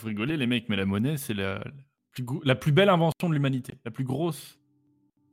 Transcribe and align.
Vous 0.00 0.08
rigolez, 0.08 0.36
les 0.36 0.46
mecs, 0.46 0.68
mais 0.68 0.76
la 0.76 0.86
monnaie, 0.86 1.16
c'est 1.16 1.34
la, 1.34 1.62
plus, 2.12 2.24
la 2.44 2.54
plus 2.54 2.72
belle 2.72 2.88
invention 2.88 3.28
de 3.28 3.34
l'humanité, 3.34 3.74
la 3.84 3.90
plus 3.90 4.04
grosse 4.04 4.58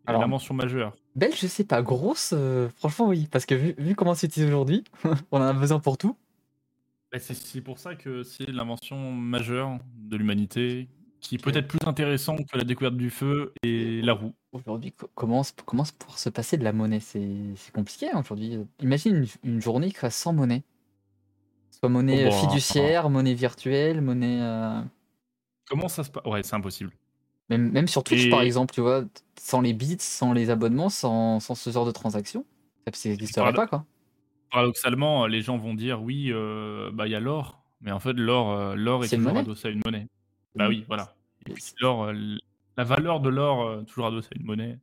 Alors, 0.05 0.23
invention 0.23 0.53
majeure. 0.53 0.95
Belle, 1.15 1.33
je 1.35 1.47
sais 1.47 1.63
pas, 1.63 1.81
grosse, 1.81 2.33
euh, 2.35 2.69
franchement, 2.75 3.07
oui, 3.07 3.27
parce 3.31 3.45
que 3.45 3.55
vu, 3.55 3.75
vu 3.77 3.95
comment 3.95 4.13
c'est 4.13 4.27
utilisé 4.27 4.51
aujourd'hui, 4.51 4.83
on 5.31 5.37
en 5.37 5.43
a 5.43 5.53
besoin 5.53 5.79
pour 5.79 5.97
tout. 5.97 6.17
Bah, 7.11 7.19
c'est 7.19 7.61
pour 7.61 7.79
ça 7.79 7.95
que 7.95 8.23
c'est 8.23 8.51
l'invention 8.51 9.13
majeure 9.13 9.77
de 9.95 10.17
l'humanité, 10.17 10.89
qui 11.21 11.35
est 11.35 11.43
peut-être 11.43 11.67
plus 11.67 11.79
intéressante 11.85 12.45
que 12.45 12.57
la 12.57 12.63
découverte 12.63 12.97
du 12.97 13.09
feu 13.09 13.53
et 13.63 14.01
la 14.01 14.13
roue. 14.13 14.33
Aujourd'hui, 14.51 14.93
comment, 15.15 15.41
comment 15.65 15.83
pour 15.99 16.19
se 16.19 16.29
passer 16.29 16.57
de 16.57 16.63
la 16.63 16.73
monnaie? 16.73 16.99
C'est 16.99 17.71
compliqué 17.73 18.09
hein, 18.11 18.19
aujourd'hui. 18.19 18.57
Imagine 18.81 19.25
une, 19.43 19.61
journée 19.61 19.91
qui 19.91 20.11
sans 20.11 20.33
monnaie. 20.33 20.63
Soit 21.77 21.89
monnaie 21.89 22.25
oh, 22.25 22.29
bah, 22.29 22.35
fiduciaire, 22.35 23.09
monnaie 23.09 23.35
virtuelle, 23.35 24.01
monnaie. 24.01 24.39
Euh, 24.41 24.81
comment 25.69 25.87
ça 25.87 26.03
se 26.03 26.09
passe 26.09 26.25
Ouais, 26.25 26.41
c'est 26.41 26.55
impossible. 26.55 26.91
Même, 27.49 27.71
même 27.71 27.87
sur 27.87 28.03
Twitch, 28.03 28.31
par 28.31 28.41
exemple, 28.41 28.73
tu 28.73 28.81
vois, 28.81 29.03
sans 29.39 29.61
les 29.61 29.73
bits, 29.73 29.97
sans 29.99 30.33
les 30.33 30.49
abonnements, 30.49 30.89
sans, 30.89 31.39
sans 31.39 31.53
ce 31.53 31.69
genre 31.69 31.85
de 31.85 31.91
transactions, 31.91 32.45
ça 32.91 33.09
n'existerait 33.09 33.53
pas, 33.53 33.67
quoi. 33.67 33.85
Paradoxalement, 34.51 35.27
les 35.27 35.41
gens 35.41 35.57
vont 35.57 35.75
dire 35.75 36.01
oui, 36.01 36.31
euh, 36.31 36.89
bah 36.93 37.05
il 37.05 37.11
y 37.11 37.15
a 37.15 37.19
l'or, 37.19 37.61
mais 37.81 37.91
en 37.91 37.99
fait 37.99 38.13
l'or, 38.13 38.51
euh, 38.53 38.75
l'or 38.75 39.03
est, 39.03 39.09
toujours 39.09 39.37
adossé 39.37 39.67
à 39.67 39.71
une 39.71 39.81
monnaie. 39.85 40.07
Bah 40.55 40.69
oui, 40.69 40.83
voilà. 40.87 41.13
Et 41.45 41.51
puis 41.51 41.63
l'or, 41.79 42.05
euh, 42.05 42.13
la 42.77 42.83
valeur 42.83 43.19
de 43.19 43.29
l'or 43.29 43.85
toujours 43.85 44.07
adossée 44.07 44.29
à 44.33 44.39
une 44.39 44.45
monnaie. 44.45 44.79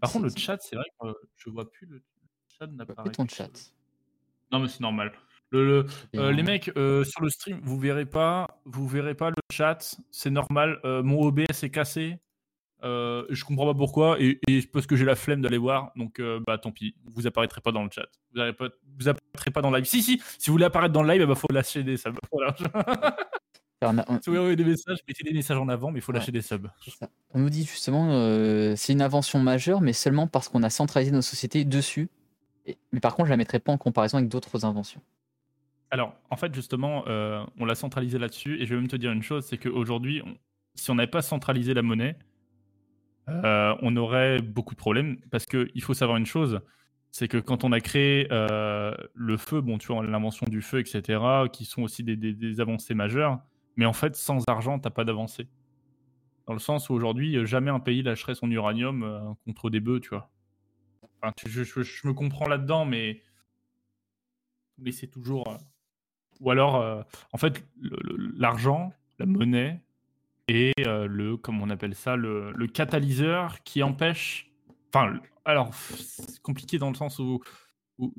Par 0.00 0.12
contre, 0.12 0.26
le 0.26 0.30
chat, 0.36 0.58
c'est 0.60 0.76
vrai 0.76 0.86
que 1.00 1.08
je 1.36 1.50
vois 1.50 1.70
plus 1.70 1.86
le 1.86 2.00
chat 2.48 2.66
n'apparaît. 2.68 3.10
ton 3.10 3.26
chat. 3.26 3.50
Non, 4.52 4.60
mais 4.60 4.68
c'est 4.68 4.80
normal. 4.80 5.12
Le, 5.52 5.86
les 6.12 6.42
mecs 6.42 6.64
sur 6.64 7.22
le 7.22 7.28
stream, 7.28 7.60
vous 7.62 7.78
verrez 7.78 8.06
pas, 8.06 8.46
vous 8.64 8.86
verrez 8.86 9.14
pas 9.14 9.30
le 9.30 9.36
chat, 9.50 9.96
c'est 10.10 10.30
normal. 10.30 10.78
mon 10.84 11.22
OBS 11.22 11.62
est 11.62 11.70
cassé. 11.70 12.20
Euh, 12.82 13.26
je 13.28 13.44
comprends 13.44 13.66
pas 13.66 13.74
pourquoi 13.74 14.16
et, 14.20 14.40
et 14.48 14.62
parce 14.62 14.86
que 14.86 14.96
j'ai 14.96 15.04
la 15.04 15.16
flemme 15.16 15.42
d'aller 15.42 15.58
voir. 15.58 15.92
Donc 15.96 16.18
euh, 16.18 16.40
bah 16.46 16.58
tant 16.58 16.72
pis, 16.72 16.94
vous 17.04 17.26
apparaîtrez 17.26 17.60
pas 17.60 17.72
dans 17.72 17.84
le 17.84 17.90
chat. 17.90 18.06
Vous, 18.34 18.42
vous 18.98 19.08
apparaîtrez 19.08 19.50
pas 19.50 19.60
dans 19.60 19.70
le 19.70 19.78
live. 19.78 19.86
Si 19.86 20.02
si, 20.02 20.20
si 20.38 20.48
vous 20.50 20.54
voulez 20.54 20.64
apparaître 20.64 20.92
dans 20.92 21.02
le 21.02 21.12
live, 21.12 21.22
il 21.22 21.26
bah, 21.26 21.34
faut 21.34 21.52
lâcher 21.52 21.82
des 21.82 21.96
subs. 21.96 22.18
Voilà. 23.82 24.04
Si 24.20 24.28
vous 24.28 24.36
envoyez 24.36 24.56
des 24.56 24.64
messages, 24.64 24.98
mettez 25.08 25.24
des 25.24 25.32
messages 25.32 25.56
en 25.56 25.66
avant, 25.70 25.90
mais 25.90 26.00
il 26.00 26.02
faut 26.02 26.12
lâcher 26.12 26.30
des 26.32 26.42
subs. 26.42 26.68
On 27.32 27.38
nous 27.38 27.48
dit 27.48 27.64
justement, 27.64 28.10
euh, 28.12 28.74
c'est 28.76 28.92
une 28.92 29.00
invention 29.00 29.38
majeure, 29.38 29.80
mais 29.80 29.94
seulement 29.94 30.26
parce 30.26 30.50
qu'on 30.50 30.62
a 30.62 30.68
centralisé 30.68 31.12
nos 31.12 31.22
sociétés 31.22 31.64
dessus. 31.64 32.10
mais 32.92 33.00
par 33.00 33.14
contre, 33.14 33.28
je 33.28 33.30
la 33.30 33.38
mettrai 33.38 33.58
pas 33.58 33.72
en 33.72 33.78
comparaison 33.78 34.18
avec 34.18 34.28
d'autres 34.28 34.66
inventions. 34.66 35.00
Alors, 35.90 36.14
en 36.30 36.36
fait, 36.36 36.54
justement, 36.54 37.04
euh, 37.08 37.44
on 37.58 37.64
l'a 37.64 37.74
centralisé 37.74 38.18
là-dessus, 38.18 38.60
et 38.60 38.66
je 38.66 38.74
vais 38.74 38.80
même 38.80 38.88
te 38.88 38.96
dire 38.96 39.10
une 39.10 39.22
chose, 39.22 39.44
c'est 39.44 39.58
qu'aujourd'hui, 39.58 40.22
si 40.76 40.90
on 40.90 40.94
n'avait 40.94 41.10
pas 41.10 41.22
centralisé 41.22 41.74
la 41.74 41.82
monnaie, 41.82 42.16
euh, 43.28 43.74
on 43.82 43.96
aurait 43.96 44.40
beaucoup 44.40 44.74
de 44.74 44.78
problèmes 44.78 45.18
parce 45.30 45.46
qu'il 45.46 45.82
faut 45.82 45.94
savoir 45.94 46.16
une 46.16 46.26
chose, 46.26 46.60
c'est 47.10 47.28
que 47.28 47.38
quand 47.38 47.64
on 47.64 47.72
a 47.72 47.80
créé 47.80 48.28
euh, 48.30 48.94
le 49.14 49.36
feu, 49.36 49.60
bon, 49.60 49.78
tu 49.78 49.88
vois, 49.88 50.04
l'invention 50.04 50.46
du 50.48 50.62
feu, 50.62 50.78
etc., 50.78 51.20
qui 51.52 51.64
sont 51.64 51.82
aussi 51.82 52.04
des, 52.04 52.60
avancées 52.60 52.94
majeures, 52.94 53.40
mais 53.76 53.84
en 53.84 53.92
fait, 53.92 54.14
sans 54.14 54.44
argent, 54.48 54.78
t'as 54.78 54.90
pas 54.90 55.04
d'avancée. 55.04 55.48
Dans 56.46 56.52
le 56.52 56.60
sens 56.60 56.88
où 56.88 56.94
aujourd'hui, 56.94 57.44
jamais 57.46 57.70
un 57.70 57.80
pays 57.80 58.02
lâcherait 58.02 58.34
son 58.34 58.50
uranium 58.50 59.36
contre 59.44 59.70
des 59.70 59.80
bœufs, 59.80 60.00
tu 60.00 60.10
vois. 60.10 60.30
Enfin, 61.20 61.32
je, 61.46 61.62
me 62.06 62.12
comprends 62.12 62.48
là-dedans, 62.48 62.84
mais 62.84 63.22
c'est 64.92 65.08
toujours. 65.08 65.58
Ou 66.40 66.50
alors, 66.50 67.04
en 67.32 67.38
fait, 67.38 67.64
l'argent, 68.36 68.92
la 69.18 69.26
monnaie, 69.26 69.80
et 70.50 70.72
euh, 70.84 71.06
le, 71.06 71.36
comme 71.36 71.62
on 71.62 71.70
appelle 71.70 71.94
ça, 71.94 72.16
le, 72.16 72.66
catalyseur 72.66 73.62
qui 73.62 73.82
empêche. 73.84 74.50
Enfin, 74.92 75.20
alors, 75.44 75.72
c'est 75.74 76.40
compliqué 76.42 76.78
dans 76.78 76.88
le 76.88 76.96
sens 76.96 77.20
où, 77.20 77.40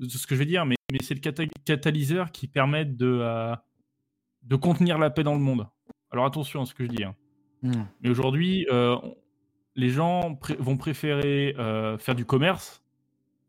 ce 0.07 0.25
que 0.25 0.35
je 0.35 0.39
veux 0.39 0.45
dire, 0.45 0.65
mais, 0.65 0.75
mais 0.91 0.99
c'est 1.01 1.13
le 1.13 1.19
catalyseur 1.65 2.31
qui 2.31 2.47
permet 2.47 2.85
de, 2.85 3.19
euh, 3.21 3.53
de 4.43 4.55
contenir 4.55 4.97
la 4.97 5.09
paix 5.09 5.23
dans 5.23 5.33
le 5.33 5.41
monde. 5.41 5.67
Alors 6.09 6.25
attention 6.25 6.61
à 6.61 6.65
ce 6.65 6.73
que 6.73 6.85
je 6.85 6.89
dis. 6.89 7.03
Hein. 7.03 7.15
Hmm. 7.63 7.83
Mais 8.01 8.09
aujourd'hui, 8.09 8.65
euh, 8.71 8.95
les 9.75 9.89
gens 9.89 10.39
vont 10.59 10.77
préférer 10.77 11.53
faire 11.99 12.15
du 12.15 12.25
commerce 12.25 12.81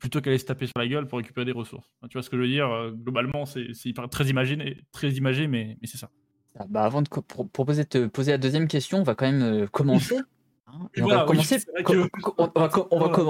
plutôt 0.02 0.20
qu'aller 0.20 0.38
se 0.38 0.44
taper 0.44 0.66
sur 0.66 0.74
la 0.76 0.88
gueule 0.88 1.06
pour 1.06 1.18
récupérer 1.18 1.44
des 1.44 1.52
ressources. 1.52 1.86
tu 2.10 2.14
vois 2.14 2.22
ce 2.22 2.28
que 2.28 2.36
je 2.36 2.42
veux 2.42 2.48
dire 2.48 2.68
Globalement, 2.92 3.46
c'est 3.46 3.72
très 4.10 4.26
imagé, 4.26 4.84
très 4.90 5.10
imagé 5.12 5.46
mais, 5.46 5.78
mais 5.80 5.86
c'est 5.86 5.96
ça. 5.96 6.10
Ah, 6.58 6.66
bah, 6.68 6.84
avant 6.84 7.02
de 7.02 7.08
proposer 7.08 7.84
de 7.84 7.88
te 7.88 8.06
poser 8.06 8.32
la 8.32 8.38
deuxième 8.38 8.68
question, 8.68 8.98
on 8.98 9.04
va 9.04 9.14
quand 9.14 9.30
même 9.30 9.42
euh, 9.42 9.66
commencer. 9.66 10.16
on, 11.00 11.06
va 11.06 11.24
commencer, 11.24 11.58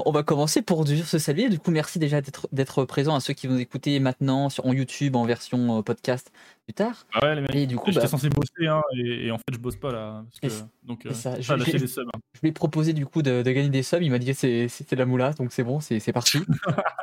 on, 0.07 0.13
va 0.13 0.23
commencer 0.23 0.63
pour 0.63 0.87
se 0.87 1.19
saluer. 1.19 1.49
Du 1.49 1.59
coup, 1.59 1.71
merci 1.71 1.99
déjà 1.99 2.21
d'être 2.53 2.85
présent 2.85 3.15
à 3.15 3.21
ceux 3.21 3.35
qui 3.35 3.47
vont 3.47 3.59
écouter 3.59 3.99
maintenant 4.01 4.49
sur 4.49 4.67
en 4.67 4.73
YouTube 4.73 5.17
en 5.17 5.25
version 5.25 5.79
euh, 5.79 5.83
podcast 5.83 6.33
plus 6.65 6.75
tard. 6.75 7.07
Ah 7.13 7.27
ouais, 7.27 7.35
les 7.35 7.41
mecs, 7.41 7.55
et 7.55 7.67
du 7.67 7.77
coup, 7.77 7.91
j'étais 7.91 8.03
bah 8.03 8.09
censé 8.09 8.29
bosser 8.29 8.69
hein, 8.69 8.83
et, 8.97 9.31
en 9.33 9.39
fait, 9.39 9.53
je 9.53 9.59
bosse 9.59 9.77
pas 9.77 9.91
là. 9.91 10.25
Parce 10.41 10.55
que, 10.55 10.65
donc, 10.85 11.05
euh, 11.07 11.13
ça. 11.13 11.41
Je, 11.41 11.55
des 11.55 11.87
subs, 11.89 12.03
hein. 12.07 12.21
je 12.35 12.41
lui 12.43 12.51
ai 12.51 12.53
proposé 12.53 12.93
du 12.93 13.07
coup 13.07 13.23
de, 13.23 13.43
gagner 13.43 13.71
des 13.71 13.83
subs. 13.83 14.03
Il 14.03 14.11
m'a 14.11 14.19
dit 14.19 14.33
que 14.33 14.69
c'était 14.69 14.97
la 14.97 15.07
moula, 15.07 15.33
donc 15.33 15.53
c'est 15.53 15.65
bon, 15.65 15.81
c'est 15.81 16.13
parti. 16.13 16.39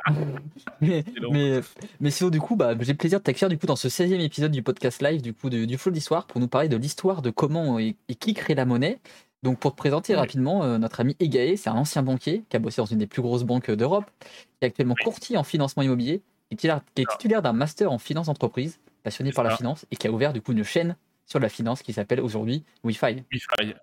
mais, 0.80 1.04
mais, 1.30 1.60
mais 2.00 2.10
sinon, 2.10 2.30
du 2.30 2.40
coup, 2.40 2.56
bah, 2.56 2.74
j'ai 2.80 2.92
le 2.92 2.98
plaisir 2.98 3.18
de 3.18 3.24
t'accueillir 3.24 3.50
du 3.50 3.58
coup 3.58 3.66
dans 3.66 3.76
ce 3.76 3.88
16e 3.88 4.20
épisode 4.20 4.52
du 4.52 4.62
podcast 4.62 5.02
live 5.02 5.20
du 5.20 5.34
coup 5.34 5.50
de, 5.50 5.66
du 5.66 5.76
Flow 5.76 5.92
d'Histoire 5.92 6.26
pour 6.26 6.40
nous 6.40 6.48
parler 6.48 6.68
de 6.68 6.76
l'histoire 6.76 7.20
de 7.20 7.30
comment 7.30 7.78
et 7.78 7.96
qui 8.18 8.32
crée 8.32 8.54
la 8.54 8.64
monnaie. 8.64 9.00
Donc 9.42 9.58
pour 9.58 9.72
te 9.72 9.76
présenter 9.76 10.14
rapidement, 10.14 10.64
euh, 10.64 10.78
notre 10.78 11.00
ami 11.00 11.16
Egae, 11.18 11.56
c'est 11.56 11.70
un 11.70 11.74
ancien 11.74 12.02
banquier 12.02 12.44
qui 12.48 12.56
a 12.56 12.58
bossé 12.58 12.82
dans 12.82 12.86
une 12.86 12.98
des 12.98 13.06
plus 13.06 13.22
grosses 13.22 13.44
banques 13.44 13.70
d'Europe, 13.70 14.04
qui 14.20 14.36
est 14.60 14.66
actuellement 14.66 14.94
courtier 15.02 15.36
en 15.38 15.44
financement 15.44 15.82
immobilier, 15.82 16.22
et 16.50 16.56
qui 16.56 16.66
est 16.68 17.10
titulaire 17.10 17.40
d'un 17.40 17.52
master 17.52 17.90
en 17.90 17.98
finance 17.98 18.26
d'entreprise, 18.26 18.80
passionné 19.02 19.32
par 19.32 19.44
la 19.44 19.56
finance, 19.56 19.86
et 19.90 19.96
qui 19.96 20.06
a 20.06 20.10
ouvert 20.10 20.32
du 20.32 20.42
coup 20.42 20.52
une 20.52 20.64
chaîne 20.64 20.96
sur 21.24 21.38
la 21.38 21.48
finance 21.48 21.82
qui 21.82 21.92
s'appelle 21.92 22.20
aujourd'hui 22.20 22.64
Wi-Fi. 22.84 23.24
Wi-Fi. 23.32 23.74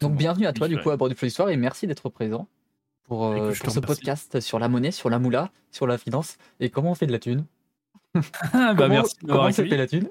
Donc 0.00 0.14
bienvenue 0.14 0.46
à 0.46 0.52
toi 0.52 0.68
du 0.68 0.78
coup 0.78 0.90
à 0.90 0.96
bord 0.96 1.08
du 1.08 1.14
Flow 1.14 1.26
d'Histoire 1.26 1.48
et 1.48 1.56
merci 1.56 1.86
d'être 1.86 2.08
présent 2.08 2.46
pour, 3.04 3.26
euh, 3.26 3.52
pour 3.52 3.72
ce 3.72 3.80
podcast 3.80 4.40
sur 4.40 4.58
la 4.58 4.68
monnaie, 4.68 4.90
sur 4.92 5.10
la 5.10 5.18
moula, 5.18 5.50
sur 5.70 5.86
la 5.86 5.98
finance 5.98 6.36
et 6.60 6.70
comment 6.70 6.92
on 6.92 6.94
fait 6.94 7.06
de 7.06 7.12
la 7.12 7.18
thune? 7.18 7.44
bah 8.52 8.74
comment, 8.76 8.88
merci 8.88 9.16
comment 9.26 9.52
ça 9.52 9.64
fait 9.64 9.76
la 9.76 9.86
thune 9.86 10.10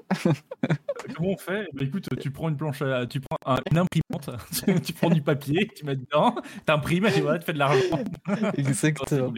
Comment 1.14 1.30
on 1.30 1.36
fait? 1.36 1.68
Bah, 1.72 1.84
Écoute, 1.84 2.08
tu 2.20 2.30
prends 2.32 2.48
une 2.48 2.56
planche, 2.56 2.82
tu 3.08 3.20
prends 3.20 3.56
une 3.70 3.78
imprimante, 3.78 4.30
tu 4.84 4.92
prends 4.92 5.10
du 5.10 5.22
papier, 5.22 5.68
tu 5.74 5.84
mets 5.84 5.96
dedans, 5.96 6.34
t'imprimes 6.66 7.06
et 7.06 7.20
voilà, 7.20 7.38
tu 7.38 7.46
fais 7.46 7.52
de 7.52 7.58
l'argent. 7.58 8.02
Exactement. 8.56 9.32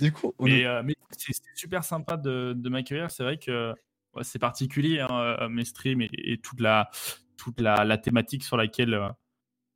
Du 0.00 0.12
coup, 0.12 0.32
euh, 0.40 0.82
mais 0.84 0.94
c'est 1.16 1.34
super 1.54 1.82
sympa 1.82 2.16
de, 2.16 2.54
de 2.56 2.68
m'accueillir. 2.68 3.10
C'est 3.10 3.24
vrai 3.24 3.38
que 3.38 3.74
c'est 4.22 4.38
particulier 4.38 5.00
hein, 5.00 5.36
euh, 5.40 5.48
mes 5.48 5.64
streams 5.64 6.02
et, 6.02 6.38
toute 6.38 6.60
la 6.60 6.90
toute 7.36 7.60
la, 7.60 7.84
la, 7.84 7.98
thématique 7.98 8.44
sur 8.44 8.56
laquelle 8.56 8.94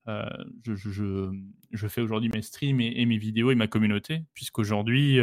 euh, 0.08 0.24
je, 0.64 0.74
je, 0.74 1.30
je, 1.70 1.88
fais 1.88 2.00
aujourd'hui 2.00 2.30
mes 2.30 2.42
streams 2.42 2.80
et, 2.80 3.04
mes 3.04 3.18
vidéos 3.18 3.50
et 3.50 3.54
ma 3.54 3.66
communauté, 3.66 4.24
puisqu'aujourd'hui 4.34 5.20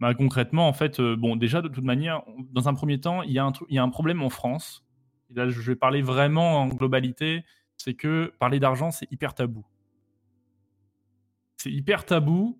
bah, 0.00 0.14
concrètement, 0.14 0.66
en 0.66 0.72
fait, 0.72 0.98
euh, 0.98 1.14
bon, 1.14 1.36
déjà, 1.36 1.60
de 1.60 1.68
toute 1.68 1.84
manière, 1.84 2.22
dans 2.52 2.68
un 2.68 2.74
premier 2.74 2.98
temps, 2.98 3.22
il 3.22 3.32
y, 3.32 3.38
a 3.38 3.44
un, 3.44 3.52
il 3.68 3.74
y 3.74 3.78
a 3.78 3.82
un 3.82 3.90
problème 3.90 4.22
en 4.22 4.30
France. 4.30 4.84
Et 5.30 5.34
là, 5.34 5.48
je 5.48 5.60
vais 5.60 5.76
parler 5.76 6.00
vraiment 6.00 6.62
en 6.62 6.68
globalité. 6.68 7.44
C'est 7.76 7.94
que 7.94 8.32
parler 8.38 8.58
d'argent, 8.58 8.90
c'est 8.90 9.10
hyper 9.12 9.34
tabou. 9.34 9.64
C'est 11.58 11.70
hyper 11.70 12.06
tabou. 12.06 12.58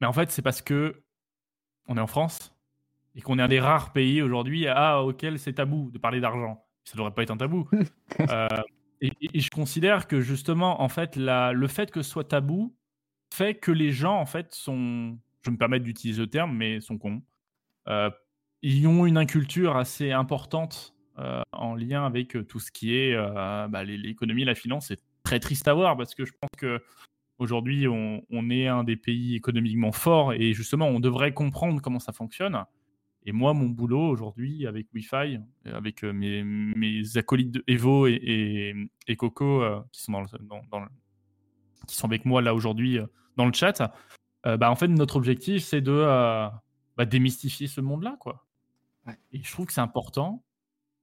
Mais 0.00 0.06
en 0.06 0.12
fait, 0.12 0.30
c'est 0.30 0.42
parce 0.42 0.60
que 0.60 1.02
on 1.88 1.96
est 1.96 2.00
en 2.00 2.06
France 2.06 2.54
et 3.14 3.22
qu'on 3.22 3.38
est 3.38 3.42
un 3.42 3.48
des 3.48 3.60
rares 3.60 3.92
pays 3.92 4.20
aujourd'hui 4.20 4.66
à, 4.66 5.02
auquel 5.02 5.38
c'est 5.38 5.54
tabou 5.54 5.90
de 5.90 5.98
parler 5.98 6.20
d'argent. 6.20 6.62
Ça 6.84 6.94
ne 6.94 6.98
devrait 6.98 7.14
pas 7.14 7.22
être 7.22 7.30
un 7.30 7.38
tabou. 7.38 7.68
Euh, 8.30 8.48
et, 9.02 9.40
je 9.40 9.50
considère 9.50 10.06
que 10.06 10.22
justement, 10.22 10.80
en 10.80 10.88
fait, 10.88 11.16
la, 11.16 11.52
le 11.52 11.66
fait 11.66 11.90
que 11.90 12.02
ce 12.02 12.10
soit 12.10 12.24
tabou 12.24 12.74
fait 13.34 13.56
que 13.56 13.70
les 13.70 13.92
gens, 13.92 14.18
en 14.18 14.24
fait, 14.24 14.54
sont, 14.54 15.18
je 15.46 15.50
me 15.50 15.56
permettre 15.56 15.84
d'utiliser 15.84 16.20
le 16.20 16.26
terme, 16.26 16.54
mais 16.54 16.80
sont 16.80 16.98
cons. 16.98 17.22
Euh, 17.88 18.10
ils 18.62 18.86
ont 18.86 19.06
une 19.06 19.16
inculture 19.16 19.76
assez 19.76 20.10
importante 20.12 20.94
euh, 21.18 21.40
en 21.52 21.74
lien 21.74 22.04
avec 22.04 22.36
euh, 22.36 22.44
tout 22.44 22.58
ce 22.58 22.70
qui 22.72 22.94
est 22.96 23.16
bah, 23.16 23.84
l'économie, 23.84 24.44
la 24.44 24.54
finance. 24.54 24.88
C'est 24.88 25.00
très 25.22 25.40
triste 25.40 25.68
à 25.68 25.74
voir 25.74 25.96
parce 25.96 26.14
que 26.14 26.24
je 26.24 26.32
pense 26.32 26.50
que 26.58 26.82
aujourd'hui 27.38 27.86
on, 27.88 28.50
est 28.50 28.66
un 28.66 28.82
des 28.84 28.96
pays 28.96 29.34
économiquement 29.34 29.92
forts 29.92 30.32
et 30.32 30.52
justement 30.52 30.86
on 30.86 31.00
devrait 31.00 31.32
comprendre 31.32 31.80
comment 31.80 32.00
ça 32.00 32.12
fonctionne. 32.12 32.64
Et 33.28 33.32
moi, 33.32 33.54
mon 33.54 33.66
boulot 33.66 34.08
aujourd'hui 34.08 34.68
avec 34.68 34.86
Wi-Fi, 34.94 35.40
avec 35.64 36.04
mes, 36.04 36.44
mes, 36.44 37.02
acolytes 37.16 37.50
de 37.50 37.64
Evo 37.66 38.06
et, 38.06 38.88
Coco 39.18 39.64
qui 39.90 40.00
sont 40.00 40.12
dans, 40.12 40.86
qui 41.88 41.96
sont 41.96 42.06
avec 42.06 42.24
moi 42.24 42.40
là 42.40 42.54
aujourd'hui 42.54 43.00
dans 43.36 43.46
le 43.46 43.52
chat, 43.52 43.92
euh, 44.46 44.56
bah, 44.56 44.70
en 44.70 44.76
fait, 44.76 44.88
notre 44.88 45.16
objectif, 45.16 45.62
c'est 45.62 45.80
de 45.80 45.92
euh, 45.92 46.48
bah, 46.96 47.04
démystifier 47.04 47.66
ce 47.66 47.80
monde-là, 47.80 48.16
quoi. 48.20 48.44
Et 49.32 49.40
je 49.42 49.52
trouve 49.52 49.66
que 49.66 49.72
c'est 49.72 49.80
important 49.80 50.42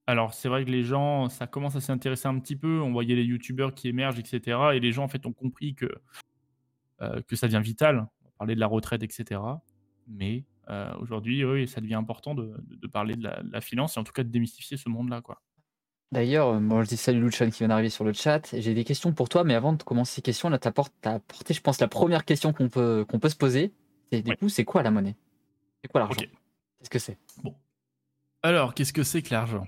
alors 0.05 0.33
c'est 0.33 0.49
vrai 0.49 0.65
que 0.65 0.69
les 0.69 0.83
gens, 0.83 1.29
ça 1.29 1.47
commence 1.47 1.77
à 1.77 1.79
s'intéresser 1.79 2.27
un 2.27 2.37
petit 2.39 2.57
peu. 2.57 2.81
On 2.81 2.91
voyait 2.91 3.15
les 3.15 3.23
youtubeurs 3.23 3.73
qui 3.73 3.87
émergent, 3.87 4.19
etc. 4.19 4.59
Et 4.73 4.81
les 4.81 4.91
gens 4.91 5.05
en 5.05 5.07
fait 5.07 5.25
ont 5.25 5.31
compris 5.31 5.75
que 5.75 5.87
euh, 7.01 7.21
que 7.21 7.37
ça 7.37 7.47
devient 7.47 7.61
vital. 7.63 8.07
On 8.25 8.29
parler 8.39 8.55
de 8.55 8.59
la 8.59 8.67
retraite, 8.67 9.01
etc. 9.03 9.39
Mais 10.07 10.43
aujourd'hui, 10.99 11.45
oui, 11.45 11.67
ça 11.69 11.79
devient 11.79 11.95
important 11.95 12.35
de, 12.35 12.53
parler 12.91 13.15
de 13.15 13.23
la, 13.23 13.61
finance 13.61 13.95
et 13.95 13.99
en 13.99 14.03
tout 14.03 14.11
cas 14.11 14.23
de 14.23 14.29
démystifier 14.29 14.75
ce 14.75 14.89
monde-là, 14.89 15.21
quoi. 15.21 15.41
D'ailleurs, 16.13 16.61
moi 16.61 16.81
euh, 16.81 16.83
je 16.83 16.89
dis 16.89 16.97
salut 16.97 17.19
Luchan 17.19 17.49
qui 17.49 17.57
vient 17.59 17.69
d'arriver 17.69 17.89
sur 17.89 18.03
le 18.03 18.13
chat. 18.13 18.55
J'ai 18.55 18.75
des 18.75 18.83
questions 18.83 19.13
pour 19.13 19.29
toi, 19.29 19.43
mais 19.43 19.55
avant 19.55 19.73
de 19.73 19.81
commencer 19.81 20.15
ces 20.15 20.21
questions, 20.21 20.47
là, 20.47 20.59
tu 20.59 20.67
as 20.67 20.71
apporté, 21.11 21.53
je 21.55 21.61
pense, 21.61 21.81
la 21.81 21.87
première 21.87 22.23
question 22.23 22.53
qu'on 22.53 22.69
peut, 22.69 23.03
qu'on 23.09 23.19
peut 23.19 23.29
se 23.29 23.35
poser. 23.35 23.73
Et 24.11 24.21
du 24.21 24.37
coup, 24.37 24.47
c'est 24.47 24.63
quoi 24.63 24.83
la 24.83 24.91
monnaie? 24.91 25.15
C'est 25.81 25.91
quoi 25.91 26.01
l'argent? 26.01 26.21
Qu'est-ce 26.77 26.89
que 26.91 26.99
c'est? 26.99 27.17
Bon. 27.43 27.55
Alors, 28.43 28.75
qu'est-ce 28.75 28.93
que 28.93 29.01
c'est 29.01 29.23
que 29.23 29.33
l'argent? 29.33 29.67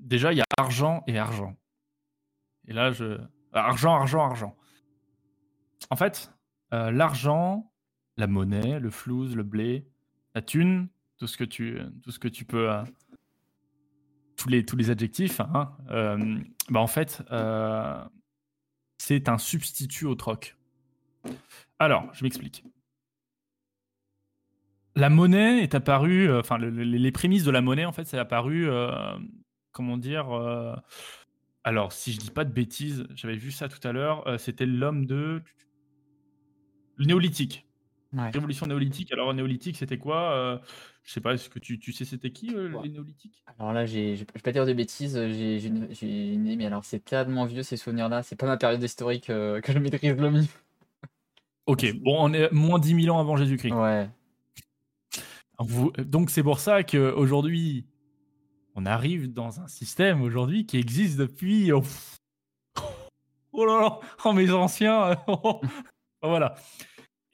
Déjà, 0.00 0.32
il 0.32 0.38
y 0.38 0.42
a 0.42 0.44
argent 0.58 1.02
et 1.06 1.18
argent. 1.18 1.56
Et 2.68 2.74
là, 2.74 2.92
je. 2.92 3.18
Argent, 3.54 3.94
argent, 3.94 4.22
argent. 4.22 4.56
En 5.88 5.96
fait, 5.96 6.30
euh, 6.74 6.90
l'argent, 6.90 7.72
la 8.18 8.26
monnaie, 8.26 8.78
le 8.78 8.90
flouze, 8.90 9.34
le 9.34 9.42
blé, 9.42 9.86
la 10.34 10.42
thune, 10.42 10.88
tout 11.16 11.26
ce 11.26 11.36
que 11.36 11.44
tu, 11.44 11.78
tout 12.02 12.10
ce 12.10 12.18
que 12.18 12.28
tu 12.28 12.44
peux, 12.44 12.70
euh, 12.70 12.82
tous 14.36 14.48
les 14.48 14.64
tous 14.64 14.76
les 14.76 14.90
adjectifs, 14.90 15.40
hein, 15.40 15.76
euh, 15.90 16.38
bah 16.68 16.80
en 16.80 16.86
fait, 16.86 17.22
c'est 18.98 19.28
un 19.28 19.38
substitut 19.38 20.06
au 20.06 20.14
troc. 20.14 20.56
Alors, 21.78 22.08
je 22.12 22.24
m'explique. 22.24 22.64
La 24.94 25.08
monnaie 25.08 25.62
est 25.62 25.74
apparue, 25.74 26.30
enfin 26.34 26.58
les 26.58 27.12
prémices 27.12 27.44
de 27.44 27.50
la 27.50 27.60
monnaie 27.60 27.84
en 27.84 27.92
fait, 27.92 28.04
c'est 28.04 28.18
apparu, 28.18 28.68
comment 29.72 29.96
dire. 29.96 30.28
alors, 31.64 31.92
si 31.92 32.12
je 32.12 32.18
dis 32.18 32.30
pas 32.30 32.44
de 32.44 32.52
bêtises, 32.52 33.06
j'avais 33.14 33.36
vu 33.36 33.50
ça 33.50 33.68
tout 33.68 33.86
à 33.86 33.92
l'heure. 33.92 34.24
C'était 34.38 34.66
l'homme 34.66 35.06
de 35.06 35.42
le 36.96 37.06
néolithique. 37.06 37.66
Révolution 38.14 38.66
néolithique. 38.66 39.12
Alors, 39.12 39.32
néolithique, 39.32 39.76
c'était 39.76 39.98
quoi 39.98 40.32
euh, 40.32 40.58
Je 41.04 41.12
sais 41.12 41.20
pas, 41.20 41.34
est-ce 41.34 41.48
que 41.48 41.58
tu, 41.58 41.78
tu 41.78 41.92
sais 41.92 42.04
c'était 42.04 42.30
qui 42.30 42.54
euh, 42.54 42.80
les 42.82 42.88
néolithiques? 42.88 43.42
Alors 43.58 43.72
là, 43.72 43.86
j'ai, 43.86 44.14
je 44.14 44.20
vais 44.20 44.40
pas 44.42 44.52
dire 44.52 44.66
de 44.66 44.72
bêtises, 44.72 45.14
j'ai, 45.14 45.64
une, 45.66 45.88
une, 46.00 46.56
mais 46.56 46.66
alors 46.66 46.84
c'est 46.84 47.04
tellement 47.04 47.44
vieux 47.44 47.64
ces 47.64 47.76
souvenirs-là, 47.76 48.22
c'est 48.22 48.36
pas 48.36 48.46
ma 48.46 48.56
période 48.56 48.82
historique 48.82 49.28
euh, 49.30 49.60
que 49.62 49.72
je 49.72 49.78
maîtrise 49.78 50.16
le 50.16 50.30
mieux. 50.30 50.44
Ok, 51.66 51.92
bon, 52.00 52.16
on 52.18 52.32
est 52.32 52.50
moins 52.52 52.78
10 52.78 53.02
000 53.04 53.16
ans 53.16 53.20
avant 53.20 53.36
Jésus-Christ. 53.36 53.72
Ouais. 53.72 54.08
donc 56.04 56.30
c'est 56.30 56.42
pour 56.42 56.60
ça 56.60 56.82
qu'aujourd'hui, 56.82 57.86
on 58.74 58.86
arrive 58.86 59.32
dans 59.32 59.60
un 59.60 59.66
système 59.66 60.22
aujourd'hui 60.22 60.66
qui 60.66 60.78
existe 60.78 61.18
depuis. 61.18 61.72
Oh, 61.72 61.82
oh 63.52 63.64
là 63.64 63.80
là, 63.80 64.00
oh 64.24 64.32
mes 64.32 64.50
anciens. 64.50 65.16
Oh, 66.24 66.28
voilà. 66.28 66.54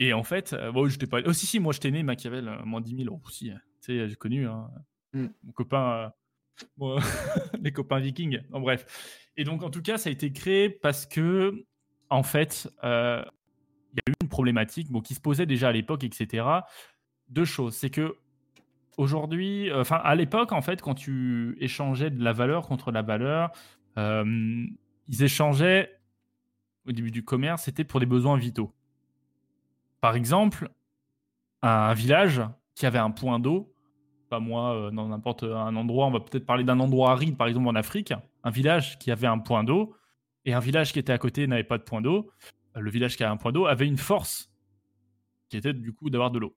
Et 0.01 0.13
en 0.13 0.23
fait, 0.23 0.53
euh, 0.53 0.71
bon, 0.71 0.89
j'étais 0.89 1.07
pas. 1.07 1.21
Oh, 1.27 1.33
si, 1.33 1.47
si, 1.47 1.59
moi, 1.59 1.73
j'étais 1.73 1.91
né 1.91 2.03
Machiavel, 2.03 2.49
euh, 2.49 2.65
moins 2.65 2.81
10 2.81 2.97
000 2.97 3.09
euros 3.09 3.21
aussi. 3.27 3.51
Tu 3.83 3.99
sais, 3.99 4.09
j'ai 4.09 4.17
connu 4.17 4.47
hein, 4.47 4.71
mm. 5.13 5.27
mon 5.43 5.53
copain, 5.53 6.13
euh, 6.81 7.01
les 7.61 7.73
copains 7.73 7.99
vikings. 7.99 8.41
En 8.53 8.61
bref. 8.61 9.27
Et 9.37 9.45
donc, 9.45 9.63
en 9.63 9.71
tout 9.71 9.83
cas, 9.83 9.99
ça 9.99 10.09
a 10.09 10.13
été 10.13 10.33
créé 10.33 10.71
parce 10.71 11.07
que, 11.07 11.65
en 12.11 12.23
fait, 12.23 12.69
il 12.83 12.89
y 12.89 14.01
a 14.01 14.11
eu 14.11 14.15
une 14.23 14.29
problématique 14.29 14.91
bon, 14.91 15.01
qui 15.01 15.15
se 15.15 15.21
posait 15.21 15.47
déjà 15.47 15.69
à 15.69 15.73
l'époque, 15.73 16.05
etc. 16.05 16.47
Deux 17.29 17.45
choses. 17.45 17.75
C'est 17.75 17.91
que 17.91 18.17
aujourd'hui, 18.97 19.73
enfin, 19.73 19.97
à 19.97 20.15
l'époque, 20.15 20.53
en 20.53 20.63
fait, 20.63 20.81
quand 20.81 20.95
tu 20.95 21.57
échangeais 21.61 22.11
de 22.11 22.23
la 22.23 22.33
valeur 22.33 22.67
contre 22.67 22.91
la 22.91 23.03
valeur, 23.03 23.53
ils 23.97 25.23
échangeaient 25.23 26.01
au 26.87 26.93
début 26.93 27.11
du 27.11 27.25
commerce, 27.25 27.65
c'était 27.65 27.85
pour 27.85 28.01
des 28.01 28.07
besoins 28.07 28.37
vitaux. 28.37 28.73
Par 30.01 30.15
exemple, 30.15 30.71
un 31.63 31.95
village 31.95 32.43
qui 32.75 32.87
avait 32.87 32.99
un 32.99 33.11
point 33.11 33.41
d'eau, 33.41 33.75
pas 34.29 34.41
moi, 34.41 34.75
euh, 34.75 34.91
dans 34.91 35.09
n'importe 35.09 35.43
un 35.43 35.75
endroit, 35.75 36.07
on 36.07 36.11
va 36.11 36.21
peut-être 36.21 36.47
parler 36.47 36.65
d'un 36.65 36.79
endroit 36.81 37.13
aride, 37.13 37.37
par 37.37 37.49
exemple 37.49 37.69
en 37.69 37.75
Afrique, 37.75 38.13
un 38.45 38.51
village 38.51 38.99
qui 38.99 39.11
avait 39.11 39.27
un 39.27 39.39
point 39.39 39.65
d'eau, 39.65 39.97
et 40.45 40.55
un 40.55 40.61
village 40.61 40.93
qui 40.93 40.99
était 40.99 41.13
à 41.13 41.19
côté 41.19 41.47
n'avait 41.47 41.65
pas 41.65 41.79
de 41.79 41.83
point 41.83 42.01
d'eau, 42.01 42.31
euh, 42.77 42.81
le 42.81 42.91
village 42.91 43.17
qui 43.17 43.25
avait 43.25 43.33
un 43.33 43.37
point 43.37 43.53
d'eau 43.53 43.67
avait 43.67 43.87
une 43.87 43.99
force, 43.99 44.51
qui 45.49 45.57
était 45.57 45.73
du 45.73 45.93
coup 45.93 46.11
d'avoir 46.11 46.31
de 46.31 46.39
l'eau. 46.39 46.57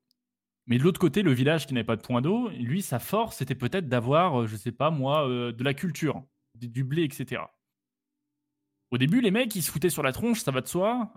Mais 0.68 0.78
de 0.78 0.84
l'autre 0.84 1.00
côté, 1.00 1.24
le 1.24 1.32
village 1.32 1.66
qui 1.66 1.74
n'avait 1.74 1.86
pas 1.86 1.96
de 1.96 2.02
point 2.02 2.22
d'eau, 2.22 2.50
lui, 2.50 2.82
sa 2.82 3.00
force, 3.00 3.38
c'était 3.38 3.56
peut-être 3.56 3.90
d'avoir, 3.90 4.42
euh, 4.42 4.48
je 4.48 4.56
sais 4.56 4.72
pas 4.72 4.92
moi, 4.92 5.28
de 5.28 5.64
la 5.64 5.74
culture, 5.74 6.24
du 6.56 6.84
blé, 6.84 7.04
etc. 7.04 7.42
Au 8.92 8.98
début, 8.98 9.22
les 9.22 9.32
mecs, 9.32 9.56
ils 9.56 9.64
se 9.64 9.72
foutaient 9.72 9.90
sur 9.90 10.04
la 10.04 10.12
tronche, 10.12 10.42
ça 10.42 10.52
va 10.52 10.62
de 10.62 10.68
soi. 10.68 11.12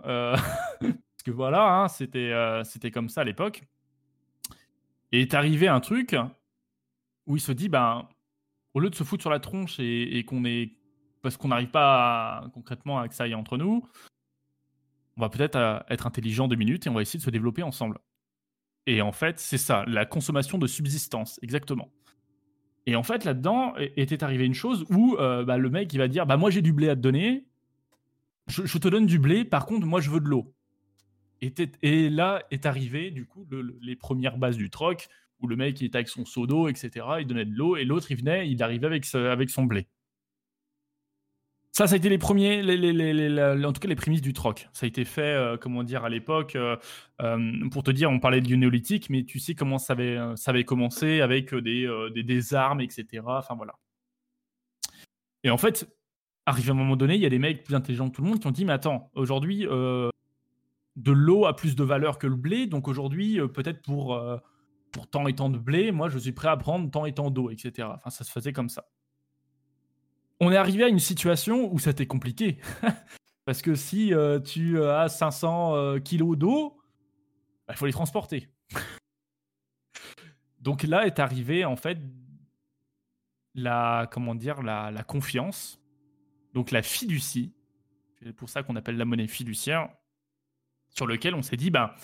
que 1.25 1.31
voilà, 1.31 1.81
hein, 1.81 1.87
c'était 1.87 2.31
euh, 2.31 2.63
c'était 2.63 2.91
comme 2.91 3.09
ça 3.09 3.21
à 3.21 3.23
l'époque. 3.25 3.63
Et 5.11 5.21
est 5.21 5.33
arrivé 5.33 5.67
un 5.67 5.79
truc 5.79 6.15
où 7.25 7.35
il 7.35 7.41
se 7.41 7.51
dit, 7.51 7.67
ben, 7.67 8.07
au 8.73 8.79
lieu 8.79 8.89
de 8.89 8.95
se 8.95 9.03
foutre 9.03 9.23
sur 9.23 9.31
la 9.31 9.39
tronche 9.39 9.79
et, 9.79 10.23
qu'on 10.25 10.45
est. 10.45 10.77
Parce 11.21 11.37
qu'on 11.37 11.47
n'arrive 11.47 11.71
pas 11.71 12.47
concrètement 12.53 12.99
à 12.99 13.07
que 13.07 13.15
ça 13.15 13.23
aille 13.23 13.33
entre 13.33 13.57
nous, 13.57 13.83
on 15.17 15.21
va 15.21 15.29
peut-être 15.29 15.55
euh, 15.55 15.79
être 15.89 16.05
intelligent 16.05 16.47
deux 16.47 16.55
minutes 16.55 16.85
et 16.85 16.89
on 16.89 16.93
va 16.93 17.01
essayer 17.01 17.17
de 17.17 17.23
se 17.23 17.31
développer 17.31 17.63
ensemble. 17.63 17.97
Et 18.85 19.01
en 19.01 19.11
fait, 19.11 19.39
c'est 19.39 19.57
ça, 19.57 19.83
la 19.87 20.05
consommation 20.05 20.59
de 20.59 20.67
subsistance, 20.67 21.39
exactement. 21.41 21.89
Et 22.85 22.95
en 22.95 23.01
fait, 23.01 23.23
là-dedans 23.23 23.73
était 23.77 24.23
arrivé 24.23 24.45
une 24.45 24.53
chose 24.53 24.85
où 24.91 25.15
euh, 25.17 25.43
bah, 25.43 25.57
le 25.57 25.71
mec 25.71 25.91
il 25.91 25.97
va 25.97 26.07
dire 26.07 26.27
bah 26.27 26.37
moi 26.37 26.51
j'ai 26.51 26.61
du 26.61 26.71
blé 26.71 26.89
à 26.89 26.95
te 26.95 27.01
donner, 27.01 27.47
je, 28.45 28.77
te 28.77 28.87
donne 28.87 29.07
du 29.07 29.17
blé, 29.17 29.43
par 29.43 29.65
contre 29.65 29.87
moi 29.87 30.01
je 30.01 30.11
veux 30.11 30.19
de 30.19 30.27
l'eau. 30.27 30.54
Et, 31.81 32.09
là 32.09 32.43
est 32.51 32.65
arrivé, 32.65 33.11
du 33.11 33.25
coup, 33.25 33.47
les 33.81 33.95
premières 33.95 34.37
bases 34.37 34.57
du 34.57 34.69
troc, 34.69 35.07
où 35.39 35.47
le 35.47 35.55
mec 35.55 35.81
était 35.81 35.97
avec 35.97 36.07
son 36.07 36.25
seau 36.25 36.47
d'eau, 36.47 36.67
etc. 36.67 37.05
Il 37.19 37.27
donnait 37.27 37.45
de 37.45 37.55
l'eau, 37.55 37.75
et 37.75 37.85
l'autre 37.85 38.11
il 38.11 38.17
venait, 38.17 38.49
il 38.49 38.61
arrivait 38.63 38.87
avec, 38.87 39.13
avec 39.15 39.49
son 39.49 39.63
blé. 39.63 39.87
Ça, 41.75 41.87
ça 41.87 41.95
a 41.95 41.97
été 41.97 42.07
les 42.07 42.17
premiers, 42.17 42.61
en 42.61 43.73
tout 43.73 43.81
cas 43.81 43.89
les 43.89 43.97
prémices 43.97 44.21
du 44.21 44.31
troc. 44.31 44.69
Ça 44.71 44.85
a 44.85 44.87
été 44.87 45.03
fait, 45.03 45.21
euh, 45.21 45.57
comment 45.57 45.83
dire, 45.83 46.05
à 46.05 46.09
l'époque. 46.09 46.55
Euh, 46.55 46.77
euh, 47.21 47.69
pour 47.69 47.83
te 47.83 47.91
dire, 47.91 48.09
on 48.09 48.19
parlait 48.21 48.39
du 48.39 48.57
néolithique, 48.57 49.09
mais 49.09 49.25
tu 49.25 49.39
sais 49.39 49.55
comment 49.55 49.77
ça 49.77 49.91
avait, 49.91 50.17
ça 50.37 50.51
avait 50.51 50.63
commencé 50.63 51.19
avec 51.19 51.53
des, 51.53 51.85
des, 52.13 52.23
des, 52.23 52.53
armes, 52.53 52.79
etc. 52.79 53.23
Enfin 53.27 53.55
voilà. 53.55 53.73
Et 55.43 55.49
en 55.49 55.57
fait, 55.57 55.85
arrivé 56.45 56.69
à 56.69 56.71
un 56.71 56.75
moment 56.77 56.95
donné, 56.95 57.15
il 57.15 57.21
y 57.21 57.25
a 57.25 57.29
des 57.29 57.39
mecs 57.39 57.65
plus 57.65 57.75
intelligents 57.75 58.09
que 58.09 58.15
tout 58.15 58.21
le 58.21 58.29
monde 58.29 58.39
qui 58.39 58.47
ont 58.47 58.51
dit, 58.51 58.63
mais 58.63 58.71
attends, 58.71 59.11
aujourd'hui, 59.13 59.67
de 60.95 61.11
l'eau 61.11 61.45
a 61.45 61.55
plus 61.55 61.75
de 61.75 61.83
valeur 61.83 62.17
que 62.17 62.27
le 62.27 62.35
blé. 62.35 62.67
Donc 62.67 62.87
aujourd'hui, 62.87 63.39
euh, 63.39 63.47
peut-être 63.47 63.81
pour, 63.81 64.15
euh, 64.15 64.37
pour 64.91 65.07
tant 65.07 65.27
et 65.27 65.35
tant 65.35 65.49
de 65.49 65.57
blé, 65.57 65.91
moi 65.91 66.09
je 66.09 66.17
suis 66.17 66.31
prêt 66.31 66.47
à 66.47 66.57
prendre 66.57 66.89
tant 66.89 67.05
et 67.05 67.13
tant 67.13 67.31
d'eau, 67.31 67.49
etc. 67.49 67.89
Enfin, 67.95 68.09
ça 68.09 68.23
se 68.23 68.31
faisait 68.31 68.53
comme 68.53 68.69
ça. 68.69 68.85
On 70.39 70.51
est 70.51 70.57
arrivé 70.57 70.83
à 70.83 70.87
une 70.87 70.99
situation 70.99 71.73
où 71.73 71.79
c'était 71.79 72.07
compliqué. 72.07 72.59
Parce 73.45 73.61
que 73.61 73.75
si 73.75 74.13
euh, 74.13 74.39
tu 74.39 74.81
as 74.81 75.07
500 75.07 75.99
kilos 75.99 76.37
d'eau, 76.37 76.81
bah, 77.67 77.73
il 77.73 77.77
faut 77.77 77.85
les 77.85 77.91
transporter. 77.91 78.49
Donc 80.59 80.81
là 80.81 81.05
est 81.05 81.19
arrivé 81.19 81.63
en 81.63 81.75
fait 81.75 81.99
la 83.53 84.09
comment 84.11 84.33
dire 84.33 84.63
la, 84.63 84.89
la 84.89 85.03
confiance, 85.03 85.79
donc 86.55 86.71
la 86.71 86.81
fiducie. 86.81 87.53
C'est 88.19 88.33
pour 88.33 88.49
ça 88.49 88.63
qu'on 88.63 88.75
appelle 88.75 88.97
la 88.97 89.05
monnaie 89.05 89.27
fiduciaire 89.27 89.89
sur 90.95 91.05
lequel 91.05 91.35
on 91.35 91.41
s'est 91.41 91.57
dit, 91.57 91.69
bah, 91.69 91.95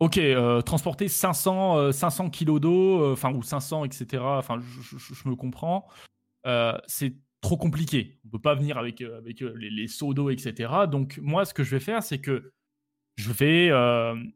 ok, 0.00 0.18
euh, 0.18 0.60
transporter 0.60 1.08
500, 1.08 1.92
500 1.92 2.26
euh, 2.26 2.30
kilos 2.30 2.60
d'eau, 2.60 3.02
euh, 3.02 3.12
enfin, 3.12 3.32
ou 3.32 3.42
500, 3.42 3.84
etc., 3.84 4.22
enfin, 4.22 4.58
je, 4.60 5.28
me 5.28 5.34
comprends, 5.34 5.86
c'est 6.86 7.14
trop 7.40 7.56
compliqué. 7.56 8.18
On 8.24 8.30
peut 8.30 8.40
pas 8.40 8.54
venir 8.54 8.78
avec, 8.78 9.00
avec 9.00 9.40
les, 9.40 9.88
seaux 9.88 10.14
d'eau, 10.14 10.30
etc. 10.30 10.72
Donc, 10.90 11.18
moi, 11.22 11.44
ce 11.44 11.54
que 11.54 11.62
je 11.62 11.70
vais 11.70 11.80
faire, 11.80 12.02
c'est 12.02 12.20
que 12.20 12.52
je 13.16 13.32
vais, 13.32 13.68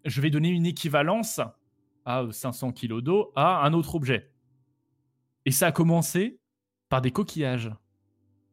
je 0.04 0.20
vais 0.20 0.30
donner 0.30 0.50
une 0.50 0.66
équivalence 0.66 1.40
à 2.04 2.24
500 2.30 2.72
kilos 2.72 3.02
d'eau 3.02 3.32
à 3.34 3.64
un 3.64 3.72
autre 3.72 3.94
objet. 3.94 4.30
Et 5.44 5.50
ça 5.50 5.68
a 5.68 5.72
commencé 5.72 6.38
par 6.88 7.00
des 7.00 7.10
coquillages. 7.10 7.70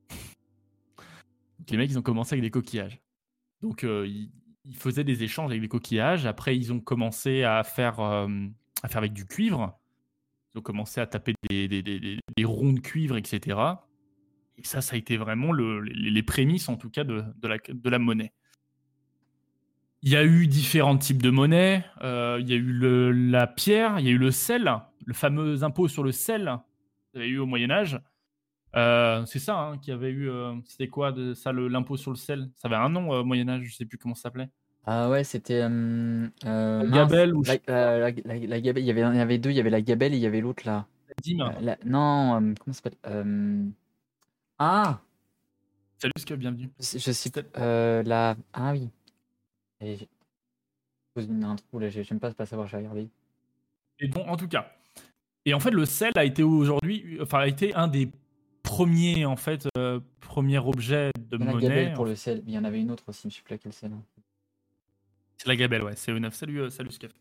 les 1.69 1.77
mecs, 1.77 1.91
ils 1.91 1.99
ont 1.99 2.03
commencé 2.03 2.33
avec 2.33 2.41
des 2.41 2.51
coquillages. 2.51 2.99
Donc, 3.61 3.83
ils, 3.83 4.31
faisaient 4.73 5.03
des 5.03 5.23
échanges 5.23 5.51
avec 5.51 5.61
des 5.61 5.67
coquillages. 5.67 6.25
Après, 6.25 6.55
ils 6.55 6.71
ont 6.73 6.79
commencé 6.79 7.43
à 7.43 7.63
faire, 7.63 7.95
faire 7.95 8.97
avec 8.97 9.13
du 9.13 9.25
cuivre. 9.25 9.79
Ils 10.53 10.59
ont 10.59 10.61
commencé 10.61 10.99
à 10.99 11.07
taper 11.07 11.33
des, 11.49 11.67
des, 11.67 12.45
ronds 12.45 12.73
de 12.73 12.79
cuivre, 12.79 13.17
etc. 13.17 13.57
Et 14.57 14.63
ça, 14.63 14.81
ça 14.81 14.95
a 14.95 14.97
été 14.97 15.17
vraiment 15.17 15.51
le, 15.51 15.81
les, 15.81 16.23
prémices, 16.23 16.69
en 16.69 16.75
tout 16.75 16.89
cas, 16.89 17.03
de, 17.03 17.23
la, 17.85 17.99
monnaie. 17.99 18.33
Il 20.01 20.09
y 20.09 20.15
a 20.15 20.23
eu 20.25 20.47
différents 20.47 20.97
types 20.97 21.21
de 21.21 21.29
monnaie. 21.29 21.85
il 22.01 22.49
y 22.49 22.53
a 22.53 22.55
eu 22.55 23.29
la 23.31 23.47
pierre, 23.47 23.99
il 23.99 24.05
y 24.05 24.09
a 24.09 24.11
eu 24.11 24.17
le 24.17 24.31
sel, 24.31 24.71
le 25.05 25.13
fameux 25.13 25.63
impôt 25.63 25.87
sur 25.87 26.03
le 26.03 26.11
sel, 26.11 26.57
vous 27.13 27.19
avez 27.19 27.29
eu 27.29 27.39
au 27.39 27.45
Moyen 27.45 27.71
Âge. 27.71 27.99
Euh, 28.75 29.25
c'est 29.25 29.39
ça 29.39 29.59
hein, 29.59 29.77
qui 29.77 29.91
avait 29.91 30.11
eu. 30.11 30.29
Euh, 30.29 30.55
c'était 30.65 30.87
quoi 30.87 31.11
de, 31.11 31.33
ça, 31.33 31.51
l'impôt 31.51 31.97
sur 31.97 32.11
le 32.11 32.17
sel? 32.17 32.49
Ça 32.55 32.67
avait 32.67 32.75
un 32.75 32.89
nom 32.89 33.09
au 33.09 33.23
Moyen 33.23 33.49
Âge, 33.49 33.63
je 33.63 33.75
sais 33.75 33.85
plus 33.85 33.97
comment 33.97 34.15
ça 34.15 34.23
s'appelait. 34.23 34.49
Ah 34.85 35.09
ouais, 35.09 35.23
c'était. 35.23 35.59
la 35.61 36.85
gabelle 36.85 37.35
ou. 37.35 37.43
La, 37.43 37.99
la, 37.99 38.11
gabelle, 38.11 38.49
il 38.49 38.65
y, 38.65 38.69
avait, 38.69 38.81
il 38.81 39.17
y 39.17 39.21
avait 39.21 39.37
deux, 39.37 39.51
il 39.51 39.55
y 39.55 39.59
avait 39.59 39.69
la 39.69 39.81
gabelle 39.81 40.13
et 40.13 40.17
il 40.17 40.21
y 40.21 40.27
avait 40.27 40.41
l'autre 40.41 40.63
là. 40.65 40.85
La 41.61 41.77
non, 41.85 42.53
comment 42.59 42.73
ça 42.73 42.81
s'appelle 42.83 43.71
Ah 44.57 45.01
Salut 46.01 46.13
Scott, 46.17 46.39
bienvenue. 46.39 46.69
Je 46.79 47.11
sais 47.11 47.31
euh, 47.57 48.03
la. 48.03 48.37
Ah 48.53 48.71
oui. 48.71 48.89
Et 49.81 49.97
je 49.97 50.05
pose 51.13 51.25
une 51.25 51.43
intro 51.43 51.77
là, 51.77 51.89
j'aime 51.89 52.21
pas, 52.21 52.31
pas 52.31 52.45
savoir, 52.45 52.69
j'ai 52.69 52.77
regardé. 52.77 53.09
Et 53.99 54.07
bon, 54.07 54.25
en 54.25 54.37
tout 54.37 54.47
cas. 54.47 54.71
Et 55.43 55.53
en 55.53 55.59
fait, 55.59 55.71
le 55.71 55.83
sel 55.83 56.13
a 56.15 56.23
été 56.23 56.41
aujourd'hui, 56.41 57.17
enfin, 57.21 57.39
a 57.39 57.47
été 57.47 57.75
un 57.75 57.89
des 57.89 58.09
premiers, 58.69 59.25
en 59.25 59.35
fait, 59.35 59.67
euh, 59.77 59.99
premier 60.19 60.59
objet 60.59 61.11
de 61.17 61.37
y 61.37 61.39
monnaie. 61.39 61.53
La 61.53 61.61
gabelle 61.61 61.93
pour 61.93 62.05
le 62.05 62.15
sel, 62.15 62.43
il 62.45 62.53
y 62.53 62.57
en 62.57 62.63
avait 62.63 62.79
une 62.79 62.91
autre 62.91 63.03
aussi, 63.07 63.29
je 63.29 63.37
sais 63.37 63.41
plus 63.41 63.53
laquelle 63.53 63.73
c'est. 63.73 63.89
C'est 65.37 65.47
la 65.47 65.55
gabelle, 65.55 65.83
ouais, 65.83 65.93
c'est 65.95 66.11
E9. 66.11 66.31
Salut, 66.31 66.61
euh, 66.61 66.69
salut 66.69 66.91
Scaf. 66.91 67.11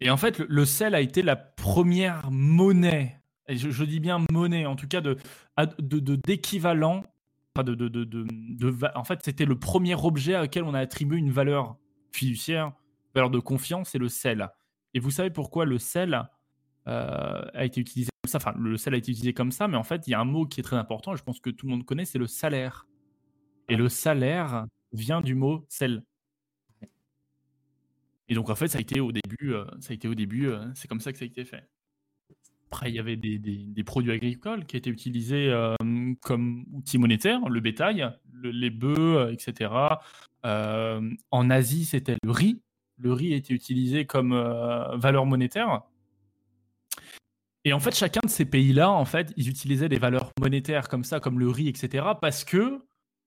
Et 0.00 0.08
en 0.08 0.16
fait, 0.16 0.38
le, 0.38 0.64
sel 0.64 0.94
a 0.94 1.00
été 1.00 1.22
la 1.22 1.34
première 1.34 2.30
monnaie, 2.30 3.20
et 3.48 3.56
je, 3.56 3.84
dis 3.84 3.98
bien 3.98 4.24
monnaie, 4.30 4.66
en 4.66 4.76
tout 4.76 4.86
cas 4.86 5.00
de 5.00 5.16
d'équivalent, 6.26 7.02
de, 7.56 7.74
de, 7.74 7.88
de, 7.88 8.04
de, 8.04 8.74
en 8.94 9.02
fait, 9.02 9.20
c'était 9.24 9.46
le 9.46 9.58
premier 9.58 9.96
objet 9.96 10.38
auquel 10.38 10.62
on 10.62 10.74
a 10.74 10.78
attribué 10.78 11.18
une 11.18 11.32
valeur 11.32 11.76
fiduciaire, 12.12 12.72
valeur 13.14 13.30
de 13.30 13.40
confiance, 13.40 13.90
c'est 13.90 13.98
le 13.98 14.08
sel. 14.08 14.48
Et 14.94 15.00
vous 15.00 15.10
savez 15.10 15.30
pourquoi 15.30 15.64
le 15.64 15.78
sel 15.78 16.28
a 16.88 17.64
été 17.64 17.80
utilisé 17.80 18.10
comme 18.22 18.30
ça. 18.30 18.38
Enfin, 18.38 18.54
le 18.58 18.76
sel 18.76 18.94
a 18.94 18.96
été 18.96 19.10
utilisé 19.12 19.32
comme 19.32 19.52
ça, 19.52 19.68
mais 19.68 19.76
en 19.76 19.82
fait, 19.82 20.06
il 20.06 20.10
y 20.10 20.14
a 20.14 20.20
un 20.20 20.24
mot 20.24 20.46
qui 20.46 20.60
est 20.60 20.62
très 20.62 20.76
important, 20.76 21.14
je 21.16 21.22
pense 21.22 21.40
que 21.40 21.50
tout 21.50 21.66
le 21.66 21.72
monde 21.72 21.84
connaît, 21.84 22.04
c'est 22.04 22.18
le 22.18 22.26
salaire. 22.26 22.86
Et 23.68 23.76
le 23.76 23.88
salaire 23.88 24.66
vient 24.92 25.20
du 25.20 25.34
mot 25.34 25.64
sel. 25.68 26.02
Et 28.28 28.34
donc, 28.34 28.50
en 28.50 28.54
fait, 28.54 28.68
ça 28.68 28.78
a 28.78 28.80
été 28.80 29.00
au 29.00 29.12
début, 29.12 29.54
euh, 29.54 29.64
ça 29.80 29.92
a 29.92 29.94
été 29.94 30.06
au 30.06 30.14
début, 30.14 30.48
euh, 30.48 30.66
c'est 30.74 30.88
comme 30.88 31.00
ça 31.00 31.12
que 31.12 31.18
ça 31.18 31.24
a 31.24 31.26
été 31.26 31.44
fait. 31.44 31.66
Après, 32.70 32.90
il 32.90 32.94
y 32.94 32.98
avait 32.98 33.16
des, 33.16 33.38
des, 33.38 33.84
produits 33.84 34.12
agricoles 34.12 34.66
qui 34.66 34.76
étaient 34.76 34.90
utilisés 34.90 35.50
comme 36.20 36.66
outils 36.74 36.98
monétaires, 36.98 37.48
le 37.48 37.60
bétail, 37.60 38.06
les 38.42 38.68
bœufs, 38.68 39.30
etc. 39.32 39.70
en 40.44 41.50
Asie, 41.50 41.86
c'était 41.86 42.16
le 42.22 42.30
riz. 42.30 42.60
Le 42.98 43.14
riz 43.14 43.32
était 43.32 43.54
utilisé 43.54 44.04
comme 44.04 44.34
valeur 44.98 45.24
monétaire. 45.24 45.82
Et 47.68 47.74
en 47.74 47.80
fait, 47.80 47.94
chacun 47.94 48.20
de 48.24 48.30
ces 48.30 48.46
pays-là, 48.46 48.90
en 48.90 49.04
fait, 49.04 49.34
ils 49.36 49.50
utilisaient 49.50 49.90
des 49.90 49.98
valeurs 49.98 50.32
monétaires 50.40 50.88
comme 50.88 51.04
ça, 51.04 51.20
comme 51.20 51.38
le 51.38 51.50
riz, 51.50 51.68
etc., 51.68 52.02
parce 52.18 52.42
que 52.42 52.78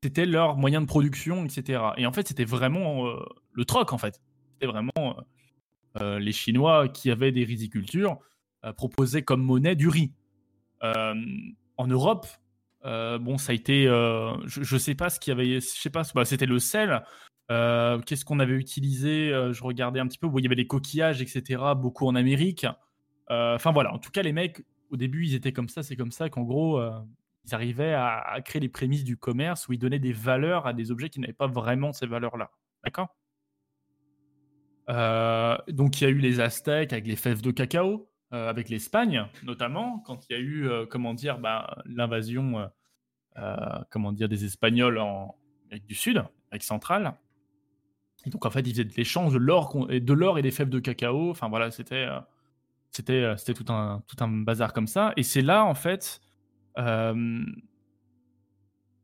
c'était 0.01 0.25
leur 0.25 0.57
moyen 0.57 0.81
de 0.81 0.87
production, 0.87 1.45
etc. 1.45 1.79
Et 1.97 2.07
en 2.07 2.11
fait, 2.11 2.27
c'était 2.27 2.43
vraiment 2.43 3.05
euh, 3.05 3.19
le 3.53 3.65
troc, 3.65 3.93
en 3.93 3.99
fait. 3.99 4.19
C'était 4.53 4.65
vraiment 4.65 4.91
euh, 4.97 6.01
euh, 6.01 6.19
les 6.19 6.31
Chinois 6.31 6.87
qui 6.87 7.11
avaient 7.11 7.31
des 7.31 7.43
rizicultures 7.43 8.17
proposaient 8.77 9.21
comme 9.21 9.43
monnaie 9.43 9.75
du 9.75 9.87
riz. 9.87 10.11
en 10.81 11.87
Europe, 11.87 12.25
bon, 12.83 13.37
ça 13.37 13.51
a 13.51 13.55
été, 13.55 13.85
je, 13.85 14.73
ne 14.73 14.79
sais 14.79 14.95
pas 14.95 15.11
ce 15.11 15.19
qu'il 15.19 15.31
y 15.31 15.33
avait, 15.33 15.59
je 15.59 15.67
sais 15.67 15.91
pas, 15.91 16.01
bah, 16.15 16.25
c'était 16.25 16.47
le 16.47 16.57
sel. 16.57 17.03
Qu'est-ce 17.49 18.25
qu'on 18.25 18.39
avait 18.39 18.55
utilisé 18.55 19.31
Je 19.51 19.63
regardais 19.63 19.99
un 19.99 20.07
petit 20.07 20.17
peu. 20.17 20.27
Il 20.37 20.43
y 20.43 20.47
avait 20.47 20.55
des 20.55 20.67
coquillages, 20.67 21.21
etc. 21.21 21.61
Beaucoup 21.75 22.07
en 22.07 22.15
Amérique. 22.15 22.65
Euh, 23.31 23.55
enfin 23.55 23.71
voilà, 23.71 23.93
en 23.93 23.99
tout 23.99 24.11
cas, 24.11 24.21
les 24.21 24.33
mecs, 24.33 24.61
au 24.89 24.97
début, 24.97 25.25
ils 25.25 25.35
étaient 25.35 25.53
comme 25.53 25.69
ça, 25.69 25.83
c'est 25.83 25.95
comme 25.95 26.11
ça 26.11 26.29
qu'en 26.29 26.43
gros, 26.43 26.79
euh, 26.79 26.91
ils 27.45 27.55
arrivaient 27.55 27.93
à, 27.93 28.39
créer 28.43 28.59
les 28.59 28.69
prémices 28.69 29.03
du 29.03 29.17
commerce 29.17 29.67
où 29.67 29.73
ils 29.73 29.79
donnaient 29.79 29.99
des 29.99 30.11
valeurs 30.11 30.67
à 30.67 30.73
des 30.73 30.91
objets 30.91 31.09
qui 31.09 31.19
n'avaient 31.19 31.33
pas 31.33 31.47
vraiment 31.47 31.93
ces 31.93 32.05
valeurs-là. 32.05 32.51
D'accord? 32.83 33.15
Euh, 34.89 35.57
Donc 35.69 36.01
il 36.01 36.03
y 36.03 36.07
a 36.07 36.09
eu 36.09 36.17
les 36.17 36.39
Aztèques 36.41 36.91
avec 36.91 37.07
les 37.07 37.15
fèves 37.15 37.41
de 37.41 37.51
cacao, 37.51 38.09
avec 38.31 38.69
l'Espagne 38.69 39.25
notamment, 39.43 39.99
quand 39.99 40.29
il 40.29 40.33
y 40.33 40.35
a 40.35 40.39
eu, 40.39 40.69
comment 40.89 41.13
dire, 41.13 41.37
bah, 41.39 41.81
l'invasion, 41.85 42.69
comment 43.89 44.11
dire, 44.11 44.29
des 44.29 44.45
Espagnols 44.45 44.99
en 44.99 45.35
Amérique 45.65 45.85
du 45.85 45.95
Sud, 45.95 46.23
Amérique 46.49 46.63
centrale. 46.63 47.13
Et 48.25 48.29
donc 48.29 48.45
en 48.45 48.49
fait, 48.49 48.61
ils 48.61 48.71
faisaient 48.71 48.85
de 48.85 48.93
l'échange 48.95 49.33
de 49.33 49.39
l'or 50.13 50.37
et 50.37 50.41
des 50.41 50.51
fèves 50.51 50.69
de 50.69 50.79
cacao. 50.79 51.31
Enfin 51.31 51.49
voilà, 51.49 51.71
c'était 51.71 52.07
c'était 52.91 53.53
tout 53.53 53.71
un, 53.71 54.03
tout 54.07 54.23
un 54.23 54.27
bazar 54.27 54.73
comme 54.73 54.87
ça. 54.87 55.13
Et 55.17 55.23
c'est 55.23 55.41
là, 55.41 55.65
en 55.65 55.73
fait, 55.73 56.21
euh, 56.77 57.43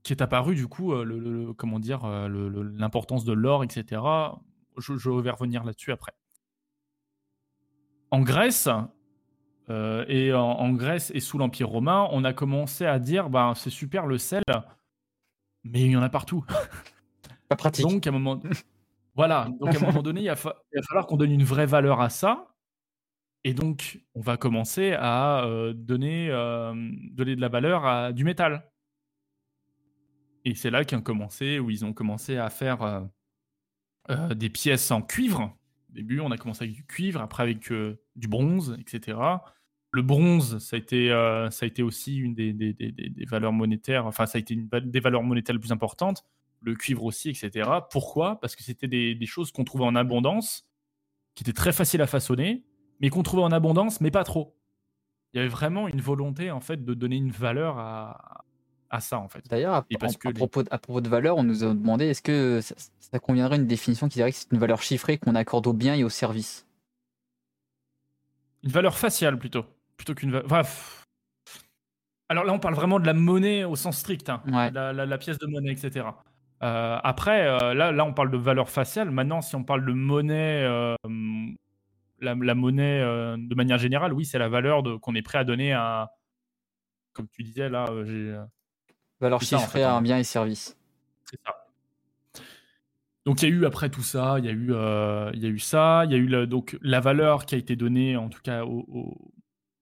qui 0.03 0.13
est 0.13 0.21
apparu, 0.21 0.55
du 0.55 0.67
coup, 0.67 0.93
euh, 0.93 1.03
le, 1.03 1.53
comment 1.53 1.79
dire, 1.79 2.07
l'importance 2.07 3.25
de 3.25 3.33
l'or, 3.33 3.63
etc. 3.63 4.01
Je, 4.77 4.95
je, 4.97 5.09
vais 5.09 5.31
revenir 5.31 5.63
là-dessus 5.63 5.91
après. 5.91 6.13
En 8.11 8.21
Grèce, 8.21 8.69
et 9.69 10.33
en, 10.33 10.73
Grèce 10.73 11.11
et 11.13 11.19
sous 11.19 11.37
l'Empire 11.37 11.67
romain, 11.67 12.07
on 12.11 12.23
a 12.23 12.33
commencé 12.33 12.85
à 12.85 12.99
dire, 12.99 13.29
ben, 13.29 13.53
c'est 13.55 13.69
super 13.69 14.05
le 14.05 14.17
sel, 14.17 14.43
mais 15.63 15.81
il 15.81 15.91
y 15.91 15.97
en 15.97 16.03
a 16.03 16.09
partout. 16.09 16.45
Pas 17.49 17.55
pratique. 17.55 17.85
Donc, 17.85 18.05
à 18.05 18.09
un 18.09 18.13
moment, 18.13 18.39
voilà. 19.15 19.49
Donc, 19.59 19.75
à 19.75 19.77
un 19.77 19.87
moment 19.87 20.01
donné, 20.01 20.21
il 20.21 20.27
va 20.27 20.35
falloir 20.35 21.07
qu'on 21.07 21.17
donne 21.17 21.31
une 21.31 21.43
vraie 21.43 21.65
valeur 21.65 22.01
à 22.01 22.09
ça. 22.09 22.47
Et 23.47 23.53
donc, 23.53 24.01
on 24.13 24.19
va 24.19 24.35
commencer 24.35 24.91
à 24.91 25.45
euh, 25.45 25.71
donner, 25.71 26.27
euh, 26.29 26.73
donner 27.13 27.33
de 27.33 27.39
la 27.39 27.47
valeur 27.47 27.85
à 27.85 28.11
du 28.11 28.25
métal. 28.25 28.69
Et 30.43 30.53
c'est 30.53 30.69
là 30.69 30.83
qu'ils 30.83 30.97
ont 30.97 31.01
commencé, 31.01 31.57
où 31.57 31.69
ils 31.69 31.85
ont 31.85 31.93
commencé 31.93 32.35
à 32.35 32.49
faire 32.49 33.07
euh, 34.09 34.33
des 34.35 34.49
pièces 34.49 34.91
en 34.91 35.01
cuivre. 35.01 35.57
Au 35.89 35.93
début, 35.93 36.19
on 36.19 36.29
a 36.31 36.37
commencé 36.37 36.65
avec 36.65 36.75
du 36.75 36.85
cuivre, 36.85 37.21
après 37.21 37.43
avec 37.43 37.71
du 38.17 38.27
bronze, 38.27 38.75
etc. 38.81 39.17
Le 39.91 40.01
bronze, 40.01 40.57
ça 40.57 40.75
a 40.75 40.79
été, 40.79 41.07
ça 41.49 41.63
a 41.63 41.67
été 41.67 41.83
aussi 41.83 42.17
une 42.17 42.35
des, 42.35 42.51
des, 42.51 42.73
des, 42.73 42.91
des, 42.91 43.25
valeurs 43.25 43.53
monétaires, 43.53 44.07
enfin, 44.07 44.25
ça 44.25 44.39
a 44.39 44.41
été 44.41 44.55
une 44.55 44.67
des 44.67 44.99
valeurs 44.99 45.23
monétaires 45.23 45.55
les 45.55 45.61
plus 45.61 45.71
importantes. 45.71 46.25
Le 46.59 46.75
cuivre 46.75 47.05
aussi, 47.05 47.29
etc. 47.29 47.69
Pourquoi? 47.91 48.41
Parce 48.41 48.57
que 48.57 48.63
c'était 48.63 48.89
des, 48.89 49.25
choses 49.25 49.53
qu'on 49.53 49.63
trouvait 49.63 49.85
en 49.85 49.95
abondance, 49.95 50.67
qui 51.33 51.43
étaient 51.43 51.53
très 51.53 51.71
faciles 51.71 52.01
à 52.01 52.07
façonner, 52.07 52.66
mais 52.99 53.09
qu'on 53.09 53.23
trouvait 53.23 53.43
en 53.43 53.51
abondance, 53.51 54.01
mais 54.01 54.11
pas 54.11 54.23
trop. 54.23 54.55
Il 55.33 55.37
y 55.37 55.39
avait 55.39 55.49
vraiment 55.49 55.87
une 55.87 56.01
volonté 56.01 56.51
en 56.51 56.61
fait 56.61 56.83
de 56.83 56.93
donner 56.93 57.17
une 57.17 57.31
valeur 57.31 57.77
à, 57.77 58.43
à 58.89 58.99
ça 58.99 59.19
en 59.19 59.27
fait. 59.27 59.43
D'ailleurs, 59.49 59.75
à, 59.75 59.85
propos, 60.33 60.63
à 60.71 60.77
propos 60.77 61.01
de 61.01 61.09
valeur, 61.09 61.37
on 61.37 61.43
nous 61.43 61.63
a 61.63 61.67
demandé 61.67 62.05
est-ce 62.05 62.21
que 62.21 62.61
ça, 62.61 63.19
conviendrait 63.19 63.57
une 63.57 63.67
définition 63.67 64.07
qui 64.07 64.15
dirait 64.15 64.31
que 64.31 64.37
c'est 64.37 64.51
une 64.51 64.59
valeur 64.59 64.81
chiffrée 64.81 65.17
qu'on 65.17 65.35
accorde 65.35 65.67
au 65.67 65.73
bien 65.73 65.95
et 65.95 66.03
au 66.03 66.09
service? 66.09 66.65
Une 68.63 68.71
valeur 68.71 68.97
faciale 68.97 69.37
plutôt, 69.37 69.65
plutôt 69.97 70.13
qu'une 70.13 70.31
valeur. 70.31 70.65
alors 72.29 72.43
là, 72.43 72.53
on 72.53 72.59
parle 72.59 72.75
vraiment 72.75 72.99
de 72.99 73.05
la 73.05 73.13
monnaie 73.13 73.63
au 73.63 73.75
sens 73.75 73.97
strict, 73.97 74.29
hein. 74.29 74.41
la, 74.47 75.17
pièce 75.17 75.37
de 75.37 75.47
monnaie, 75.47 75.71
etc. 75.71 76.07
Euh, 76.63 76.97
après, 77.03 77.47
euh, 77.47 77.73
là, 77.73 77.91
là, 77.91 78.03
on 78.05 78.13
parle 78.13 78.31
de 78.31 78.37
valeur 78.37 78.69
faciale. 78.69 79.11
Maintenant, 79.11 79.41
si 79.41 79.55
on 79.55 79.63
parle 79.63 79.85
de 79.85 79.93
monnaie 79.93 80.63
euh, 80.63 80.95
la, 82.19 82.55
monnaie 82.55 83.01
euh, 83.01 83.37
de 83.37 83.55
manière 83.55 83.77
générale, 83.77 84.13
oui, 84.13 84.25
c'est 84.25 84.39
la 84.39 84.49
valeur 84.49 84.83
qu'on 85.01 85.15
est 85.15 85.21
prêt 85.21 85.37
à 85.37 85.43
donner 85.43 85.73
à, 85.73 86.11
comme 87.13 87.27
tu 87.29 87.43
disais 87.43 87.69
là, 87.69 87.85
euh, 87.89 88.05
j'ai 88.05 88.35
euh, 88.35 88.43
valeur 89.19 89.41
chiffrée 89.41 89.83
à 89.83 89.93
un 89.93 90.01
bien 90.01 90.17
et 90.17 90.23
service. 90.23 90.77
C'est 91.25 91.39
ça. 91.45 91.53
Donc 93.25 93.41
il 93.41 93.49
y 93.49 93.51
a 93.51 93.55
eu 93.55 93.65
après 93.65 93.89
tout 93.89 94.03
ça, 94.03 94.37
il 94.39 94.45
y 94.45 94.47
a 94.47 94.51
eu, 94.51 94.71
il 95.33 95.43
y 95.43 95.45
a 95.45 95.49
eu 95.49 95.59
ça, 95.59 96.03
il 96.05 96.11
y 96.11 96.15
a 96.15 96.17
eu 96.17 96.47
donc 96.47 96.77
la 96.81 97.01
valeur 97.01 97.45
qui 97.45 97.55
a 97.55 97.57
été 97.57 97.75
donnée 97.75 98.15
en 98.15 98.29
tout 98.29 98.39
cas 98.41 98.63
aux, 98.63 99.33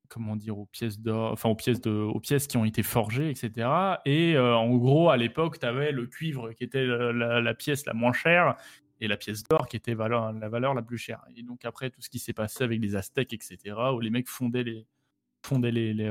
comment 0.10 0.36
dire 0.36 0.58
aux 0.58 0.66
pièces 0.66 1.00
d'or, 1.00 1.32
enfin 1.32 1.50
aux 1.50 1.56
pièces 1.56 1.80
de, 1.80 1.92
aux 1.92 2.20
pièces 2.20 2.48
qui 2.48 2.58
ont 2.58 2.66
été 2.66 2.82
forgées, 2.82 3.30
etc. 3.30 3.70
Et 4.06 4.36
en 4.36 4.76
gros 4.76 5.12
à 5.12 5.18
l'époque 5.18 5.60
tu 5.60 5.66
avais 5.68 5.92
le 5.92 6.08
cuivre 6.08 6.54
qui 6.54 6.64
était 6.64 6.88
la, 6.88 7.54
pièce 7.54 7.86
la 7.86 7.94
moins 7.94 8.14
chère 8.14 8.56
et 9.00 9.08
la 9.08 9.18
pièce 9.18 9.44
d'or 9.44 9.68
qui 9.68 9.76
était 9.76 9.96
la 9.96 10.50
valeur 10.50 10.74
la 10.74 10.82
plus 10.82 10.98
chère. 10.98 11.24
Et 11.36 11.44
donc 11.44 11.66
après 11.66 11.90
tout 11.90 12.02
ce 12.02 12.10
qui 12.10 12.20
s'est 12.20 12.34
passé 12.34 12.64
avec 12.64 12.82
les 12.82 12.96
Aztèques, 12.96 13.34
etc., 13.34 13.76
où 13.94 14.00
les 14.00 14.10
mecs 14.10 14.30
fondaient 14.30 14.86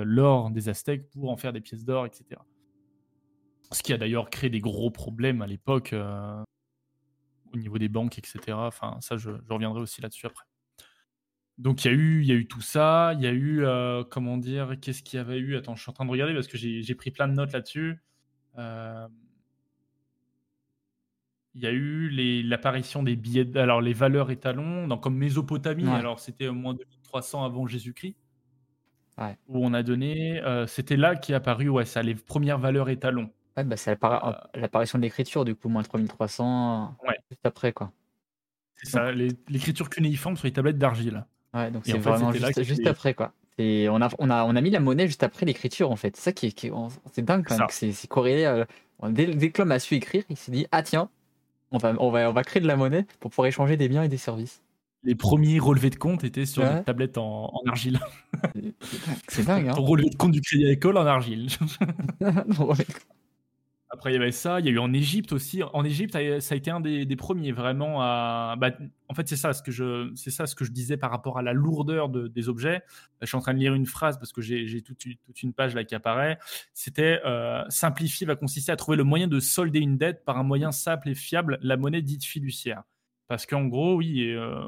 l'or 0.04 0.50
des 0.50 0.68
Aztèques 0.68 1.10
pour 1.10 1.30
en 1.30 1.36
faire 1.36 1.52
des 1.52 1.60
pièces 1.60 1.84
d'or, 1.84 2.06
etc. 2.06 2.40
Ce 3.72 3.82
qui 3.82 3.92
a 3.92 3.96
d'ailleurs 3.96 4.30
créé 4.30 4.50
des 4.50 4.60
gros 4.60 4.90
problèmes 4.90 5.42
à 5.42 5.46
l'époque 5.46 5.92
euh, 5.92 6.42
au 7.52 7.56
niveau 7.56 7.78
des 7.78 7.88
banques, 7.88 8.18
etc. 8.18 8.40
Enfin, 8.52 8.98
ça, 9.00 9.16
je, 9.16 9.30
reviendrai 9.48 9.80
aussi 9.80 10.00
là-dessus 10.00 10.26
après. 10.26 10.44
Donc 11.56 11.84
il 11.84 12.24
y 12.24 12.32
a 12.32 12.34
eu, 12.34 12.46
tout 12.46 12.60
ça, 12.60 13.12
il 13.14 13.22
y 13.22 13.28
a 13.28 13.32
eu, 13.32 13.64
euh, 13.64 14.02
comment 14.02 14.36
dire, 14.36 14.74
qu'est-ce 14.80 15.02
qu'il 15.02 15.18
y 15.18 15.20
avait 15.20 15.38
eu? 15.38 15.56
Attends, 15.56 15.76
je 15.76 15.82
suis 15.82 15.90
en 15.90 15.92
train 15.92 16.04
de 16.04 16.10
regarder 16.10 16.34
parce 16.34 16.48
que 16.48 16.58
j'ai 16.58 16.94
pris 16.94 17.12
plein 17.12 17.28
de 17.28 17.32
notes 17.32 17.52
là-dessus. 17.52 18.02
Euh, 18.58 19.08
il 21.54 21.62
y 21.62 21.66
a 21.66 21.70
eu 21.70 22.42
l'apparition 22.42 23.02
des 23.02 23.16
billets, 23.16 23.56
alors 23.56 23.80
les 23.80 23.92
valeurs 23.92 24.30
étalons, 24.30 24.88
dans, 24.88 24.98
comme 24.98 25.16
Mésopotamie, 25.16 25.88
alors 25.88 26.18
c'était 26.18 26.48
au 26.48 26.54
moins 26.54 26.74
2300 26.74 27.44
avant 27.44 27.66
Jésus-Christ. 27.66 28.16
où 29.48 29.64
on 29.64 29.72
a 29.72 29.82
donné, 29.82 30.42
c'était 30.66 30.96
là 30.96 31.14
qui 31.16 31.32
est 31.32 31.36
apparu, 31.36 31.68
ouais, 31.68 31.84
ça, 31.84 32.02
les 32.02 32.14
premières 32.14 32.58
valeurs 32.58 32.88
étalons. 32.88 33.30
Ouais, 33.56 33.62
bah, 33.64 33.76
c'est 33.76 33.96
l'apparition 34.54 34.98
de 34.98 35.04
l'écriture, 35.04 35.44
du 35.44 35.54
coup, 35.54 35.68
moins 35.68 35.84
3300, 35.84 36.96
Ouais. 37.06 37.14
juste 37.30 37.46
après, 37.46 37.72
quoi. 37.72 37.92
C'est 38.76 38.90
ça, 38.90 39.12
l'écriture 39.12 39.88
cunéiforme 39.88 40.36
sur 40.36 40.46
les 40.46 40.52
tablettes 40.52 40.78
d'argile. 40.78 41.24
Ouais, 41.54 41.70
donc 41.70 41.84
c'est 41.86 41.98
vraiment 41.98 42.32
juste, 42.32 42.86
après, 42.86 43.14
quoi. 43.14 43.32
Et 43.56 43.88
on 43.88 44.02
a, 44.02 44.08
on, 44.18 44.30
a, 44.30 44.44
on 44.44 44.56
a 44.56 44.60
mis 44.60 44.70
la 44.70 44.80
monnaie 44.80 45.06
juste 45.06 45.22
après 45.22 45.46
l'écriture, 45.46 45.92
en 45.92 45.96
fait. 45.96 46.16
C'est 46.16 46.22
ça 46.22 46.32
qui 46.32 46.46
est, 46.46 46.72
c'est 47.12 47.22
dingue 47.22 47.44
quand 47.46 47.56
même. 47.56 47.68
C'est 47.70 48.08
corrélé. 48.08 48.64
dès, 49.10 49.26
dès, 49.26 49.50
que 49.52 49.62
l'homme 49.62 49.70
a 49.70 49.78
su 49.78 49.94
écrire, 49.94 50.24
il 50.28 50.36
s'est 50.36 50.50
dit 50.50 50.66
Ah, 50.72 50.82
tiens, 50.82 51.08
on 51.72 51.78
va, 51.78 51.94
on, 51.98 52.10
va, 52.10 52.30
on 52.30 52.32
va 52.32 52.44
créer 52.44 52.62
de 52.62 52.66
la 52.66 52.76
monnaie 52.76 53.06
pour 53.20 53.30
pouvoir 53.30 53.46
échanger 53.46 53.76
des 53.76 53.88
biens 53.88 54.02
et 54.02 54.08
des 54.08 54.18
services. 54.18 54.62
Les 55.02 55.14
premiers 55.14 55.58
relevés 55.58 55.90
de 55.90 55.96
compte 55.96 56.24
étaient 56.24 56.46
sur 56.46 56.62
des 56.62 56.82
tablettes 56.82 57.18
en, 57.18 57.50
argile. 57.66 58.00
C'est 59.28 59.44
dingue, 59.44 59.68
hein. 59.68 59.72
Ton 59.76 59.84
relevé 59.84 60.08
de 60.08 60.16
compte 60.16 60.32
du 60.32 60.40
crédit 60.40 60.64
agricole 60.64 60.96
en 60.96 61.06
argile. 61.06 61.48
Après, 63.94 64.10
il 64.10 64.14
y 64.14 64.16
avait 64.16 64.32
ça. 64.32 64.58
Il 64.58 64.66
y 64.66 64.68
a 64.68 64.72
eu 64.72 64.80
en 64.80 64.92
Égypte 64.92 65.32
aussi. 65.32 65.62
En 65.62 65.84
Égypte, 65.84 66.18
ça 66.40 66.54
a 66.54 66.56
été 66.56 66.68
un 66.68 66.80
des, 66.80 67.16
premiers 67.16 67.52
vraiment 67.52 68.02
à. 68.02 68.56
Bah, 68.58 68.72
en 69.08 69.14
fait, 69.14 69.28
c'est 69.28 69.36
ça 69.36 69.52
ce 69.52 69.62
que 69.62 69.70
je, 69.70 70.10
c'est 70.16 70.32
ça 70.32 70.48
ce 70.48 70.56
que 70.56 70.64
je 70.64 70.72
disais 70.72 70.96
par 70.96 71.12
rapport 71.12 71.38
à 71.38 71.42
la 71.42 71.52
lourdeur 71.52 72.08
des 72.08 72.48
objets. 72.48 72.82
Je 73.20 73.26
suis 73.26 73.36
en 73.36 73.40
train 73.40 73.54
de 73.54 73.60
lire 73.60 73.72
une 73.72 73.86
phrase 73.86 74.18
parce 74.18 74.32
que 74.32 74.42
j'ai 74.42 74.82
toute, 74.82 75.04
une 75.44 75.52
page 75.52 75.76
là 75.76 75.84
qui 75.84 75.94
apparaît. 75.94 76.40
C'était 76.72 77.20
euh, 77.24 77.62
simplifier 77.68 78.26
va 78.26 78.34
consister 78.34 78.72
à 78.72 78.76
trouver 78.76 78.96
le 78.96 79.04
moyen 79.04 79.28
de 79.28 79.38
solder 79.38 79.78
une 79.78 79.96
dette 79.96 80.24
par 80.24 80.38
un 80.38 80.42
moyen 80.42 80.72
simple 80.72 81.10
et 81.10 81.14
fiable, 81.14 81.60
la 81.62 81.76
monnaie 81.76 82.02
dite 82.02 82.24
fiduciaire. 82.24 82.82
Parce 83.28 83.46
qu'en 83.46 83.64
gros, 83.66 83.94
oui, 83.94 84.28
euh, 84.32 84.60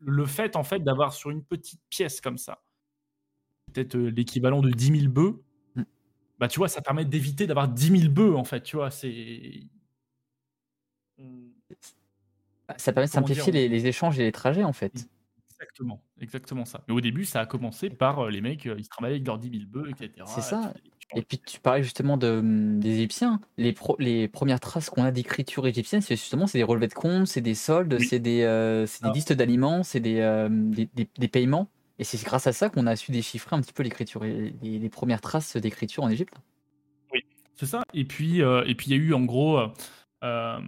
le 0.00 0.26
fait 0.26 0.56
en 0.56 0.64
fait 0.64 0.82
d'avoir 0.82 1.12
sur 1.12 1.30
une 1.30 1.44
petite 1.44 1.80
pièce 1.90 2.20
comme 2.20 2.38
ça, 2.38 2.60
peut-être 3.72 3.94
euh, 3.94 4.08
l'équivalent 4.08 4.62
de 4.62 4.70
10 4.70 5.00
000 5.00 5.12
bœufs 5.12 5.44
bah, 6.42 6.48
tu 6.48 6.58
vois, 6.58 6.66
ça 6.66 6.82
permet 6.82 7.04
d'éviter 7.04 7.46
d'avoir 7.46 7.68
10 7.68 7.98
000 8.00 8.12
bœufs, 8.12 8.34
en 8.34 8.42
fait, 8.42 8.62
tu 8.62 8.74
vois, 8.74 8.90
c'est... 8.90 9.60
Ça 12.78 12.92
permet 12.92 13.06
de 13.06 13.12
simplifier 13.12 13.52
les, 13.52 13.86
échanges 13.86 14.18
et 14.18 14.24
les 14.24 14.32
trajets, 14.32 14.64
en 14.64 14.72
fait. 14.72 15.08
Exactement, 15.52 16.02
exactement 16.20 16.64
ça. 16.64 16.82
Mais 16.88 16.94
au 16.94 17.00
début, 17.00 17.26
ça 17.26 17.38
a 17.38 17.46
commencé 17.46 17.90
par 17.90 18.24
euh, 18.24 18.30
les 18.30 18.40
mecs, 18.40 18.66
euh, 18.66 18.74
ils 18.76 18.88
travaillaient 18.88 19.14
avec 19.14 19.26
leurs 19.28 19.38
10 19.38 19.50
000 19.50 19.62
bœufs, 19.68 19.88
etc. 19.90 20.24
C'est 20.26 20.40
ça. 20.40 20.74
Et 21.14 21.22
puis 21.22 21.38
tu 21.38 21.60
parlais 21.60 21.84
justement 21.84 22.16
de, 22.16 22.40
hum, 22.40 22.80
des 22.80 22.90
Égyptiens. 22.90 23.40
Les, 23.56 23.72
les 24.00 24.26
premières 24.26 24.58
traces 24.58 24.90
qu'on 24.90 25.04
a 25.04 25.12
d'écriture 25.12 25.64
égyptienne, 25.68 26.00
c'est 26.00 26.16
justement 26.16 26.48
c'est 26.48 26.58
des 26.58 26.64
relevés 26.64 26.88
de 26.88 26.94
comptes, 26.94 27.28
c'est 27.28 27.40
des 27.40 27.54
soldes, 27.54 28.00
c'est 28.00 28.18
des, 28.18 28.42
euh, 28.42 28.84
des 28.84 28.90
ah. 29.02 29.12
listes 29.14 29.32
d'aliments, 29.32 29.84
c'est 29.84 30.00
des, 30.00 30.48
des, 30.50 31.08
des, 31.16 31.28
paiements. 31.28 31.68
Et 31.98 32.04
c'est 32.04 32.22
grâce 32.24 32.46
à 32.46 32.52
ça 32.52 32.68
qu'on 32.68 32.86
a 32.86 32.96
su 32.96 33.12
déchiffrer 33.12 33.56
un 33.56 33.60
petit 33.60 33.72
peu 33.72 33.82
l'écriture, 33.82 34.24
les, 34.24 34.50
les, 34.62 34.88
premières 34.88 35.20
traces 35.20 35.56
d'écriture 35.56 36.02
en 36.02 36.08
Égypte. 36.08 36.34
Oui, 37.12 37.20
c'est 37.54 37.66
ça. 37.66 37.82
Et 37.94 38.04
puis, 38.04 38.42
euh, 38.42 38.64
et 38.66 38.74
puis 38.74 38.88
il 38.88 38.96
y 38.96 39.00
a 39.00 39.02
eu 39.02 39.14
en 39.14 39.22
gros, 39.22 39.58
euh, 39.58 39.68
euh, 40.24 40.60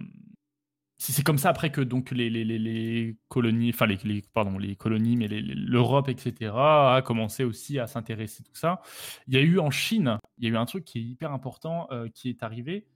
c'est 0.97 1.23
comme 1.23 1.37
ça 1.37 1.49
après 1.49 1.71
que 1.71 1.81
donc 1.81 2.11
les, 2.11 2.29
les 2.29 3.15
colonies, 3.27 3.71
enfin 3.73 3.87
les, 3.87 4.21
pardon, 4.33 4.57
les 4.57 4.75
colonies, 4.75 5.17
mais 5.17 5.27
l'Europe, 5.27 6.09
etc., 6.09 6.51
a 6.55 7.01
commencé 7.03 7.43
aussi 7.43 7.79
à 7.79 7.87
s'intéresser 7.87 8.43
à 8.43 8.47
tout 8.47 8.55
ça. 8.55 8.81
Il 9.27 9.33
y 9.33 9.37
a 9.37 9.41
eu 9.41 9.59
en 9.59 9.71
Chine, 9.71 10.19
il 10.37 10.45
y 10.45 10.47
a 10.47 10.53
eu 10.53 10.57
un 10.57 10.65
truc 10.65 10.85
qui 10.85 10.99
est 10.99 11.03
hyper 11.03 11.31
important 11.31 11.89
qui 12.13 12.29
est 12.29 12.43
arrivé, 12.43 12.87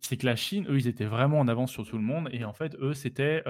c'est 0.00 0.16
que 0.16 0.24
la 0.24 0.36
Chine, 0.36 0.66
eux, 0.68 0.78
ils 0.78 0.86
étaient 0.86 1.04
vraiment 1.04 1.40
en 1.40 1.48
avance 1.48 1.72
sur 1.72 1.86
tout 1.86 1.96
le 1.96 2.02
monde, 2.02 2.28
et 2.32 2.44
en 2.44 2.52
fait, 2.52 2.76
eux, 2.76 2.94
c'était 2.94 3.42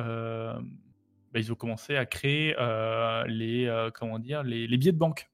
bah, 1.33 1.39
ils 1.39 1.53
ont 1.53 1.55
commencé 1.55 1.97
à 1.97 2.07
créer 2.07 2.55
euh, 2.59 3.25
les, 3.27 3.67
euh, 3.67 3.91
comment 3.93 4.19
dire, 4.19 4.43
les, 4.43 4.67
billets 4.77 4.93
de 4.93 4.99
banque. 4.99 5.31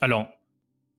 Alors, 0.00 0.28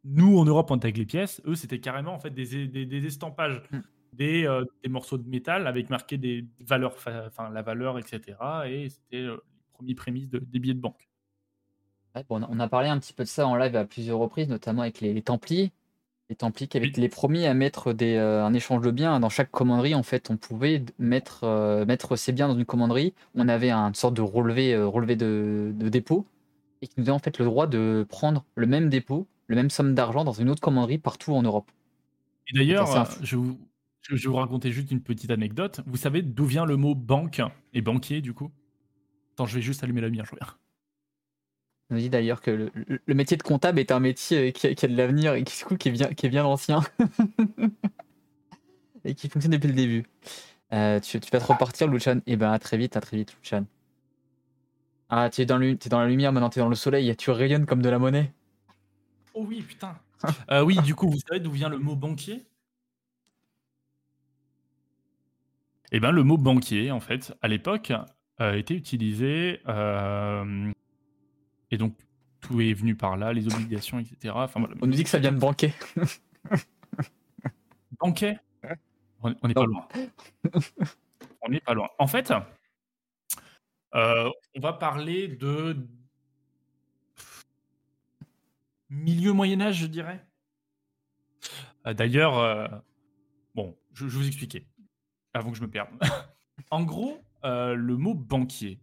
nous, 0.04 0.38
en 0.38 0.46
Europe, 0.46 0.72
on 0.72 0.78
était 0.78 0.86
avec 0.86 0.98
les 0.98 1.06
pièces. 1.06 1.42
Eux, 1.46 1.56
c'était 1.56 1.80
carrément 1.80 2.14
en 2.14 2.20
fait 2.20 2.32
des, 2.32 2.68
des, 2.68 3.06
estampages, 3.06 3.62
mm. 3.72 3.80
des, 4.14 4.46
euh, 4.46 4.66
des, 4.84 4.90
morceaux 4.90 5.18
de 5.18 5.28
métal 5.28 5.68
avec 5.68 5.90
marqué 5.90 6.18
des 6.18 6.48
valeurs, 6.60 6.96
enfin 6.98 7.50
la 7.50 7.62
valeur, 7.62 8.00
etc. 8.00 8.38
Et 8.66 8.90
c'était 8.90 9.22
les 9.22 9.38
premiers 9.74 9.96
prémices 9.96 10.28
des 10.28 10.60
billets 10.60 10.74
de 10.74 10.80
banque. 10.80 11.08
on 12.30 12.60
a 12.60 12.68
parlé 12.68 12.90
un 12.90 13.00
petit 13.00 13.14
peu 13.14 13.24
de 13.24 13.30
ça 13.30 13.48
en 13.48 13.56
live 13.56 13.76
à 13.76 13.86
plusieurs 13.86 14.18
reprises, 14.18 14.50
notamment 14.50 14.82
avec 14.82 15.02
les 15.02 15.22
Templiers 15.22 15.72
les 16.32 16.36
Templiers 16.38 16.68
qui 16.68 16.78
avaient 16.78 16.88
été 16.88 17.02
les 17.02 17.10
premiers 17.10 17.46
à 17.46 17.54
mettre 17.54 17.92
des, 17.92 18.16
euh, 18.16 18.46
un 18.46 18.54
échange 18.54 18.82
de 18.82 18.90
biens. 18.90 19.20
Dans 19.20 19.28
chaque 19.28 19.52
commanderie, 19.52 19.94
en 19.94 20.02
fait, 20.02 20.30
on 20.32 20.38
pouvait 20.38 20.82
mettre, 20.98 21.44
euh, 21.44 21.86
mettre 21.86 22.16
ses 22.16 22.32
biens 22.32 22.48
dans 22.48 22.58
une 22.58 22.66
commanderie. 22.66 23.14
On 23.36 23.50
avait 23.50 23.70
une 23.70 23.94
sorte 23.94 24.14
de 24.14 24.22
relevé, 24.22 24.74
euh, 24.74 24.88
relevé 24.88 25.18
de, 25.18 25.74
dépôt 25.76 26.26
et 26.82 26.88
qui 26.88 26.94
nous 26.98 27.04
donnait 27.04 27.18
en 27.18 27.20
fait 27.20 27.38
le 27.38 27.44
droit 27.44 27.68
de 27.68 28.06
prendre 28.08 28.46
le 28.56 28.66
même 28.66 28.90
dépôt, 28.90 29.28
le 29.48 29.58
même 29.58 29.70
somme 29.70 29.94
d'argent 29.94 30.24
dans 30.24 30.32
une 30.32 30.50
autre 30.50 30.62
commanderie 30.62 30.98
partout 31.00 31.34
en 31.34 31.44
Europe. 31.44 31.70
Et 32.48 32.58
d'ailleurs, 32.58 33.10
je, 33.22 33.38
je, 34.02 34.16
vais 34.16 34.22
vous 34.26 34.36
raconter 34.36 34.72
juste 34.72 34.90
une 34.90 35.02
petite 35.02 35.32
anecdote. 35.32 35.82
Vous 35.86 35.98
savez 35.98 36.22
d'où 36.22 36.46
vient 36.46 36.66
le 36.66 36.78
mot 36.78 36.96
banque 36.96 37.42
et 37.74 37.82
banquier 37.82 38.22
du 38.22 38.34
coup? 38.34 38.52
Attends, 39.34 39.48
je 39.48 39.56
vais 39.56 39.62
juste 39.62 39.84
allumer 39.84 40.00
la 40.00 40.08
lumière, 40.08 40.26
je. 40.26 40.36
On 41.92 41.98
dit 41.98 42.10
d'ailleurs 42.10 42.42
que 42.42 42.72
le, 42.74 43.14
métier 43.14 43.36
de 43.36 43.44
comptable 43.44 43.78
est 43.78 43.92
un 43.92 44.00
métier 44.00 44.48
euh, 44.48 44.52
qui 44.52 44.66
a, 44.66 44.88
de 44.88 44.96
l'avenir 44.96 45.34
et 45.34 45.44
qui, 45.44 45.62
qui, 45.78 45.90
est 45.90 45.92
bien, 45.92 46.08
qui 46.08 46.26
est 46.26 46.30
bien 46.30 46.46
ancien. 46.46 46.80
et 49.04 49.14
qui 49.14 49.28
fonctionne 49.28 49.52
depuis 49.52 49.68
le 49.68 49.74
début. 49.74 50.06
Euh, 50.72 51.02
tu, 51.02 51.20
vas 51.20 51.40
te 51.40 51.46
repartir, 51.46 51.88
Luchan 51.88 52.22
Eh 52.28 52.38
ben, 52.38 52.50
à 52.50 52.60
très 52.60 52.78
vite, 52.78 52.96
à 52.96 53.02
très 53.02 53.18
vite, 53.18 53.36
Luchan. 53.36 53.66
Ah, 55.10 55.30
tu 55.30 55.42
es, 55.42 55.46
dans 55.46 55.62
es 55.62 55.76
dans 55.76 56.00
la 56.00 56.08
lumière, 56.08 56.32
maintenant 56.32 56.50
tu 56.50 56.60
es 56.60 56.62
dans 56.62 56.70
le 56.70 56.76
soleil, 56.76 57.14
tu 57.18 57.30
rayonnes 57.30 57.66
comme 57.66 57.82
de 57.82 57.90
la 57.90 58.00
monnaie. 58.00 58.32
Oh 59.34 59.44
oui, 59.46 59.62
putain. 59.62 59.98
Euh, 60.52 60.64
oui, 60.64 60.78
du 60.84 60.94
coup, 60.94 61.10
vous 61.10 61.18
savez 61.28 61.40
d'où 61.40 61.52
vient 61.52 61.68
le 61.68 61.80
mot 61.80 61.96
banquier? 61.96 62.46
Eh 65.92 66.00
ben, 66.00 66.12
le 66.12 66.24
mot 66.24 66.38
banquier, 66.38 66.92
en 66.92 67.00
fait, 67.00 67.34
à 67.42 67.48
l'époque, 67.48 67.92
a 68.38 68.56
été 68.56 68.76
utilisé 68.76 69.62
et 71.72 71.78
donc, 71.78 71.96
tout 72.42 72.60
est 72.60 72.74
venu 72.74 72.96
par 72.96 73.18
là, 73.18 73.34
les 73.34 73.54
obligations, 73.54 74.00
etc. 74.00 74.34
Enfin, 74.36 74.64
On 74.82 74.88
nous 74.88 74.94
dit 74.94 75.04
que 75.04 75.10
ça 75.10 75.20
vient 75.20 75.32
de 75.32 75.40
banquet. 75.40 75.74
banquet? 78.00 78.40
On 79.24 79.48
n'est 79.48 79.54
pas 79.54 79.66
loin. 79.66 79.88
on 81.42 81.50
n'est 81.50 81.60
pas 81.60 81.74
loin. 81.74 81.90
En 82.00 82.08
fait, 82.08 82.34
euh, 83.94 84.30
on 84.56 84.60
va 84.60 84.74
parler 84.74 85.28
de 85.28 85.78
milieu 88.90 89.34
Moyen 89.34 89.62
Âge, 89.62 89.78
je 89.78 89.88
dirais. 89.88 90.26
Euh, 91.86 91.94
d'ailleurs, 91.94 92.38
euh, 92.38 92.68
bon, 93.54 93.78
je, 93.94 94.08
je, 94.08 94.18
vais 94.18 94.24
vous 94.24 94.28
expliquer 94.28 94.66
avant 95.34 95.52
que 95.52 95.58
je 95.58 95.62
me 95.62 95.70
perde. 95.70 95.90
en 96.72 96.84
gros, 96.84 97.22
le 97.44 97.96
mot 97.96 98.14
banquier, 98.14 98.80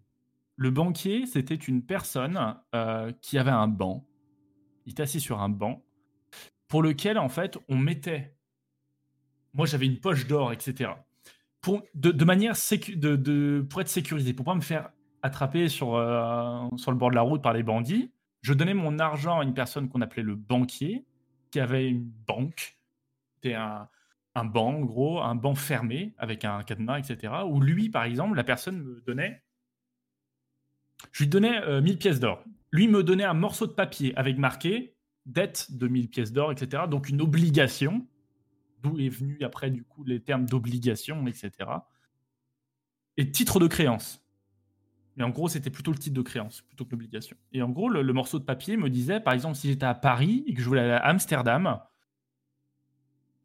le 0.58 0.72
banquier, 0.72 1.24
c'était 1.26 1.54
une 1.54 1.82
personne 1.82 2.56
euh, 2.74 3.12
qui 3.22 3.38
avait 3.38 3.52
un 3.52 3.68
banc. 3.68 4.04
Il 4.84 4.90
était 4.90 5.04
assis 5.04 5.20
sur 5.20 5.40
un 5.40 5.48
banc 5.48 5.84
pour 6.66 6.82
lequel, 6.82 7.16
en 7.16 7.28
fait, 7.28 7.56
on 7.68 7.76
mettait. 7.76 8.34
Moi, 9.54 9.66
j'avais 9.66 9.86
une 9.86 10.00
poche 10.00 10.26
d'or, 10.26 10.52
etc. 10.52 10.90
Pour, 11.60 11.82
de, 11.94 12.24
manière 12.24 12.54
de, 12.54 13.66
pour 13.70 13.80
être 13.80 13.88
sécurisé, 13.88 14.34
pour 14.34 14.44
pas 14.44 14.56
me 14.56 14.60
faire 14.60 14.90
attraper 15.22 15.68
sur, 15.68 15.94
euh, 15.94 16.66
sur 16.76 16.90
le 16.90 16.96
bord 16.96 17.10
de 17.10 17.14
la 17.14 17.22
route 17.22 17.40
par 17.40 17.52
les 17.52 17.62
bandits, 17.62 18.10
je 18.42 18.52
donnais 18.52 18.74
mon 18.74 18.98
argent 18.98 19.38
à 19.38 19.44
une 19.44 19.54
personne 19.54 19.88
qu'on 19.88 20.00
appelait 20.00 20.24
le 20.24 20.34
banquier, 20.34 21.06
qui 21.52 21.60
avait 21.60 21.88
une 21.88 22.10
banque. 22.26 22.78
C'était 23.36 23.54
un, 23.54 23.88
un 24.34 24.44
banc, 24.44 24.74
en 24.74 24.80
gros, 24.80 25.20
un 25.20 25.36
banc 25.36 25.54
fermé 25.54 26.14
avec 26.18 26.44
un 26.44 26.64
cadenas, 26.64 26.98
etc. 26.98 27.32
Où 27.46 27.60
lui, 27.60 27.90
par 27.90 28.02
exemple, 28.02 28.36
la 28.36 28.44
personne 28.44 28.82
me 28.82 29.00
donnait 29.06 29.40
je 31.12 31.22
lui 31.22 31.28
donnais 31.28 31.80
1000 31.80 31.94
euh, 31.94 31.96
pièces 31.96 32.20
d'or. 32.20 32.42
Lui 32.72 32.88
me 32.88 33.02
donnait 33.02 33.24
un 33.24 33.34
morceau 33.34 33.66
de 33.66 33.72
papier 33.72 34.16
avec 34.16 34.38
marqué 34.38 34.96
dette 35.26 35.72
de 35.72 35.88
1000 35.88 36.08
pièces 36.08 36.32
d'or, 36.32 36.52
etc. 36.52 36.84
Donc 36.88 37.08
une 37.08 37.20
obligation, 37.20 38.06
d'où 38.82 38.98
est 38.98 39.08
venu 39.08 39.38
après 39.42 39.70
du 39.70 39.84
coup 39.84 40.04
les 40.04 40.20
termes 40.20 40.46
d'obligation, 40.46 41.26
etc. 41.26 41.52
Et 43.16 43.30
titre 43.30 43.60
de 43.60 43.66
créance. 43.66 44.24
Mais 45.16 45.24
en 45.24 45.30
gros, 45.30 45.48
c'était 45.48 45.70
plutôt 45.70 45.90
le 45.90 45.98
titre 45.98 46.14
de 46.14 46.22
créance 46.22 46.62
plutôt 46.62 46.84
que 46.84 46.92
l'obligation. 46.92 47.36
Et 47.52 47.60
en 47.60 47.70
gros, 47.70 47.88
le, 47.88 48.02
le, 48.02 48.12
morceau 48.12 48.38
de 48.38 48.44
papier 48.44 48.76
me 48.76 48.88
disait, 48.88 49.18
par 49.18 49.34
exemple, 49.34 49.56
si 49.56 49.66
j'étais 49.66 49.86
à 49.86 49.94
Paris 49.94 50.44
et 50.46 50.54
que 50.54 50.62
je 50.62 50.66
voulais 50.66 50.82
aller 50.82 50.92
à 50.92 51.04
Amsterdam, 51.06 51.80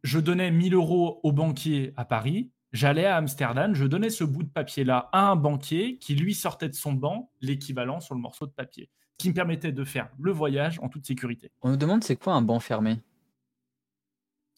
je 0.03 0.19
donnais 0.19 0.51
1000 0.51 0.75
euros 0.75 1.19
au 1.23 1.31
banquier 1.31 1.93
à 1.97 2.05
Paris 2.05 2.52
J'allais 2.73 3.05
à 3.05 3.17
Amsterdam, 3.17 3.75
je 3.75 3.85
donnais 3.85 4.09
ce 4.09 4.23
bout 4.23 4.41
de 4.41 4.49
papier-là 4.49 5.09
à 5.11 5.29
un 5.29 5.35
banquier 5.35 5.97
qui 5.99 6.15
lui 6.15 6.33
sortait 6.33 6.69
de 6.69 6.73
son 6.73 6.91
banc 6.91 7.31
l'équivalent 7.39 7.99
sur 7.99 8.15
le 8.15 8.21
morceau 8.21 8.47
de 8.47 8.51
papier, 8.51 8.89
ce 9.11 9.23
qui 9.23 9.29
me 9.29 9.35
permettait 9.35 9.71
de 9.71 9.83
faire 9.83 10.09
le 10.19 10.31
voyage 10.31 10.79
en 10.81 10.89
toute 10.89 11.05
sécurité. 11.05 11.51
On 11.61 11.69
nous 11.69 11.77
demande 11.77 12.03
c'est 12.03 12.15
quoi 12.15 12.33
un 12.33 12.41
banc 12.41 12.59
fermé? 12.59 12.99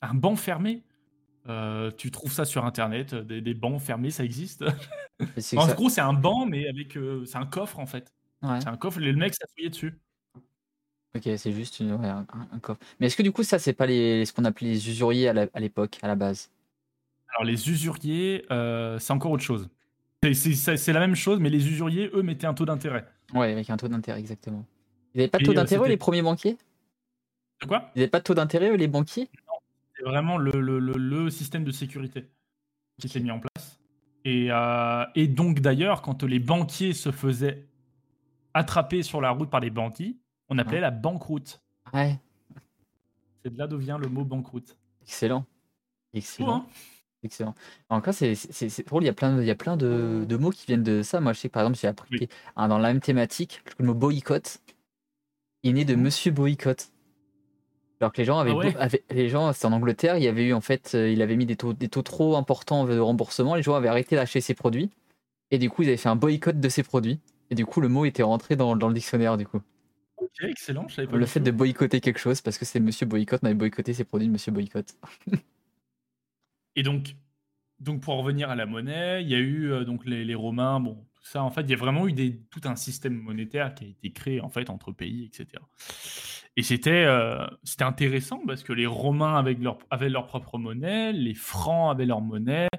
Un 0.02 0.14
banc 0.14 0.38
fermé? 0.38 0.84
Euh, 1.48 1.92
tu 1.92 2.10
trouves 2.10 2.32
ça 2.32 2.46
sur 2.46 2.66
internet, 2.66 3.14
des, 3.14 3.54
bancs 3.54 3.82
fermés, 3.82 4.12
ça 4.12 4.24
existe? 4.24 4.64
en 5.58 5.68
gros, 5.74 5.90
c'est 5.90 6.02
un 6.02 6.14
banc, 6.14 6.46
mais 6.46 6.68
avec. 6.70 6.96
Euh, 6.98 7.26
c'est 7.26 7.38
un 7.38 7.46
coffre 7.46 7.80
en 7.80 7.86
fait. 7.86 8.14
C'est 8.42 8.68
un 8.68 8.78
coffre, 8.78 9.00
le 9.00 9.14
mec 9.14 9.34
s'asseyait 9.34 9.70
dessus. 9.70 10.00
Ok, 11.16 11.24
c'est 11.38 11.52
juste 11.52 11.80
une, 11.80 11.92
un, 11.92 12.26
coffre. 12.62 12.80
Mais 13.00 13.08
est-ce 13.08 13.16
que 13.16 13.24
du 13.24 13.32
coup, 13.32 13.44
ça, 13.44 13.58
c'est 13.58 13.74
pas 13.74 13.86
les, 13.86 14.26
ce 14.26 14.34
qu'on 14.34 14.46
appelait 14.46 14.70
les 14.70 14.90
usuriers 14.90 15.30
à 15.30 15.60
l'époque, 15.60 15.98
à, 16.02 16.08
la 16.08 16.16
base? 16.16 16.52
Alors, 17.36 17.46
les 17.46 17.70
usuriers, 17.70 18.46
euh, 18.50 18.98
c'est 18.98 19.12
encore 19.12 19.32
autre 19.32 19.44
chose. 19.44 19.70
C'est 20.34 20.94
la 20.94 21.00
même 21.02 21.16
chose, 21.16 21.40
mais 21.40 21.50
les 21.50 21.68
usuriers, 21.68 22.10
eux, 22.14 22.24
mettaient 22.24 22.48
un 22.48 22.54
taux 22.54 22.66
d'intérêt. 22.66 23.06
Ouais, 23.34 23.52
avec 23.52 23.70
un 23.70 23.78
taux 23.78 23.90
d'intérêt, 23.90 24.20
exactement. 24.20 24.66
Ils 25.14 25.20
n'avaient 25.20 25.30
pas 25.30 25.40
de 25.40 25.44
taux 25.44 25.52
euh, 25.52 25.56
d'intérêt, 25.56 25.90
les 25.90 25.98
premiers 25.98 26.22
banquiers? 26.22 26.58
De 27.62 27.68
quoi? 27.68 27.92
Ils 27.94 28.00
n'avaient 28.00 28.10
pas 28.10 28.20
de 28.20 28.24
taux 28.24 28.34
d'intérêt, 28.34 28.76
les 28.78 28.88
banquiers? 28.88 29.30
Non, 29.48 29.56
c'est 29.96 30.04
vraiment 30.04 30.38
le, 30.38 30.52
le, 30.62 30.80
le, 30.80 31.30
système 31.30 31.66
de 31.66 31.72
sécurité 31.72 32.26
qui 33.00 33.10
s'est 33.10 33.20
mis 33.20 33.32
en 33.32 33.40
place. 33.40 33.80
Et, 34.24 34.48
euh, 34.50 35.06
et 35.16 35.28
donc, 35.28 35.60
d'ailleurs, 35.60 36.02
quand 36.02 36.24
les 36.24 36.40
banquiers 36.40 36.94
se 36.94 37.12
faisaient 37.12 37.68
attraper 38.54 39.04
sur 39.04 39.20
la 39.20 39.32
route 39.32 39.50
par 39.50 39.60
les 39.60 39.70
bandits, 39.70 40.18
on 40.48 40.58
appelait 40.58 40.80
la 40.80 40.92
banqueroute. 40.92 41.62
Ouais. 41.94 42.18
C'est 43.44 43.52
de 43.52 43.58
là 43.58 43.68
d'où 43.68 43.78
vient 43.78 43.98
le 43.98 44.08
mot 44.08 44.24
banqueroute. 44.24 44.78
Excellent. 45.04 45.46
Excellent. 46.14 46.56
Hein? 46.56 46.66
Excellent. 47.26 47.56
Encore, 47.90 48.14
c'est 48.14 48.86
drôle, 48.88 49.04
il 49.04 49.08
y 49.08 49.10
a 49.10 49.14
plein, 49.14 49.36
de, 49.36 49.42
il 49.42 49.48
y 49.48 49.52
a 49.52 49.56
plein 49.56 49.76
de, 49.76 50.26
de, 50.26 50.38
mots 50.38 50.52
qui 50.52 50.66
viennent 50.68 50.84
de 50.84 51.02
ça. 51.02 51.20
Moi, 51.20 51.34
je 51.34 51.40
sais 51.40 51.50
que 51.50 51.54
par 51.54 51.64
exemple, 51.64 51.78
j'ai 51.78 51.88
appris 51.88 52.30
dans 52.56 52.78
la 52.78 52.88
même 52.88 53.02
thématique, 53.02 53.62
le 53.80 53.86
mot 53.86 53.94
boycott 53.94 54.62
il 55.66 55.70
est 55.70 55.74
né 55.74 55.86
de 55.86 55.96
mmh. 55.96 56.02
Monsieur 56.02 56.32
Boycott. 56.32 56.92
Alors 58.00 58.14
que 58.14 58.20
les 58.20 58.26
gens 58.26 58.38
avaient, 58.38 58.54
ah 58.78 58.88
les 59.10 59.30
gens, 59.30 59.52
c'est 59.52 59.66
en 59.66 59.72
Angleterre, 59.72 60.18
il 60.18 60.24
y 60.24 60.28
avait 60.28 60.44
eu 60.44 60.54
en 60.54 60.62
fait, 60.62 60.92
euh, 60.94 61.10
il 61.10 61.22
avait 61.22 61.36
mis 61.36 61.48
des 61.48 61.56
taux, 61.56 61.74
des 61.74 61.90
taux 61.90 62.04
trop 62.04 62.36
importants 62.36 62.86
de 62.86 63.00
remboursement, 63.00 63.56
les 63.56 63.64
gens 63.64 63.74
avaient 63.74 63.88
arrêté 63.88 64.16
d'acheter 64.16 64.42
ses 64.42 64.54
produits, 64.54 64.92
et 65.50 65.58
du 65.58 65.70
coup 65.70 65.82
ils 65.82 65.88
avaient 65.88 65.98
fait 65.98 66.10
un 66.10 66.18
boycott 66.18 66.60
de 66.60 66.70
ses 66.70 66.84
produits, 66.84 67.20
et 67.50 67.56
du 67.56 67.66
coup 67.66 67.82
le 67.82 67.88
mot 67.88 68.06
était 68.06 68.22
rentré 68.22 68.56
dans, 68.56 68.76
dans 68.76 68.90
le 68.90 68.94
dictionnaire 68.94 69.38
du 69.38 69.48
coup. 69.48 69.62
Ok, 70.18 70.30
excellent, 70.42 70.88
je 70.88 70.96
savais 70.96 71.08
pas. 71.08 71.18
Le 71.18 71.26
fait 71.26 71.40
de 71.40 71.52
boycotter 71.52 72.00
quelque 72.00 72.20
chose, 72.20 72.42
parce 72.42 72.58
que 72.58 72.66
c'est 72.66 72.80
Monsieur 72.80 73.06
Boycott, 73.08 73.40
on 73.42 73.46
avait 73.46 73.56
boycotté 73.56 73.94
ses 73.94 74.04
produits 74.04 74.28
de 74.28 74.34
Monsieur 74.34 74.52
Boycott. 74.52 74.94
et 76.76 76.84
donc, 76.84 77.16
donc 77.80 78.02
pour 78.02 78.18
revenir 78.18 78.50
à 78.50 78.56
la 78.56 78.66
monnaie, 78.66 79.22
il 79.22 79.30
y 79.30 79.36
a 79.36 79.40
eu 79.40 79.72
euh, 79.72 79.84
donc 79.84 80.06
les, 80.06 80.36
Romains, 80.36 80.80
bon, 80.80 80.96
tout 81.14 81.26
ça, 81.26 81.44
en 81.44 81.52
fait, 81.52 81.62
il 81.62 81.70
y 81.70 81.74
a 81.74 81.78
vraiment 81.78 82.08
eu 82.08 82.40
tout 82.50 82.62
un 82.66 82.76
système 82.76 83.14
monétaire 83.14 83.74
qui 83.74 83.86
a 83.86 83.88
été 83.88 84.12
créé 84.12 84.42
en 84.42 84.50
fait 84.50 84.70
entre 84.70 84.92
pays, 84.92 85.26
etc. 85.26 85.62
Et 86.58 86.64
c'était 86.64 87.04
euh, 87.06 87.46
c'était 87.64 87.84
intéressant 87.84 88.42
parce 88.48 88.64
que 88.64 88.74
les 88.74 88.86
Romains 88.86 89.36
avec 89.36 89.60
leur, 89.60 89.78
avaient 89.90 90.10
leur 90.10 90.28
propre 90.28 90.58
monnaie, 90.58 91.12
les 91.12 91.34
Francs 91.34 91.92
avaient 91.92 92.06
leur 92.06 92.22
monnaie, 92.22 92.70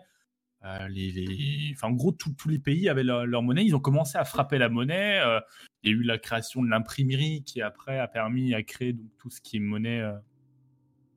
euh, 0.64 0.88
les, 0.88 1.74
en 1.82 1.92
gros, 1.92 2.12
tous 2.12 2.48
les 2.48 2.58
pays 2.58 2.88
avaient 2.88 3.04
leur, 3.04 3.42
monnaie. 3.42 3.64
Ils 3.64 3.76
ont 3.76 3.80
commencé 3.80 4.18
à 4.18 4.24
frapper 4.24 4.58
la 4.58 4.68
monnaie. 4.68 5.20
il 5.82 5.90
y 5.90 5.94
a 5.94 5.96
eu 5.96 6.02
la 6.02 6.18
création 6.18 6.62
de 6.62 6.68
l'imprimerie 6.68 7.44
qui 7.44 7.60
après 7.60 7.98
a 7.98 8.08
permis 8.08 8.54
à 8.54 8.62
créer 8.62 8.94
donc, 8.94 9.10
tout 9.18 9.30
ce 9.30 9.40
qui 9.40 9.56
est 9.58 9.60
monnaie, 9.60 10.02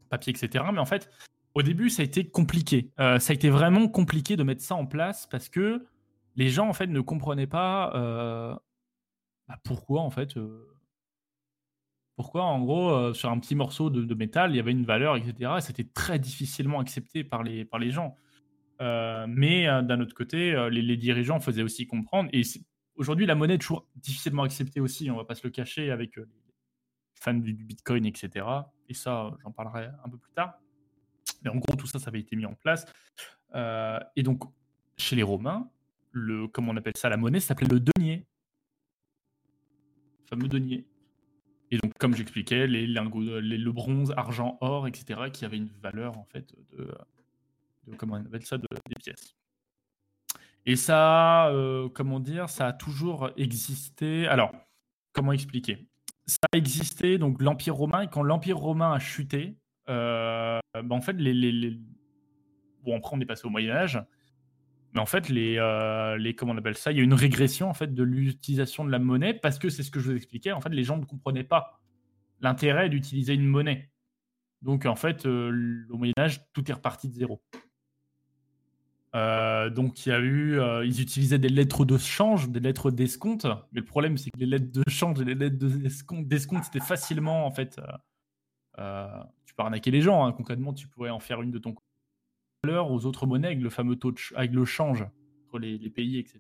papier, 0.10 0.34
etc. 0.34 0.66
Mais 0.74 0.80
en 0.80 0.86
fait, 0.86 1.10
au 1.56 1.62
début, 1.62 1.90
ça 1.90 2.02
a 2.02 2.06
été 2.06 2.30
compliqué. 2.30 2.92
Euh, 3.00 3.20
ça 3.20 3.32
a 3.32 3.36
été 3.36 3.50
vraiment 3.50 3.88
compliqué 3.88 4.36
de 4.36 4.44
mettre 4.44 4.62
ça 4.62 4.76
en 4.76 4.86
place 4.86 5.28
parce 5.28 5.50
que 5.50 5.86
les 6.36 6.50
gens, 6.50 6.70
en 6.70 6.74
fait, 6.74 6.88
ne 6.88 7.02
comprenaient 7.02 7.48
pas 7.48 7.92
euh, 7.96 8.56
bah, 9.48 9.60
pourquoi, 9.64 10.02
en 10.02 10.12
fait, 10.12 10.38
euh, 10.38 10.68
pourquoi, 12.16 12.44
en 12.44 12.60
gros, 12.60 13.14
sur 13.14 13.30
un 13.30 13.40
petit 13.40 13.56
morceau 13.56 13.90
de, 13.90 14.14
métal, 14.14 14.52
il 14.52 14.58
y 14.58 14.60
avait 14.60 14.72
une 14.72 14.86
valeur, 14.86 15.16
etc. 15.16 15.54
Et 15.58 15.62
c'était 15.62 15.86
très 15.86 16.20
difficilement 16.20 16.80
accepté 16.80 17.24
par 17.24 17.44
les, 17.44 17.66
par 17.66 17.80
les 17.80 17.92
gens. 17.92 18.16
mais 18.80 19.66
d'un 19.84 20.02
autre 20.02 20.14
côté, 20.14 20.68
les, 20.70 20.98
dirigeants 20.98 21.40
faisaient 21.40 21.64
aussi 21.64 21.88
comprendre. 21.88 22.30
Et 22.34 22.42
aujourd'hui, 22.96 23.26
la 23.26 23.36
monnaie 23.36 23.56
est 23.56 23.60
toujours 23.60 23.88
difficilement 23.96 24.44
acceptée 24.44 24.82
aussi. 24.82 25.10
On 25.10 25.16
va 25.16 25.24
pas 25.24 25.36
se 25.36 25.48
le 25.48 25.50
cacher 25.50 25.92
avec 25.92 26.18
les 26.18 26.26
fans 27.16 27.34
du 27.34 27.54
Bitcoin, 27.54 28.06
etc. 28.06 28.46
Et 28.90 28.94
ça, 28.94 29.32
j'en 29.42 29.52
parlerai 29.52 29.86
un 30.04 30.10
peu 30.10 30.18
plus 30.18 30.34
tard. 30.34 30.60
Mais 31.44 31.50
en 31.50 31.56
gros, 31.56 31.76
tout 31.76 31.88
ça, 31.88 32.00
ça 32.00 32.10
avait 32.10 32.20
été 32.20 32.36
mis 32.36 32.46
en 32.46 32.54
place. 32.54 32.86
Euh, 33.56 34.00
et 34.16 34.24
donc, 34.24 34.44
chez 34.98 35.16
les 35.16 35.24
Romains, 35.24 35.70
le, 36.12 36.48
comment 36.48 36.72
on 36.72 36.78
appelle 36.78 36.98
ça, 36.98 37.10
la 37.10 37.18
monnaie, 37.18 37.40
s'appelait 37.40 37.68
le 37.68 37.80
denier. 37.80 38.26
Le 40.22 40.28
fameux 40.28 40.48
denier. 40.48 40.86
Et 41.72 41.78
donc, 41.78 41.94
comme 42.00 42.16
j'expliquais, 42.16 42.68
les 42.68 42.88
lingots, 42.88 43.40
le 43.40 43.72
bronze, 43.72 44.14
argent, 44.18 44.58
or, 44.62 44.88
etc., 44.88 45.30
qui 45.32 45.46
avaient 45.46 45.58
une 45.58 45.70
valeur, 45.82 46.18
en 46.18 46.26
fait, 46.26 46.56
de, 46.72 46.92
comment 47.98 48.16
on 48.16 48.26
appelle 48.26 48.46
ça, 48.46 48.58
de, 48.58 48.68
des 48.88 48.96
pièces. 48.96 49.36
Et 50.66 50.76
ça, 50.76 51.48
euh, 51.50 51.90
comment 51.90 52.20
dire, 52.20 52.50
ça 52.50 52.68
a 52.68 52.74
toujours 52.74 53.30
existé. 53.38 54.28
Alors, 54.28 54.52
comment 55.14 55.32
expliquer? 55.32 55.88
Ça 56.26 56.38
a 56.52 56.58
existé, 56.58 57.18
donc 57.18 57.42
l'Empire 57.42 57.76
romain, 57.76 58.02
et 58.02 58.08
quand 58.08 58.24
l'Empire 58.24 58.58
romain 58.58 58.92
a 58.92 59.00
chuté, 59.00 59.58
bah, 59.90 60.62
en 60.90 61.02
fait, 61.02 61.14
les, 61.14 61.34
les, 61.34 61.80
Bon, 62.84 62.98
après, 62.98 63.16
on 63.16 63.20
est 63.20 63.26
passé 63.26 63.46
au 63.46 63.50
Moyen-Âge. 63.50 64.02
Mais 64.94 65.00
en 65.00 65.06
fait, 65.06 65.30
les, 65.30 65.58
euh, 65.58 66.18
les, 66.18 66.36
comment 66.36 66.54
on 66.54 66.58
appelle 66.58 66.78
ça 66.78 66.92
Il 66.92 66.98
y 66.98 67.02
a 67.02 67.04
une 67.04 67.14
régression 67.14 67.70
en 67.70 67.74
fait 67.74 67.94
de 67.94 68.04
l'utilisation 68.04 68.84
de 68.84 68.90
la 68.90 68.98
monnaie 68.98 69.36
parce 69.36 69.60
que 69.60 69.70
c'est 69.70 69.84
ce 69.84 69.92
que 69.92 70.00
je 70.00 70.10
vous 70.10 70.16
expliquais. 70.16 70.52
En 70.52 70.62
fait, 70.62 70.70
les 70.70 70.84
gens 70.84 70.98
ne 70.98 71.06
comprenaient 71.06 71.44
pas 71.44 71.80
l'intérêt 72.42 72.90
d'utiliser 72.90 73.34
une 73.34 73.46
monnaie. 73.46 73.92
Donc, 74.62 74.86
en 74.86 74.96
fait, 74.96 75.26
euh, 75.26 75.86
au 75.90 75.98
Moyen 75.98 76.14
Âge, 76.18 76.42
tout 76.54 76.70
est 76.70 76.74
reparti 76.74 77.08
de 77.08 77.14
zéro. 77.14 77.42
donc, 79.14 80.06
il 80.06 80.10
y 80.10 80.12
a 80.12 80.20
eu, 80.20 80.60
ils 80.86 81.02
utilisaient 81.02 81.40
des 81.40 81.50
lettres 81.50 81.86
de 81.86 81.98
change, 81.98 82.50
des 82.50 82.60
lettres 82.60 82.90
d'escompte. 82.90 83.46
Mais 83.72 83.82
le 83.82 83.86
problème, 83.86 84.18
c'est 84.18 84.32
que 84.32 84.40
les 84.40 84.46
lettres 84.48 84.72
de 84.72 84.84
change 84.90 85.22
et 85.22 85.26
les 85.26 85.36
lettres 85.36 85.58
d'escompte, 85.58 86.64
c'était 86.66 86.84
facilement 86.84 87.46
en 87.46 87.52
fait 87.52 87.80
arnaquer 89.62 89.92
les 89.92 90.02
gens. 90.02 90.26
Hein. 90.26 90.32
Concrètement, 90.32 90.74
tu 90.74 90.88
pourrais 90.88 91.10
en 91.10 91.20
faire 91.20 91.42
une 91.42 91.52
de 91.52 91.60
ton 91.60 91.76
valeur 92.64 92.92
aux 92.92 93.06
autres 93.06 93.26
monnaies 93.26 93.48
avec 93.48 93.62
le 93.62 93.70
fameux 93.70 93.96
taux 93.96 94.12
de 94.12 94.20
avec 94.36 94.52
le 94.52 94.66
change 94.66 95.06
entre 95.46 95.60
les, 95.60 95.78
pays, 95.90 96.20
etc. 96.20 96.40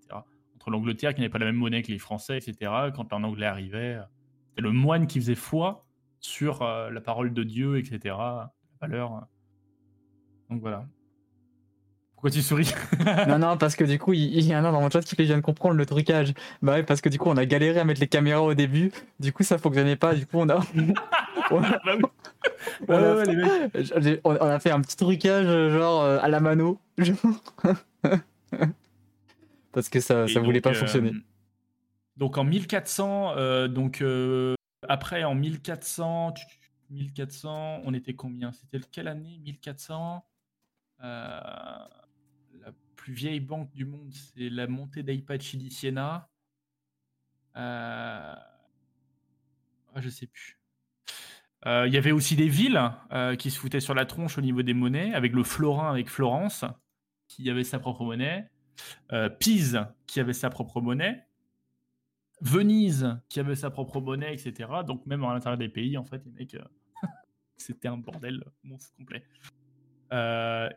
Entre 0.56 0.70
l'Angleterre 0.70 1.14
qui 1.14 1.22
n'avait 1.22 1.32
pas 1.32 1.40
la 1.40 1.46
même 1.46 1.56
monnaie 1.56 1.82
que 1.82 1.92
les 1.92 2.00
Français, 2.00 2.38
etc. 2.38 2.72
Quand 2.96 3.14
un 3.14 3.24
Anglais 3.24 3.46
arrivait, 3.46 3.96
euh, 3.96 4.04
c'était 4.50 4.62
le 4.62 4.72
moine 4.72 5.08
qui 5.08 5.20
faisait 5.20 5.36
foi 5.36 5.86
sur 6.20 6.62
euh, 6.62 6.90
la 6.90 7.02
parole 7.02 7.34
de 7.34 7.44
Dieu, 7.44 7.78
etc. 7.78 8.16
La 8.18 8.52
valeur. 8.82 9.14
Euh. 9.14 9.20
Donc 10.50 10.62
voilà. 10.62 10.86
Pourquoi 12.14 12.32
tu 12.32 12.42
souris? 12.42 12.74
Non, 13.30 13.40
non, 13.40 13.58
parce 13.58 13.78
que 13.78 13.86
du 13.86 13.98
coup, 13.98 14.12
il, 14.12 14.46
y 14.46 14.54
en 14.54 14.66
a 14.66 14.72
dans 14.74 14.82
mon 14.82 14.90
chat 14.90 15.02
qui 15.02 15.16
viens 15.16 15.38
de 15.38 15.42
comprendre 15.42 15.76
le 15.76 15.86
trucage. 15.86 16.34
Bah 16.62 16.74
ouais, 16.74 16.84
parce 16.84 17.00
que 17.00 17.08
du 17.08 17.18
coup, 17.18 17.30
on 17.30 17.38
a 17.38 17.46
galéré 17.46 17.80
à 17.80 17.86
mettre 17.86 18.02
les 18.02 18.10
caméras 18.10 18.44
au 18.44 18.54
début. 18.54 18.92
Du 19.22 19.32
coup, 19.32 19.44
ça 19.44 19.58
fonctionnait 19.58 19.96
pas. 19.96 20.14
Du 20.14 20.26
coup, 20.26 20.38
on 20.38 20.50
a. 20.50 20.60
on, 21.52 21.64
a... 21.64 21.80
on, 24.24 24.30
a... 24.42 24.60
fait 24.60 24.72
un 24.72 24.82
petit 24.82 24.98
trucage, 24.98 25.46
genre 25.72 26.04
euh, 26.04 26.20
à 26.22 26.28
la 26.28 26.40
mano. 26.40 26.80
parce 29.72 29.90
que 29.90 30.00
ça, 30.00 30.28
ça 30.28 30.40
voulait 30.40 30.62
pas 30.62 30.74
fonctionner. 30.74 31.12
Euh, 31.12 31.24
donc 32.18 32.38
en 32.38 32.44
1400, 32.44 33.34
euh, 33.38 33.68
donc 33.68 34.04
après 34.88 35.24
en 35.24 35.36
1400, 35.36 36.34
1400, 36.90 37.82
on 37.84 37.94
était 37.94 38.14
combien? 38.14 38.52
C'était 38.52 38.80
quelle 38.92 39.08
année 39.08 39.40
1400 39.44 40.26
plus 43.00 43.14
vieille 43.14 43.40
banque 43.40 43.72
du 43.72 43.86
monde, 43.86 44.12
c'est 44.12 44.50
la 44.50 44.68
montée 44.68 45.04
d'Aipachi 45.04 45.58
di 45.58 45.72
Siena. 45.72 46.30
Euh... 47.56 48.36
Ah, 49.96 50.02
je 50.02 50.10
sais 50.10 50.28
plus. 50.28 50.59
Euh, 51.65 51.86
il 51.88 51.93
y 51.93 51.98
avait 51.98 52.12
aussi 52.12 52.36
des 52.36 52.48
villes 52.48 52.82
euh, 53.12 53.36
qui 53.36 53.52
se 53.52 53.60
foutaient 53.60 53.82
sur 53.82 53.93
la 53.93 54.06
tronche 54.06 54.38
au 54.38 54.41
niveau 54.41 54.62
des 54.62 54.74
monnaies, 54.74 55.13
avec 55.13 55.34
le 55.34 55.43
florin 55.43 55.89
avec 55.89 56.10
Florence, 56.10 56.65
qui 57.28 57.50
avait 57.50 57.63
sa 57.63 57.80
propre 57.80 58.04
monnaie. 58.04 58.50
Euh, 59.12 59.30
Pise, 59.30 59.86
qui 60.08 60.19
avait 60.19 60.34
sa 60.34 60.50
propre 60.50 60.80
monnaie. 60.80 61.26
Venise, 62.41 63.19
qui 63.28 63.41
avait 63.41 63.56
sa 63.56 63.69
propre 63.69 64.00
monnaie, 64.00 64.34
etc. 64.34 64.69
Donc 64.88 65.06
même 65.06 65.24
à 65.26 65.34
l'intérieur 65.34 65.58
des 65.58 65.67
pays, 65.67 65.98
en 65.98 66.06
fait, 66.06 66.24
les 66.26 66.32
mecs, 66.32 66.56
c'était 67.58 67.89
un 67.89 67.98
bordel 67.98 68.41
monstre 68.63 68.95
complet. 68.95 69.24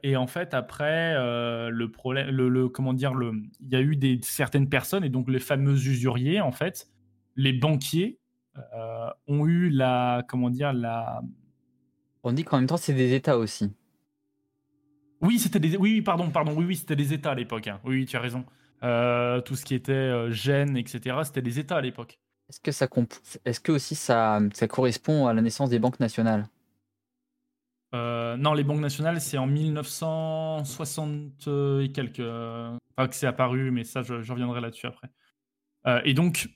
Et 0.03 0.17
en 0.17 0.27
fait, 0.27 0.53
après, 0.53 1.15
le 1.15 1.87
problème, 1.87 2.31
le, 2.31 2.69
comment 2.69 2.93
dire, 2.93 3.13
il 3.61 3.69
y 3.69 3.77
a 3.77 3.81
eu 3.81 3.95
des 3.95 4.19
certaines 4.23 4.69
personnes 4.69 5.05
et 5.05 5.09
donc 5.09 5.31
les 5.31 5.39
fameux 5.39 5.75
usuriers, 5.75 6.41
en 6.41 6.53
fait, 6.53 6.89
les 7.37 7.53
banquiers 7.53 8.19
ont 9.27 9.47
eu 9.47 9.71
la, 9.71 10.25
comment 10.29 10.51
dire, 10.51 10.73
la. 10.73 11.23
On 12.23 12.33
dit 12.33 12.45
qu'en 12.45 12.59
même 12.59 12.67
temps, 12.67 12.77
c'est 12.77 12.95
des 12.95 13.15
États 13.15 13.39
aussi. 13.39 13.73
Oui, 15.21 15.39
c'était 15.39 15.61
des, 15.61 15.77
oui, 15.77 16.03
pardon, 16.03 16.31
pardon, 16.31 16.55
oui, 16.57 16.65
oui, 16.65 16.77
c'était 16.77 16.97
des 16.97 17.13
États 17.13 17.33
à 17.33 17.35
l'époque. 17.35 17.69
Hein. 17.69 17.81
Oui, 17.85 18.07
tu 18.07 18.17
as 18.17 18.21
raison. 18.21 18.45
tout 18.81 19.57
ce 19.57 19.65
qui 19.65 19.75
était 19.75 20.31
Gênes, 20.31 20.77
etc., 20.77 21.17
c'était 21.25 21.43
des 21.43 21.59
États 21.59 21.77
à 21.77 21.81
l'époque. 21.81 22.19
Est-ce 22.49 22.61
que 22.61 22.73
ça, 22.73 22.89
est-ce 23.45 23.61
que 23.61 23.73
aussi 23.73 23.95
ça, 23.95 24.41
ça 24.53 24.69
correspond 24.69 25.27
à 25.27 25.33
la 25.33 25.41
naissance 25.41 25.71
des 25.71 25.79
banques 25.79 26.01
nationales? 26.01 26.49
Euh, 27.95 28.37
non, 28.37 28.55
les 28.55 28.65
banques 28.65 28.81
nationales, 28.81 29.21
c'est 29.21 29.39
en 29.39 29.47
1960 29.47 31.49
et 31.83 31.93
quelques. 31.93 32.21
Euh, 32.21 32.77
que 32.97 33.15
c'est 33.15 33.27
apparu, 33.27 33.71
mais 33.71 33.85
ça, 33.85 34.03
je, 34.03 34.15
reviendrai 34.15 34.61
là-dessus 34.61 34.87
après. 34.87 35.09
Euh, 35.87 36.01
et 36.05 36.15
donc, 36.15 36.49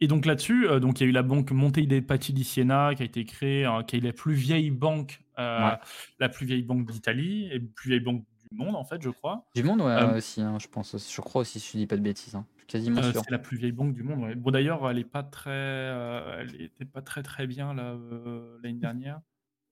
et 0.00 0.06
donc 0.06 0.26
là-dessus, 0.26 0.68
euh, 0.68 0.80
donc 0.80 1.00
il 1.00 1.04
y 1.04 1.06
a 1.06 1.10
eu 1.10 1.12
la 1.12 1.22
banque 1.22 1.50
Monte 1.50 1.80
dei 1.80 2.00
Paschi 2.00 2.32
di 2.32 2.44
Siena 2.44 2.94
qui 2.94 3.02
a 3.02 3.06
été 3.06 3.24
créée, 3.24 3.64
hein, 3.64 3.82
qui 3.84 3.96
est 3.96 4.00
la 4.00 4.12
plus 4.12 4.34
vieille 4.34 4.70
banque, 4.70 5.20
euh, 5.38 5.70
la 6.18 6.28
plus 6.28 6.46
vieille 6.46 6.62
banque 6.62 6.90
d'Italie 6.90 7.48
et 7.50 7.58
la 7.58 7.66
plus 7.74 7.90
vieille 7.90 8.00
banque 8.00 8.24
du 8.50 8.56
monde 8.56 8.76
en 8.76 8.84
fait, 8.84 9.02
je 9.02 9.10
crois. 9.10 9.46
Du 9.54 9.62
monde, 9.62 9.80
ouais, 9.80 9.92
euh, 9.92 10.16
aussi, 10.16 10.40
hein, 10.40 10.58
je 10.60 10.68
pense, 10.68 10.96
je 10.96 11.20
crois 11.20 11.42
aussi, 11.42 11.60
si 11.60 11.72
je 11.72 11.78
dis 11.78 11.86
pas 11.86 11.96
de 11.96 12.02
bêtises, 12.02 12.34
hein. 12.34 12.46
quasiment 12.66 13.02
sûr. 13.02 13.22
C'est 13.24 13.30
la 13.30 13.38
plus 13.38 13.56
vieille 13.56 13.72
banque 13.72 13.94
du 13.94 14.02
monde. 14.02 14.34
Bon 14.36 14.50
d'ailleurs, 14.50 14.88
elle 14.90 14.98
est 14.98 15.04
pas 15.04 15.22
très, 15.22 15.50
elle 15.50 16.60
était 16.60 16.84
pas 16.84 17.02
très 17.02 17.22
très 17.22 17.46
bien 17.46 17.74
l'année 17.74 18.78
dernière, 18.78 19.20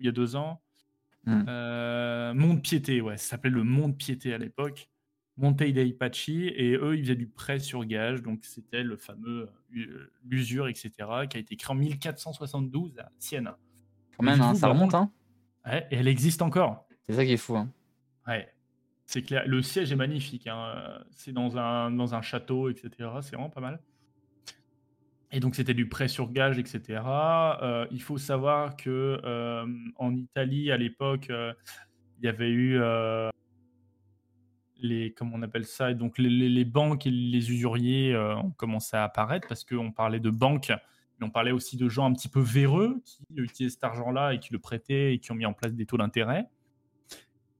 il 0.00 0.06
y 0.06 0.08
a 0.08 0.12
deux 0.12 0.36
ans. 0.36 0.60
Hmm. 1.24 1.44
Monde 2.34 2.62
Piété, 2.62 3.00
ouais, 3.00 3.16
ça 3.16 3.30
s'appelait 3.30 3.50
le 3.50 3.64
Monde 3.64 3.96
Piété 3.96 4.34
à 4.34 4.38
l'époque. 4.38 4.88
Montei 5.36 5.72
dei 5.72 5.96
et 6.56 6.76
eux, 6.76 6.96
ils 6.96 7.02
faisaient 7.02 7.14
du 7.14 7.26
prêt 7.26 7.58
sur 7.58 7.84
gage, 7.84 8.22
donc 8.22 8.44
c'était 8.44 8.82
le 8.82 8.96
fameux 8.96 9.50
euh, 9.76 10.10
l'usure, 10.24 10.66
etc., 10.66 10.90
qui 11.28 11.36
a 11.36 11.40
été 11.40 11.56
créé 11.56 11.72
en 11.72 11.78
1472 11.78 12.98
à 12.98 13.10
Sienne. 13.18 13.52
Quand 14.16 14.24
même, 14.24 14.40
hein, 14.40 14.54
ça 14.54 14.68
remonte, 14.68 14.94
hein 14.94 15.10
ouais, 15.66 15.86
et 15.90 15.96
elle 15.96 16.08
existe 16.08 16.40
encore. 16.40 16.86
C'est 17.02 17.12
ça 17.12 17.24
qui 17.24 17.32
est 17.32 17.36
fou, 17.36 17.56
hein. 17.56 17.70
Ouais, 18.26 18.48
c'est 19.04 19.22
clair. 19.22 19.44
Le 19.46 19.60
siège 19.60 19.92
est 19.92 19.96
magnifique, 19.96 20.46
hein. 20.46 21.04
c'est 21.10 21.32
dans 21.32 21.58
un, 21.58 21.90
dans 21.90 22.14
un 22.14 22.22
château, 22.22 22.70
etc., 22.70 22.90
c'est 23.20 23.36
vraiment 23.36 23.50
pas 23.50 23.60
mal. 23.60 23.80
Et 25.32 25.40
donc 25.40 25.54
c'était 25.54 25.74
du 25.74 25.86
prêt 25.88 26.08
sur 26.08 26.32
gage, 26.32 26.58
etc. 26.58 27.02
Euh, 27.60 27.86
il 27.90 28.00
faut 28.00 28.16
savoir 28.16 28.76
que 28.76 29.20
euh, 29.22 29.66
en 29.96 30.14
Italie, 30.14 30.70
à 30.70 30.78
l'époque, 30.78 31.28
il 31.28 32.24
y 32.24 32.28
avait 32.28 32.50
eu 32.50 32.80
les 34.78 35.12
comment 35.12 35.36
on 35.36 35.42
appelle 35.42 35.64
ça, 35.64 35.94
donc 35.94 36.18
les, 36.18 36.64
banques 36.64 37.06
et 37.06 37.10
les 37.10 37.50
usuriers 37.50 38.14
euh, 38.14 38.36
ont 38.36 38.50
commencé 38.50 38.96
à 38.96 39.04
apparaître 39.04 39.48
parce 39.48 39.64
qu'on 39.64 39.92
parlait 39.92 40.20
de 40.20 40.30
banques, 40.30 40.72
mais 41.18 41.26
on 41.26 41.30
parlait 41.30 41.52
aussi 41.52 41.76
de 41.76 41.88
gens 41.88 42.06
un 42.06 42.12
petit 42.12 42.28
peu 42.28 42.40
véreux 42.40 43.00
qui 43.04 43.24
utilisaient 43.36 43.72
cet 43.72 43.84
argent-là 43.84 44.34
et 44.34 44.38
qui 44.38 44.52
le 44.52 44.58
prêtaient 44.58 45.14
et 45.14 45.18
qui 45.18 45.32
ont 45.32 45.34
mis 45.34 45.46
en 45.46 45.52
place 45.52 45.74
des 45.74 45.86
taux 45.86 45.96
d'intérêt. 45.96 46.46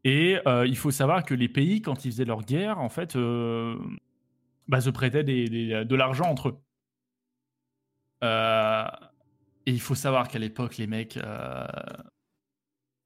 Et 0.05 0.39
euh, 0.47 0.67
il 0.67 0.77
faut 0.77 0.91
savoir 0.91 1.25
que 1.25 1.35
les 1.35 1.49
pays, 1.49 1.83
quand 1.83 2.05
ils 2.05 2.13
faisaient 2.13 2.25
leur 2.25 2.43
guerre, 2.43 2.79
en 2.79 2.89
fait, 2.89 3.17
euh, 3.17 3.77
bah, 4.69 4.81
se 4.81 4.91
prêtaient 4.91 5.25
de 5.25 5.95
l'argent 5.95 6.27
entre 6.27 6.49
eux. 6.51 6.59
et 9.67 9.73
il 9.73 9.81
faut 9.81 9.97
savoir 9.97 10.29
qu'à 10.29 10.39
l'époque, 10.39 10.77
les 10.77 10.87
mecs, 10.87 11.19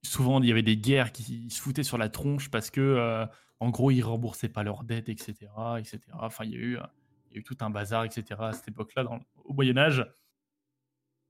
souvent, 0.03 0.43
il 0.43 0.49
y 0.49 0.53
avait 0.53 0.63
des 0.63 0.77
guerres 0.77 1.13
qui 1.13 1.49
se 1.49 1.61
foutaient 1.61 1.85
sur 1.85 1.97
la 1.97 2.11
tronche 2.11 2.51
parce 2.51 2.71
que 2.71 3.27
en 3.61 3.69
gros, 3.69 3.91
ils 3.91 4.01
remboursaient 4.01 4.49
pas 4.49 4.63
leurs 4.63 4.85
dettes, 4.85 5.11
etc., 5.11 5.35
etc. 5.79 6.01
Enfin, 6.15 6.45
il 6.45 6.51
y 6.51 6.57
a 6.57 6.59
eu, 6.59 7.43
tout 7.45 7.57
un 7.61 7.71
bazar, 7.71 8.05
etc. 8.05 8.25
à 8.41 8.53
cette 8.53 8.69
époque-là, 8.69 9.05
au 9.45 9.53
Moyen 9.53 9.77
Âge. 9.77 10.05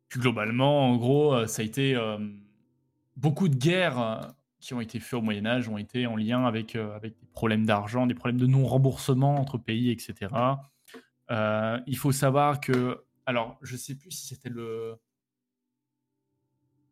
Puis 0.09 0.21
globalement, 0.21 0.89
en 0.89 0.97
gros, 0.97 1.35
euh, 1.35 1.47
ça 1.47 1.63
a 1.63 1.65
été 1.65 1.95
euh, 1.95 2.19
beaucoup 3.17 3.49
de 3.49 3.57
guerres 3.57 4.01
euh, 4.01 4.21
qui 4.61 4.75
ont 4.75 4.81
été 4.81 5.01
faites 5.01 5.15
au 5.15 5.23
Moyen 5.23 5.47
Âge 5.47 5.69
ont 5.69 5.79
été 5.79 6.07
en 6.07 6.17
lien 6.17 6.45
avec, 6.45 6.77
des 6.77 7.15
problèmes 7.33 7.65
d'argent, 7.65 8.07
des 8.07 8.15
problèmes 8.15 8.41
de 8.41 8.47
non-remboursement 8.47 9.37
entre 9.37 9.57
pays, 9.57 9.91
etc. 9.91 10.35
il 11.31 11.97
faut 11.97 12.13
savoir 12.13 12.61
que, 12.61 13.03
alors, 13.25 13.59
je 13.63 13.75
sais 13.77 13.95
plus 13.95 14.11
si 14.11 14.27
c'était 14.27 14.51
le 14.51 15.01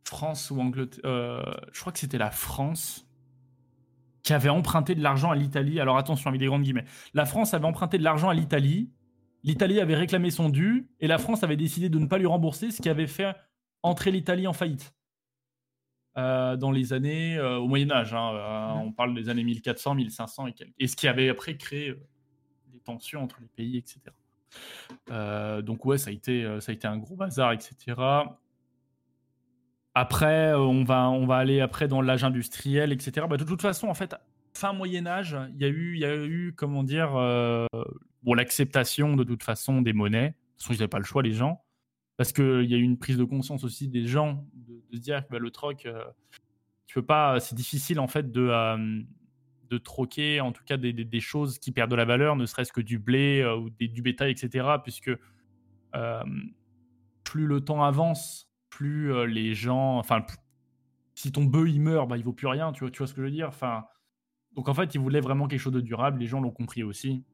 France 0.02 0.50
ou 0.50 0.58
Angleterre, 0.62 1.68
je 1.70 1.78
crois 1.78 1.92
que 1.92 1.98
c'était 1.98 2.16
la 2.16 2.30
France 2.30 3.07
qui 4.22 4.32
avait 4.32 4.48
emprunté 4.48 4.94
de 4.94 5.02
l'argent 5.02 5.30
à 5.30 5.36
l'Italie. 5.36 5.80
Alors 5.80 5.96
attention, 5.96 6.28
avec 6.28 6.40
des 6.40 6.46
grandes 6.46 6.62
guillemets. 6.62 6.84
La 7.14 7.24
France 7.24 7.54
avait 7.54 7.64
emprunté 7.64 7.98
de 7.98 8.04
l'argent 8.04 8.28
à 8.28 8.34
l'Italie. 8.34 8.90
L'Italie 9.44 9.80
avait 9.80 9.94
réclamé 9.94 10.30
son 10.30 10.48
dû 10.48 10.88
et 11.00 11.06
la 11.06 11.18
France 11.18 11.44
avait 11.44 11.56
décidé 11.56 11.88
de 11.88 11.98
ne 11.98 12.06
pas 12.06 12.18
lui 12.18 12.26
rembourser, 12.26 12.70
ce 12.70 12.82
qui 12.82 12.88
avait 12.88 13.06
fait 13.06 13.34
entrer 13.82 14.10
l'Italie 14.10 14.46
en 14.46 14.52
faillite. 14.52 14.92
Euh, 16.16 16.56
dans 16.56 16.72
les 16.72 16.92
années 16.92 17.36
euh, 17.36 17.58
au 17.58 17.68
Moyen 17.68 17.92
Âge, 17.92 18.12
hein, 18.12 18.32
euh, 18.34 18.72
on 18.82 18.90
parle 18.90 19.14
des 19.14 19.28
années 19.28 19.44
1400, 19.44 19.94
1500 19.94 20.46
et 20.48 20.52
quelques. 20.52 20.74
Et 20.80 20.88
ce 20.88 20.96
qui 20.96 21.06
avait 21.06 21.28
après 21.28 21.56
créé 21.56 21.94
des 22.72 22.80
tensions 22.80 23.22
entre 23.22 23.38
les 23.40 23.46
pays, 23.46 23.76
etc. 23.76 24.00
donc 25.62 25.84
ouais, 25.84 25.98
ça 25.98 26.10
a 26.10 26.12
été, 26.12 26.44
ça 26.60 26.72
a 26.72 26.74
été 26.74 26.88
un 26.88 26.96
gros 26.96 27.14
bazar, 27.14 27.52
etc. 27.52 27.94
Après, 30.00 30.52
euh, 30.52 30.60
on 30.60 30.84
va, 30.84 31.10
on 31.10 31.26
va 31.26 31.38
aller 31.38 31.60
après 31.60 31.88
dans 31.88 32.00
l'âge 32.00 32.22
industriel, 32.22 32.92
etc. 32.92 33.26
Bah, 33.28 33.36
de 33.36 33.42
toute 33.42 33.60
façon, 33.60 33.88
en 33.88 33.94
fait, 33.94 34.14
fin 34.54 34.72
Moyen 34.72 35.08
Âge, 35.08 35.36
il 35.54 35.60
y 35.60 35.64
a 35.64 35.68
eu, 35.68 35.98
y 35.98 36.04
a 36.04 36.14
eu, 36.14 36.54
comment 36.56 36.84
dire, 36.84 37.16
euh, 37.16 37.66
l'acceptation 38.24 39.16
de 39.16 39.24
toute 39.24 39.42
façon 39.42 39.82
des 39.82 39.92
monnaies. 39.92 40.28
De 40.28 40.34
toute 40.34 40.62
façon, 40.62 40.72
ils 40.74 40.76
n'avaient 40.76 40.86
pas 40.86 41.00
le 41.00 41.04
choix, 41.04 41.24
les 41.24 41.32
gens, 41.32 41.64
parce 42.16 42.32
qu'il 42.32 42.66
y 42.66 42.74
a 42.74 42.76
eu 42.76 42.82
une 42.82 42.96
prise 42.96 43.16
de 43.16 43.24
conscience 43.24 43.64
aussi 43.64 43.88
des 43.88 44.06
gens 44.06 44.46
de, 44.54 44.80
se 44.92 45.00
dire 45.00 45.26
que 45.26 45.32
bah, 45.32 45.40
le 45.40 45.50
troc, 45.50 45.84
euh, 45.86 47.40
c'est 47.40 47.56
difficile 47.56 47.98
en 47.98 48.06
fait 48.06 48.30
de, 48.30 48.52
de 49.68 49.78
troquer, 49.78 50.40
en 50.40 50.52
tout 50.52 50.62
cas 50.64 50.76
des, 50.76 50.92
des, 50.92 51.20
choses 51.20 51.58
qui 51.58 51.72
perdent 51.72 51.90
de 51.90 51.96
la 51.96 52.04
valeur, 52.04 52.36
ne 52.36 52.46
serait-ce 52.46 52.72
que 52.72 52.80
du 52.80 53.00
blé 53.00 53.44
ou 53.44 53.68
des, 53.68 53.88
du 53.88 54.02
bétail, 54.02 54.30
etc. 54.30 54.64
Puisque 54.84 55.10
plus 57.24 57.46
le 57.46 57.60
temps 57.60 57.82
avance 57.82 58.47
plus 58.70 59.12
euh, 59.12 59.26
les 59.26 59.54
gens. 59.54 59.98
Enfin, 59.98 60.24
si 61.14 61.32
ton 61.32 61.44
bœuf 61.44 61.68
il 61.68 61.80
meurt, 61.80 62.08
bah, 62.08 62.16
il 62.16 62.24
vaut 62.24 62.32
plus 62.32 62.46
rien, 62.46 62.72
tu 62.72 62.84
vois, 62.84 63.06
ce 63.06 63.12
que 63.12 63.20
je 63.20 63.26
veux 63.26 63.30
dire? 63.30 63.48
Enfin, 63.48 63.84
Donc 64.54 64.68
en 64.68 64.74
fait, 64.74 64.94
ils 64.94 65.00
voulaient 65.00 65.20
vraiment 65.20 65.48
quelque 65.48 65.60
chose 65.60 65.72
de 65.72 65.80
durable, 65.80 66.20
les 66.20 66.26
gens 66.26 66.40
l'ont 66.40 66.50
compris 66.50 66.82
aussi. 66.82 67.24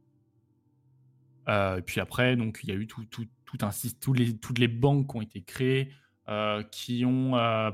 Euh, 1.49 1.77
et 1.79 1.83
puis 1.83 2.01
après, 2.01 2.37
donc 2.37 2.61
il 2.62 2.70
y 2.70 2.73
a 2.73 2.75
eu 2.75 2.87
tout, 2.87 3.05
tout, 3.05 3.27
tout 3.44 3.59
un, 3.61 3.70
tous 4.01 4.14
les, 4.14 4.37
toutes 4.38 4.59
les 4.59 4.68
banques 4.68 5.11
qui 5.11 5.16
ont 5.16 5.23
été 5.23 5.42
créées, 5.42 5.90
euh, 6.29 6.62
qui 6.62 7.05
ont 7.05 7.33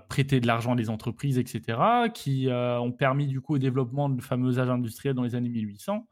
prêté 0.09 0.40
de 0.40 0.46
l'argent 0.46 0.73
à 0.73 0.77
des 0.77 0.90
entreprises, 0.90 1.38
etc., 1.38 1.79
qui 2.12 2.49
ont 2.51 2.92
permis 2.92 3.29
du 3.29 3.40
coup 3.40 3.55
au 3.55 3.59
développement 3.59 4.09
de 4.09 4.20
fameux 4.20 4.59
âge 4.59 4.68
industriel 4.68 5.14
dans 5.14 5.23
les 5.23 5.37
années 5.37 5.49
1800. 5.49 6.09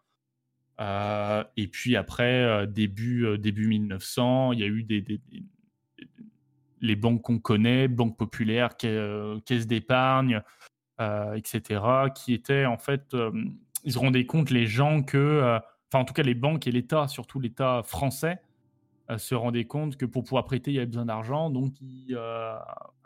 et 1.56 1.68
puis 1.68 1.96
après, 1.96 2.66
début, 2.68 3.36
début 3.38 3.66
1900, 3.66 4.52
il 4.52 4.60
y 4.60 4.62
a 4.62 4.66
eu 4.68 4.84
des, 4.84 5.02
les 6.80 6.96
banques 6.96 7.22
qu'on 7.22 7.38
connaît, 7.38 7.88
banques 7.88 8.16
populaires, 8.16 8.70
euh, 8.84 9.40
caisses 9.44 9.66
d'épargne, 9.66 10.42
euh, 11.00 11.34
etc., 11.34 11.80
qui 12.14 12.34
étaient 12.34 12.66
en 12.66 12.78
fait, 12.78 13.14
euh, 13.14 13.30
ils 13.84 13.92
se 13.92 13.98
rendaient 13.98 14.26
compte 14.26 14.50
les 14.50 14.66
gens 14.66 15.02
que, 15.02 15.58
enfin 15.90 16.02
en 16.02 16.04
tout 16.04 16.14
cas 16.14 16.22
les 16.22 16.34
banques 16.34 16.66
et 16.66 16.72
l'État, 16.72 17.08
surtout 17.08 17.40
l'État 17.40 17.82
français, 17.84 18.40
se 19.16 19.34
rendaient 19.34 19.64
compte 19.64 19.96
que 19.96 20.04
pour 20.04 20.22
pouvoir 20.24 20.44
prêter, 20.44 20.70
il 20.70 20.74
y 20.74 20.78
avait 20.78 20.86
besoin 20.86 21.06
d'argent, 21.06 21.48
donc 21.48 21.80
ils 21.80 22.18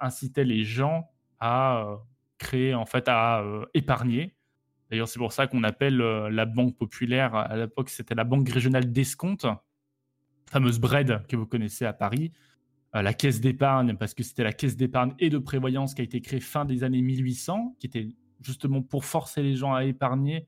incitaient 0.01 0.45
les 0.45 0.65
gens 0.65 1.09
à 1.39 1.99
créer, 2.39 2.75
en 2.75 2.87
fait, 2.87 3.05
à 3.07 3.45
épargner. 3.75 4.35
D'ailleurs, 4.91 5.07
c'est 5.07 5.21
pour 5.21 5.33
ça 5.33 5.47
qu'on 5.47 5.63
appelle 5.63 5.99
la 5.99 6.45
banque 6.45 6.77
populaire, 6.77 7.37
à 7.37 7.57
l'époque, 7.57 7.89
c'était 7.91 8.17
la 8.17 8.25
banque 8.25 8.49
régionale 8.49 8.91
d'escompte, 8.91 9.47
fameuse 10.51 10.81
BRED 10.81 11.25
que 11.29 11.37
vous 11.37 11.47
connaissez 11.47 11.85
à 11.85 11.93
Paris, 11.93 12.33
la 13.01 13.15
caisse 13.15 13.41
d'épargne, 13.41 13.97
parce 13.97 14.13
que 14.13 14.23
c'était 14.23 14.45
la 14.45 14.53
caisse 14.53 14.77
d'épargne 14.77 15.15
et 15.19 15.31
de 15.31 15.39
prévoyance 15.39 15.95
qui 15.95 16.03
a 16.03 16.05
été 16.05 16.21
créée 16.21 16.41
fin 16.41 16.67
des 16.67 16.85
années 16.85 17.01
1800, 17.01 17.77
qui 17.79 17.87
était 17.87 18.09
justement 18.43 18.83
pour 18.83 19.07
forcer 19.07 19.43
les 19.43 19.55
gens 19.55 19.73
à 19.73 19.85
épargner. 19.85 20.47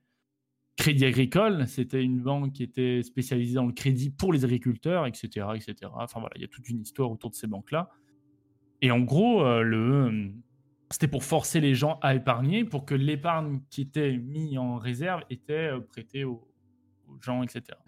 Crédit 0.76 1.06
Agricole, 1.06 1.66
c'était 1.68 2.02
une 2.02 2.20
banque 2.20 2.52
qui 2.52 2.64
était 2.64 3.02
spécialisée 3.02 3.54
dans 3.54 3.66
le 3.66 3.72
crédit 3.72 4.10
pour 4.10 4.32
les 4.32 4.44
agriculteurs, 4.44 5.06
etc.. 5.06 5.46
Enfin 5.94 6.20
voilà, 6.20 6.34
il 6.36 6.42
y 6.42 6.44
a 6.44 6.48
toute 6.48 6.68
une 6.68 6.80
histoire 6.80 7.10
autour 7.10 7.30
de 7.30 7.36
ces 7.36 7.46
banques-là. 7.46 7.88
Et 8.82 8.90
en 8.90 9.00
gros, 9.00 9.42
euh, 9.46 9.62
le, 9.62 10.32
c'était 10.90 11.08
pour 11.08 11.24
forcer 11.24 11.60
les 11.60 11.74
gens 11.74 11.98
à 12.02 12.14
épargner, 12.14 12.64
pour 12.64 12.84
que 12.84 12.94
l'épargne 12.94 13.60
qui 13.70 13.82
était 13.82 14.18
mise 14.18 14.58
en 14.58 14.76
réserve 14.76 15.22
était 15.30 15.72
euh, 15.72 15.80
prêtée 15.80 16.24
aux 16.24 16.46
gens, 17.22 17.42
etc. 17.42 17.78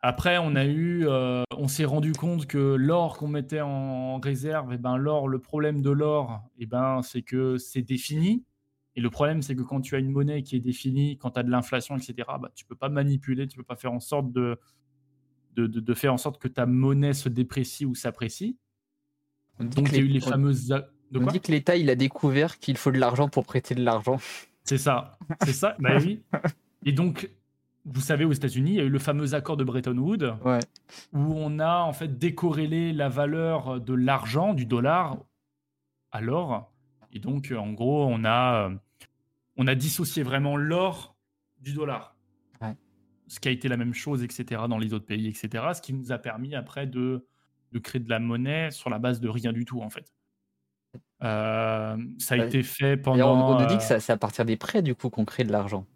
Après, 0.00 0.38
on 0.38 0.54
a 0.54 0.64
eu, 0.64 1.06
euh, 1.08 1.42
on 1.56 1.66
s'est 1.66 1.84
rendu 1.84 2.12
compte 2.12 2.46
que 2.46 2.76
l'or 2.76 3.16
qu'on 3.16 3.26
mettait 3.26 3.60
en 3.60 4.20
réserve, 4.20 4.70
et 4.70 4.76
eh 4.76 4.78
ben 4.78 4.96
l'or, 4.96 5.26
le 5.26 5.40
problème 5.40 5.82
de 5.82 5.90
l'or, 5.90 6.40
et 6.56 6.62
eh 6.62 6.66
ben 6.66 7.02
c'est 7.02 7.22
que 7.22 7.58
c'est 7.58 7.82
défini. 7.82 8.44
Et 8.94 9.00
le 9.00 9.10
problème, 9.10 9.42
c'est 9.42 9.56
que 9.56 9.62
quand 9.62 9.80
tu 9.80 9.94
as 9.96 9.98
une 9.98 10.10
monnaie 10.10 10.42
qui 10.42 10.56
est 10.56 10.60
définie, 10.60 11.18
quand 11.18 11.32
tu 11.32 11.40
as 11.40 11.42
de 11.42 11.50
l'inflation, 11.50 11.96
etc., 11.96 12.14
bah, 12.40 12.50
tu 12.54 12.64
peux 12.64 12.74
pas 12.74 12.88
manipuler, 12.88 13.46
tu 13.46 13.56
peux 13.56 13.64
pas 13.64 13.76
faire 13.76 13.92
en 13.92 14.00
sorte 14.00 14.32
de, 14.32 14.58
de, 15.54 15.66
de, 15.66 15.94
faire 15.94 16.12
en 16.12 16.16
sorte 16.16 16.40
que 16.40 16.48
ta 16.48 16.66
monnaie 16.66 17.14
se 17.14 17.28
déprécie 17.28 17.84
ou 17.84 17.94
s'apprécie. 17.94 18.56
Donc 19.60 19.88
il 19.88 19.94
y 19.94 19.98
a 19.98 20.02
eu 20.02 20.08
les 20.08 20.20
fameuses. 20.20 20.72
on 21.14 21.26
dit 21.26 21.40
que 21.40 21.50
l'État 21.50 21.76
il 21.76 21.90
a 21.90 21.96
découvert 21.96 22.58
qu'il 22.58 22.76
faut 22.76 22.92
de 22.92 22.98
l'argent 22.98 23.28
pour 23.28 23.44
prêter 23.44 23.74
de 23.74 23.82
l'argent. 23.82 24.18
C'est 24.64 24.78
ça, 24.78 25.18
c'est 25.44 25.52
ça. 25.52 25.76
bah 25.80 25.98
oui. 26.00 26.22
Et 26.84 26.92
donc 26.92 27.30
vous 27.88 28.00
savez, 28.00 28.24
aux 28.24 28.32
États-Unis, 28.32 28.72
il 28.72 28.76
y 28.76 28.80
a 28.80 28.84
eu 28.84 28.88
le 28.88 28.98
fameux 28.98 29.34
accord 29.34 29.56
de 29.56 29.64
Bretton 29.64 29.96
Woods, 29.96 30.34
où 31.12 31.18
on 31.18 31.58
a 31.58 31.80
en 31.80 31.92
fait 31.92 32.18
décorrélé 32.18 32.92
la 32.92 33.08
valeur 33.08 33.80
de 33.80 33.94
l'argent, 33.94 34.54
du 34.54 34.66
dollar, 34.66 35.16
à 36.10 36.20
l'or. 36.20 36.72
Et 37.12 37.18
donc, 37.18 37.52
en 37.56 37.72
gros, 37.72 38.06
on 38.06 38.24
a, 38.24 38.70
on 39.56 39.66
a 39.66 39.74
dissocié 39.74 40.22
vraiment 40.22 40.56
l'or 40.56 41.16
du 41.60 41.72
dollar. 41.72 42.14
Ce 43.30 43.40
qui 43.40 43.48
a 43.48 43.50
été 43.50 43.68
la 43.68 43.76
même 43.76 43.92
chose, 43.92 44.22
etc., 44.24 44.62
dans 44.70 44.78
les 44.78 44.94
autres 44.94 45.04
pays, 45.04 45.28
etc. 45.28 45.64
Ce 45.74 45.82
qui 45.82 45.92
nous 45.92 46.12
a 46.12 46.18
permis 46.18 46.54
après 46.54 46.86
de 46.86 47.26
de 47.72 47.78
créer 47.78 48.00
de 48.00 48.08
la 48.08 48.18
monnaie 48.18 48.70
sur 48.70 48.90
la 48.90 48.98
base 48.98 49.20
de 49.20 49.28
rien 49.28 49.52
du 49.52 49.64
tout, 49.64 49.80
en 49.80 49.90
fait. 49.90 50.12
Euh, 51.22 51.96
ça 52.18 52.34
a 52.34 52.38
été 52.38 52.62
fait 52.62 52.96
pendant. 52.96 53.56
On, 53.56 53.60
nous 53.60 53.66
dit 53.66 53.76
que 53.76 53.82
c'est 53.82 54.10
à 54.10 54.16
partir 54.16 54.44
des 54.44 54.56
prêts, 54.56 54.82
du 54.82 54.94
coup, 54.94 55.10
qu'on 55.10 55.24
crée 55.24 55.44
de 55.44 55.52
l'argent. 55.52 55.86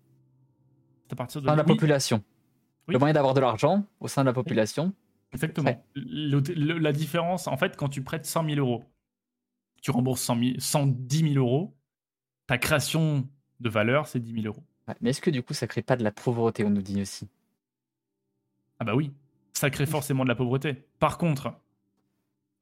C'est 1.12 1.16
à 1.16 1.16
partir 1.16 1.42
de 1.42 1.46
la 1.46 1.62
population. 1.62 2.24
Le 2.88 2.98
moyen 2.98 3.12
d'avoir 3.12 3.34
de 3.34 3.40
l'argent 3.40 3.84
au 4.00 4.08
sein 4.08 4.22
de 4.22 4.28
la 4.28 4.32
population. 4.32 4.94
Exactement. 5.34 5.84
la 5.94 6.92
différence, 6.92 7.48
en 7.48 7.56
fait, 7.58 7.76
quand 7.76 7.90
tu 7.90 8.02
prêtes 8.02 8.24
100 8.24 8.46
000 8.46 8.56
euros, 8.58 8.82
tu 9.82 9.90
rembourses 9.90 10.22
100 10.22 10.58
110 10.58 11.34
000 11.34 11.34
euros, 11.34 11.76
ta 12.46 12.56
création 12.56 13.28
de 13.60 13.68
valeur, 13.68 14.06
c'est 14.06 14.20
10 14.20 14.42
000 14.42 14.46
euros. 14.46 14.64
mais 15.02 15.10
est-ce 15.10 15.20
que 15.20 15.28
du 15.28 15.42
coup, 15.42 15.52
ça 15.52 15.66
crée 15.66 15.82
pas 15.82 15.96
de 15.96 16.04
la 16.04 16.12
pauvreté, 16.12 16.64
on 16.64 16.70
nous 16.70 16.82
dit 16.82 17.02
aussi? 17.02 17.28
Ah 18.80 18.84
bah 18.84 18.94
oui, 18.94 19.12
ça 19.52 19.68
crée 19.68 19.86
forcément 19.86 20.24
de 20.24 20.30
la 20.30 20.34
pauvreté. 20.34 20.86
Par 20.98 21.18
contre, 21.18 21.52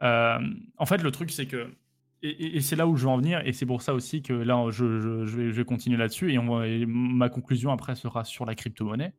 euh, 0.02 0.40
en 0.76 0.86
fait, 0.86 0.98
le 0.98 1.10
truc, 1.12 1.30
c'est 1.30 1.46
que 1.46 1.72
et, 2.22 2.60
c'est 2.60 2.76
là 2.76 2.86
où 2.86 2.96
je 2.96 3.04
veux 3.04 3.10
en 3.10 3.16
venir, 3.16 3.40
et 3.46 3.52
c'est 3.52 3.66
pour 3.66 3.82
ça 3.82 3.94
aussi 3.94 4.22
que 4.22 4.32
là, 4.32 4.66
je, 4.70 4.84
vais, 4.84 5.64
continuer 5.64 5.96
là-dessus, 5.96 6.32
et, 6.32 6.86
ma 6.86 7.28
conclusion 7.28 7.72
après 7.72 7.94
sera 7.94 8.24
sur 8.24 8.44
la 8.44 8.54
crypto-monnaie. 8.54 9.12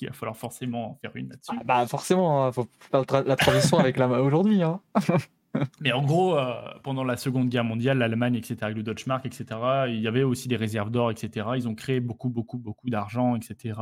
Il 0.00 0.08
va 0.08 0.12
falloir 0.12 0.36
forcément 0.36 0.98
faire 1.00 1.12
une 1.14 1.30
là-dessus. 1.30 1.56
Ah 1.58 1.64
bah 1.64 1.86
forcément, 1.86 2.44
il 2.44 2.48
hein, 2.48 2.52
faut 2.52 2.68
faire 2.90 3.24
la 3.24 3.36
transition 3.36 3.78
avec 3.78 3.96
la 3.96 4.08
aujourd'hui. 4.20 4.62
Hein. 4.62 4.80
Mais 5.80 5.92
en 5.92 6.02
gros, 6.02 6.36
euh, 6.36 6.52
pendant 6.82 7.04
la 7.04 7.16
Seconde 7.16 7.48
Guerre 7.48 7.64
mondiale, 7.64 7.96
l'Allemagne, 7.96 8.34
etc., 8.34 8.56
avec 8.62 8.76
le 8.76 8.82
Deutschmark, 8.82 9.24
etc., 9.24 9.46
il 9.88 10.00
y 10.00 10.08
avait 10.08 10.22
aussi 10.22 10.48
des 10.48 10.56
réserves 10.56 10.90
d'or, 10.90 11.10
etc. 11.10 11.46
Ils 11.56 11.66
ont 11.66 11.74
créé 11.74 12.00
beaucoup, 12.00 12.28
beaucoup, 12.28 12.58
beaucoup 12.58 12.90
d'argent, 12.90 13.36
etc. 13.36 13.80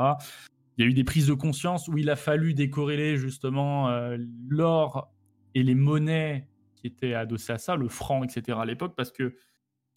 Il 0.77 0.85
y 0.85 0.87
a 0.87 0.91
eu 0.91 0.95
des 0.95 1.05
prises 1.05 1.27
de 1.27 1.35
conscience 1.35 1.89
où 1.89 1.99
il 1.99 2.11
a 2.11 2.17
fallu 2.17 2.55
décorréler 2.55 3.17
justement 3.17 3.89
euh, 3.89 4.17
l'or 4.49 5.13
et 5.55 5.63
les 5.63 5.75
monnaies 5.75 6.47
qui 6.85 6.89
étaient 6.89 7.15
adossées 7.15 7.55
à 7.55 7.59
ça, 7.59 7.77
le 7.77 7.89
franc, 7.89 8.23
etc. 8.25 8.59
à 8.61 8.67
l'époque, 8.67 8.95
parce 8.95 9.11
que 9.11 9.35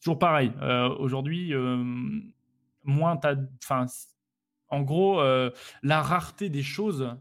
toujours 0.02 0.18
pareil. 0.18 0.54
Euh, 0.62 0.88
aujourd'hui, 1.00 1.54
moins 2.84 3.18
t'as, 3.18 3.36
en 4.70 4.82
gros, 4.82 5.22
la 5.84 6.02
rareté 6.02 6.50
des 6.50 6.64
choses 6.64 7.14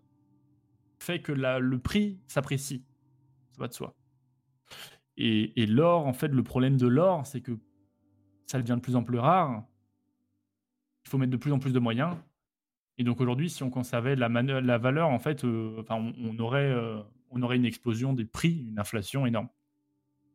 fait 1.01 1.21
que 1.21 1.33
le 1.33 1.79
prix 1.79 2.21
s'apprécie. 2.29 2.85
Ça 3.53 3.61
va 3.61 3.69
de 3.69 3.73
soi. 3.73 3.97
Et, 5.17 5.67
l'or, 5.67 6.07
en 6.07 6.13
fait, 6.13 6.29
le 6.29 6.43
problème 6.43 6.77
de 6.77 6.87
l'or, 6.87 7.27
c'est 7.27 7.41
que 7.41 7.59
ça 8.47 8.61
devient 8.61 8.77
de 8.77 8.81
plus 8.81 8.97
en 8.97 9.03
plus 9.03 9.19
rare. 9.19 9.65
Il 11.05 11.11
faut 11.11 11.19
mettre 11.19 11.33
de 11.33 11.37
plus 11.37 11.53
en 11.53 11.59
plus 11.59 11.73
de 11.73 11.79
moyens. 11.79 12.15
Et 12.99 13.05
donc 13.05 13.21
aujourd'hui, 13.21 13.51
si 13.51 13.63
on 13.63 13.71
conservait 13.71 14.17
la, 14.17 14.29
valeur, 14.79 15.09
en 15.09 15.19
fait, 15.19 15.45
euh, 15.45 15.83
on, 15.91 16.39
aurait, 16.39 16.71
euh, 16.71 17.03
on 17.37 17.43
aurait 17.43 17.57
une 17.57 17.65
explosion 17.65 18.13
des 18.13 18.25
prix, 18.25 18.67
une 18.69 18.79
inflation 18.79 19.27
énorme. 19.27 19.49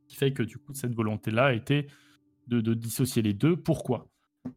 Ce 0.04 0.14
qui 0.14 0.16
fait 0.16 0.34
que 0.34 0.44
du 0.44 0.58
coup, 0.58 0.74
cette 0.74 0.94
volonté-là 0.94 1.54
était 1.54 1.88
de, 2.48 2.62
de, 2.62 2.74
dissocier 2.74 3.22
les 3.22 3.34
deux. 3.34 3.56
Pourquoi? 3.56 4.12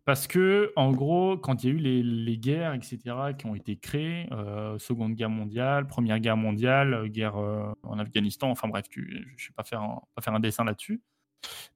Parce 0.04 0.26
que, 0.26 0.72
en 0.76 0.92
gros, 0.92 1.36
quand 1.36 1.62
il 1.62 1.66
y 1.66 1.72
a 1.72 1.74
eu 1.74 2.02
les, 2.02 2.38
guerres, 2.38 2.74
etc., 2.74 2.98
qui 3.38 3.46
ont 3.46 3.54
été 3.54 3.76
créées, 3.76 4.26
euh, 4.32 4.78
Seconde 4.78 5.14
Guerre 5.14 5.30
mondiale, 5.30 5.86
Première 5.86 6.20
Guerre 6.20 6.36
mondiale, 6.36 6.94
euh, 6.94 7.06
guerre 7.06 7.36
euh, 7.36 7.70
en 7.82 7.98
Afghanistan, 7.98 8.50
enfin 8.50 8.68
bref, 8.68 8.86
je 8.90 9.00
ne 9.00 9.06
vais 9.06 9.54
pas 9.54 9.64
faire, 9.64 9.82
un, 9.82 10.00
pas 10.14 10.22
faire 10.22 10.34
un 10.34 10.40
dessin 10.40 10.64
là-dessus. 10.64 11.02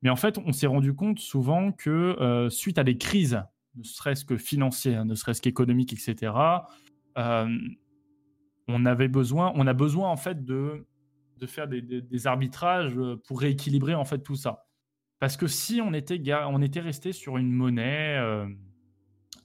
Mais 0.02 0.08
en 0.08 0.16
fait, 0.16 0.38
on 0.38 0.52
s'est 0.52 0.66
rendu 0.66 0.94
compte 0.94 1.18
souvent 1.18 1.72
que 1.72 2.48
suite 2.50 2.78
à 2.78 2.84
des 2.84 2.96
crises, 2.96 3.42
ne 3.74 3.82
serait-ce 3.82 4.24
que 4.24 4.38
financières, 4.38 5.04
ne 5.04 5.14
serait-ce 5.14 5.42
qu'économiques, 5.42 5.92
etc., 5.92 6.32
on 8.68 8.84
avait 8.84 9.08
besoin, 9.08 9.52
on 9.56 9.66
a 9.66 9.72
besoin 9.72 10.08
en 10.08 10.16
fait 10.16 10.44
de, 10.44 10.86
de 11.38 11.46
faire 11.46 11.68
des, 11.68 11.82
des 11.82 12.26
arbitrages 12.26 12.94
pour 13.26 13.40
rééquilibrer 13.40 13.94
en 13.94 14.04
fait 14.04 14.18
tout 14.18 14.36
ça. 14.36 14.68
Parce 15.18 15.36
que 15.36 15.46
si 15.46 15.80
on 15.80 15.92
était, 15.94 16.20
on 16.46 16.62
était 16.62 16.80
resté 16.80 17.12
sur 17.12 17.38
une 17.38 17.50
monnaie 17.50 18.16
euh, 18.18 18.46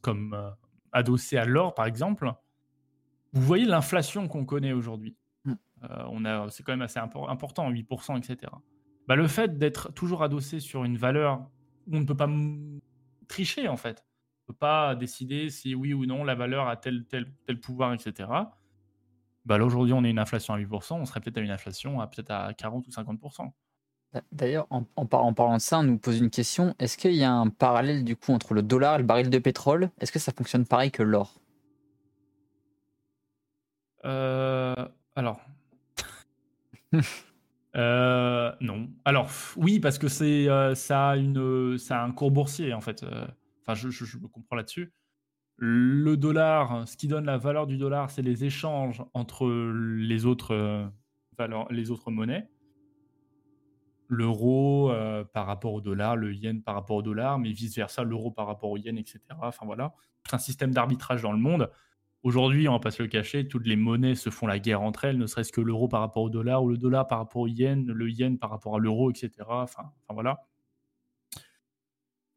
comme 0.02 0.34
euh, 0.34 0.50
adossée 0.92 1.38
à 1.38 1.46
l'or, 1.46 1.74
par 1.74 1.86
exemple, 1.86 2.32
vous 3.32 3.42
voyez 3.42 3.66
l'inflation 3.66 4.28
qu'on 4.28 4.46
connaît 4.46 4.74
aujourd'hui. 4.74 5.18
Mmh. 5.46 5.54
Euh, 5.84 6.04
on 6.10 6.26
a, 6.26 6.50
c'est 6.50 6.64
quand 6.64 6.74
même 6.74 6.84
assez 6.84 7.00
important, 7.00 7.72
8%, 7.72 8.18
etc. 8.18 8.52
Bah, 9.08 9.16
le 9.16 9.28
fait 9.28 9.58
d'être 9.58 9.92
toujours 9.94 10.22
adossé 10.22 10.60
sur 10.60 10.84
une 10.84 10.98
valeur 10.98 11.50
où 11.88 11.98
on 11.98 12.02
ne 12.02 12.06
peut 12.06 12.16
pas 12.16 12.30
tricher, 13.28 13.68
en 13.68 13.78
fait, 13.78 14.06
on 14.06 14.52
ne 14.52 14.54
peut 14.54 14.60
pas 14.60 14.96
décider 14.96 15.50
si 15.50 15.74
oui 15.74 15.94
ou 15.94 16.06
non 16.06 16.24
la 16.24 16.36
valeur 16.36 16.68
a 16.68 16.78
tel, 16.78 17.06
tel, 17.06 17.34
tel 17.48 17.60
pouvoir, 17.60 17.94
etc. 17.94 18.30
Bah, 19.46 19.58
là, 19.58 19.66
aujourd'hui, 19.66 19.94
on 19.94 20.04
est 20.04 20.10
une 20.10 20.20
inflation 20.20 20.54
à 20.54 20.58
8%, 20.58 20.96
on 20.96 21.06
serait 21.06 21.20
peut-être 21.20 21.38
à 21.38 21.42
une 21.42 21.52
inflation 21.52 22.00
à 22.00 22.08
peut-être 22.08 22.32
à 22.32 22.54
40 22.54 22.88
ou 22.88 22.92
50%. 22.92 23.52
D'ailleurs, 24.32 24.68
en, 24.70 24.84
en, 24.96 25.06
parlant 25.06 25.58
de 25.58 25.62
ça, 25.62 25.80
on 25.80 25.84
nous 25.84 25.98
pose 25.98 26.20
une 26.20 26.30
question. 26.30 26.76
Est-ce 26.80 26.98
qu'il 26.98 27.16
y 27.16 27.24
a 27.24 27.32
un 27.32 27.50
parallèle 27.50 28.04
du 28.04 28.16
coup 28.16 28.32
entre 28.32 28.54
le 28.54 28.62
dollar 28.62 28.96
et 28.96 28.98
le 29.00 29.04
baril 29.04 29.30
de 29.30 29.40
pétrole? 29.40 29.90
Est-ce 30.00 30.12
que 30.12 30.20
ça 30.20 30.32
fonctionne 30.32 30.66
pareil 30.66 30.92
que 30.92 31.04
l'or? 31.04 31.42
Euh, 34.06 34.76
Alors. 35.16 35.42
Euh, 37.76 38.52
non. 38.62 38.88
Alors, 39.04 39.32
oui, 39.56 39.80
parce 39.80 39.98
que 39.98 40.08
c'est 40.08 40.48
euh, 40.48 40.76
ça, 40.76 41.10
a 41.10 41.18
une, 41.18 41.80
ça 41.80 42.00
a 42.00 42.06
un 42.06 42.12
cours 42.12 42.30
boursier 42.30 42.72
en 42.72 42.82
fait. 42.82 43.04
Enfin, 43.62 43.74
je, 43.74 43.90
je, 43.90 44.18
me 44.20 44.28
comprends 44.28 44.56
là-dessus. 44.56 44.94
Le 45.58 46.18
dollar, 46.18 46.88
ce 46.88 46.98
qui 46.98 47.08
donne 47.08 47.26
la 47.26 47.38
valeur 47.38 47.68
du 47.68 47.78
dollar, 47.78 48.10
c'est 48.10 48.22
les 48.22 48.44
échanges 48.44 49.04
entre 49.13 49.48
les 49.48 50.26
autres, 50.26 50.89
valeurs, 51.38 51.72
les 51.72 51.92
autres 51.92 52.12
monnaies 52.12 52.50
l'euro 54.13 54.92
euh, 54.92 55.24
par 55.24 55.46
rapport 55.46 55.74
au 55.74 55.82
dollar, 55.82 56.16
le 56.16 56.34
yen 56.34 56.62
par 56.62 56.76
rapport 56.76 56.98
au 56.98 57.02
dollar, 57.02 57.39
mais 57.39 57.52
vice-versa, 57.52 58.04
l'euro 58.04 58.32
par 58.32 58.48
rapport 58.48 58.70
au 58.70 58.78
yen, 58.78 58.98
etc. 58.98 59.20
Enfin 59.42 59.66
voilà, 59.66 59.94
c'est 60.26 60.36
un 60.36 60.39
système 60.39 60.72
d'arbitrage 60.72 61.22
dans 61.22 61.32
le 61.32 61.39
monde. 61.39 61.70
Aujourd'hui, 62.22 62.70
on 62.70 62.74
va 62.74 62.80
pas 62.80 62.92
se 62.92 63.04
le 63.04 63.10
cacher, 63.10 63.48
toutes 63.48 63.68
les 63.68 63.76
monnaies 63.76 64.16
se 64.16 64.30
font 64.30 64.48
la 64.48 64.60
guerre 64.60 64.82
entre 64.82 65.06
elles, 65.06 65.18
ne 65.18 65.28
serait-ce 65.28 65.52
que 65.52 65.60
l'euro 65.60 65.89
par 65.89 66.00
rapport 66.00 66.24
au 66.24 66.30
dollar 66.30 66.63
ou 66.63 66.70
le 66.70 66.78
dollar 66.78 67.06
par 67.06 67.18
rapport 67.18 67.42
au 67.42 67.48
yen, 67.48 67.86
le 67.86 68.10
yen 68.10 68.38
par 68.38 68.50
rapport 68.50 68.76
à 68.76 68.80
l'euro, 68.80 69.12
etc. 69.12 69.30
Enfin, 69.50 69.92
enfin, 70.04 70.13
voilà. 70.13 70.46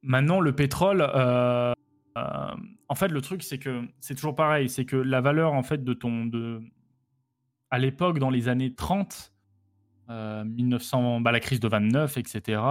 Maintenant, 0.03 0.41
le 0.41 0.55
pétrole, 0.55 1.01
euh, 1.01 1.07
euh, 1.15 1.73
en 2.89 2.95
fait, 2.95 3.09
le 3.09 3.21
truc, 3.21 3.43
c'est 3.43 3.59
que 3.59 3.87
c'est 4.01 4.15
toujours 4.15 4.35
pareil, 4.35 4.69
c'est 4.69 4.85
que 4.85 4.97
la 4.97 5.21
valeur 5.21 5.53
en 5.53 5.63
fait 5.63 5.85
de 5.85 5.93
ton, 5.93 6.27
de, 6.27 6.61
à 7.71 7.79
l'époque, 7.79 8.19
dans 8.19 8.31
les 8.31 8.49
années 8.49 8.75
30, 8.75 9.33
1900, 10.09 11.17
euh, 11.17 11.21
bah, 11.21 11.33
la 11.33 11.41
crise 11.41 11.61
de 11.61 11.69
29, 11.69 12.17
etc. 12.17 12.63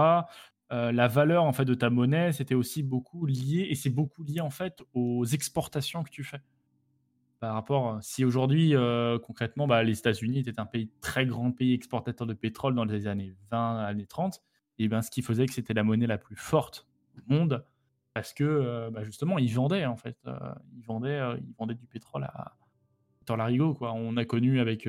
Euh, 0.72 0.90
la 0.90 1.06
valeur 1.06 1.44
en 1.44 1.52
fait 1.52 1.64
de 1.64 1.74
ta 1.74 1.90
monnaie, 1.90 2.32
c'était 2.32 2.54
aussi 2.54 2.82
beaucoup 2.82 3.26
lié, 3.26 3.68
et 3.70 3.74
c'est 3.74 3.90
beaucoup 3.90 4.24
lié 4.24 4.40
en 4.40 4.50
fait 4.50 4.82
aux 4.94 5.24
exportations 5.24 6.02
que 6.02 6.10
tu 6.10 6.24
fais. 6.24 6.40
Par 7.38 7.54
rapport, 7.54 7.98
si 8.02 8.24
aujourd'hui, 8.24 8.74
euh, 8.74 9.18
concrètement, 9.18 9.66
bah, 9.66 9.82
les 9.82 9.98
États-Unis 9.98 10.40
étaient 10.40 10.58
un 10.58 10.66
pays 10.66 10.90
très 11.00 11.26
grand 11.26 11.52
pays 11.52 11.74
exportateur 11.74 12.26
de 12.26 12.34
pétrole 12.34 12.74
dans 12.74 12.84
les 12.84 13.06
années 13.06 13.34
20, 13.50 13.84
années 13.84 14.06
30, 14.06 14.42
et 14.78 14.88
ben 14.88 15.02
ce 15.02 15.10
qui 15.10 15.22
faisait 15.22 15.46
que 15.46 15.52
c'était 15.52 15.74
la 15.74 15.84
monnaie 15.84 16.06
la 16.06 16.18
plus 16.18 16.36
forte 16.36 16.86
au 17.16 17.34
monde, 17.34 17.64
parce 18.20 18.32
que 18.32 18.88
bah, 18.90 19.04
justement, 19.04 19.38
ils 19.38 19.52
vendaient 19.52 19.84
en 19.84 19.96
fait, 19.96 20.16
ils 20.76 20.84
vendaient, 20.84 21.20
ils 21.38 21.54
vendaient 21.58 21.74
du 21.74 21.86
pétrole 21.86 22.24
à 22.24 22.56
dans 23.26 23.36
l'arigot 23.36 23.74
quoi. 23.74 23.92
On 23.92 24.16
a 24.16 24.24
connu 24.24 24.60
avec 24.60 24.88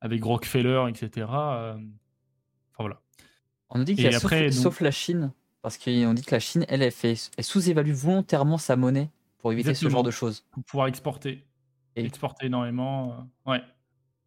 avec 0.00 0.24
Rockefeller, 0.24 0.84
etc. 0.88 1.26
Euh, 1.30 1.74
enfin 1.74 2.80
voilà. 2.80 3.00
On 3.70 3.78
nous 3.78 3.84
dit 3.84 3.94
qu'il 3.94 4.04
y 4.04 4.08
a 4.08 4.18
sauf, 4.18 4.50
sauf, 4.50 4.80
la 4.80 4.90
Chine, 4.90 5.32
parce 5.62 5.76
qu'on 5.78 6.14
dit 6.14 6.22
que 6.22 6.34
la 6.34 6.40
Chine, 6.40 6.64
elle, 6.68 6.82
elle, 6.82 6.92
fait, 6.92 7.30
elle 7.36 7.44
sous-évalue 7.44 7.92
volontairement 7.92 8.58
sa 8.58 8.76
monnaie 8.76 9.10
pour 9.38 9.52
éviter 9.52 9.74
ce 9.74 9.88
genre 9.88 10.04
de 10.04 10.10
choses. 10.10 10.46
Pour 10.52 10.62
pouvoir 10.64 10.86
exporter. 10.86 11.44
Et... 11.96 12.04
Exporter 12.04 12.46
énormément. 12.46 13.26
Euh, 13.46 13.50
ouais. 13.50 13.62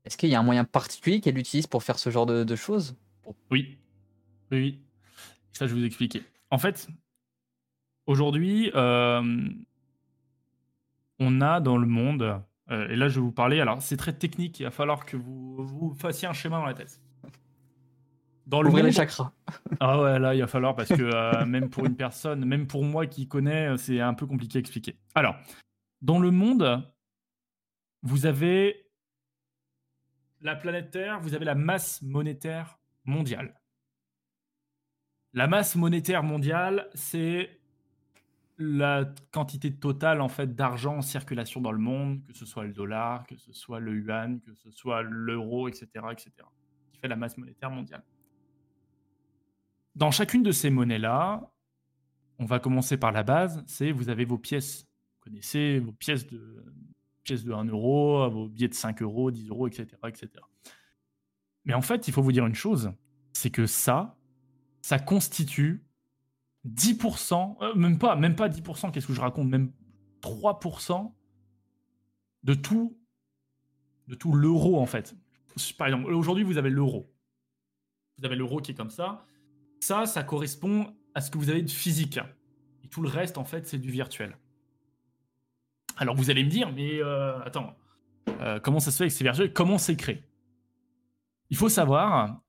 Est-ce 0.04 0.18
qu'il 0.18 0.30
y 0.30 0.36
a 0.36 0.40
un 0.40 0.44
moyen 0.44 0.66
particulier 0.66 1.22
qu'elle 1.22 1.38
utilise 1.38 1.68
pour 1.68 1.84
faire 1.84 2.00
ce 2.00 2.10
genre 2.10 2.26
de, 2.26 2.56
choses? 2.56 2.96
Oui. 3.52 3.78
Oui, 4.52 4.58
oui. 4.58 4.80
Ça, 5.54 5.68
je 5.68 5.74
vais 5.74 5.82
vous 5.82 5.86
expliquer. 5.86 6.24
En 6.52 6.58
fait, 6.58 6.88
aujourd'hui, 8.10 8.72
euh, 8.74 9.22
on 11.20 11.42
a 11.42 11.60
dans 11.60 11.78
le 11.78 11.86
monde 11.86 12.42
euh, 12.72 12.88
et 12.90 12.96
là, 12.96 13.08
je 13.08 13.16
vais 13.16 13.22
vous 13.22 13.32
parler. 13.32 13.62
Alors, 13.62 13.82
c'est 13.82 13.98
très 13.98 14.14
technique. 14.14 14.60
Il 14.60 14.64
va 14.64 14.72
falloir 14.72 15.06
que 15.06 15.16
vous, 15.16 15.64
vous 15.64 15.94
fassiez 15.94 16.28
un 16.28 16.34
schéma 16.34 16.58
dans 16.58 16.66
la 16.66 16.74
tête. 16.74 17.00
Dans 18.46 18.62
le 18.62 18.72
monde... 18.72 18.82
les 18.82 18.92
chakras. 18.92 19.32
ah 19.80 20.02
ouais, 20.02 20.20
là, 20.20 20.34
il 20.34 20.42
va 20.42 20.48
falloir 20.48 20.76
parce 20.76 20.90
que 20.90 21.02
euh, 21.02 21.46
même 21.46 21.70
pour 21.70 21.86
une 21.86 21.96
personne, 21.96 22.46
même 22.46 22.68
pour 22.68 22.84
moi 22.84 23.06
qui 23.06 23.28
connais, 23.28 23.78
c'est 23.78 24.02
un 24.02 24.14
peu 24.14 24.26
compliqué 24.26 24.58
à 24.58 24.60
expliquer. 24.60 24.98
Alors, 25.14 25.36
dans 26.02 26.20
le 26.20 26.32
monde, 26.32 26.84
vous 28.02 28.26
avez 28.26 28.88
la 30.42 30.56
planète 30.56 30.90
Terre, 30.92 31.20
vous 31.22 31.36
avez 31.36 31.46
la 31.46 31.56
masse 31.56 32.02
monétaire 32.02 32.80
mondiale. 33.06 33.60
La 35.34 35.46
masse 35.46 35.76
monétaire 35.76 36.24
mondiale, 36.24 36.90
c'est 36.96 37.59
la 38.60 39.06
quantité 39.32 39.74
totale 39.74 40.20
en 40.20 40.28
fait 40.28 40.54
d'argent 40.54 40.98
en 40.98 41.02
circulation 41.02 41.62
dans 41.62 41.72
le 41.72 41.80
monde, 41.80 42.22
que 42.26 42.34
ce 42.34 42.46
soit 42.46 42.66
le 42.66 42.74
dollar, 42.74 43.26
que 43.26 43.38
ce 43.38 43.54
soit 43.54 43.80
le 43.80 43.98
yuan, 43.98 44.42
que 44.42 44.54
ce 44.54 44.70
soit 44.70 45.02
l'euro, 45.02 45.70
etc., 45.70 45.88
etc., 46.12 46.32
qui 46.92 47.00
fait 47.00 47.08
la 47.08 47.16
masse 47.16 47.38
monétaire 47.38 47.72
mondiale. 47.72 48.04
Dans 49.96 50.12
chacune 50.12 50.44
de 50.44 50.52
ces 50.52 50.70
monnaies-là, 50.70 51.50
on 52.38 52.46
va 52.46 52.60
commencer 52.60 52.98
par 52.98 53.14
la 53.14 53.24
base, 53.24 53.64
c'est 53.66 53.92
vous 53.92 54.10
avez 54.10 54.26
vos 54.26 54.38
pièces. 54.38 54.86
Vous 55.16 55.32
connaissez 55.32 55.80
vos 55.80 55.94
pièces 55.94 56.28
de, 56.28 56.66
pièces 57.24 57.46
de 57.46 57.54
1 57.54 57.66
euro, 57.66 58.30
vos 58.30 58.50
billets 58.50 58.68
de 58.68 58.74
5 58.74 59.02
euros, 59.02 59.32
10 59.32 59.50
euros, 59.50 59.68
etc., 59.68 59.88
etc. 60.08 60.30
Mais 61.64 61.74
en 61.74 61.82
fait, 61.82 62.08
il 62.08 62.14
faut 62.14 62.22
vous 62.22 62.32
dire 62.32 62.46
une 62.46 62.56
chose, 62.56 62.92
c'est 63.32 63.52
que 63.52 63.66
ça, 63.66 64.18
ça 64.82 65.00
constitue 65.00 65.86
10%, 66.68 67.58
euh, 67.62 67.76
même 67.76 67.98
pas, 67.98 68.16
même 68.16 68.36
pas 68.36 68.50
10%, 68.50 68.92
qu'est-ce 68.92 69.08
que 69.08 69.14
je 69.14 69.22
raconte, 69.22 69.48
même 69.48 69.72
3% 70.22 71.14
de 72.44 72.54
tout, 72.54 72.98
de 74.08 74.16
tout 74.16 74.34
l'euro 74.34 74.80
en 74.80 74.86
fait. 74.86 75.16
Par 75.78 75.88
exemple, 75.88 76.14
aujourd'hui 76.14 76.44
vous 76.44 76.58
avez 76.58 76.70
l'euro. 76.70 77.14
Vous 78.18 78.26
avez 78.26 78.36
l'euro 78.36 78.60
qui 78.60 78.72
est 78.72 78.76
comme 78.76 78.90
ça. 78.90 79.26
Ça, 79.80 80.06
ça 80.06 80.24
correspond 80.24 80.96
à 81.16 81.22
ce 81.22 81.32
que 81.32 81.38
vous 81.38 81.50
avez 81.50 81.62
de 81.62 81.70
physique. 81.70 82.20
Et 82.84 82.88
tout 82.88 83.02
le 83.02 83.10
reste 83.10 83.38
en 83.38 83.46
fait, 83.46 83.66
c'est 83.66 83.78
du 83.78 83.90
virtuel. 83.90 84.38
Alors 85.98 86.16
vous 86.16 86.30
allez 86.30 86.44
me 86.44 86.50
dire, 86.50 86.72
mais 86.74 87.02
euh, 87.02 87.42
attends, 87.44 87.76
euh, 88.42 88.60
comment 88.60 88.80
ça 88.80 88.92
se 88.92 88.98
fait 88.98 89.08
que 89.08 89.14
c'est 89.14 89.24
virtuel? 89.24 89.54
Comment 89.54 89.78
c'est 89.78 89.96
créé? 89.96 90.24
Il 91.50 91.58
faut 91.58 91.70
savoir 91.70 92.42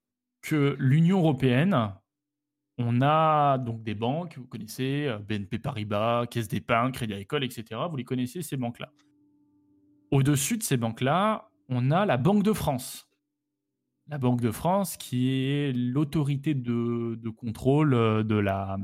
que 0.43 0.77
l'Union 0.79 1.19
européenne 1.19 1.95
on 2.83 3.03
a 3.03 3.59
donc 3.59 3.83
des 3.83 3.95
banques, 3.95 4.39
vous 4.39 4.47
connaissez, 4.47 5.07
euh, 5.07 5.19
BNP 5.19 5.59
Paribas, 5.59 6.27
Caisse 6.27 6.49
d'épargne, 6.49 6.93
Crédit 6.93 7.13
Agricole, 7.13 7.45
etc. 7.45 7.81
Vous 7.91 7.97
les 7.97 8.05
connaissez, 8.05 8.41
ces 8.41 8.57
banques-là. 8.57 8.91
Au-dessus 10.11 10.57
de 10.57 10.63
ces 10.63 10.79
banques-là, 10.79 11.51
on 11.69 11.91
a 11.91 12.07
la 12.07 12.17
Banque 12.17 12.43
de 12.43 12.55
France. 12.55 13.07
La 14.09 14.17
Banque 14.17 14.41
de 14.41 14.51
France 14.51 14.97
qui 14.97 15.31
est 15.31 15.73
l'autorité 15.73 16.55
de, 16.55 17.29
contrôle 17.29 17.93
euh, 17.93 18.23
de 18.23 18.37
la, 18.37 18.79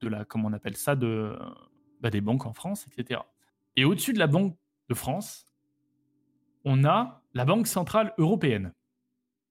de 0.00 0.10
on 0.34 0.52
appelle 0.52 0.76
ça, 0.76 0.96
de, 0.96 1.38
bah, 2.00 2.10
des 2.10 2.20
banques 2.20 2.44
en 2.44 2.52
France, 2.52 2.86
etc. 2.88 3.20
Et 3.76 3.84
au-dessus 3.84 4.12
de 4.12 4.18
la 4.18 4.26
Banque 4.26 4.56
de 4.88 4.94
France, 4.94 5.46
on 6.64 6.84
a 6.84 7.22
la 7.34 7.44
Banque 7.44 7.68
Centrale 7.68 8.12
Européenne. 8.18 8.72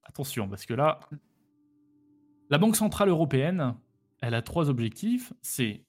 Attention, 0.04 0.50
parce 0.50 0.66
que 0.66 0.74
là, 0.74 1.00
la 2.50 2.58
Banque 2.58 2.76
Centrale 2.76 3.10
Européenne, 3.10 3.76
elle 4.22 4.34
a 4.34 4.42
trois 4.42 4.70
objectifs. 4.70 5.34
C'est 5.42 5.84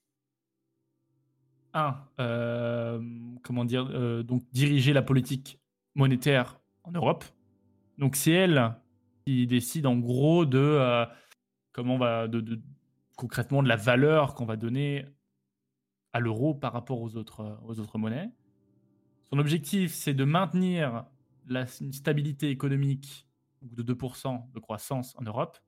un, 1.73 1.97
euh, 2.19 3.01
comment 3.43 3.65
dire, 3.65 3.87
euh, 3.91 4.23
donc 4.23 4.43
diriger 4.51 4.93
la 4.93 5.01
politique 5.01 5.59
monétaire 5.95 6.59
en 6.83 6.91
Europe. 6.91 7.23
Donc 7.97 8.15
c'est 8.15 8.31
elle 8.31 8.75
qui 9.25 9.47
décide 9.47 9.85
en 9.85 9.97
gros 9.97 10.45
de 10.45 10.57
euh, 10.57 11.05
comment 11.71 11.95
on 11.95 11.99
va, 11.99 12.27
de, 12.27 12.59
concrètement 13.15 13.63
de 13.63 13.67
la 13.67 13.75
valeur 13.75 14.33
qu'on 14.33 14.45
va 14.45 14.55
donner 14.55 15.05
à 16.13 16.19
l'euro 16.19 16.55
par 16.55 16.73
rapport 16.73 17.01
aux 17.01 17.15
autres, 17.15 17.59
aux 17.65 17.79
autres 17.79 17.97
monnaies. 17.97 18.31
Son 19.29 19.37
objectif, 19.37 19.93
c'est 19.93 20.15
de 20.15 20.23
maintenir 20.23 21.05
la 21.47 21.67
stabilité 21.67 22.49
économique 22.49 23.27
de 23.61 23.83
2% 23.83 24.51
de 24.51 24.59
croissance 24.59 25.15
en 25.17 25.23
Europe 25.23 25.59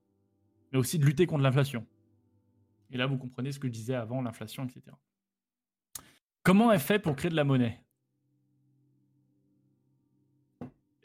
mais 0.71 0.79
aussi 0.79 0.99
de 0.99 1.05
lutter 1.05 1.25
contre 1.25 1.43
l'inflation. 1.43 1.85
Et 2.91 2.97
là, 2.97 3.05
vous 3.05 3.17
comprenez 3.17 3.51
ce 3.51 3.59
que 3.59 3.67
je 3.67 3.73
disais 3.73 3.95
avant, 3.95 4.21
l'inflation, 4.21 4.65
etc. 4.65 4.81
Comment 6.43 6.71
elle 6.71 6.79
fait 6.79 6.99
pour 6.99 7.15
créer 7.15 7.31
de 7.31 7.35
la 7.35 7.43
monnaie? 7.43 7.83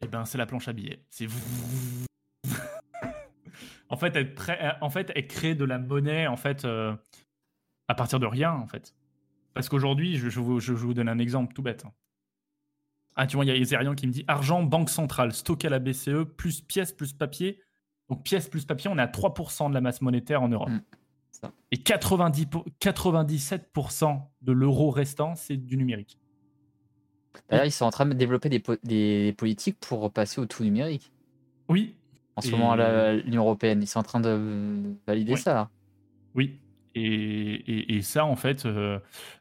Eh 0.03 0.09
bien, 0.09 0.25
c'est 0.25 0.39
la 0.39 0.47
planche 0.47 0.69
à 0.69 0.73
billets. 0.73 1.05
C'est 1.11 1.27
en 3.89 3.97
fait, 3.97 4.17
elle, 4.17 5.27
crée 5.27 5.55
de 5.55 5.65
la 5.65 5.79
monnaie 5.79 6.27
en 6.27 6.37
fait 6.37 6.65
euh, 6.65 6.95
à 7.89 7.95
partir 7.95 8.21
de 8.21 8.27
rien 8.27 8.53
en 8.53 8.67
fait. 8.67 8.95
Parce 9.55 9.69
qu'aujourd'hui, 9.69 10.17
je, 10.17 10.41
vous, 10.41 10.95
donne 10.95 11.09
un 11.09 11.19
exemple 11.19 11.55
tout 11.55 11.63
bête. 11.63 11.87
Ah, 13.15 13.27
tu 13.27 13.37
vois, 13.37 13.47
il 13.47 13.49
y 13.49 13.51
a 13.51 13.57
Iserian 13.57 13.95
qui 13.95 14.07
me 14.07 14.13
dit 14.13 14.25
argent, 14.29 14.63
banque 14.63 14.91
centrale, 14.91 15.33
stocké 15.33 15.69
à 15.69 15.71
la 15.71 15.79
BCE, 15.79 16.25
plus 16.37 16.61
pièces, 16.61 16.93
plus 16.93 17.15
papier, 17.15 17.63
donc 18.09 18.23
pièce 18.23 18.49
plus 18.49 18.65
papier, 18.65 18.91
on 18.91 18.99
est 18.99 19.03
à 19.03 19.07
3% 19.07 19.69
de 19.69 19.75
la 19.75 19.81
masse 19.81 20.01
monétaire 20.01 20.43
en 20.43 20.49
Europe. 20.49 20.71
Mm. 20.71 20.81
Et 21.71 21.77
90, 21.79 22.47
97% 22.81 24.21
de 24.43 24.53
l'euro 24.53 24.91
restant, 24.91 25.35
c'est 25.35 25.57
du 25.57 25.77
numérique. 25.77 26.19
D'ailleurs, 27.51 27.67
ils 27.67 27.73
sont 27.73 27.85
en 27.85 27.91
train 27.91 28.07
de 28.07 28.15
développer 28.15 28.49
des, 28.49 29.35
politiques 29.37 29.79
pour 29.81 30.11
passer 30.11 30.41
au 30.41 30.47
tout 30.47 30.65
numérique. 30.65 31.13
Oui. 31.69 31.97
En 32.37 32.41
ce 32.41 32.51
moment, 32.51 32.75
l'Union 32.75 33.43
européenne, 33.43 33.83
ils 33.83 33.87
sont 33.87 34.01
en 34.01 34.05
train 34.05 34.21
de 34.21 34.95
valider 35.07 35.37
ça. 35.37 35.71
Oui. 36.35 36.59
Et, 36.95 38.01
ça, 38.03 38.25
en 38.25 38.37
fait, 38.37 38.65
euh, 38.65 38.99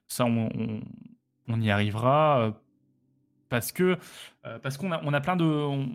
ça, 0.08 0.26
on, 0.26 1.62
y 1.62 1.70
arrivera 1.70 2.42
euh, 2.42 2.52
parce 3.48 3.72
que 3.72 3.98
euh, 4.46 4.60
parce 4.60 4.78
qu'on 4.78 4.92
a, 4.92 5.02
on 5.04 5.14
a 5.14 5.22
plein 5.22 5.38
de 5.38 5.46
on 5.46 5.88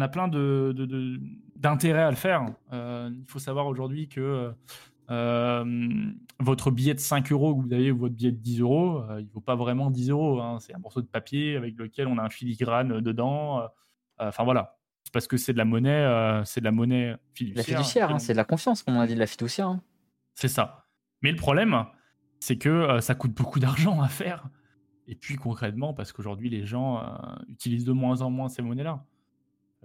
a 0.00 0.08
plein 0.08 0.28
de, 0.28 1.20
d'intérêt 1.56 2.02
à 2.02 2.10
le 2.10 2.16
faire. 2.16 2.46
Euh, 2.72 3.10
il 3.12 3.24
faut 3.26 3.38
savoir 3.38 3.66
aujourd'hui 3.66 4.08
que 4.08 4.52
euh, 5.10 6.12
votre 6.38 6.70
billet 6.70 6.94
de 6.94 7.00
5 7.00 7.32
euros 7.32 7.56
que 7.56 7.62
vous 7.62 7.72
avez 7.72 7.90
ou 7.90 7.98
votre 7.98 8.14
billet 8.14 8.32
de 8.32 8.36
10 8.36 8.60
euros, 8.60 9.02
euh, 9.02 9.20
il 9.20 9.26
ne 9.26 9.32
vaut 9.32 9.40
pas 9.40 9.56
vraiment 9.56 9.90
10 9.90 10.10
euros. 10.10 10.40
Hein. 10.40 10.58
C'est 10.60 10.74
un 10.74 10.78
morceau 10.78 11.02
de 11.02 11.06
papier 11.06 11.56
avec 11.56 11.76
lequel 11.76 12.06
on 12.06 12.18
a 12.18 12.22
un 12.22 12.30
filigrane 12.30 13.00
dedans. 13.00 13.68
Enfin 14.18 14.44
voilà. 14.44 14.76
C'est 15.04 15.12
parce 15.12 15.26
que 15.26 15.36
c'est 15.36 15.52
de 15.52 15.58
la 15.58 15.64
monnaie, 15.64 16.42
c'est 16.44 16.60
de 16.60 16.64
la 16.64 16.72
monnaie 16.72 17.16
fiduciaire. 17.34 17.56
La 17.56 17.62
fiduciaire, 17.64 18.10
hein, 18.10 18.18
c'est 18.18 18.32
de 18.32 18.36
la 18.36 18.44
confiance, 18.44 18.82
comme 18.82 18.96
on 18.96 19.00
a 19.00 19.06
dit, 19.06 19.14
de 19.14 19.18
la 19.18 19.26
fiduciaire. 19.26 19.68
Hein. 19.68 19.82
C'est 20.34 20.48
ça. 20.48 20.86
Mais 21.22 21.30
le 21.32 21.36
problème, 21.36 21.84
c'est 22.38 22.58
que 22.58 23.00
ça 23.00 23.14
coûte 23.14 23.32
beaucoup 23.32 23.58
d'argent 23.58 24.00
à 24.00 24.08
faire. 24.08 24.48
Et 25.08 25.16
puis 25.16 25.36
concrètement, 25.36 25.94
parce 25.94 26.12
qu'aujourd'hui, 26.12 26.48
les 26.50 26.64
gens 26.64 27.02
utilisent 27.48 27.86
de 27.86 27.92
moins 27.92 28.22
en 28.22 28.30
moins 28.30 28.48
ces 28.48 28.62
monnaies-là. 28.62 29.04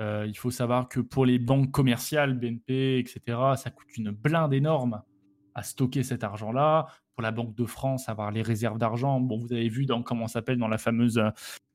Euh, 0.01 0.25
il 0.27 0.37
faut 0.37 0.51
savoir 0.51 0.89
que 0.89 0.99
pour 0.99 1.25
les 1.25 1.39
banques 1.39 1.71
commerciales, 1.71 2.37
BNP, 2.37 2.99
etc., 2.99 3.21
ça 3.55 3.71
coûte 3.71 3.95
une 3.97 4.11
blinde 4.11 4.53
énorme 4.53 5.01
à 5.53 5.63
stocker 5.63 6.03
cet 6.03 6.23
argent-là. 6.23 6.87
Pour 7.15 7.21
la 7.21 7.31
Banque 7.31 7.55
de 7.55 7.65
France, 7.65 8.09
avoir 8.09 8.29
les 8.29 8.41
réserves 8.41 8.77
d'argent. 8.77 9.21
Bon, 9.21 9.39
vous 9.39 9.53
avez 9.53 9.69
vu 9.69 9.85
dans 9.85 10.03
comment 10.03 10.27
s'appelle 10.27 10.57
dans 10.57 10.67
la 10.67 10.77
fameuse 10.77 11.21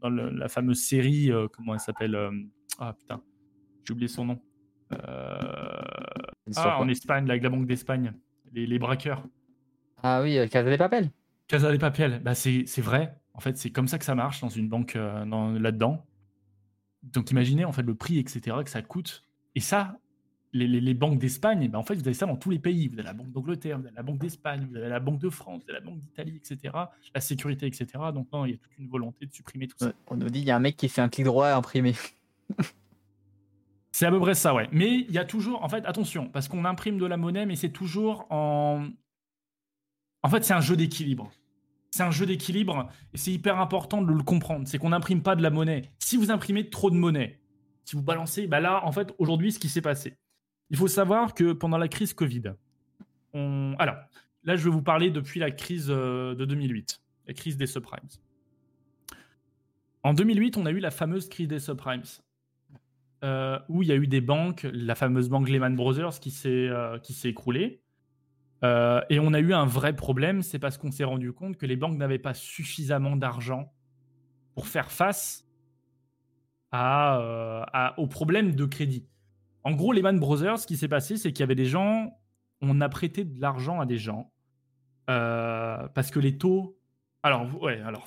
dans 0.00 0.10
la 0.10 0.48
fameuse 0.48 0.82
série, 0.84 1.32
euh, 1.32 1.48
comment 1.50 1.72
elle 1.72 1.80
s'appelle 1.80 2.14
euh, 2.14 2.30
Ah 2.78 2.92
putain, 2.92 3.22
j'ai 3.84 3.94
oublié 3.94 4.08
son 4.08 4.26
nom. 4.26 4.42
ah, 4.90 6.78
en 6.78 6.88
Espagne, 6.88 7.30
avec 7.30 7.42
la 7.42 7.48
Banque 7.48 7.66
d'Espagne, 7.66 8.12
les, 8.52 8.78
braqueurs. 8.78 9.24
Ah 10.02 10.20
oui, 10.20 10.36
Casa 10.50 10.70
de 10.70 10.76
Papel. 10.76 11.10
Casa 11.48 11.72
de 11.72 11.78
Papel, 11.78 12.20
bah 12.22 12.34
c'est 12.34 12.82
vrai. 12.82 13.16
En 13.32 13.40
fait, 13.40 13.56
c'est 13.56 13.70
comme 13.70 13.88
ça 13.88 13.98
que 13.98 14.04
ça 14.04 14.14
marche 14.14 14.42
dans 14.42 14.50
une 14.50 14.68
banque 14.68 14.92
là-dedans. 14.92 16.04
Donc 17.02 17.30
imaginez 17.30 17.64
en 17.64 17.72
fait 17.72 17.82
le 17.82 17.94
prix, 17.94 18.18
etc., 18.18 18.56
que 18.64 18.70
ça 18.70 18.82
coûte. 18.82 19.24
Et 19.54 19.60
ça, 19.60 19.98
les, 20.52 20.94
banques 20.94 21.18
d'Espagne, 21.18 21.68
ben, 21.68 21.78
en 21.78 21.82
fait, 21.82 21.94
vous 21.94 22.06
avez 22.06 22.14
ça 22.14 22.26
dans 22.26 22.36
tous 22.36 22.50
les 22.50 22.58
pays. 22.58 22.88
Vous 22.88 22.94
avez 22.94 23.04
la 23.04 23.12
Banque 23.12 23.30
d'Angleterre, 23.30 23.78
vous 23.78 23.86
avez 23.86 23.96
la 23.96 24.02
Banque 24.02 24.18
d'Espagne, 24.18 24.66
vous 24.68 24.76
avez 24.76 24.88
la 24.88 25.00
Banque 25.00 25.20
de 25.20 25.30
France, 25.30 25.62
vous 25.64 25.70
avez 25.70 25.80
la 25.80 25.84
Banque 25.84 26.00
d'Italie, 26.00 26.36
etc. 26.36 26.74
La 27.14 27.20
sécurité, 27.20 27.66
etc. 27.66 27.86
Donc 28.12 28.28
non, 28.32 28.44
il 28.46 28.52
y 28.52 28.54
a 28.54 28.56
toute 28.56 28.76
une 28.78 28.88
volonté 28.88 29.26
de 29.26 29.32
supprimer 29.32 29.68
tout 29.68 29.76
ça. 29.78 29.92
On 30.08 30.16
nous 30.16 30.28
dit, 30.30 30.40
il 30.40 30.46
y 30.46 30.50
a 30.50 30.56
un 30.56 30.60
mec 30.60 30.76
qui 30.76 30.88
fait 30.88 31.02
un 31.02 31.08
clic 31.08 31.24
droit 31.24 31.48
à 31.48 31.56
imprimer. 31.56 31.94
c'est 33.92 34.06
à 34.06 34.10
peu 34.10 34.20
près 34.20 34.34
ça, 34.34 34.54
ouais. 34.54 34.68
Mais 34.72 34.98
il 35.00 35.12
y 35.12 35.18
a 35.18 35.24
toujours, 35.24 35.62
en 35.62 35.68
fait, 35.68 35.84
attention, 35.86 36.28
parce 36.28 36.48
qu'on 36.48 36.64
imprime 36.64 36.98
de 36.98 37.06
la 37.06 37.16
monnaie, 37.16 37.46
mais 37.46 37.56
c'est 37.56 37.70
toujours 37.70 38.26
en... 38.30 38.86
En 40.22 40.28
fait, 40.28 40.44
c'est 40.44 40.52
un 40.52 40.60
jeu 40.60 40.76
d'équilibre 40.76 41.30
c'est 41.90 42.02
un 42.02 42.10
jeu 42.10 42.26
d'équilibre 42.26 42.88
et 43.12 43.18
c'est 43.18 43.32
hyper 43.32 43.58
important 43.58 44.02
de 44.02 44.12
le 44.12 44.22
comprendre. 44.22 44.66
C'est 44.66 44.78
qu'on 44.78 44.90
n'imprime 44.90 45.22
pas 45.22 45.36
de 45.36 45.42
la 45.42 45.50
monnaie. 45.50 45.82
Si 45.98 46.16
vous 46.16 46.30
imprimez 46.30 46.70
trop 46.70 46.90
de 46.90 46.96
monnaie, 46.96 47.40
si 47.84 47.96
vous 47.96 48.02
balancez, 48.02 48.46
bah 48.46 48.60
là, 48.60 48.84
en 48.84 48.92
fait, 48.92 49.12
aujourd'hui, 49.18 49.52
ce 49.52 49.58
qui 49.58 49.68
s'est 49.68 49.80
passé, 49.80 50.16
il 50.70 50.76
faut 50.76 50.88
savoir 50.88 51.34
que 51.34 51.52
pendant 51.52 51.78
la 51.78 51.88
crise 51.88 52.14
Covid, 52.14 52.42
on... 53.32 53.74
alors 53.78 53.96
là, 54.44 54.56
je 54.56 54.64
vais 54.64 54.70
vous 54.70 54.82
parler 54.82 55.10
depuis 55.10 55.40
la 55.40 55.50
crise 55.50 55.88
euh, 55.90 56.34
de 56.34 56.44
2008, 56.44 57.02
la 57.26 57.34
crise 57.34 57.56
des 57.56 57.66
subprimes. 57.66 58.08
En 60.02 60.14
2008, 60.14 60.56
on 60.56 60.66
a 60.66 60.70
eu 60.70 60.78
la 60.78 60.90
fameuse 60.90 61.28
crise 61.28 61.48
des 61.48 61.58
subprimes. 61.58 62.02
Euh, 63.22 63.58
où 63.68 63.82
il 63.82 63.88
y 63.90 63.92
a 63.92 63.96
eu 63.96 64.06
des 64.06 64.22
banques, 64.22 64.66
la 64.72 64.94
fameuse 64.94 65.28
banque 65.28 65.50
Lehman 65.50 65.76
Brothers 65.76 66.20
qui 66.20 66.30
s'est 66.30 66.48
euh, 66.48 66.98
qui 66.98 67.12
s'est 67.12 67.28
écroulée. 67.28 67.82
Euh, 68.62 69.00
et 69.08 69.18
on 69.18 69.32
a 69.32 69.40
eu 69.40 69.54
un 69.54 69.64
vrai 69.64 69.94
problème, 69.94 70.42
c'est 70.42 70.58
parce 70.58 70.76
qu'on 70.76 70.90
s'est 70.90 71.04
rendu 71.04 71.32
compte 71.32 71.56
que 71.56 71.66
les 71.66 71.76
banques 71.76 71.96
n'avaient 71.96 72.18
pas 72.18 72.34
suffisamment 72.34 73.16
d'argent 73.16 73.72
pour 74.54 74.68
faire 74.68 74.90
face 74.90 75.46
à, 76.72 77.18
euh, 77.18 77.64
aux 77.96 78.06
problèmes 78.06 78.54
de 78.54 78.64
crédit. 78.66 79.06
En 79.64 79.72
gros, 79.72 79.92
Lehman 79.92 80.18
Brothers, 80.18 80.58
ce 80.58 80.66
qui 80.66 80.76
s'est 80.76 80.88
passé, 80.88 81.16
c'est 81.16 81.32
qu'il 81.32 81.40
y 81.40 81.42
avait 81.44 81.54
des 81.54 81.66
gens, 81.66 82.18
on 82.60 82.80
a 82.80 82.88
prêté 82.88 83.24
de 83.24 83.40
l'argent 83.40 83.80
à 83.80 83.86
des 83.86 83.98
gens 83.98 84.30
euh, 85.08 85.88
parce 85.88 86.10
que 86.10 86.20
les 86.20 86.38
taux 86.38 86.78
Alors, 87.22 87.62
ouais, 87.62 87.80
alors. 87.80 88.06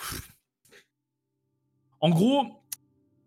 En 1.99 2.09
gros, 2.09 2.63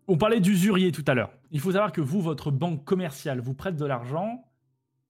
on 0.07 0.17
parlait 0.17 0.39
d'usurier 0.39 0.91
tout 0.91 1.03
à 1.07 1.13
l'heure. 1.13 1.31
Il 1.51 1.59
faut 1.59 1.71
savoir 1.71 1.91
que 1.91 2.01
vous, 2.01 2.21
votre 2.21 2.51
banque 2.51 2.85
commerciale, 2.85 3.39
vous 3.39 3.53
prête 3.53 3.75
de 3.75 3.85
l'argent, 3.85 4.46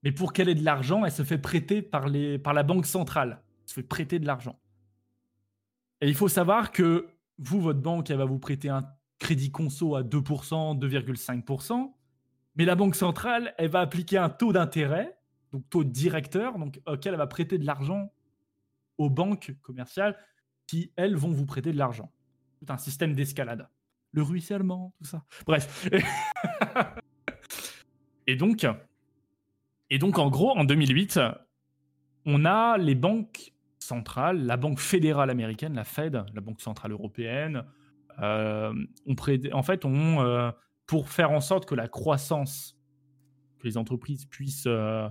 mais 0.04 0.12
pour 0.12 0.34
qu'elle 0.34 0.50
ait 0.50 0.56
de 0.56 0.64
l'argent, 0.64 1.06
elle 1.06 1.12
se 1.12 1.24
fait 1.24 1.38
prêter 1.38 1.82
par, 1.82 2.08
les, 2.08 2.40
par 2.40 2.54
la 2.54 2.64
banque 2.64 2.86
centrale. 2.86 3.42
Elle 3.64 3.70
se 3.70 3.74
fait 3.74 3.84
prêter 3.84 4.20
de 4.20 4.26
l'argent. 4.26 4.60
Et 6.02 6.08
il 6.08 6.16
faut 6.16 6.28
savoir 6.28 6.72
que 6.72 7.10
vous, 7.40 7.60
votre 7.60 7.82
banque, 7.82 8.10
elle 8.10 8.18
va 8.18 8.26
vous 8.26 8.40
prêter 8.40 8.70
un 8.70 8.88
crédit 9.20 9.52
conso 9.52 9.96
à 9.96 10.04
2%, 10.04 10.80
2,5%, 10.80 11.94
mais 12.56 12.66
la 12.66 12.76
banque 12.76 12.96
centrale, 12.96 13.54
elle 13.58 13.70
va 13.70 13.82
appliquer 13.82 14.18
un 14.18 14.30
taux 14.30 14.54
d'intérêt, 14.54 15.18
donc 15.52 15.68
taux 15.70 15.84
directeur, 15.84 16.58
donc 16.58 16.80
auquel 16.86 17.14
elle 17.14 17.20
va 17.20 17.28
prêter 17.28 17.58
de 17.58 17.66
l'argent 17.66 18.12
aux 18.98 19.10
banques 19.10 19.56
commerciales 19.62 20.18
qui, 20.66 20.92
elles, 20.96 21.16
vont 21.16 21.32
vous 21.32 21.46
prêter 21.46 21.72
de 21.72 21.78
l'argent. 21.78 22.12
Tout 22.60 22.72
un 22.72 22.78
système 22.78 23.14
d'escalade. 23.14 23.70
Le 24.12 24.24
ruissellement, 24.24 24.94
tout 24.98 25.06
ça. 25.06 25.24
Bref. 25.46 25.90
et 28.28 28.36
donc, 28.36 28.66
et 29.90 30.00
donc, 30.00 30.20
en 30.20 30.30
gros, 30.30 30.58
en 30.58 30.64
2008, 30.64 31.20
on 32.26 32.46
a 32.46 32.78
les 32.78 32.96
banques 32.96 33.54
centrales, 33.80 34.46
la 34.46 34.58
Banque 34.58 34.80
fédérale 34.80 35.30
américaine, 35.30 35.74
la 35.74 35.86
Fed, 35.86 36.26
la 36.34 36.42
Banque 36.42 36.62
centrale 36.62 36.92
européenne, 36.92 37.64
euh, 38.20 38.74
on 39.06 39.16
en 39.54 39.64
fait, 39.64 39.86
on, 39.86 40.22
euh, 40.22 40.52
pour 40.86 41.10
faire 41.10 41.32
en 41.32 41.42
sorte 41.42 41.66
que 41.66 41.76
la 41.76 41.88
croissance, 41.88 42.78
que 43.60 43.68
les 43.68 43.78
entreprises 43.78 44.26
puissent 44.26 44.68
euh, 44.68 45.10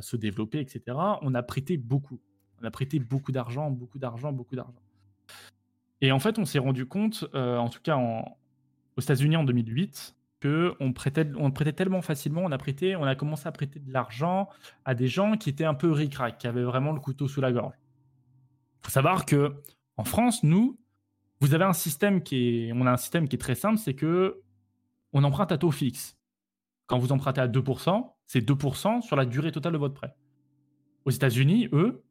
se 0.00 0.16
développer, 0.16 0.60
etc., 0.60 0.96
on 1.22 1.34
a 1.34 1.42
prêté 1.42 1.76
beaucoup. 1.76 2.20
On 2.60 2.64
a 2.64 2.70
prêté 2.70 2.98
beaucoup 2.98 3.32
d'argent, 3.32 3.70
beaucoup 3.70 3.98
d'argent, 3.98 4.32
beaucoup 4.32 4.56
d'argent. 4.56 4.82
Et 6.00 6.12
en 6.12 6.18
fait, 6.18 6.38
on 6.38 6.44
s'est 6.44 6.58
rendu 6.58 6.86
compte, 6.86 7.28
en 7.34 7.68
tout 7.68 7.80
cas 7.82 7.96
aux 7.96 9.00
États-Unis 9.00 9.36
en 9.36 9.44
2008, 9.44 10.16
que 10.40 10.74
on 10.80 10.92
prêtait, 10.92 11.26
on 11.36 11.50
prêtait 11.50 11.72
tellement 11.72 12.02
facilement, 12.02 12.42
on 12.42 12.52
a 12.52 12.58
prêté, 12.58 12.96
on 12.96 13.04
a 13.04 13.14
commencé 13.14 13.46
à 13.48 13.52
prêter 13.52 13.80
de 13.80 13.92
l'argent 13.92 14.48
à 14.84 14.94
des 14.94 15.08
gens 15.08 15.36
qui 15.36 15.50
étaient 15.50 15.64
un 15.64 15.74
peu 15.74 15.90
ric 15.90 16.16
qui 16.38 16.46
avaient 16.46 16.62
vraiment 16.62 16.92
le 16.92 17.00
couteau 17.00 17.28
sous 17.28 17.40
la 17.40 17.52
gorge. 17.52 17.74
Il 18.80 18.86
faut 18.86 18.90
savoir 18.90 19.26
que 19.26 19.54
en 19.96 20.04
France, 20.04 20.44
nous, 20.44 20.78
vous 21.40 21.54
avez 21.54 21.64
un 21.64 21.72
système 21.72 22.22
qui 22.22 22.68
est, 22.68 22.72
on 22.72 22.86
a 22.86 22.92
un 22.92 22.96
système 22.96 23.28
qui 23.28 23.36
est 23.36 23.40
très 23.40 23.54
simple, 23.54 23.78
c'est 23.78 23.94
que 23.94 24.40
on 25.12 25.24
emprunte 25.24 25.52
à 25.52 25.58
taux 25.58 25.70
fixe. 25.70 26.16
Quand 26.86 26.98
vous 26.98 27.12
empruntez 27.12 27.40
à 27.40 27.48
2%, 27.48 28.12
c'est 28.26 28.46
2% 28.46 29.02
sur 29.02 29.16
la 29.16 29.26
durée 29.26 29.52
totale 29.52 29.72
de 29.72 29.78
votre 29.78 29.94
prêt. 29.94 30.14
Aux 31.04 31.10
États-Unis, 31.10 31.68
eux, 31.72 32.04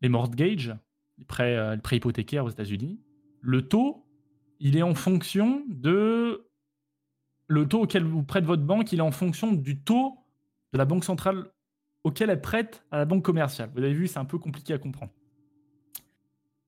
les 0.00 0.08
mortgages, 0.08 0.74
les 1.18 1.24
prêts, 1.24 1.56
euh, 1.56 1.76
les 1.76 1.80
prêts 1.80 1.96
hypothécaires 1.96 2.44
aux 2.44 2.50
États-Unis, 2.50 3.00
le 3.40 3.68
taux, 3.68 4.06
il 4.58 4.76
est 4.76 4.82
en 4.82 4.94
fonction 4.94 5.64
de 5.68 6.49
le 7.50 7.66
taux 7.66 7.82
auquel 7.82 8.04
vous 8.04 8.22
prête 8.22 8.44
votre 8.44 8.62
banque, 8.62 8.92
il 8.92 9.00
est 9.00 9.02
en 9.02 9.10
fonction 9.10 9.52
du 9.52 9.80
taux 9.80 10.16
de 10.72 10.78
la 10.78 10.84
banque 10.84 11.02
centrale 11.02 11.50
auquel 12.04 12.30
elle 12.30 12.40
prête 12.40 12.84
à 12.92 12.98
la 12.98 13.04
banque 13.04 13.24
commerciale. 13.24 13.70
Vous 13.74 13.82
avez 13.82 13.92
vu, 13.92 14.06
c'est 14.06 14.20
un 14.20 14.24
peu 14.24 14.38
compliqué 14.38 14.72
à 14.72 14.78
comprendre. 14.78 15.10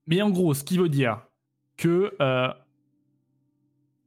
Mais 0.07 0.21
en 0.21 0.29
gros, 0.29 0.53
ce 0.53 0.65
qui 0.65 0.77
veut 0.77 0.89
dire 0.89 1.25
que 1.77 2.13
euh, 2.21 2.49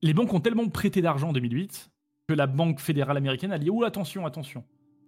les 0.03 0.13
banques 0.13 0.35
ont 0.35 0.41
tellement 0.41 0.69
prêté 0.69 1.01
d'argent 1.01 1.31
en 1.31 1.33
2008 1.33 1.91
que 2.29 2.35
la 2.35 2.47
Banque 2.47 2.79
fédérale 2.79 3.17
américaine 3.17 3.53
a 3.53 3.59
dit 3.59 3.71
Oh, 3.71 3.83
attention, 3.83 4.27
attention, 4.27 4.63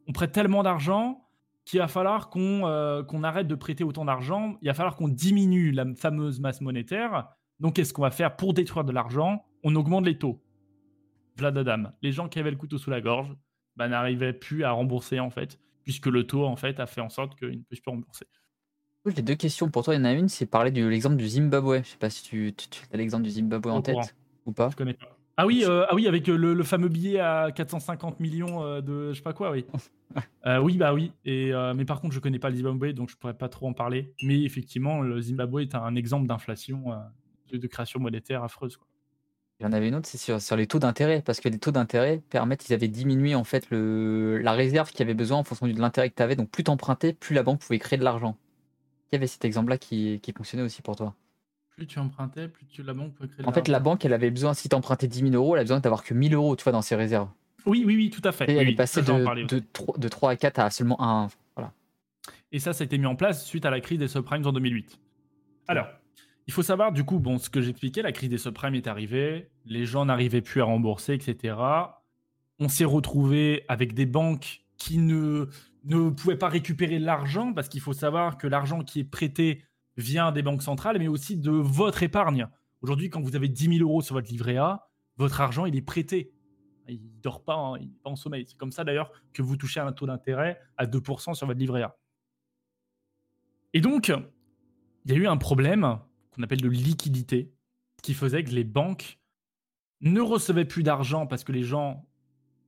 on 0.07 0.12
prête 0.12 0.33
tellement 0.33 0.62
d'argent 0.62 1.23
qu'il 1.66 1.81
va 1.81 1.89
falloir 1.89 2.31
euh, 2.35 3.03
qu'on 3.05 3.23
arrête 3.25 3.47
de 3.47 3.55
prêter 3.55 3.85
autant 3.85 4.07
d'argent, 4.07 4.57
il 4.62 4.69
va 4.69 4.75
falloir 4.75 4.97
qu'on 4.97 5.09
diminue 5.09 5.71
la 5.73 5.85
fameuse 5.97 6.41
masse 6.41 6.62
monétaire. 6.62 7.29
Donc, 7.61 7.75
qu'est-ce 7.75 7.93
qu'on 7.93 8.03
va 8.03 8.11
faire 8.11 8.37
pour 8.37 8.55
détruire 8.55 8.85
de 8.85 8.93
l'argent? 8.93 9.45
On 9.64 9.77
augmente 9.77 10.07
les 10.07 10.16
taux. 10.16 10.41
Vladadam, 11.39 11.93
les 12.03 12.12
gens 12.12 12.28
qui 12.28 12.39
avaient 12.39 12.51
le 12.51 12.57
couteau 12.57 12.78
sous 12.78 12.91
la 12.91 13.01
gorge 13.01 13.34
bah, 13.76 13.89
n'arrivaient 13.89 14.32
plus 14.32 14.64
à 14.64 14.72
rembourser 14.72 15.20
en 15.20 15.30
fait, 15.30 15.59
puisque 15.84 16.07
le 16.07 16.26
taux 16.26 16.45
en 16.45 16.57
fait 16.57 16.80
a 16.80 16.86
fait 16.86 17.01
en 17.01 17.09
sorte 17.09 17.39
qu'ils 17.39 17.59
ne 17.59 17.62
puissent 17.62 17.80
plus 17.80 17.91
rembourser. 17.91 18.26
J'ai 19.07 19.22
deux 19.22 19.36
questions 19.36 19.70
pour 19.70 19.84
toi. 19.84 19.95
Il 19.95 19.99
y 19.99 20.01
en 20.01 20.05
a 20.05 20.12
une, 20.12 20.28
c'est 20.28 20.47
parler 20.47 20.70
de 20.70 20.84
l'exemple 20.84 21.16
du 21.16 21.26
Zimbabwe. 21.26 21.78
Je 21.82 21.89
sais 21.89 21.97
pas 21.97 22.11
si 22.11 22.22
tu, 22.22 22.55
as 22.93 22.97
l'exemple 22.97 23.24
du 23.24 23.30
Zimbabwe 23.30 23.68
en 23.68 23.80
tête 23.80 24.14
ou 24.45 24.53
pas. 24.53 24.68
Je 24.70 24.76
connais 24.76 24.95
pas. 24.95 25.18
Ah 25.41 25.47
oui, 25.47 25.62
euh, 25.64 25.86
ah 25.89 25.95
oui 25.95 26.09
avec 26.09 26.26
le, 26.26 26.62
fameux 26.64 26.89
billet 26.89 27.20
à 27.20 27.53
450 27.55 28.18
millions 28.18 28.64
euh, 28.64 28.80
de 28.80 29.12
je 29.12 29.18
sais 29.18 29.22
pas 29.22 29.32
quoi, 29.32 29.53
oui. 29.53 29.64
Euh, 30.47 30.59
oui, 30.59 30.78
bah 30.78 30.95
oui. 30.95 31.12
Et, 31.26 31.53
mais 31.76 31.84
par 31.84 32.01
contre, 32.01 32.14
je 32.14 32.20
connais 32.20 32.39
pas 32.39 32.49
le 32.49 32.57
Zimbabwe, 32.57 32.93
donc 32.93 33.11
je 33.11 33.16
pourrais 33.16 33.36
pas 33.36 33.51
trop 33.51 33.68
en 33.68 33.74
parler. 33.74 34.14
Mais 34.22 34.43
effectivement, 34.43 35.03
le 35.03 35.20
Zimbabwe 35.20 35.61
est 35.61 35.74
un 35.74 35.95
exemple 35.95 36.26
d'inflation, 36.26 36.86
de, 37.53 37.66
création 37.66 38.01
monétaire 38.01 38.43
affreuse. 38.43 38.78
Quoi. 38.78 38.86
Il 39.61 39.64
y 39.64 39.66
en 39.66 39.72
avait 39.72 39.88
une 39.88 39.96
autre, 39.96 40.06
c'est 40.06 40.38
sur, 40.38 40.56
les 40.56 40.68
taux 40.68 40.78
d'intérêt, 40.78 41.20
parce 41.20 41.40
que 41.40 41.48
les 41.48 41.59
taux 41.59 41.72
d'intérêt 41.72 42.22
permettent, 42.30 42.68
ils 42.68 42.74
avaient 42.74 42.86
diminué 42.86 43.34
en 43.34 43.42
fait 43.42 43.68
le, 43.70 44.38
la 44.38 44.52
réserve 44.52 44.90
qu'il 44.92 45.02
avait 45.02 45.14
besoin 45.14 45.38
en 45.38 45.44
fonction 45.44 45.66
de 45.66 45.80
l'intérêt 45.80 46.11
que 46.11 46.14
tu 46.14 46.22
avais. 46.22 46.36
Donc 46.36 46.48
plus 46.48 46.62
tu 46.62 46.70
empruntais, 46.70 47.12
plus 47.12 47.34
la 47.34 47.42
banque 47.42 47.61
pouvait 47.61 47.80
créer 47.80 47.98
de 47.98 48.04
l'argent. 48.04 48.36
Il 49.11 49.16
y 49.16 49.18
avait 49.18 49.26
cet 49.26 49.44
exemple-là 49.44 49.76
qui, 49.76 50.20
qui 50.20 50.32
fonctionnait 50.32 50.62
aussi 50.62 50.80
pour 50.80 50.94
toi. 50.94 51.14
Plus 51.70 51.86
tu 51.86 51.98
empruntais, 51.98 52.46
plus 52.46 52.66
tu, 52.66 52.84
la 52.84 52.92
banque 52.92 53.14
pouvait 53.14 53.28
créer. 53.28 53.46
En 53.46 53.52
fait, 53.52 53.66
la 53.66 53.80
banque, 53.80 54.04
elle 54.04 54.12
avait 54.12 54.30
besoin, 54.30 54.54
si 54.54 54.68
tu 54.68 54.76
empruntais 54.76 55.09
10 55.09 55.30
000 55.30 55.34
euros, 55.34 55.56
elle 55.56 55.61
avait 55.61 55.64
besoin 55.64 55.80
d'avoir 55.80 56.04
que 56.04 56.14
1000 56.14 56.34
euros 56.34 56.54
tu 56.54 56.62
vois, 56.62 56.72
dans 56.72 56.82
ses 56.82 56.94
réserves. 56.94 57.28
Oui, 57.66 57.82
oui, 57.84 57.96
oui, 57.96 58.11
tout 58.11 58.22
à 58.24 58.30
fait. 58.30 58.48
Et 58.50 58.54
elle 58.54 58.68
est 58.68 58.74
passée 58.76 59.02
de, 59.02 59.44
de, 59.44 59.62
3, 59.72 59.98
de, 59.98 60.09
3, 60.09 60.30
à 60.30 60.36
4 60.36 60.59
à 60.61 60.70
seulement 60.70 61.02
1. 61.02 61.28
Voilà. 61.56 61.72
Et 62.52 62.61
ça, 62.61 62.72
ça 62.72 62.82
a 62.82 62.84
été 62.84 62.96
mis 62.96 63.06
en 63.06 63.16
place 63.16 63.44
suite 63.44 63.66
à 63.66 63.70
la 63.70 63.80
crise 63.80 63.98
des 63.98 64.09
subprimes 64.09 64.46
en 64.46 64.52
2008. 64.52 64.98
Alors, 65.66 65.88
il 66.49 66.55
faut 66.55 66.62
savoir, 66.62 66.92
du 66.92 67.05
coup, 67.05 67.18
bon, 67.18 67.38
ce 67.38 67.51
que 67.51 67.61
j'expliquais, 67.61 68.01
la 68.01 68.11
crise 68.11 68.30
des 68.30 68.38
subprimes 68.38 68.74
est 68.74 68.86
arrivée, 68.86 69.51
les 69.66 69.84
gens 69.84 70.07
n'arrivaient 70.07 70.40
plus 70.40 70.62
à 70.62 70.64
rembourser, 70.64 71.12
etc. 71.12 71.57
On 72.59 72.70
s'est 72.70 72.86
retrouvé 72.86 73.64
avec 73.68 73.92
des 73.92 74.07
banques 74.07 74.62
qui 74.78 74.99
ne 74.99 75.46
ne 75.84 76.11
pouvait 76.11 76.36
pas 76.36 76.49
récupérer 76.49 76.99
l'argent, 76.99 77.53
parce 77.53 77.68
qu'il 77.68 77.80
faut 77.80 77.92
savoir 77.92 78.38
que 78.38 78.46
l'argent 78.46 78.82
qui 78.82 79.01
est 79.01 79.05
prêté 79.05 79.62
vient 79.96 80.32
des 80.32 80.42
banques 80.42 80.62
centrales, 80.62 80.99
mais 80.99 81.09
aussi 81.09 81.36
de 81.36 81.51
votre 81.51 82.03
épargne. 82.03 82.49
Aujourd'hui, 82.80 83.11
quand 83.11 83.20
vous 83.20 83.36
avez 83.36 83.49
10 83.49 83.78
000 83.78 83.88
euros 83.88 84.01
sur 84.01 84.14
votre 84.14 84.30
livret 84.30 84.57
A, 84.57 84.88
votre 85.16 85.40
argent, 85.40 85.66
il 85.66 85.76
est 85.76 85.82
prêté. 85.82 86.32
Il 86.88 87.03
ne 87.03 87.20
dort 87.22 87.44
pas, 87.44 87.55
hein, 87.57 87.78
il 87.80 87.90
pas 87.90 88.11
en 88.11 88.16
sommeil. 88.16 88.46
C'est 88.49 88.57
comme 88.57 88.72
ça 88.72 88.84
d'ailleurs 88.84 89.12
que 89.32 89.42
vous 89.42 89.57
touchez 89.57 89.80
un 89.80 89.92
taux 89.92 90.07
d'intérêt 90.07 90.59
à 90.76 90.86
2% 90.86 91.34
sur 91.34 91.46
votre 91.46 91.59
livret 91.59 91.82
A. 91.82 91.96
Et 93.74 93.80
donc, 93.80 94.09
il 94.09 95.12
y 95.12 95.14
a 95.14 95.18
eu 95.18 95.26
un 95.26 95.36
problème 95.36 95.99
qu'on 96.39 96.45
appelle 96.45 96.61
de 96.61 96.68
liquidité, 96.68 97.53
qui 98.03 98.14
faisait 98.14 98.45
que 98.45 98.51
les 98.51 98.64
banques 98.64 99.18
ne 100.01 100.20
recevaient 100.20 100.64
plus 100.64 100.84
d'argent 100.84 101.26
parce 101.26 101.43
que 101.43 101.51
les 101.51 101.64
gens 101.64 102.07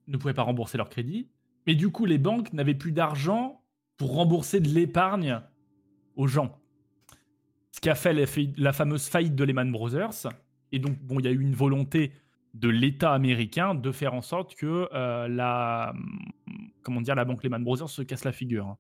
ne 0.09 0.16
pouvaient 0.16 0.35
pas 0.35 0.43
rembourser 0.43 0.77
leur 0.77 0.89
crédit, 0.89 1.29
mais 1.66 1.77
du 1.77 1.91
coup, 1.91 2.05
les 2.05 2.18
banques 2.18 2.53
n'avaient 2.53 2.75
plus 2.75 2.91
d'argent 2.91 3.62
pour 3.97 4.14
rembourser 4.14 4.59
de 4.61 4.68
l'épargne 4.68 5.41
aux 6.16 6.27
gens. 6.27 6.59
Ce 7.71 7.81
qui 7.81 7.89
a 7.89 7.95
fait 7.95 8.12
la 8.57 8.73
fameuse 8.73 9.09
faillite 9.09 9.37
de 9.37 9.45
Lehman 9.45 9.71
Brothers. 9.71 10.27
Et 10.73 10.81
donc, 10.81 10.99
bon, 11.03 11.21
il 11.21 11.27
y 11.27 11.29
a 11.29 11.31
eu 11.31 11.41
une 11.41 11.55
volonté 11.55 12.12
de 12.55 12.68
l'État 12.68 13.12
américain 13.12 13.77
de 13.77 13.93
faire 13.93 14.14
en 14.14 14.23
sorte 14.23 14.57
que 14.57 14.89
euh, 14.93 15.29
la, 15.29 15.95
comment 16.83 17.01
dire, 17.01 17.14
la 17.14 17.25
banque 17.25 17.45
Lehman 17.45 17.62
Brothers 17.62 17.89
se 17.89 18.03
casse 18.03 18.25
la 18.25 18.33
figure. 18.33 18.77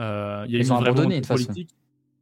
Euh, 0.00 0.44
il 0.46 0.52
y 0.52 0.56
a 0.56 0.58
Ils 0.58 0.66
une 0.66 0.72
abandonné 0.72 1.20
de 1.22 1.26
politique. 1.26 1.70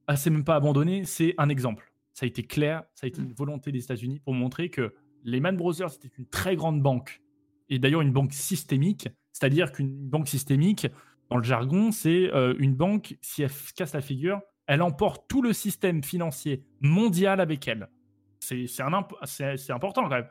Ah, 0.07 0.17
c'est 0.17 0.31
même 0.31 0.45
pas 0.45 0.57
abandonné, 0.57 1.05
c'est 1.05 1.35
un 1.39 1.49
exemple. 1.49 1.93
Ça 2.13 2.25
a 2.25 2.27
été 2.27 2.43
clair, 2.43 2.83
ça 2.95 3.07
a 3.07 3.09
été 3.09 3.23
une 3.23 3.33
volonté 3.33 3.73
des 3.73 3.83
États-Unis 3.83 4.21
pour 4.21 4.35
montrer 4.35 4.69
que 4.69 4.95
Lehman 5.25 5.57
Brothers 5.57 5.95
était 5.95 6.11
une 6.19 6.27
très 6.27 6.57
grande 6.57 6.83
banque 6.83 7.23
et 7.69 7.79
d'ailleurs 7.79 8.03
une 8.03 8.13
banque 8.13 8.33
systémique 8.33 9.09
c'est-à-dire 9.33 9.73
qu'une 9.73 10.09
banque 10.09 10.29
systémique, 10.29 10.87
dans 11.31 11.39
le 11.39 11.43
jargon, 11.43 11.91
c'est 11.91 12.33
euh, 12.33 12.55
une 12.59 12.75
banque, 12.75 13.17
si 13.23 13.43
elle 13.43 13.51
casse 13.75 13.95
la 13.95 14.03
figure, 14.03 14.41
elle 14.67 14.83
emporte 14.83 15.27
tout 15.29 15.43
le 15.43 15.53
système 15.53 16.05
financier 16.05 16.63
mondial 16.81 17.41
avec 17.41 17.67
elle. 17.67 17.89
C'est 18.39 18.81
important 19.71 20.03
quand 20.03 20.11
même. 20.11 20.29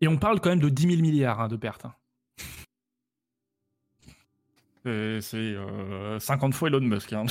Et 0.00 0.08
on 0.08 0.18
parle 0.18 0.40
quand 0.40 0.50
même 0.50 0.60
de 0.60 0.68
10 0.68 0.82
000 0.82 1.00
milliards 1.00 1.40
hein, 1.40 1.48
de 1.48 1.56
pertes. 1.56 1.84
Hein. 1.84 1.94
C'est 4.84 5.20
50 6.18 6.52
euh, 6.52 6.56
fois 6.56 6.68
Elon 6.68 6.80
Musk. 6.80 7.12
Hein. 7.12 7.26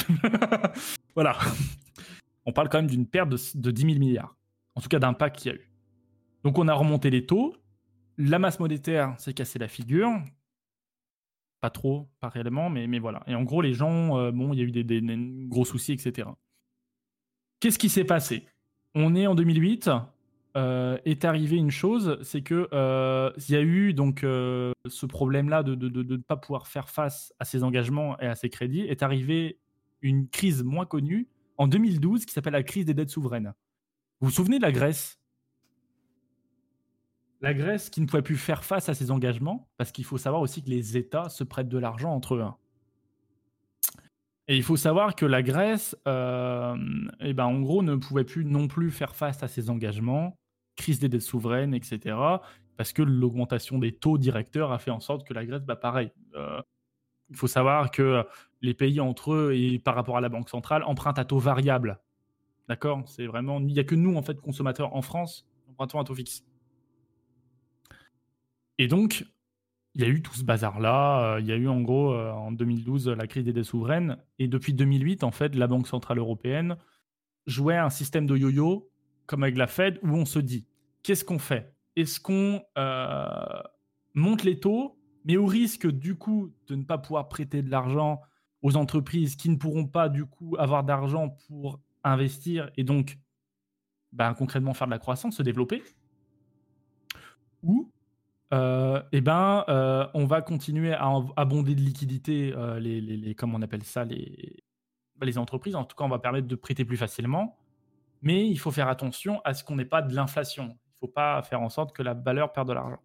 voilà. 1.16 1.38
On 2.46 2.54
parle 2.54 2.70
quand 2.70 2.80
même 2.80 2.90
d'une 2.90 3.06
perte 3.06 3.30
de, 3.30 3.38
de 3.56 3.72
10 3.72 3.82
000 3.82 4.00
milliards. 4.00 4.36
En 4.76 4.82
tout 4.82 4.90
cas, 4.90 5.00
d'impact 5.00 5.38
qu'il 5.38 5.52
y 5.52 5.56
a 5.56 5.58
eu. 5.58 5.72
Donc 6.44 6.58
on 6.58 6.68
a 6.68 6.74
remonté 6.74 7.10
les 7.10 7.26
taux 7.26 7.56
la 8.18 8.40
masse 8.40 8.60
monétaire 8.60 9.16
s'est 9.20 9.34
cassé 9.34 9.60
la 9.60 9.68
figure. 9.68 10.10
Pas 11.60 11.70
trop, 11.70 12.10
pas 12.20 12.30
réellement, 12.30 12.70
mais, 12.70 12.88
mais 12.88 13.00
voilà. 13.00 13.24
Et 13.28 13.36
en 13.36 13.44
gros, 13.44 13.62
les 13.62 13.74
gens, 13.74 14.18
euh, 14.18 14.32
bon, 14.32 14.54
il 14.54 14.60
y 14.60 14.62
a 14.62 14.66
eu 14.66 14.72
des, 14.72 15.02
gros 15.48 15.66
soucis, 15.66 15.94
etc. 15.94 16.28
Qu'est-ce 17.60 17.78
qui 17.78 17.90
s'est 17.90 18.04
passé? 18.04 18.46
On 18.96 19.16
est 19.16 19.28
en 19.28 19.36
2008. 19.36 19.90
Euh, 20.58 20.98
est 21.06 21.24
arrivé 21.24 21.56
une 21.56 21.72
chose, 21.72 22.18
c'est 22.24 22.42
que 22.42 22.68
euh, 22.74 23.32
il 23.38 23.54
y 23.54 23.56
a 23.56 23.62
eu 23.62 23.94
donc 23.94 24.22
ce 24.22 25.06
problème-là 25.06 25.64
de, 25.64 25.76
ne 25.76 26.18
pas 26.18 26.36
pouvoir 26.36 26.68
faire 26.68 26.90
face 26.90 27.34
à 27.40 27.46
ses 27.46 27.64
engagements 27.64 28.20
et 28.20 28.28
à 28.28 28.36
ses 28.36 28.50
crédits. 28.50 28.82
Est 28.82 29.04
arrivé 29.04 29.60
une 30.02 30.28
crise 30.28 30.64
moins 30.64 30.86
connue 30.86 31.28
en 31.58 31.68
2012 31.68 32.26
qui 32.26 32.34
s'appelle 32.34 32.54
la 32.54 32.64
crise 32.64 32.86
des 32.86 32.94
dettes 32.94 33.10
souveraines. 33.10 33.54
Vous 34.20 34.28
vous 34.28 34.34
souvenez 34.34 34.58
de 34.58 34.64
la 34.64 34.72
Grèce? 34.72 35.20
La 37.42 37.54
Grèce 37.54 37.90
qui 37.90 38.02
ne 38.02 38.06
pouvait 38.06 38.22
plus 38.22 38.38
faire 38.38 38.64
face 38.64 38.88
à 38.90 38.94
ses 38.94 39.10
engagements, 39.10 39.68
parce 39.78 39.92
qu'il 39.92 40.06
faut 40.06 40.20
savoir 40.20 40.42
aussi 40.42 40.64
que 40.64 40.70
les 40.70 40.96
États 40.98 41.30
se 41.30 41.44
prêtent 41.44 41.70
de 41.70 41.80
l'argent 41.80 42.14
entre 42.14 42.36
eux. 42.36 42.44
Et 44.48 44.58
il 44.58 44.64
faut 44.64 44.78
savoir 44.78 45.16
que 45.16 45.26
la 45.26 45.42
Grèce, 45.42 45.96
euh, 46.08 46.76
eh 47.20 47.34
ben, 47.34 47.46
en 47.46 47.60
gros, 47.62 47.82
ne 47.84 47.96
pouvait 47.96 48.24
plus 48.24 48.46
non 48.46 48.68
plus 48.68 48.92
faire 48.92 49.16
face 49.16 49.42
à 49.44 49.48
ses 49.48 49.70
engagements, 49.70 50.38
crise 50.76 51.00
des 51.00 51.10
dettes 51.10 51.22
souveraines, 51.22 51.74
etc. 51.74 52.18
Parce 52.78 52.94
que 52.94 53.02
l'augmentation 53.02 53.80
des 53.80 53.92
taux 53.92 54.18
directeurs 54.18 54.72
a 54.72 54.80
fait 54.80 54.92
en 54.92 55.00
sorte 55.00 55.28
que 55.28 55.34
la 55.34 55.46
Grèce, 55.46 55.64
bah 55.64 55.76
pareil. 55.76 56.12
Euh, 56.36 56.62
il 57.30 57.38
faut 57.38 57.48
savoir 57.48 57.92
que 57.92 58.26
les 58.62 58.74
pays 58.74 59.00
entre 59.00 59.34
eux 59.34 59.54
et 59.56 59.80
par 59.80 59.96
rapport 59.96 60.18
à 60.18 60.22
la 60.22 60.30
Banque 60.30 60.50
centrale 60.50 60.84
empruntent 60.84 61.20
à 61.20 61.26
taux 61.26 61.40
variable. 61.40 62.00
D'accord? 62.68 63.04
C'est 63.08 63.26
vraiment. 63.26 63.60
Il 63.60 63.68
n'y 63.68 63.80
a 63.80 63.84
que 63.84 63.96
nous, 63.96 64.16
en 64.16 64.22
fait, 64.22 64.40
consommateurs 64.40 64.96
en 64.96 65.02
France, 65.02 65.48
empruntons 65.70 66.00
à 66.00 66.04
taux 66.04 66.16
fixe. 66.16 66.46
Et 68.78 68.88
donc, 68.88 69.26
il 69.96 70.02
y 70.02 70.06
a 70.06 70.08
eu 70.08 70.22
tout 70.22 70.34
ce 70.34 70.44
bazar-là. 70.44 71.36
Euh, 71.36 71.40
il 71.40 71.48
y 71.48 71.52
a 71.52 71.56
eu 71.56 71.68
en 71.68 71.82
gros 71.82 72.14
euh, 72.14 72.32
en 72.32 72.52
2012 72.52 73.10
la 73.10 73.28
crise 73.28 73.46
des 73.46 73.54
dettes 73.54 73.66
souveraines. 73.66 74.18
Et 74.40 74.48
depuis 74.48 74.74
2008, 74.74 75.24
en 75.24 75.32
fait, 75.32 75.56
la 75.56 75.68
Banque 75.68 75.88
Centrale 75.88 76.18
Européenne 76.18 76.78
jouait 77.48 77.78
un 77.78 77.90
système 77.90 78.26
de 78.26 78.38
yo-yo, 78.38 78.91
comme 79.26 79.44
avec 79.44 79.58
la 79.58 79.68
Fed, 79.68 80.00
où 80.04 80.10
on 80.10 80.26
se 80.26 80.40
dit 80.40 80.66
qu'est-ce 81.04 81.26
qu'on 81.26 81.40
fait? 81.40 81.74
Est-ce 81.96 82.20
qu'on 82.20 82.64
euh, 82.78 83.64
monte 84.14 84.44
les 84.44 84.60
taux, 84.60 84.98
mais 85.26 85.38
au 85.38 85.46
risque 85.46 85.88
du 85.88 86.16
coup 86.16 86.54
de 86.68 86.76
ne 86.76 86.84
pas 86.84 86.98
pouvoir 86.98 87.30
prêter 87.30 87.62
de 87.62 87.70
l'argent 87.70 88.22
aux 88.62 88.76
entreprises 88.76 89.36
qui 89.36 89.50
ne 89.50 89.56
pourront 89.56 89.88
pas 89.88 90.10
du 90.10 90.26
coup 90.26 90.56
avoir 90.60 90.84
d'argent 90.84 91.30
pour 91.48 91.80
investir 92.04 92.70
et 92.78 92.84
donc 92.84 93.18
ben, 94.12 94.34
concrètement 94.34 94.74
faire 94.74 94.88
de 94.88 94.92
la 94.92 95.00
croissance, 95.00 95.38
se 95.38 95.44
développer? 95.44 95.84
Ou 97.64 97.92
euh, 98.54 99.02
eh 99.14 99.22
ben, 99.22 99.64
euh, 99.70 100.06
on 100.14 100.26
va 100.26 100.42
continuer 100.42 100.94
à 100.94 101.10
abonder 101.38 101.74
de 101.74 101.82
liquidités 101.82 102.54
euh, 102.54 102.80
les, 102.80 103.00
les, 103.00 103.36
comment 103.36 103.58
on 103.58 103.62
appelle 103.62 103.84
ça, 103.84 104.04
les, 104.04 104.64
bah, 105.16 105.26
les 105.26 105.38
entreprises. 105.38 105.76
En 105.76 105.86
tout 105.86 105.96
cas, 105.96 106.04
on 106.04 106.10
va 106.10 106.20
permettre 106.20 106.48
de 106.48 106.56
prêter 106.56 106.84
plus 106.84 106.98
facilement. 106.98 107.58
Mais 108.22 108.48
il 108.48 108.58
faut 108.58 108.72
faire 108.72 108.88
attention 108.88 109.42
à 109.44 109.54
ce 109.54 109.64
qu'on 109.64 109.76
n'ait 109.76 109.86
pas 109.86 110.02
de 110.02 110.14
l'inflation. 110.14 110.66
Il 110.66 110.96
ne 110.96 111.08
faut 111.08 111.08
pas 111.08 111.42
faire 111.44 111.62
en 111.62 111.70
sorte 111.70 111.96
que 111.96 112.04
la 112.04 112.14
valeur 112.14 112.54
perde 112.54 112.68
de 112.68 112.74
l'argent. 112.74 113.02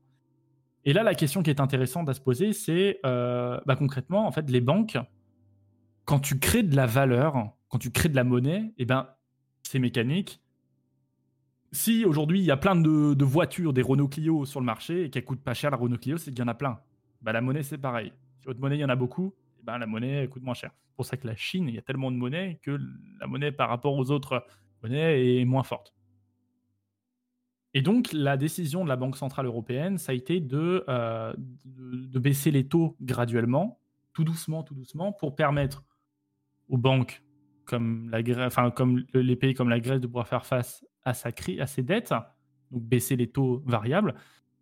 Et 0.85 0.93
là, 0.93 1.03
la 1.03 1.15
question 1.15 1.43
qui 1.43 1.51
est 1.51 1.61
intéressante 1.61 2.09
à 2.09 2.15
se 2.15 2.21
poser, 2.21 2.53
c'est 2.53 3.01
bah, 3.03 3.77
concrètement, 3.77 4.27
en 4.27 4.33
fait, 4.33 4.49
les 4.51 4.61
banques, 4.61 4.99
quand 6.05 6.21
tu 6.21 6.39
crées 6.39 6.63
de 6.63 6.77
la 6.77 6.87
valeur, 6.87 7.53
quand 7.69 7.79
tu 7.79 7.91
crées 7.91 8.09
de 8.09 8.17
la 8.17 8.25
monnaie, 8.25 8.73
eh 8.79 8.85
ben, 8.85 9.09
c'est 9.63 9.79
mécanique 9.79 10.41
si 11.77 12.05
aujourd'hui 12.05 12.41
il 12.41 12.45
y 12.45 12.51
a 12.51 12.57
plein 12.57 12.77
de, 12.77 13.25
voitures, 13.25 13.73
des 13.73 13.83
Renault 13.83 14.09
Clio 14.09 14.45
sur 14.45 14.61
le 14.61 14.67
marché 14.67 15.05
et 15.05 15.11
qu'elles 15.11 15.25
coûtent 15.25 15.43
pas 15.43 15.55
cher, 15.55 15.71
la 15.71 15.77
Renault 15.77 15.99
Clio, 15.99 16.17
c'est 16.17 16.31
qu'il 16.31 16.39
y 16.39 16.43
en 16.43 16.49
a 16.49 16.55
plein. 16.55 16.81
Bah, 17.23 17.33
la 17.33 17.41
monnaie, 17.41 17.63
c'est 17.63 17.79
pareil. 17.79 18.13
Si 18.41 18.47
votre 18.47 18.61
monnaie, 18.61 18.77
il 18.77 18.81
y 18.81 18.85
en 18.85 18.89
a 18.89 18.97
beaucoup, 18.97 19.35
eh 19.61 19.63
ben, 19.63 19.79
la 19.79 19.87
monnaie 19.87 20.29
coûte 20.29 20.43
moins 20.43 20.55
cher. 20.55 20.71
C'est 20.89 20.97
pour 20.97 21.05
ça 21.05 21.17
que 21.17 21.27
la 21.27 21.37
Chine, 21.37 21.69
il 21.69 21.75
y 21.75 21.79
a 21.79 21.83
tellement 21.83 22.11
de 22.11 22.17
monnaie 22.17 22.61
que 22.63 22.79
la 23.21 23.27
monnaie 23.27 23.53
par 23.53 23.69
rapport 23.69 23.95
aux 23.95 24.11
autres 24.11 24.47
est 24.85 25.45
moins 25.45 25.63
forte. 25.63 25.97
Et 27.77 27.83
donc, 27.83 28.11
la 28.15 28.39
décision 28.39 28.85
de 28.85 28.89
la 28.89 28.97
Banque 28.97 29.19
Centrale 29.19 29.45
Européenne, 29.45 29.99
ça 29.99 30.13
a 30.13 30.15
été 30.15 30.41
de, 30.41 30.83
euh, 30.89 31.35
de, 31.67 32.19
baisser 32.19 32.51
les 32.51 32.67
taux 32.67 32.97
graduellement, 33.03 33.81
tout 34.15 34.25
doucement, 34.25 34.63
tout 34.63 34.75
doucement, 34.75 35.13
pour 35.13 35.37
permettre 35.37 35.85
aux 36.71 36.79
banques 36.79 37.23
comme, 37.67 38.09
la 38.09 38.47
enfin, 38.47 38.71
comme 38.71 39.05
les 39.13 39.37
pays 39.37 39.53
comme 39.53 39.69
la 39.69 39.79
Grèce 39.79 40.01
de 40.01 40.07
pouvoir 40.07 40.27
faire 40.27 40.47
face 40.47 40.87
à, 41.05 41.13
sa, 41.13 41.29
à 41.59 41.67
ses 41.67 41.83
dettes, 41.83 42.15
donc 42.71 42.83
baisser 42.83 43.15
les 43.15 43.27
taux 43.27 43.63
variables, 43.67 44.15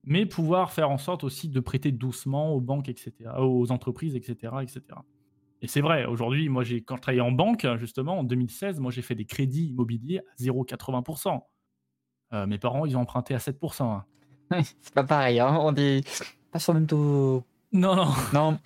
mais 0.02 0.26
pouvoir 0.26 0.72
faire 0.72 0.90
en 0.90 0.98
sorte 0.98 1.22
aussi 1.22 1.48
de 1.48 1.60
prêter 1.60 1.92
doucement 1.92 2.52
aux 2.52 2.60
banques, 2.60 2.88
etc., 2.88 3.12
aux 3.38 3.70
entreprises, 3.70 4.16
etc., 4.16 4.54
etc. 4.60 4.82
Et 5.62 5.66
c'est 5.66 5.80
vrai, 5.80 6.04
aujourd'hui, 6.04 6.48
moi, 6.48 6.62
j'ai, 6.62 6.82
quand 6.82 6.96
je 6.96 7.02
travaillais 7.02 7.22
en 7.22 7.32
banque, 7.32 7.66
justement, 7.76 8.18
en 8.18 8.24
2016, 8.24 8.80
moi, 8.80 8.90
j'ai 8.90 9.02
fait 9.02 9.14
des 9.14 9.24
crédits 9.24 9.68
immobiliers 9.68 10.18
à 10.18 10.42
0,80%. 10.42 11.40
Euh, 12.32 12.46
mes 12.46 12.58
parents, 12.58 12.84
ils 12.84 12.96
ont 12.96 13.00
emprunté 13.00 13.34
à 13.34 13.38
7%. 13.38 13.82
Hein. 13.82 14.04
c'est 14.62 14.94
pas 14.94 15.04
pareil, 15.04 15.40
hein 15.40 15.56
on 15.60 15.74
est 15.74 16.06
pas 16.50 16.58
sur 16.58 16.72
le 16.72 16.80
même 16.80 16.86
taux. 16.86 17.44
Non, 17.72 17.96
non. 17.96 18.08
Non. 18.32 18.58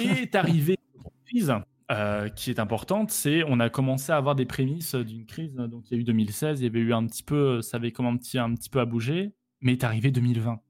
Et 0.00 0.04
est 0.22 0.34
arrivé 0.34 0.76
une 0.94 1.10
crise 1.26 1.54
euh, 1.90 2.28
qui 2.28 2.50
est 2.50 2.58
importante, 2.58 3.10
c'est 3.10 3.42
on 3.46 3.60
a 3.60 3.68
commencé 3.68 4.12
à 4.12 4.16
avoir 4.16 4.34
des 4.34 4.46
prémices 4.46 4.94
d'une 4.94 5.26
crise. 5.26 5.54
Donc 5.56 5.90
il 5.90 5.94
y 5.94 5.98
a 5.98 6.00
eu 6.00 6.04
2016, 6.04 6.60
il 6.60 6.64
y 6.64 6.66
avait 6.66 6.80
eu 6.80 6.94
un 6.94 7.06
petit 7.06 7.22
peu, 7.22 7.60
ça 7.60 7.76
avait 7.76 7.92
comme 7.92 8.06
un 8.06 8.16
petit, 8.16 8.38
un 8.38 8.54
petit 8.54 8.70
peu 8.70 8.80
à 8.80 8.84
bouger, 8.84 9.32
mais 9.60 9.72
est 9.72 9.84
arrivé 9.84 10.10
2020, 10.10 10.60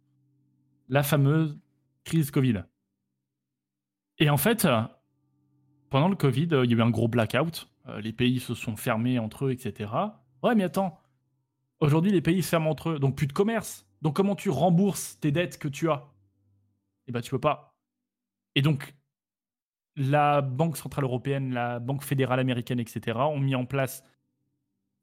la 0.89 1.03
fameuse 1.03 1.59
crise 2.05 2.31
Covid. 2.31 2.63
Et 4.23 4.31
en 4.31 4.37
fait, 4.37 4.69
pendant 5.91 6.09
le 6.09 6.15
Covid, 6.15 6.49
il 6.63 6.71
y 6.71 6.75
a 6.75 6.77
eu 6.77 6.81
un 6.81 6.91
gros 6.91 7.09
blackout. 7.09 7.69
Euh, 7.89 8.01
les 8.01 8.13
pays 8.13 8.39
se 8.39 8.55
sont 8.55 8.77
fermés 8.77 9.19
entre 9.19 9.47
eux, 9.47 9.51
etc. 9.51 9.91
Ouais, 10.45 10.55
mais 10.55 10.63
attends, 10.63 10.97
aujourd'hui 11.81 12.13
les 12.13 12.21
pays 12.21 12.41
se 12.41 12.51
ferment 12.51 12.71
entre 12.71 12.91
eux, 12.91 12.99
donc 13.01 13.17
plus 13.17 13.27
de 13.27 13.33
commerce. 13.33 13.85
Donc 14.01 14.15
comment 14.15 14.37
tu 14.37 14.49
rembourses 14.49 15.19
tes 15.19 15.33
dettes 15.33 15.59
que 15.59 15.67
tu 15.67 15.91
as? 15.91 16.09
Eh 17.09 17.13
ben 17.13 17.21
tu 17.21 17.33
peux 17.33 17.41
pas. 17.41 17.75
Et 18.55 18.63
donc 18.63 18.95
la 19.97 20.41
Banque 20.41 20.77
Centrale 20.77 21.03
Européenne, 21.03 21.53
la 21.53 21.81
Banque 21.81 22.05
Fédérale 22.05 22.39
Américaine, 22.39 22.79
etc., 22.79 23.19
ont 23.19 23.41
mis 23.41 23.57
en 23.57 23.67
place 23.67 24.05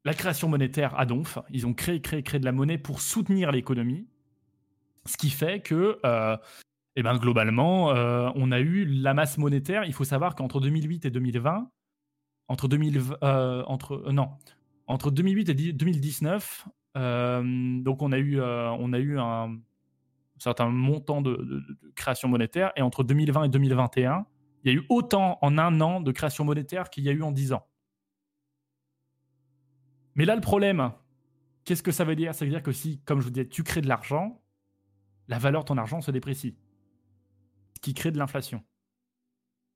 la 0.06 0.14
création 0.14 0.48
monétaire 0.48 0.98
à 0.98 1.06
donf. 1.06 1.40
Ils 1.50 1.68
ont 1.68 1.74
créé, 1.74 2.00
créé, 2.00 2.24
créé 2.24 2.40
de 2.40 2.46
la 2.46 2.54
monnaie 2.54 2.78
pour 2.78 3.02
soutenir 3.02 3.52
l'économie. 3.52 4.08
Ce 5.06 5.18
qui 5.18 5.30
fait 5.30 5.60
que, 5.60 6.00
euh, 6.06 6.38
eh 6.96 7.04
ben, 7.04 7.18
globalement, 7.18 7.92
euh, 7.92 8.30
on 8.36 8.52
a 8.52 8.60
eu 8.60 8.86
la 8.86 9.14
masse 9.14 9.38
monétaire. 9.38 9.84
Il 9.86 9.94
faut 9.94 10.04
savoir 10.04 10.36
qu'entre 10.36 10.60
2008 10.60 11.06
et 11.06 11.12
2020, 11.12 11.70
entre, 12.48 12.68
2000, 12.68 13.02
euh, 13.24 13.64
entre, 13.68 14.12
non, 14.12 14.30
entre 14.88 15.12
2008 15.12 15.50
et 15.50 15.74
2019, 15.74 16.68
donc 16.96 18.02
on 18.02 18.12
a 18.12 18.18
eu, 18.18 18.42
on 18.42 18.92
a 18.92 19.00
eu 19.00 19.18
un 19.20 19.58
certain 20.40 20.70
montant 20.70 21.22
de 21.22 21.64
création 21.96 22.28
monétaire. 22.28 22.72
Et 22.76 22.82
entre 22.82 23.04
2020 23.04 23.46
et 23.46 23.50
2021, 23.50 24.26
il 24.64 24.72
y 24.72 24.76
a 24.76 24.78
eu 24.78 24.86
autant 24.90 25.38
en 25.42 25.58
un 25.58 25.80
an 25.82 26.02
de 26.02 26.12
création 26.12 26.44
monétaire 26.44 26.90
qu'il 26.90 27.04
y 27.04 27.10
a 27.10 27.12
eu 27.12 27.24
en 27.24 27.32
dix 27.32 27.54
ans. 27.54 27.66
Mais 30.16 30.26
là, 30.26 30.36
le 30.36 30.42
problème, 30.42 30.92
qu'est-ce 31.64 31.84
que 31.84 31.92
ça 31.92 32.04
veut 32.04 32.16
dire? 32.16 32.34
Ça 32.34 32.46
veut 32.46 32.52
dire 32.52 32.64
que 32.64 32.72
si, 32.72 33.00
comme 33.06 33.20
je 33.20 33.26
vous 33.26 33.32
disais, 33.32 33.48
tu 33.48 33.64
crées 33.64 33.82
de 33.82 33.88
l'argent, 33.88 34.42
la 35.28 35.40
valeur 35.40 35.62
de 35.64 35.68
ton 35.68 35.78
argent 35.78 36.02
se 36.02 36.12
déprécie. 36.12 36.58
Qui 37.82 37.94
crée 37.94 38.12
de 38.12 38.18
l'inflation. 38.18 38.64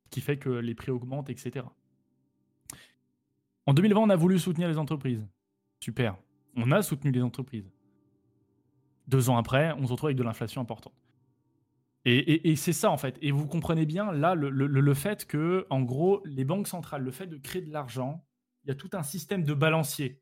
Qui 0.09 0.21
fait 0.21 0.37
que 0.37 0.49
les 0.49 0.75
prix 0.75 0.91
augmentent, 0.91 1.29
etc. 1.29 1.65
En 3.65 3.73
2020, 3.73 3.99
on 3.99 4.09
a 4.09 4.15
voulu 4.15 4.39
soutenir 4.39 4.67
les 4.67 4.77
entreprises. 4.77 5.25
Super. 5.79 6.17
On 6.55 6.71
a 6.71 6.81
soutenu 6.81 7.11
les 7.11 7.21
entreprises. 7.21 7.71
Deux 9.07 9.29
ans 9.29 9.37
après, 9.37 9.73
on 9.73 9.85
se 9.85 9.91
retrouve 9.91 10.07
avec 10.07 10.17
de 10.17 10.23
l'inflation 10.23 10.61
importante. 10.61 10.93
Et, 12.05 12.55
c'est 12.57 12.73
ça 12.73 12.91
en 12.91 12.97
fait. 12.97 13.17
Et 13.21 13.31
vous 13.31 13.47
comprenez 13.47 13.85
bien 13.85 14.11
là 14.11 14.35
le, 14.35 14.93
fait 14.93 15.25
que, 15.25 15.65
en 15.69 15.81
gros, 15.81 16.21
les 16.25 16.43
banques 16.43 16.67
centrales, 16.67 17.01
le 17.01 17.11
fait 17.11 17.27
de 17.27 17.37
créer 17.37 17.61
de 17.61 17.71
l'argent, 17.71 18.25
il 18.63 18.69
y 18.69 18.71
a 18.71 18.75
tout 18.75 18.89
un 18.93 19.03
système 19.03 19.43
de 19.43 19.53
balancier 19.53 20.21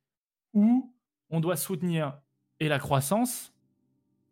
où 0.53 0.93
on 1.31 1.39
doit 1.39 1.55
soutenir 1.55 2.19
et 2.59 2.67
la 2.67 2.77
croissance, 2.77 3.53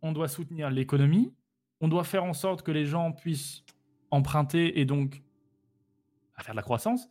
on 0.04 0.12
doit 0.12 0.28
soutenir 0.28 0.70
l'économie, 0.70 1.34
on 1.82 1.88
doit 1.88 2.04
faire 2.04 2.24
en 2.24 2.34
sorte 2.34 2.62
que 2.62 2.72
les 2.72 2.86
gens 2.86 3.12
puissent 3.12 3.64
emprunter 4.12 4.80
et 4.80 4.86
donc 4.86 5.22
faire 6.44 6.54
de 6.54 6.58
la 6.58 6.64
croissance, 6.64 7.10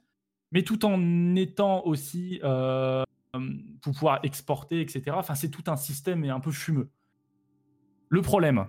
mais 0.52 0.62
tout 0.62 0.84
en 0.84 1.36
étant 1.36 1.84
aussi 1.84 2.40
euh, 2.42 3.04
pour 3.80 3.92
pouvoir 3.92 4.20
exporter, 4.22 4.80
etc. 4.80 5.02
Enfin, 5.14 5.34
c'est 5.34 5.50
tout 5.50 5.64
un 5.66 5.76
système 5.76 6.24
et 6.24 6.30
un 6.30 6.40
peu 6.40 6.50
fumeux. 6.50 6.90
Le 8.08 8.22
problème, 8.22 8.66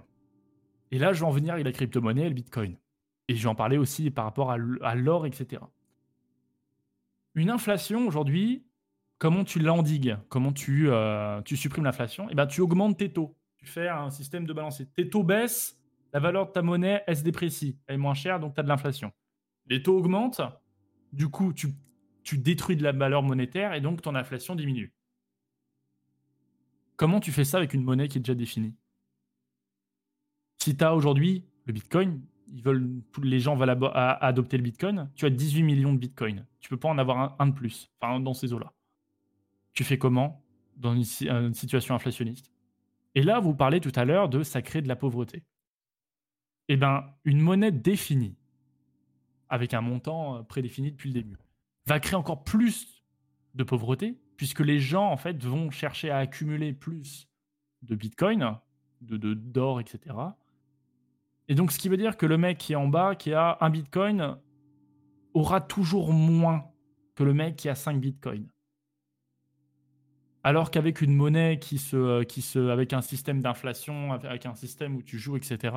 et 0.91 0.97
là, 0.97 1.13
je 1.13 1.19
vais 1.21 1.25
en 1.25 1.31
venir 1.31 1.53
avec 1.53 1.65
la 1.65 1.71
crypto-monnaie 1.71 2.25
et 2.25 2.29
le 2.29 2.35
Bitcoin. 2.35 2.75
Et 3.27 3.35
je 3.35 3.43
vais 3.43 3.49
en 3.49 3.55
parler 3.55 3.77
aussi 3.77 4.09
par 4.09 4.25
rapport 4.25 4.51
à 4.51 4.95
l'or, 4.95 5.25
etc. 5.25 5.61
Une 7.35 7.49
inflation 7.49 8.07
aujourd'hui, 8.07 8.65
comment 9.17 9.43
tu 9.43 9.59
l'endigues? 9.59 10.17
Comment 10.29 10.51
tu, 10.51 10.89
euh, 10.89 11.41
tu 11.43 11.55
supprimes 11.55 11.85
l'inflation? 11.85 12.27
Eh 12.31 12.35
ben, 12.35 12.47
tu 12.47 12.61
augmentes 12.61 12.97
tes 12.97 13.13
taux. 13.13 13.35
Tu 13.57 13.65
fais 13.65 13.87
un 13.87 14.09
système 14.09 14.45
de 14.45 14.53
balancier. 14.53 14.87
Tes 14.95 15.09
taux 15.09 15.23
baissent, 15.23 15.78
la 16.13 16.19
valeur 16.19 16.47
de 16.47 16.51
ta 16.51 16.61
monnaie, 16.61 17.03
elle 17.07 17.17
se 17.17 17.23
déprécie. 17.23 17.77
Elle 17.87 17.95
est 17.95 17.99
moins 17.99 18.13
chère, 18.13 18.39
donc 18.39 18.55
tu 18.55 18.59
as 18.59 18.63
de 18.63 18.67
l'inflation. 18.67 19.11
Les 19.67 19.83
taux 19.83 19.97
augmentent, 19.97 20.41
du 21.13 21.29
coup, 21.29 21.53
tu, 21.53 21.73
détruis 22.37 22.75
de 22.75 22.83
la 22.83 22.91
valeur 22.91 23.23
monétaire 23.23 23.73
et 23.73 23.81
donc 23.81 24.01
ton 24.01 24.15
inflation 24.15 24.55
diminue. 24.55 24.93
Comment 26.95 27.19
tu 27.19 27.31
fais 27.31 27.45
ça 27.45 27.57
avec 27.57 27.73
une 27.73 27.83
monnaie 27.83 28.07
qui 28.07 28.17
est 28.17 28.21
déjà 28.21 28.35
définie? 28.35 28.75
Si 30.57 30.75
tu 30.75 30.83
as 30.83 30.93
aujourd'hui 30.93 31.45
le 31.65 31.73
Bitcoin, 31.73 32.21
veulent, 32.51 33.01
les 33.23 33.39
gens 33.39 33.55
veulent 33.55 33.75
adopter 33.93 34.57
le 34.57 34.63
Bitcoin. 34.63 35.09
Tu 35.15 35.25
as 35.25 35.29
18 35.29 35.63
millions 35.63 35.93
de 35.93 35.97
Bitcoin. 35.97 36.45
Tu 36.59 36.69
peux 36.69 36.77
pas 36.77 36.89
en 36.89 36.97
avoir 36.97 37.35
un, 37.39 37.47
de 37.47 37.53
plus, 37.53 37.89
enfin 37.99 38.19
dans 38.19 38.33
ces 38.33 38.53
eaux-là. 38.53 38.73
Tu 39.73 39.83
fais 39.83 39.97
comment 39.97 40.43
dans 40.75 40.93
une, 40.93 41.53
situation 41.53 41.95
inflationniste? 41.95 42.51
Et 43.15 43.21
là, 43.21 43.39
vous 43.39 43.55
parlez 43.55 43.79
tout 43.79 43.91
à 43.95 44.05
l'heure 44.05 44.29
de 44.29 44.43
ça 44.43 44.61
crée 44.61 44.81
de 44.81 44.87
la 44.87 44.95
pauvreté. 44.95 45.43
Eh 46.69 46.77
bien, 46.77 47.03
une 47.25 47.41
monnaie 47.41 47.71
définie, 47.71 48.37
avec 49.49 49.73
un 49.73 49.81
montant 49.81 50.37
euh, 50.37 50.43
prédéfini 50.43 50.91
depuis 50.91 51.09
le 51.09 51.15
début, 51.15 51.37
va 51.87 51.99
créer 51.99 52.15
encore 52.15 52.43
plus 52.43 53.03
de 53.55 53.63
pauvreté, 53.63 54.19
puisque 54.37 54.59
les 54.59 54.79
gens, 54.79 55.11
en 55.11 55.17
fait, 55.17 55.43
vont 55.43 55.71
chercher 55.71 56.11
à 56.11 56.19
accumuler 56.19 56.71
plus 56.73 57.27
de 57.81 57.95
Bitcoin, 57.95 58.55
de 59.01 59.33
d'or, 59.33 59.79
etc. 59.79 60.15
Et 61.47 61.55
donc, 61.55 61.71
ce 61.71 61.79
qui 61.79 61.89
veut 61.89 61.97
dire 61.97 62.17
que 62.17 62.27
le 62.27 62.37
mec 62.37 62.59
qui 62.59 62.73
est 62.73 62.75
en 62.75 62.87
bas, 62.87 63.15
qui 63.15 63.33
a 63.33 63.57
un 63.61 63.71
Bitcoin, 63.71 64.37
aura 65.33 65.61
toujours 65.61 66.13
moins 66.13 66.69
que 67.15 67.23
le 67.23 67.33
mec 67.33 67.55
qui 67.55 67.67
a 67.67 67.75
5 67.75 67.99
Bitcoins. 67.99 68.47
Alors 70.43 70.71
qu'avec 70.71 71.01
une 71.01 71.13
monnaie 71.13 71.59
qui 71.59 71.79
se, 71.79 71.97
euh, 71.97 72.23
qui 72.23 72.41
se, 72.41 72.69
avec 72.69 72.93
un 72.93 73.01
système 73.01 73.41
d'inflation, 73.41 74.13
avec 74.13 74.45
un 74.45 74.55
système 74.55 74.95
où 74.95 75.01
tu 75.01 75.17
joues, 75.17 75.35
etc., 75.35 75.73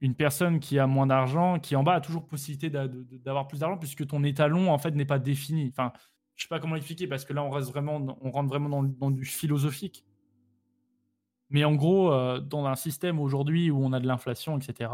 une 0.00 0.14
personne 0.14 0.60
qui 0.60 0.78
a 0.78 0.86
moins 0.86 1.06
d'argent, 1.06 1.58
qui 1.58 1.74
en 1.76 1.82
bas 1.82 1.94
a 1.94 2.00
toujours 2.00 2.26
possibilité 2.26 2.70
d'avoir 2.70 3.48
plus 3.48 3.60
d'argent 3.60 3.78
puisque 3.78 4.06
ton 4.06 4.22
étalon 4.24 4.70
en 4.70 4.78
fait 4.78 4.92
n'est 4.92 5.04
pas 5.04 5.18
défini. 5.18 5.68
Enfin, 5.70 5.92
je 6.36 6.44
sais 6.44 6.48
pas 6.48 6.60
comment 6.60 6.74
l'expliquer 6.74 7.08
parce 7.08 7.24
que 7.24 7.32
là 7.32 7.42
on 7.42 7.50
reste 7.50 7.70
vraiment, 7.70 8.16
on 8.20 8.30
rentre 8.30 8.48
vraiment 8.48 8.82
dans, 8.82 9.10
du 9.10 9.24
philosophique. 9.24 10.04
Mais 11.50 11.64
en 11.64 11.74
gros, 11.74 12.12
euh, 12.12 12.40
dans 12.40 12.66
un 12.66 12.76
système 12.76 13.18
aujourd'hui 13.18 13.70
où 13.70 13.82
on 13.82 13.92
a 13.92 14.00
de 14.00 14.06
l'inflation, 14.06 14.58
etc., 14.58 14.90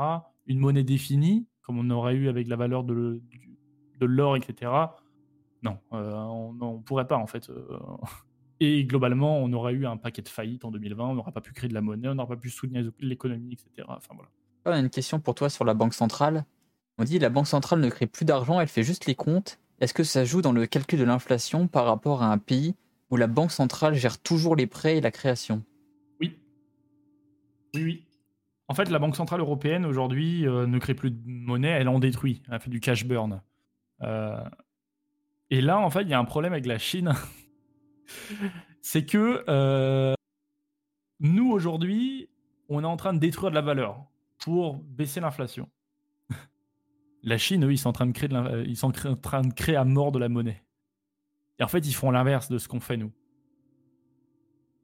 une 0.46 0.58
monnaie 0.58 0.84
définie, 0.84 1.46
comme 1.62 1.78
on 1.78 1.90
aurait 1.90 2.14
eu 2.14 2.28
avec 2.28 2.48
la 2.48 2.56
valeur 2.56 2.84
de, 2.84 3.20
l'or, 4.00 4.36
etc., 4.36 4.70
non, 5.62 5.78
euh, 5.92 6.12
on 6.14 6.52
ne 6.52 6.82
pourrait 6.82 7.06
pas 7.06 7.16
en 7.16 7.26
fait. 7.26 7.50
Euh. 7.50 7.78
Et 8.60 8.84
globalement, 8.84 9.38
on 9.38 9.52
aurait 9.52 9.72
eu 9.72 9.86
un 9.86 9.96
paquet 9.96 10.22
de 10.22 10.28
faillites 10.28 10.64
en 10.64 10.70
2020, 10.70 11.04
on 11.04 11.14
n'aurait 11.14 11.32
pas 11.32 11.40
pu 11.40 11.52
créer 11.52 11.68
de 11.68 11.74
la 11.74 11.80
monnaie, 11.80 12.08
on 12.08 12.14
n'aurait 12.14 12.36
pas 12.36 12.40
pu 12.40 12.50
soutenir 12.50 12.88
l'économie, 13.00 13.52
etc. 13.52 13.86
Enfin, 13.88 14.14
voilà. 14.14 14.30
On 14.66 14.70
a 14.70 14.78
une 14.78 14.90
question 14.90 15.20
pour 15.20 15.34
toi 15.34 15.50
sur 15.50 15.64
la 15.64 15.74
Banque 15.74 15.94
centrale. 15.94 16.44
On 16.98 17.04
dit 17.04 17.18
la 17.18 17.28
Banque 17.28 17.48
centrale 17.48 17.80
ne 17.80 17.90
crée 17.90 18.06
plus 18.06 18.24
d'argent, 18.24 18.60
elle 18.60 18.68
fait 18.68 18.84
juste 18.84 19.06
les 19.06 19.14
comptes. 19.14 19.58
Est-ce 19.80 19.92
que 19.92 20.04
ça 20.04 20.24
joue 20.24 20.40
dans 20.40 20.52
le 20.52 20.66
calcul 20.66 20.98
de 20.98 21.04
l'inflation 21.04 21.66
par 21.66 21.84
rapport 21.86 22.22
à 22.22 22.32
un 22.32 22.38
pays 22.38 22.74
où 23.10 23.16
la 23.16 23.26
Banque 23.26 23.50
centrale 23.50 23.94
gère 23.94 24.20
toujours 24.20 24.56
les 24.56 24.66
prêts 24.66 24.98
et 24.98 25.00
la 25.00 25.10
création? 25.10 25.62
Oui, 26.20 26.38
oui. 27.74 28.04
En 28.68 28.74
fait, 28.74 28.88
la 28.88 28.98
Banque 28.98 29.16
Centrale 29.16 29.40
Européenne, 29.40 29.84
aujourd'hui, 29.84 30.46
euh, 30.46 30.66
ne 30.66 30.78
crée 30.78 30.94
plus 30.94 31.10
de 31.10 31.20
monnaie, 31.26 31.68
elle 31.68 31.88
en 31.88 31.98
détruit. 31.98 32.42
Elle 32.50 32.60
fait 32.60 32.70
du 32.70 32.80
cash 32.80 33.04
burn. 33.04 33.42
Euh, 34.02 34.42
et 35.50 35.60
là, 35.60 35.78
en 35.78 35.90
fait, 35.90 36.02
il 36.02 36.08
y 36.08 36.14
a 36.14 36.18
un 36.18 36.24
problème 36.24 36.52
avec 36.52 36.66
la 36.66 36.78
Chine. 36.78 37.12
C'est 38.80 39.06
que 39.06 39.44
euh, 39.48 40.14
nous, 41.20 41.50
aujourd'hui, 41.50 42.28
on 42.68 42.82
est 42.82 42.86
en 42.86 42.96
train 42.96 43.14
de 43.14 43.18
détruire 43.18 43.50
de 43.50 43.54
la 43.54 43.62
valeur 43.62 44.04
pour 44.38 44.76
baisser 44.76 45.20
l'inflation. 45.20 45.70
la 47.22 47.38
Chine, 47.38 47.64
eux, 47.64 47.72
ils 47.72 47.78
sont, 47.78 47.88
en 47.88 47.92
train 47.92 48.06
de 48.06 49.52
créer 49.52 49.76
à 49.76 49.84
mort 49.84 50.12
de 50.12 50.18
la 50.18 50.28
monnaie. 50.28 50.62
Et 51.58 51.62
en 51.62 51.68
fait, 51.68 51.86
ils 51.86 51.94
font 51.94 52.10
l'inverse 52.10 52.48
de 52.48 52.58
ce 52.58 52.68
qu'on 52.68 52.80
fait, 52.80 52.96
nous. 52.96 53.12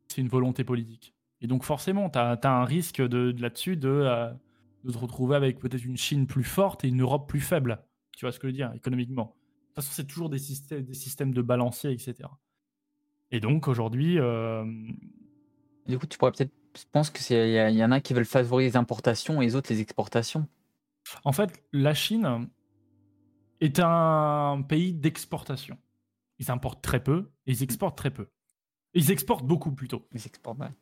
C'est 0.08 0.20
une 0.20 0.28
volonté 0.28 0.64
politique. 0.64 1.14
Et 1.40 1.46
donc 1.46 1.64
forcément, 1.64 2.10
tu 2.10 2.18
as, 2.18 2.38
un 2.44 2.64
risque 2.64 3.00
de, 3.00 3.34
là-dessus 3.38 3.76
de, 3.76 3.88
euh, 3.88 4.30
de, 4.84 4.92
te 4.92 4.98
retrouver 4.98 5.36
avec 5.36 5.58
peut-être 5.58 5.84
une 5.84 5.96
Chine 5.96 6.26
plus 6.26 6.44
forte 6.44 6.84
et 6.84 6.88
une 6.88 7.00
Europe 7.00 7.28
plus 7.28 7.40
faible. 7.40 7.82
Tu 8.16 8.24
vois 8.24 8.32
ce 8.32 8.38
que 8.38 8.46
je 8.46 8.52
veux 8.52 8.56
dire, 8.56 8.72
économiquement. 8.74 9.24
De 9.24 9.66
toute 9.66 9.74
façon, 9.76 9.90
c'est 9.92 10.06
toujours 10.06 10.28
des 10.28 10.38
systèmes, 10.38 10.82
des 10.82 10.94
systèmes 10.94 11.32
de 11.32 11.42
balancier, 11.42 11.92
etc. 11.92 12.28
Et 13.30 13.40
donc 13.40 13.68
aujourd'hui... 13.68 14.18
Euh... 14.18 14.64
Du 15.86 15.98
coup, 15.98 16.06
tu 16.06 16.18
pourrais 16.18 16.32
peut-être... 16.32 16.52
Je 16.76 16.84
pense 16.92 17.10
qu'il 17.10 17.36
y, 17.36 17.56
y, 17.56 17.84
en 17.84 17.90
a 17.90 18.00
qui 18.00 18.14
veulent 18.14 18.24
favoriser 18.24 18.70
les 18.70 18.76
importations 18.76 19.42
et 19.42 19.46
les 19.46 19.56
autres 19.56 19.72
les 19.72 19.80
exportations. 19.80 20.46
En 21.24 21.32
fait, 21.32 21.62
la 21.72 21.94
Chine 21.94 22.48
est 23.60 23.80
un 23.80 24.62
pays 24.68 24.92
d'exportation. 24.92 25.76
Ils 26.38 26.50
importent 26.50 26.82
très 26.82 27.02
peu 27.02 27.30
et 27.46 27.52
ils 27.52 27.62
exportent 27.62 27.98
très 27.98 28.10
peu. 28.10 28.28
Ils 28.94 29.10
exportent 29.10 29.44
beaucoup 29.44 29.72
plutôt. 29.72 30.06
Ils 30.12 30.26
exportent, 30.26 30.58
ouais. 30.60 30.72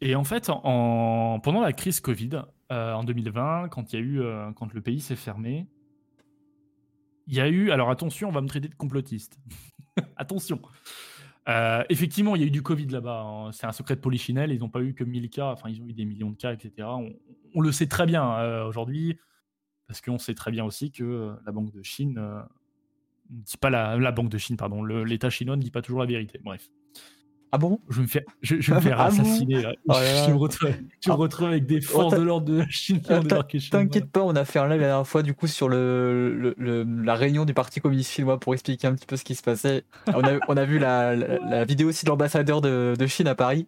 Et 0.00 0.14
en 0.14 0.24
fait, 0.24 0.48
en, 0.48 1.40
pendant 1.40 1.60
la 1.60 1.72
crise 1.72 2.00
Covid, 2.00 2.42
euh, 2.72 2.92
en 2.94 3.04
2020, 3.04 3.68
quand, 3.68 3.92
il 3.92 3.96
y 3.96 3.98
a 3.98 4.04
eu, 4.04 4.20
euh, 4.20 4.52
quand 4.52 4.72
le 4.72 4.80
pays 4.80 5.00
s'est 5.00 5.16
fermé, 5.16 5.66
il 7.26 7.34
y 7.34 7.40
a 7.40 7.48
eu. 7.48 7.70
Alors 7.70 7.90
attention, 7.90 8.28
on 8.28 8.32
va 8.32 8.40
me 8.40 8.48
traiter 8.48 8.68
de 8.68 8.74
complotiste. 8.74 9.38
attention. 10.16 10.60
Euh, 11.50 11.82
effectivement, 11.88 12.36
il 12.36 12.42
y 12.42 12.44
a 12.44 12.46
eu 12.46 12.50
du 12.50 12.62
Covid 12.62 12.86
là-bas. 12.86 13.22
Hein. 13.22 13.52
C'est 13.52 13.66
un 13.66 13.72
secret 13.72 13.96
de 13.96 14.00
Polichinelle. 14.00 14.52
Ils 14.52 14.60
n'ont 14.60 14.68
pas 14.68 14.82
eu 14.82 14.94
que 14.94 15.04
1000 15.04 15.30
cas. 15.30 15.52
Enfin, 15.52 15.68
ils 15.68 15.82
ont 15.82 15.86
eu 15.86 15.92
des 15.92 16.04
millions 16.04 16.30
de 16.30 16.36
cas, 16.36 16.52
etc. 16.52 16.88
On, 17.54 17.60
le 17.60 17.72
sait 17.72 17.88
très 17.88 18.06
bien 18.06 18.64
aujourd'hui, 18.64 19.18
parce 19.88 20.00
qu'on 20.00 20.18
sait 20.18 20.34
très 20.34 20.52
bien 20.52 20.64
aussi 20.64 20.92
que 20.92 21.34
la 21.44 21.52
Banque 21.52 21.72
de 21.72 21.82
Chine 21.82 22.14
ne 22.14 23.42
dit 23.42 23.56
pas 23.56 23.70
la, 23.70 23.96
la 23.96 24.12
Banque 24.12 24.28
de 24.28 24.38
Chine, 24.38 24.56
pardon, 24.56 24.84
l'État 24.84 25.30
chinois 25.30 25.56
ne 25.56 25.62
dit 25.62 25.72
pas 25.72 25.82
toujours 25.82 26.00
la 26.00 26.06
vérité. 26.06 26.40
Bref. 26.44 26.70
Ah 27.52 27.58
bon? 27.58 27.80
Je 27.88 28.02
me 28.02 28.06
fais, 28.06 28.24
je, 28.42 28.54
me 28.54 28.80
fais 28.80 28.92
ah 28.92 29.06
assassiner. 29.06 29.64
Oh 29.88 29.94
je, 29.94 30.30
me 30.30 30.36
retrouve, 30.36 30.70
je 31.00 31.10
me 31.10 31.14
retrouve 31.14 31.48
avec 31.48 31.66
des 31.66 31.80
forces 31.80 32.14
de 32.14 32.22
l'ordre 32.22 32.46
de 32.46 32.58
la 32.58 32.68
Chine 32.68 33.00
T'inquiète 33.70 34.10
pas, 34.10 34.22
on 34.22 34.36
a 34.36 34.44
fait 34.44 34.60
un 34.60 34.68
live 34.68 34.80
la 34.80 34.86
dernière 34.86 35.06
fois 35.06 35.22
du 35.22 35.34
coup 35.34 35.48
sur 35.48 35.68
le, 35.68 36.54
le, 36.56 36.84
la 37.04 37.14
réunion 37.14 37.44
du 37.44 37.52
Parti 37.52 37.80
communiste 37.80 38.12
chinois 38.12 38.38
pour 38.38 38.54
expliquer 38.54 38.86
un 38.86 38.94
petit 38.94 39.06
peu 39.06 39.16
ce 39.16 39.24
qui 39.24 39.34
se 39.34 39.42
passait. 39.42 39.84
On 40.06 40.22
a, 40.22 40.38
on 40.48 40.56
a 40.56 40.64
vu 40.64 40.78
la, 40.78 41.16
la, 41.16 41.64
vidéo 41.64 41.88
aussi 41.88 42.04
de 42.04 42.10
l'ambassadeur 42.10 42.60
de, 42.60 42.94
de, 42.96 43.06
Chine 43.06 43.26
à 43.26 43.34
Paris, 43.34 43.66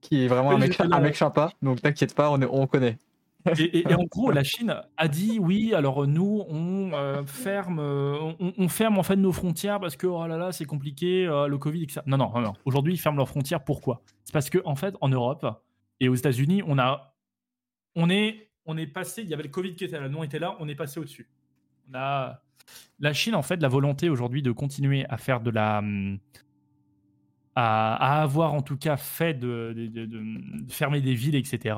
qui 0.00 0.24
est 0.24 0.28
vraiment 0.28 0.52
un 0.52 0.58
mec, 0.58 0.80
un 0.80 1.00
mec 1.00 1.16
sympa. 1.16 1.52
Donc 1.60 1.82
t'inquiète 1.82 2.14
pas, 2.14 2.30
on 2.30 2.66
connaît. 2.66 2.96
Et, 3.58 3.86
en 3.94 4.04
gros, 4.10 4.30
la 4.30 4.44
Chine 4.44 4.74
a 4.96 5.08
dit 5.08 5.38
oui, 5.38 5.74
alors 5.74 6.06
nous, 6.06 6.44
on 6.48 6.92
euh, 6.92 7.24
ferme, 7.24 7.78
euh, 7.78 8.32
on, 8.38 8.68
ferme 8.68 8.98
en 8.98 9.02
fait 9.02 9.16
nos 9.16 9.32
frontières 9.32 9.80
parce 9.80 9.96
que 9.96 10.06
oh 10.06 10.26
là 10.26 10.36
là, 10.36 10.52
c'est 10.52 10.64
compliqué, 10.64 11.26
euh, 11.26 11.46
le 11.46 11.58
Covid, 11.58 11.82
etc. 11.82 12.00
Non, 12.06 12.16
non, 12.16 12.40
non. 12.40 12.52
Aujourd'hui, 12.64 12.94
ils 12.94 12.98
ferment 12.98 13.18
leurs 13.18 13.28
frontières. 13.28 13.64
Pourquoi? 13.64 14.02
C'est 14.24 14.32
parce 14.32 14.50
que 14.50 14.58
en 14.64 14.74
fait, 14.74 14.94
en 15.00 15.08
Europe 15.08 15.46
et 16.00 16.08
aux 16.08 16.14
États-Unis, 16.14 16.62
on 16.66 16.78
a, 16.78 17.14
on 17.96 18.10
est, 18.10 18.50
on 18.66 18.76
est 18.76 18.86
passé. 18.86 19.22
Il 19.22 19.28
y 19.28 19.34
avait 19.34 19.44
le 19.44 19.48
Covid 19.48 19.74
qui 19.74 19.84
était 19.84 19.98
là, 19.98 20.08
nous 20.08 20.18
on 20.18 20.24
était 20.24 20.38
là, 20.38 20.56
on 20.60 20.68
est 20.68 20.74
passé 20.74 21.00
au-dessus. 21.00 21.30
On 21.90 21.94
a 21.94 22.42
la 23.00 23.12
Chine, 23.12 23.34
en 23.34 23.42
fait, 23.42 23.60
la 23.60 23.68
volonté 23.68 24.08
aujourd'hui 24.08 24.42
de 24.42 24.52
continuer 24.52 25.06
à 25.08 25.16
faire 25.16 25.40
de 25.40 25.50
la, 25.50 25.82
à, 27.56 28.22
avoir 28.22 28.54
en 28.54 28.62
tout 28.62 28.76
cas 28.76 28.96
fait 28.96 29.34
de, 29.34 29.72
de 29.74 30.70
fermer 30.70 31.00
des 31.00 31.14
villes, 31.14 31.34
etc 31.34 31.74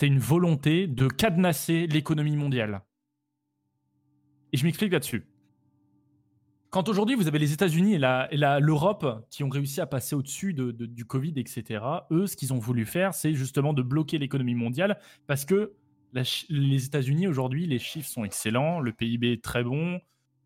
c'était 0.00 0.14
une 0.14 0.18
volonté 0.18 0.86
de 0.86 1.08
cadenasser 1.08 1.86
l'économie 1.86 2.34
mondiale. 2.34 2.80
Et 4.50 4.56
je 4.56 4.64
m'explique 4.64 4.94
là-dessus. 4.94 5.26
Quand 6.70 6.88
aujourd'hui 6.88 7.16
vous 7.16 7.28
avez 7.28 7.38
les 7.38 7.52
États-Unis 7.52 7.96
et 7.96 7.98
l'Europe 7.98 9.26
qui 9.28 9.44
ont 9.44 9.50
réussi 9.50 9.78
à 9.82 9.84
passer 9.84 10.16
au-dessus 10.16 10.54
du 10.54 11.04
Covid, 11.04 11.34
etc., 11.36 11.84
eux, 12.10 12.26
ce 12.26 12.34
qu'ils 12.34 12.54
ont 12.54 12.58
voulu 12.58 12.86
faire, 12.86 13.12
c'est 13.12 13.34
justement 13.34 13.74
de 13.74 13.82
bloquer 13.82 14.16
l'économie 14.16 14.54
mondiale 14.54 14.98
parce 15.26 15.44
que 15.44 15.74
les 16.48 16.86
États-Unis, 16.86 17.26
aujourd'hui, 17.26 17.66
les 17.66 17.78
chiffres 17.78 18.08
sont 18.08 18.24
excellents, 18.24 18.80
le 18.80 18.92
PIB 18.94 19.32
est 19.32 19.44
très 19.44 19.64
bon, 19.64 20.00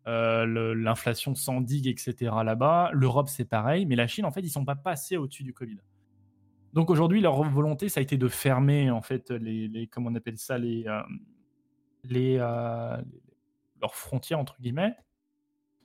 euh, 0.07 0.75
l'inflation 0.75 1.33
s'endigue, 1.33 1.87
etc. 1.87 2.13
là-bas. 2.43 2.89
L'Europe, 2.91 3.29
c'est 3.29 3.45
pareil, 3.45 3.85
mais 3.85 3.95
la 3.95 4.07
Chine, 4.07 4.25
en 4.25 4.31
fait, 4.31 4.41
ils 4.41 4.47
ne 4.47 4.49
sont 4.49 4.65
pas 4.65 4.75
passés 4.75 5.15
au-dessus 5.15 5.43
du 5.43 5.53
Covid. 5.53 5.77
Donc 6.75 6.89
aujourd'hui, 6.89 7.21
leur 7.21 7.41
volonté, 7.41 7.87
ça 7.87 8.01
a 8.01 8.03
été 8.03 8.17
de 8.17 8.27
fermer 8.27 8.91
en 8.91 9.01
fait 9.01 9.31
les, 9.31 9.87
comment 9.87 10.09
on 10.11 10.15
appelle 10.15 10.37
ça, 10.37 10.57
les, 10.57 10.85
euh, 10.87 11.01
les 12.03 12.37
euh, 12.37 12.97
leurs 13.81 13.95
frontières 13.95 14.39
entre 14.39 14.57
guillemets. 14.59 14.93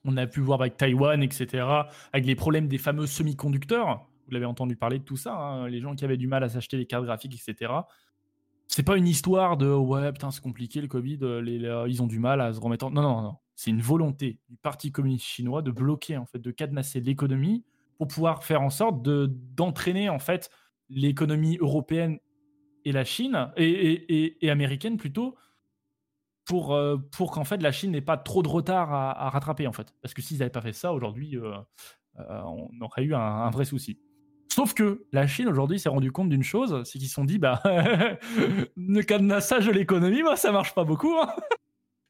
On 0.04 0.16
a 0.16 0.26
pu 0.26 0.40
voir 0.40 0.60
avec 0.60 0.76
Taïwan, 0.76 1.22
etc., 1.22 1.64
avec 2.12 2.26
les 2.26 2.34
problèmes 2.34 2.66
des 2.66 2.78
fameux 2.78 3.06
semi-conducteurs. 3.06 4.08
Vous 4.26 4.32
l'avez 4.32 4.46
entendu 4.46 4.74
parler 4.74 4.98
de 4.98 5.04
tout 5.04 5.16
ça, 5.16 5.34
hein, 5.36 5.68
les 5.68 5.80
gens 5.80 5.94
qui 5.94 6.04
avaient 6.04 6.16
du 6.16 6.26
mal 6.26 6.42
à 6.42 6.48
s'acheter 6.48 6.76
des 6.76 6.86
cartes 6.86 7.04
graphiques, 7.04 7.34
etc. 7.34 7.72
C'est 8.66 8.82
pas 8.82 8.96
une 8.96 9.06
histoire 9.06 9.56
de 9.56 9.72
ouais 9.72 10.12
putain 10.12 10.32
c'est 10.32 10.42
compliqué 10.42 10.80
le 10.80 10.88
Covid, 10.88 11.18
euh, 11.22 11.86
ils 11.88 12.02
ont 12.02 12.06
du 12.08 12.18
mal 12.18 12.40
à 12.40 12.52
se 12.52 12.58
remettre. 12.58 12.86
En... 12.86 12.90
Non 12.90 13.02
non 13.02 13.22
non, 13.22 13.36
c'est 13.54 13.70
une 13.70 13.80
volonté 13.82 14.40
du 14.48 14.56
Parti 14.56 14.90
communiste 14.90 15.24
chinois 15.24 15.62
de 15.62 15.70
bloquer 15.70 16.16
en 16.16 16.26
fait, 16.26 16.40
de 16.40 16.50
cadenasser 16.50 17.00
l'économie 17.00 17.64
pour 17.96 18.08
pouvoir 18.08 18.42
faire 18.42 18.62
en 18.62 18.70
sorte 18.70 19.02
de 19.02 19.30
d'entraîner 19.54 20.08
en 20.08 20.18
fait 20.18 20.50
l'économie 20.90 21.56
européenne 21.58 22.18
et 22.84 22.92
la 22.92 23.04
Chine, 23.04 23.52
et, 23.56 24.50
américaine 24.50 24.96
plutôt, 24.96 25.36
pour, 26.46 26.74
euh, 26.74 26.96
pour 27.12 27.30
qu'en 27.30 27.44
fait 27.44 27.62
la 27.62 27.72
Chine 27.72 27.92
n'ait 27.92 28.00
pas 28.00 28.16
trop 28.16 28.42
de 28.42 28.48
retard 28.48 28.92
à, 28.92 29.30
rattraper 29.30 29.66
en 29.66 29.72
fait. 29.72 29.94
Parce 30.02 30.14
que 30.14 30.22
s'ils 30.22 30.38
n'avaient 30.38 30.50
pas 30.50 30.62
fait 30.62 30.72
ça, 30.72 30.92
aujourd'hui, 30.92 31.36
euh, 31.36 31.54
euh, 32.18 32.40
on 32.44 32.70
aurait 32.80 33.04
eu 33.04 33.14
un, 33.14 33.50
vrai 33.50 33.64
souci. 33.64 34.00
Sauf 34.52 34.74
que 34.74 35.06
la 35.12 35.26
Chine 35.28 35.46
aujourd'hui 35.46 35.78
s'est 35.78 35.88
rendu 35.88 36.10
compte 36.10 36.28
d'une 36.28 36.42
chose, 36.42 36.82
c'est 36.84 36.98
qu'ils 36.98 37.08
se 37.08 37.14
sont 37.14 37.24
dit 37.24 37.38
bah 37.38 37.62
le 38.76 39.02
cadenassage 39.02 39.66
de 39.66 39.72
l'économie, 39.72 40.22
moi 40.22 40.36
ça 40.36 40.50
marche 40.50 40.74
pas 40.74 40.84
beaucoup. 40.84 41.14
Hein. 41.16 41.32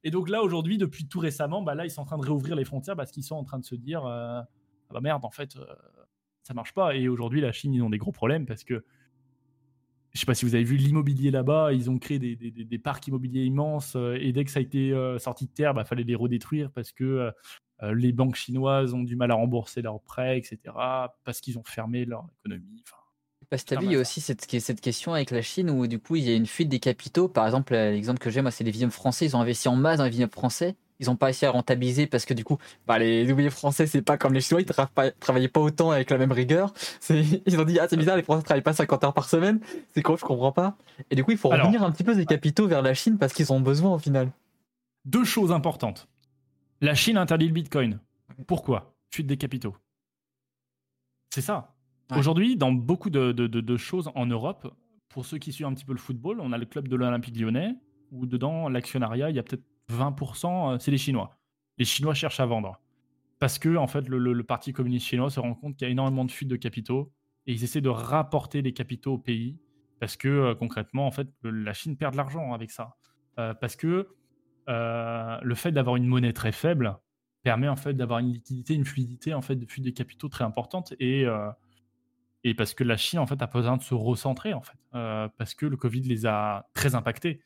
Et 0.05 0.11
donc 0.11 0.31
là 0.31 0.43
aujourd'hui, 0.43 0.79
depuis 0.79 1.07
tout 1.07 1.21
récemment, 1.21 1.61
bah 1.61 1.75
là 1.75 1.85
ils 1.85 1.91
sont 1.91 2.01
en 2.01 2.07
train 2.07 2.17
de 2.17 2.25
réouvrir 2.25 2.57
les 2.57 2.65
frontières 2.65 2.97
parce 2.97 3.11
qu'ils 3.11 3.25
sont 3.25 3.37
en 3.37 3.45
train 3.45 3.59
de 3.59 3.65
se 3.65 3.75
dire 3.75 4.07
ah 4.07 4.47
bah 4.91 5.01
merde 5.03 5.25
en 5.25 5.31
fait 5.31 5.59
ça 6.51 6.55
marche 6.55 6.75
pas. 6.75 6.97
Et 6.97 7.09
aujourd'hui 7.09 7.41
la 7.41 7.53
Chine 7.53 7.73
ils 7.73 7.83
ont 7.83 7.91
des 7.91 7.99
gros 7.99 8.13
problèmes 8.13 8.45
parce 8.45 8.65
que 8.65 8.85
je 10.13 10.19
sais 10.19 10.27
pas 10.27 10.35
si 10.35 10.45
vous 10.45 10.57
avez 10.57 10.65
vu 10.65 10.77
l'immobilier 10.77 11.31
là-bas, 11.31 11.73
ils 11.73 11.89
ont 11.89 11.99
créé 11.99 12.19
des, 12.19 12.35
des, 12.35 12.51
des, 12.51 12.79
parcs 12.79 13.07
immobiliers 13.07 13.45
immenses 13.45 13.95
euh, 13.95 14.19
et 14.21 14.33
dès 14.33 14.45
que 14.45 14.51
ça 14.51 14.59
a 14.59 14.63
été 14.63 14.93
sorti 15.21 15.47
de 15.47 15.53
terre, 15.53 15.73
bah 15.73 15.85
fallait 15.85 16.03
les 16.03 16.17
redétruire 16.17 16.73
parce 16.73 16.91
que 16.91 17.33
euh, 17.83 17.95
les 17.95 18.13
banques 18.13 18.35
chinoises 18.35 18.93
ont 18.93 19.03
du 19.03 19.17
mal 19.17 19.31
à 19.31 19.35
rembourser 19.35 19.83
leurs 19.83 20.01
prêts, 20.01 20.37
etc., 20.39 20.59
parce 21.25 21.41
qu'ils 21.41 21.59
ont 21.59 21.65
fermé 21.65 22.05
leur 22.05 22.27
économie. 22.41 22.85
parce 23.49 23.63
que 23.63 23.69
tu 23.69 23.75
as 23.75 23.81
vu, 23.81 23.87
il 23.87 23.93
y 23.93 23.97
a 23.97 24.01
aussi 24.01 24.21
cette, 24.21 24.45
cette, 24.51 24.81
question 24.81 25.15
avec 25.15 25.31
la 25.31 25.43
Chine 25.43 25.71
où 25.71 25.87
du 25.87 25.99
coup 25.99 26.17
il 26.17 26.25
y 26.25 26.31
a 26.31 26.35
une 26.35 26.47
fuite 26.47 26.69
des 26.69 26.81
capitaux. 26.81 27.29
Par 27.29 27.47
exemple, 27.47 27.75
euh, 27.75 27.93
l'exemple 27.93 28.19
que 28.19 28.31
j'ai, 28.31 28.43
moi, 28.43 28.51
c'est 28.51 28.65
les 28.65 28.71
vignobles 28.71 28.93
français. 28.93 29.27
Ils 29.27 29.37
ont 29.37 29.41
investi 29.41 29.69
en 29.69 29.77
masse 29.77 29.99
dans 29.99 30.05
les 30.05 30.11
vignobles 30.11 30.33
français. 30.33 30.77
Ils 31.01 31.07
n'ont 31.07 31.17
pas 31.17 31.27
réussi 31.27 31.47
à 31.47 31.51
rentabiliser 31.51 32.07
parce 32.07 32.27
que 32.27 32.35
du 32.35 32.45
coup, 32.45 32.59
bah, 32.87 32.99
les 32.99 33.31
ouvriers 33.33 33.51
français, 33.51 33.87
c'est 33.87 34.03
pas 34.03 34.19
comme 34.19 34.35
les 34.35 34.43
Chinois, 34.43 34.61
ils 34.61 34.67
ne 34.69 35.11
travaillaient 35.19 35.49
pas 35.49 35.61
autant 35.61 35.91
avec 35.91 36.11
la 36.11 36.19
même 36.19 36.31
rigueur. 36.31 36.73
Ils 37.11 37.59
ont 37.59 37.65
dit, 37.65 37.79
ah, 37.81 37.89
c'est 37.89 37.97
bizarre, 37.97 38.17
les 38.17 38.23
Français 38.23 38.41
ne 38.41 38.45
travaillent 38.45 38.63
pas 38.63 38.75
50 38.75 39.05
heures 39.05 39.15
par 39.15 39.29
semaine. 39.29 39.61
C'est 39.95 40.03
quoi, 40.03 40.17
je 40.17 40.25
comprends 40.25 40.53
pas. 40.53 40.77
Et 41.11 41.17
du 41.17 41.25
coup, 41.25 41.31
il 41.31 41.39
faut 41.39 41.49
revenir 41.49 41.83
un 41.83 41.91
petit 41.91 42.05
peu 42.05 42.15
des 42.15 42.27
capitaux 42.27 42.69
vers 42.69 42.83
la 42.83 42.95
Chine 42.95 43.17
parce 43.19 43.33
qu'ils 43.33 43.53
ont 43.53 43.61
besoin 43.61 43.95
au 43.95 43.99
final. 43.99 44.31
Deux 45.07 45.25
choses 45.25 45.53
importantes. 45.53 46.07
La 46.83 46.95
Chine 46.95 47.17
interdit 47.17 47.47
le 47.47 47.55
Bitcoin. 47.55 47.99
Pourquoi? 48.47 48.95
Fuite 49.11 49.27
des 49.27 49.39
capitaux. 49.39 49.75
C'est 51.31 51.41
ça. 51.41 51.75
Aujourd'hui, 52.17 52.57
dans 52.57 52.73
beaucoup 52.73 53.09
de, 53.09 53.77
choses 53.77 54.11
en 54.15 54.27
Europe, 54.27 54.75
pour 55.09 55.25
ceux 55.25 55.39
qui 55.39 55.53
suivent 55.53 55.67
un 55.67 55.75
petit 55.75 55.85
peu 55.85 55.93
le 55.93 55.99
football, 55.99 56.41
on 56.41 56.53
a 56.53 56.59
le 56.59 56.67
club 56.67 56.89
de 56.89 56.97
l'Olympique 56.97 57.39
lyonnais, 57.39 57.75
où 58.13 58.27
dedans, 58.27 58.69
l'actionnariat, 58.69 59.31
il 59.31 59.37
y 59.37 59.39
a 59.39 59.43
peut-être 59.43 59.65
20%, 59.91 60.75
euh, 60.75 60.79
c'est 60.79 60.91
les 60.91 60.99
Chinois. 60.99 61.37
Les 61.79 61.85
Chinois 61.85 62.15
cherchent 62.15 62.41
à 62.41 62.47
vendre. 62.47 62.81
Parce 63.39 63.59
que, 63.59 63.77
en 63.77 63.87
fait, 63.87 64.09
le, 64.09 64.43
Parti 64.45 64.73
communiste 64.73 65.07
chinois 65.07 65.31
se 65.31 65.41
rend 65.41 65.55
compte 65.55 65.77
qu'il 65.77 65.87
y 65.87 65.89
a 65.89 65.93
énormément 65.93 66.25
de 66.25 66.31
fuites 66.31 66.49
de 66.49 66.57
capitaux, 66.57 67.11
et 67.47 67.53
ils 67.53 67.65
essaient 67.65 67.81
de 67.81 67.89
rapporter 67.89 68.61
les 68.61 68.73
capitaux 68.73 69.15
au 69.15 69.19
pays, 69.19 69.59
parce 69.99 70.17
que, 70.17 70.29
euh, 70.29 70.55
concrètement, 70.55 71.07
en 71.07 71.11
fait, 71.11 71.29
la 71.43 71.73
Chine 71.73 71.97
perd 71.97 72.13
de 72.13 72.19
l'argent 72.19 72.53
avec 72.53 72.71
ça. 72.71 72.97
Euh, 73.39 73.55
parce 73.55 73.77
que 73.77 74.09
le 74.69 75.55
fait 75.57 75.73
d'avoir 75.73 75.97
une 75.97 76.07
monnaie 76.07 76.33
très 76.33 76.53
faible 76.53 76.97
permet 77.43 77.67
en 77.67 77.75
fait 77.75 77.95
d'avoir 77.95 78.21
une 78.21 78.33
liquidité, 78.33 78.75
une 78.75 78.85
fluidité 78.85 79.35
en 79.35 79.43
fait 79.43 79.57
de 79.57 79.67
flux 79.67 79.81
des 79.81 79.93
capitaux 79.93 80.29
très 80.29 80.45
importante 80.45 80.95
et 81.01 81.25
et 82.45 82.55
parce 82.55 82.75
que 82.75 82.85
la 82.85 82.97
Chine 82.97 83.19
en 83.19 83.27
fait 83.27 83.43
a 83.43 83.49
besoin 83.49 83.79
de 83.79 83.83
se 83.83 83.95
recentrer 83.95 84.55
en 84.55 84.61
fait 84.61 84.79
parce 84.93 85.55
que 85.55 85.67
le 85.67 85.77
Covid 85.77 86.03
les 86.03 86.25
a 86.25 86.69
très 86.73 86.95
impactés. 86.95 87.43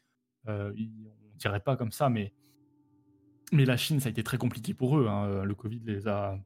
Dirait 1.48 1.60
pas 1.60 1.76
comme 1.76 1.92
ça, 1.92 2.08
mais 2.08 2.32
mais 3.52 3.64
la 3.64 3.76
Chine 3.76 4.00
ça 4.00 4.08
a 4.08 4.10
été 4.10 4.22
très 4.22 4.38
compliqué 4.38 4.74
pour 4.74 4.98
eux. 4.98 5.06
Hein. 5.08 5.44
Le 5.44 5.54
Covid 5.54 5.80
les 5.84 6.08
a, 6.08 6.38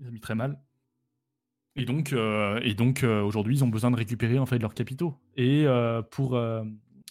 mis 0.00 0.20
très 0.20 0.34
mal. 0.34 0.60
Et 1.76 1.84
donc, 1.86 2.12
et 2.12 2.74
donc 2.74 3.02
aujourd'hui, 3.02 3.56
ils 3.56 3.64
ont 3.64 3.68
besoin 3.68 3.90
de 3.90 3.96
récupérer 3.96 4.38
en 4.38 4.44
fait 4.44 4.58
leurs 4.58 4.74
capitaux. 4.74 5.16
Et 5.36 5.64
pour, 6.10 6.38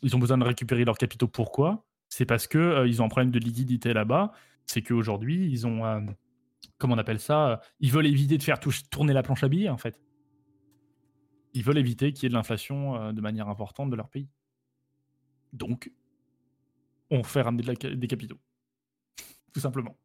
ils 0.03 0.15
ont 0.15 0.19
besoin 0.19 0.37
de 0.37 0.43
récupérer 0.43 0.85
leurs 0.85 0.97
capitaux. 0.97 1.27
Pourquoi? 1.27 1.85
C'est 2.09 2.25
parce 2.25 2.47
que 2.47 2.57
euh, 2.57 2.87
ils 2.87 3.01
ont 3.01 3.05
un 3.05 3.09
problème 3.09 3.31
de 3.31 3.39
liquidité 3.39 3.93
là-bas. 3.93 4.33
C'est 4.65 4.81
qu'aujourd'hui, 4.81 5.49
ils 5.49 5.65
ont, 5.67 5.85
euh, 5.85 6.01
comment 6.77 6.95
on 6.95 6.97
appelle 6.97 7.19
ça? 7.19 7.51
Euh, 7.51 7.57
Ils 7.79 7.91
veulent 7.91 8.07
éviter 8.07 8.37
de 8.37 8.43
faire 8.43 8.59
tourner 8.59 9.13
la 9.13 9.23
planche 9.23 9.43
à 9.43 9.47
billets, 9.47 9.69
en 9.69 9.77
fait. 9.77 10.01
Ils 11.53 11.63
veulent 11.63 11.77
éviter 11.77 12.13
qu'il 12.13 12.23
y 12.23 12.25
ait 12.27 12.29
de 12.29 12.33
l'inflation 12.33 13.11
de 13.11 13.21
manière 13.21 13.49
importante 13.49 13.89
de 13.89 13.95
leur 13.95 14.09
pays. 14.09 14.29
Donc, 15.51 15.91
on 17.11 17.23
fait 17.23 17.41
ramener 17.41 17.63
des 17.63 18.07
capitaux. 18.07 18.39
Tout 19.53 19.59
simplement. 19.59 19.95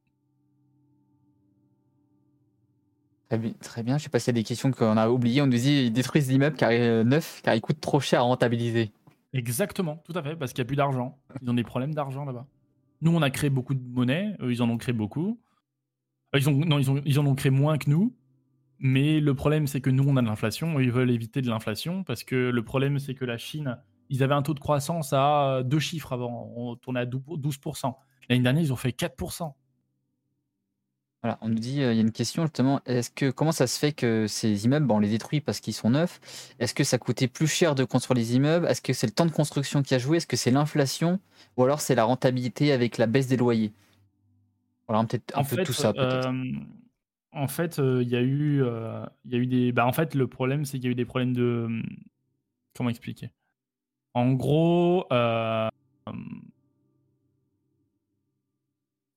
Très 3.29 3.39
bien, 3.39 3.53
très 3.61 3.83
bien. 3.83 3.99
Je 3.99 4.05
sais 4.05 4.09
pas 4.09 4.19
s'il 4.19 4.29
y 4.29 4.39
a 4.39 4.41
des 4.41 4.45
questions 4.45 4.71
qu'on 4.71 4.97
a 4.97 5.09
oubliées. 5.09 5.43
On 5.43 5.47
nous 5.47 5.57
dit 5.57 5.87
ils 5.87 5.93
détruisent 5.93 6.29
l'immeuble 6.29 6.57
car, 6.57 6.71
neuf 7.05 7.41
car 7.43 7.55
il 7.55 7.61
coûte 7.61 7.81
trop 7.81 8.01
cher 8.01 8.21
à 8.21 8.23
rentabiliser. 8.23 8.93
Exactement, 9.33 10.03
tout 10.05 10.17
à 10.17 10.23
fait, 10.23 10.37
parce 10.37 10.53
qu'il 10.53 10.63
n'y 10.63 10.67
a 10.67 10.69
plus 10.69 10.77
d'argent. 10.77 11.19
Ils 11.43 11.51
ont 11.51 11.55
des 11.55 11.65
problèmes 11.65 11.95
d'argent 11.95 12.25
là-bas. 12.25 12.47
Nous, 13.03 13.15
on 13.15 13.21
a 13.21 13.31
créé 13.31 13.51
beaucoup 13.51 13.75
de 13.75 13.83
monnaie, 13.83 14.35
eux, 14.41 14.51
ils 14.51 14.63
en 14.63 14.71
ont 14.71 14.79
créé 14.79 14.95
beaucoup. 14.95 15.39
Euh, 16.35 16.39
ils, 16.39 16.49
ont, 16.49 16.53
non, 16.53 16.79
ils, 16.79 16.91
ont, 16.91 17.03
ils 17.05 17.19
en 17.19 17.27
ont 17.27 17.35
créé 17.35 17.51
moins 17.51 17.77
que 17.77 17.91
nous, 17.91 18.15
mais 18.79 19.21
le 19.21 19.35
problème, 19.35 19.67
c'est 19.67 19.81
que 19.83 19.91
nous, 19.91 20.05
on 20.07 20.17
a 20.17 20.23
de 20.23 20.27
l'inflation, 20.27 20.81
ils 20.81 20.91
veulent 20.91 21.11
éviter 21.11 21.43
de 21.43 21.49
l'inflation, 21.49 22.05
parce 22.05 22.25
que 22.25 22.51
le 22.51 22.63
problème, 22.63 22.99
c'est 22.99 23.15
que 23.15 23.27
la 23.27 23.37
Chine, 23.37 23.79
ils 24.09 24.23
avaient 24.23 24.35
un 24.35 24.43
taux 24.43 24.55
de 24.55 24.61
croissance 24.61 25.13
à 25.13 25.63
deux 25.65 25.79
chiffres 25.79 26.13
avant, 26.13 26.53
on 26.57 26.77
tournait 26.77 27.01
à 27.01 27.07
12%. 27.07 27.95
L'année 28.29 28.43
dernière, 28.43 28.63
ils 28.63 28.73
ont 28.73 28.77
fait 28.77 28.91
4% 28.91 29.53
on 31.41 31.49
nous 31.49 31.59
dit, 31.59 31.83
euh, 31.83 31.93
il 31.93 31.97
y 31.97 31.99
a 31.99 32.03
une 32.03 32.13
question 32.13 32.45
justement, 32.45 32.81
est-ce 32.87 33.11
que 33.11 33.31
comment 33.31 33.53
ça 33.53 33.67
se 33.67 33.79
fait 33.79 33.93
que 33.93 34.27
ces 34.27 34.65
immeubles, 34.65 34.91
on 34.91 34.99
les 34.99 35.09
détruit 35.09 35.41
parce 35.41 35.61
qu'ils 35.61 35.75
sont 35.75 35.91
neufs? 35.91 36.21
Est-ce 36.59 36.75
que 36.75 36.85
ça 36.85 36.99
coûtait 36.99 37.29
plus 37.29 37.47
cher 37.47 37.75
de 37.75 37.85
construire 37.85 38.17
les 38.17 38.37
immeubles? 38.37 38.67
Est-ce 38.67 38.83
que 38.83 38.93
c'est 38.93 39.07
le 39.07 39.13
temps 39.13 39.27
de 39.27 39.31
construction 39.31 39.83
qui 39.83 39.95
a 39.95 39.99
joué? 39.99 40.19
Est-ce 40.19 40.27
que 40.27 40.37
c'est 40.37 40.51
l'inflation? 40.51 41.21
Ou 41.57 41.65
alors 41.65 41.81
c'est 41.81 41.95
la 41.95 42.05
rentabilité 42.05 42.73
avec 42.73 42.99
la 42.99 43.07
baisse 43.07 43.27
des 43.27 43.37
loyers? 43.37 43.73
Voilà, 44.89 45.05
peut-être 45.05 45.37
un 45.37 45.45
peu 45.45 45.63
tout 45.65 45.73
ça. 45.73 45.93
Euh, 45.97 46.53
en 47.33 47.49
fait, 47.49 47.79
euh, 47.79 48.03
il 48.03 48.09
y 48.09 48.17
a 48.17 48.23
eu, 48.23 48.63
il 49.25 49.33
y 49.33 49.35
a 49.35 49.39
eu 49.39 49.47
des. 49.47 49.73
Bah, 49.73 49.87
en 49.87 49.93
fait, 49.93 50.15
le 50.15 50.27
problème, 50.27 50.65
c'est 50.65 50.79
qu'il 50.79 50.85
y 50.85 50.89
a 50.89 50.93
eu 50.93 50.97
des 50.97 51.05
problèmes 51.05 51.35
de. 51.35 51.83
Comment 52.77 52.91
expliquer? 52.91 53.31
En 54.17 54.33
gros, 54.33 55.07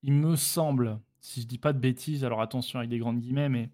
il 0.03 0.11
me 0.11 0.35
semble 0.35 0.99
si 1.21 1.41
je 1.41 1.47
dis 1.47 1.57
pas 1.57 1.71
de 1.71 1.79
bêtises, 1.79 2.25
alors 2.25 2.41
attention 2.41 2.79
avec 2.79 2.89
des 2.89 2.99
grandes 2.99 3.21
guillemets, 3.21 3.47
mais, 3.47 3.69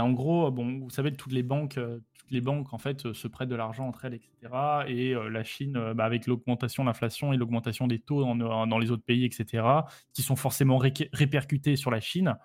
en 0.00 0.10
gros, 0.10 0.50
bon, 0.50 0.80
vous 0.80 0.88
savez, 0.88 1.12
toutes 1.12 1.32
les 1.32 1.42
banques, 1.42 1.76
euh, 1.76 2.00
toutes 2.14 2.30
les 2.30 2.40
banques 2.40 2.72
en 2.72 2.78
fait, 2.78 3.12
se 3.12 3.28
prêtent 3.28 3.50
de 3.50 3.54
l'argent 3.54 3.86
entre 3.86 4.06
elles, 4.06 4.14
etc. 4.14 4.54
Et 4.88 5.14
euh, 5.14 5.28
la 5.28 5.44
Chine, 5.44 5.76
euh, 5.76 5.92
bah, 5.92 6.06
avec 6.06 6.26
l'augmentation 6.26 6.82
de 6.82 6.88
l'inflation 6.88 7.34
et 7.34 7.36
l'augmentation 7.36 7.86
des 7.86 7.98
taux 7.98 8.24
dans, 8.24 8.78
les 8.78 8.90
autres 8.90 9.04
pays, 9.04 9.26
etc., 9.26 9.66
qui 10.14 10.22
sont 10.22 10.34
forcément 10.34 10.78
répercutés 10.78 11.76
sur 11.76 11.90
la 11.90 12.00
Chine, 12.00 12.38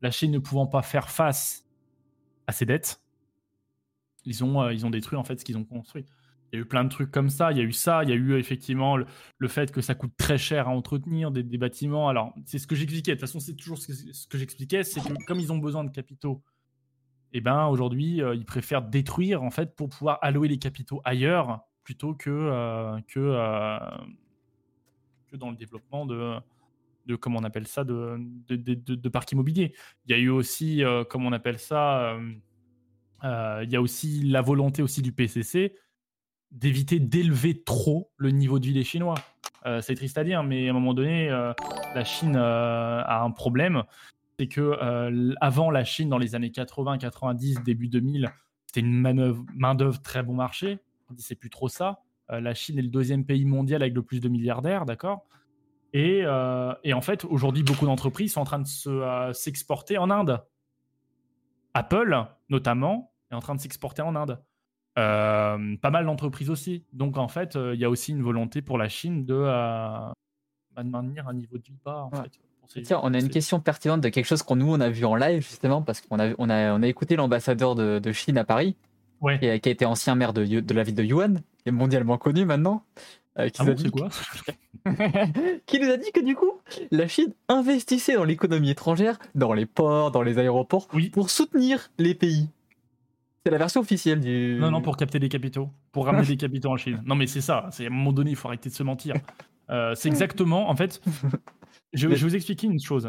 la 0.00 0.10
Chine 0.10 0.32
ne 0.32 0.38
pouvant 0.38 0.66
pas 0.66 0.80
faire 0.80 1.10
face 1.10 1.66
à 2.46 2.52
ses 2.52 2.64
dettes, 2.64 3.02
ils 4.24 4.42
ont, 4.44 4.70
ils 4.70 4.86
ont 4.86 4.90
détruit 4.90 5.18
en 5.18 5.24
fait 5.24 5.38
ce 5.38 5.44
qu'ils 5.44 5.58
ont 5.58 5.64
construit. 5.64 6.06
Il 6.56 6.60
y 6.60 6.62
a 6.62 6.62
eu 6.62 6.68
plein 6.68 6.84
de 6.84 6.88
trucs 6.88 7.10
comme 7.10 7.28
ça. 7.28 7.52
Il 7.52 7.58
y 7.58 7.60
a 7.60 7.64
eu 7.64 7.72
ça. 7.72 8.02
Il 8.02 8.08
y 8.08 8.12
a 8.12 8.16
eu 8.16 8.38
effectivement 8.38 8.96
le, 8.96 9.48
fait 9.48 9.70
que 9.70 9.82
ça 9.82 9.94
coûte 9.94 10.12
très 10.16 10.38
cher 10.38 10.68
à 10.68 10.70
entretenir 10.70 11.30
des, 11.30 11.58
bâtiments. 11.58 12.08
Alors, 12.08 12.32
c'est 12.46 12.58
ce 12.58 12.66
que 12.66 12.74
j'expliquais. 12.74 13.12
De 13.12 13.16
toute 13.16 13.28
façon, 13.28 13.40
c'est 13.40 13.54
toujours 13.54 13.76
ce 13.76 14.26
que, 14.26 14.38
j'expliquais. 14.38 14.82
C'est 14.82 15.00
que 15.00 15.24
comme 15.26 15.38
ils 15.38 15.52
ont 15.52 15.58
besoin 15.58 15.84
de 15.84 15.90
capitaux, 15.90 16.42
et 17.32 17.38
eh 17.38 17.40
ben, 17.42 17.66
aujourd'hui, 17.66 18.22
euh, 18.22 18.34
ils 18.34 18.46
préfèrent 18.46 18.82
détruire 18.82 19.42
en 19.42 19.50
fait 19.50 19.74
pour 19.76 19.90
pouvoir 19.90 20.18
allouer 20.22 20.48
les 20.48 20.58
capitaux 20.58 21.02
ailleurs 21.04 21.60
plutôt 21.84 22.14
que, 22.14 22.30
euh, 22.30 22.98
que, 23.08 23.20
euh, 23.20 23.78
dans 25.34 25.50
le 25.50 25.56
développement 25.56 26.06
de, 26.06 26.36
de 27.04 27.16
comment 27.16 27.40
on 27.40 27.44
appelle 27.44 27.66
ça, 27.66 27.84
de, 27.84 28.18
de, 28.48 28.94
de, 28.94 29.08
parcs 29.10 29.30
immobiliers. 29.32 29.74
Il 30.06 30.12
y 30.12 30.14
a 30.14 30.18
eu 30.18 30.30
aussi, 30.30 30.82
comment 31.10 31.28
on 31.28 31.32
appelle 31.32 31.58
ça, 31.58 32.16
il 33.22 33.68
y 33.70 33.76
a 33.76 33.82
aussi 33.82 34.22
la 34.22 34.40
volonté 34.40 34.82
aussi 34.82 35.02
du 35.02 35.12
PCC 35.12 35.74
d'éviter 36.52 37.00
d'élever 37.00 37.62
trop 37.62 38.10
le 38.16 38.30
niveau 38.30 38.58
de 38.58 38.66
vie 38.66 38.72
des 38.72 38.84
Chinois. 38.84 39.16
Euh, 39.66 39.80
c'est 39.80 39.94
triste 39.94 40.16
à 40.16 40.24
dire, 40.24 40.42
mais 40.42 40.68
à 40.68 40.70
un 40.70 40.74
moment 40.74 40.94
donné, 40.94 41.28
euh, 41.28 41.52
la 41.94 42.04
Chine 42.04 42.36
euh, 42.36 43.02
a 43.04 43.22
un 43.22 43.30
problème. 43.30 43.82
C'est 44.38 44.48
que 44.48 44.78
avant 45.40 45.70
la 45.70 45.84
Chine, 45.84 46.10
dans 46.10 46.18
les 46.18 46.34
années 46.34 46.50
80, 46.50 46.98
90, 46.98 47.62
début 47.64 47.88
2000, 47.88 48.30
c'était 48.66 48.80
une 48.80 49.00
main-d'œuvre 49.54 50.02
très 50.02 50.22
bon 50.22 50.34
marché. 50.34 50.78
On 51.10 51.14
dit 51.14 51.22
c'est 51.22 51.36
plus 51.36 51.48
trop 51.48 51.68
ça. 51.68 52.02
la 52.28 52.52
Chine 52.52 52.78
est 52.78 52.82
le 52.82 52.88
deuxième 52.88 53.24
pays 53.24 53.46
mondial 53.46 53.80
avec 53.80 53.94
le 53.94 54.02
plus 54.02 54.20
de 54.20 54.28
milliardaires, 54.28 54.84
d'accord? 54.84 55.24
Et, 55.94 56.18
et, 56.84 56.92
en 56.92 57.00
fait, 57.00 57.24
aujourd'hui, 57.24 57.62
beaucoup 57.62 57.86
d'entreprises 57.86 58.34
sont 58.34 58.42
en 58.42 58.44
train 58.44 58.58
de 58.58 59.32
s'exporter 59.32 59.96
en 59.96 60.10
Inde. 60.10 60.44
Apple, 61.72 62.26
notamment, 62.50 63.14
est 63.30 63.34
en 63.34 63.40
train 63.40 63.54
de 63.54 63.60
s'exporter 63.60 64.02
en 64.02 64.14
Inde. 64.16 64.38
Euh, 64.98 65.76
pas 65.76 65.90
mal 65.90 66.06
d'entreprises 66.06 66.50
aussi. 66.50 66.82
Donc 66.92 67.18
en 67.18 67.28
fait, 67.28 67.56
euh, 67.56 67.74
il 67.74 67.80
y 67.80 67.84
a 67.84 67.90
aussi 67.90 68.12
une 68.12 68.22
volonté 68.22 68.62
pour 68.62 68.78
la 68.78 68.88
Chine 68.88 69.26
de, 69.26 69.34
euh, 69.36 70.08
maintenir 70.82 71.28
un 71.28 71.34
niveau 71.34 71.58
de 71.58 71.62
vie 71.62 71.78
bas. 71.84 72.08
En 72.10 72.22
fait, 72.22 72.82
Tiens, 72.82 73.00
on 73.02 73.14
a 73.14 73.18
une 73.18 73.28
question 73.28 73.60
pertinente 73.60 74.00
de 74.00 74.08
quelque 74.08 74.24
chose 74.24 74.42
qu'on 74.42 74.56
nous 74.56 74.72
on 74.72 74.80
a 74.80 74.88
vu 74.88 75.04
en 75.04 75.14
live 75.14 75.42
justement 75.42 75.82
parce 75.82 76.00
qu'on 76.00 76.18
a, 76.18 76.32
on 76.38 76.50
a, 76.50 76.72
on 76.72 76.82
a 76.82 76.88
écouté 76.88 77.14
l'ambassadeur 77.14 77.74
de, 77.76 78.12
Chine 78.12 78.38
à 78.38 78.44
Paris, 78.44 78.74
qui, 79.38 79.48
a, 79.48 79.54
été 79.54 79.86
ancien 79.86 80.16
maire 80.16 80.32
de, 80.32 80.44
de 80.44 80.74
la 80.74 80.82
ville 80.82 80.96
de 80.96 81.04
Yuan, 81.04 81.42
qui 81.62 81.68
est 81.68 81.72
mondialement 81.72 82.18
connu 82.18 82.44
maintenant. 82.44 82.82
qui, 83.36 83.52
ah 83.58 83.64
nous 83.64 83.70
a 83.70 83.74
dit 83.74 83.90
quoi? 83.90 84.08
Qui 85.66 85.80
nous 85.80 85.90
a 85.90 85.96
dit 85.96 86.10
que 86.12 86.24
du 86.24 86.34
coup, 86.34 86.52
la 86.90 87.06
Chine 87.06 87.34
investissait 87.48 88.14
dans 88.14 88.24
l'économie 88.24 88.70
étrangère, 88.70 89.18
dans 89.34 89.52
les 89.52 89.66
ports, 89.66 90.10
dans 90.10 90.22
les 90.22 90.38
aéroports, 90.38 90.88
pour 91.12 91.30
soutenir 91.30 91.90
les 91.98 92.14
pays 92.14 92.48
C'est 93.46 93.50
la 93.50 93.58
version 93.58 93.80
officielle 93.80 94.18
du. 94.18 94.58
Non, 94.58 94.72
non, 94.72 94.82
pour 94.82 94.96
capter 94.96 95.20
des 95.20 95.28
capitaux, 95.28 95.70
pour 95.92 96.06
ramener 96.06 96.26
des 96.26 96.36
capitaux 96.36 96.70
en 96.70 96.76
Chine. 96.76 97.00
Non, 97.06 97.14
mais 97.14 97.28
c'est 97.28 97.40
ça. 97.40 97.68
C'est 97.70 97.84
à 97.84 97.86
un 97.86 97.90
moment 97.90 98.12
donné, 98.12 98.30
il 98.30 98.36
faut 98.36 98.48
arrêter 98.48 98.70
de 98.70 98.74
se 98.74 98.82
mentir. 98.82 99.14
Euh, 99.70 99.94
c'est 99.94 100.08
exactement, 100.08 100.68
en 100.68 100.74
fait. 100.74 101.00
Je, 101.92 102.08
vais 102.08 102.16
vous 102.16 102.34
expliquer 102.34 102.66
une 102.66 102.80
chose. 102.80 103.08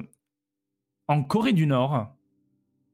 En 1.07 1.23
Corée 1.23 1.53
du 1.53 1.65
Nord, 1.65 2.15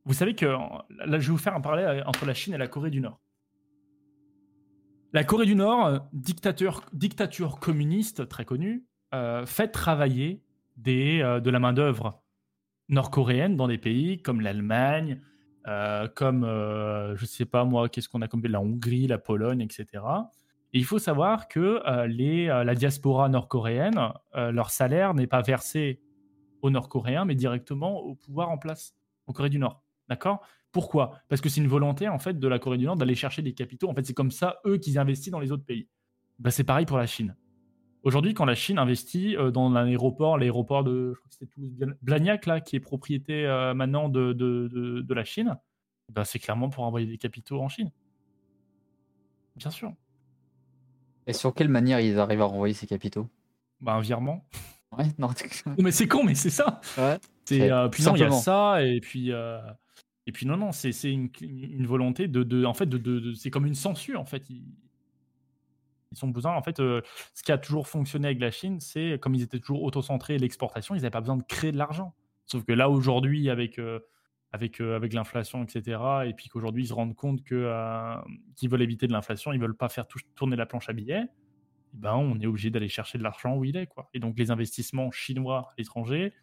vous 0.06 0.14
savez 0.14 0.36
que 0.36 0.46
là, 0.46 1.20
je 1.20 1.28
vais 1.28 1.32
vous 1.34 1.38
faire 1.38 1.54
un 1.54 1.60
parallèle 1.60 2.06
entre 2.08 2.26
la 2.26 2.34
Chine 2.34 2.54
et 2.54 2.58
la 2.58 2.70
Corée 2.70 2.92
du 2.92 3.02
Nord. 3.02 3.20
La 5.12 5.26
Corée 5.26 5.46
du 5.46 5.56
Nord, 5.56 6.00
dictature, 6.14 6.86
dictature 6.94 7.60
communiste 7.60 8.30
très 8.30 8.46
connue, 8.46 8.86
euh, 9.14 9.46
fait 9.46 9.68
travailler 9.68 10.42
des, 10.78 11.20
euh, 11.22 11.42
de 11.42 11.50
la 11.50 11.60
main-d'œuvre 11.60 12.24
nord-coréenne 12.88 13.58
dans 13.58 13.68
des 13.68 13.78
pays 13.78 14.22
comme 14.22 14.40
l'Allemagne, 14.40 15.20
euh, 15.68 16.08
comme, 16.08 16.44
je 16.44 17.22
ne 17.22 17.28
sais 17.28 17.46
pas 17.46 17.64
moi, 17.66 17.90
qu'est-ce 17.90 18.10
qu'on 18.10 18.22
a 18.22 18.28
comme 18.28 18.44
la 18.44 18.62
Hongrie, 18.62 19.08
la 19.08 19.18
Pologne, 19.18 19.62
etc. 19.62 19.86
Et 20.74 20.80
il 20.80 20.86
faut 20.86 21.00
savoir 21.00 21.48
que 21.48 21.82
les, 22.08 22.48
la 22.48 22.76
diaspora 22.76 23.30
nord-coréenne, 23.30 24.00
leur 24.34 24.72
salaire 24.72 25.14
n'est 25.14 25.28
pas 25.28 25.42
versé 25.42 26.02
aux 26.64 26.70
Nord-Coréens, 26.72 27.26
mais 27.26 27.36
directement 27.36 28.00
au 28.00 28.16
pouvoir 28.16 28.50
en 28.50 28.58
place 28.58 28.96
en 29.28 29.34
Corée 29.34 29.50
du 29.50 29.60
Nord. 29.60 29.84
D'accord? 30.10 30.42
Pourquoi? 30.72 31.20
Parce 31.30 31.42
que 31.42 31.50
c'est 31.50 31.62
une 31.62 31.68
volonté 31.68 32.08
en 32.08 32.18
fait 32.18 32.40
de 32.40 32.48
la 32.48 32.58
Corée 32.58 32.78
du 32.78 32.86
Nord 32.86 32.96
d'aller 32.96 33.16
chercher 33.16 33.42
des 33.42 33.54
capitaux. 33.54 33.90
En 33.90 33.94
fait, 33.94 34.06
c'est 34.06 34.14
comme 34.14 34.32
ça 34.32 34.60
eux 34.66 34.78
qu'ils 34.78 34.98
investissent 34.98 35.32
dans 35.32 35.40
les 35.40 35.52
autres 35.52 35.66
pays. 35.66 35.88
Bah, 36.40 36.50
c'est 36.50 36.64
pareil 36.64 36.86
pour 36.86 36.98
la 36.98 37.06
Chine. 37.06 37.36
Aujourd'hui, 38.04 38.34
quand 38.34 38.44
la 38.44 38.56
Chine 38.56 38.78
investit 38.78 39.38
euh, 39.38 39.50
dans 39.50 39.74
un 39.74 39.88
aéroport, 39.88 40.38
l'aéroport 40.38 40.84
de, 40.84 41.16
Blagnac, 42.02 42.46
là, 42.46 42.60
qui 42.60 42.76
est 42.76 42.82
propriété 42.82 43.46
euh, 43.46 43.74
maintenant 43.74 44.10
de, 44.10 44.34
de, 44.34 45.14
la 45.14 45.24
Chine, 45.24 45.58
bah, 46.12 46.26
c'est 46.26 46.40
clairement 46.40 46.70
pour 46.70 46.84
envoyer 46.84 47.08
des 47.08 47.18
capitaux 47.18 47.62
en 47.62 47.70
Chine. 47.70 47.92
Bien 49.56 49.72
sûr. 49.72 49.94
Et 51.28 51.34
sur 51.34 51.54
quelle 51.54 51.70
manière 51.70 52.02
ils 52.02 52.20
arrivent 52.20 52.42
à 52.42 52.46
renvoyer 52.46 52.74
ces 52.74 52.88
capitaux? 52.88 53.30
Bah, 53.80 53.94
Un 53.94 54.02
virement. 54.02 54.46
Ouais, 54.98 55.06
non. 55.18 55.30
mais 55.80 55.92
c'est 55.92 56.08
con, 56.08 56.24
mais 56.26 56.36
c'est 56.36 56.50
ça. 56.50 56.82
Ouais. 56.98 57.18
C'est 57.46 57.72
euh, 57.72 57.88
puis 57.88 58.04
il 58.04 58.18
y 58.18 58.24
a 58.24 58.32
ça, 58.32 58.84
et 58.84 59.00
puis 59.00 59.32
et 60.26 60.32
puis 60.32 60.46
non, 60.46 60.56
non, 60.56 60.72
c'est 60.72 60.92
une, 61.04 61.30
une, 61.42 61.86
volonté 61.86 62.30
de, 62.30 62.44
de, 62.44 62.64
en 62.64 62.74
fait, 62.74 62.86
de, 62.86 62.98
de, 62.98 63.34
c'est 63.34 63.50
comme 63.50 63.66
une 63.66 63.76
censure 63.76 64.22
en 64.22 64.26
fait. 64.26 64.50
Ils, 64.50 64.64
ils 66.16 66.26
ont 66.26 66.30
besoin, 66.30 66.56
en 66.56 66.62
fait, 66.62 66.80
euh, 66.80 67.02
ce 67.34 67.44
qui 67.44 67.52
a 67.52 67.58
toujours 67.58 67.88
fonctionné 67.88 68.28
avec 68.28 68.40
la 68.40 68.52
Chine, 68.52 68.80
c'est 68.80 69.20
comme 69.22 69.36
ils 69.36 69.42
étaient 69.42 69.60
toujours 69.60 69.84
auto-centrés 69.84 70.38
l'exportation, 70.38 70.96
ils 70.96 71.00
n'avaient 71.00 71.12
pas 71.12 71.22
besoin 71.22 71.38
de 71.38 71.44
créer 71.44 71.72
de 71.72 71.78
l'argent. 71.78 72.14
Sauf 72.46 72.64
que 72.64 72.74
là 72.74 72.90
aujourd'hui, 72.90 73.50
avec 73.50 73.80
euh, 73.80 74.00
avec 74.52 74.82
euh, 74.82 74.96
avec 74.96 75.14
l'inflation, 75.14 75.64
etc., 75.64 76.00
et 76.26 76.34
puis 76.34 76.50
qu'aujourd'hui 76.50 76.84
ils 76.84 76.88
se 76.88 76.94
rendent 76.94 77.16
compte 77.16 77.44
que 77.44 77.70
qu'ils 78.56 78.70
veulent 78.70 78.82
éviter 78.82 79.08
de 79.08 79.14
l'inflation, 79.14 79.54
ils 79.54 79.60
veulent 79.60 79.78
pas 79.78 79.90
faire 79.90 80.06
tourner 80.36 80.56
la 80.56 80.66
planche 80.66 80.90
à 80.90 80.94
billets. 80.94 81.26
Eh 81.96 81.98
ben, 81.98 82.16
on 82.16 82.40
est 82.40 82.48
obligé 82.48 82.70
d'aller 82.70 82.90
chercher 82.90 83.18
de 83.18 83.24
l'argent 83.24 83.56
où 83.56 83.64
il 83.64 83.78
est, 83.78 83.88
quoi. 83.88 84.10
Et 84.14 84.20
donc 84.20 84.38
les 84.38 84.52
investissements 84.52 85.12
chinois 85.12 85.70
à 85.72 85.74
l'étranger. 85.78 86.34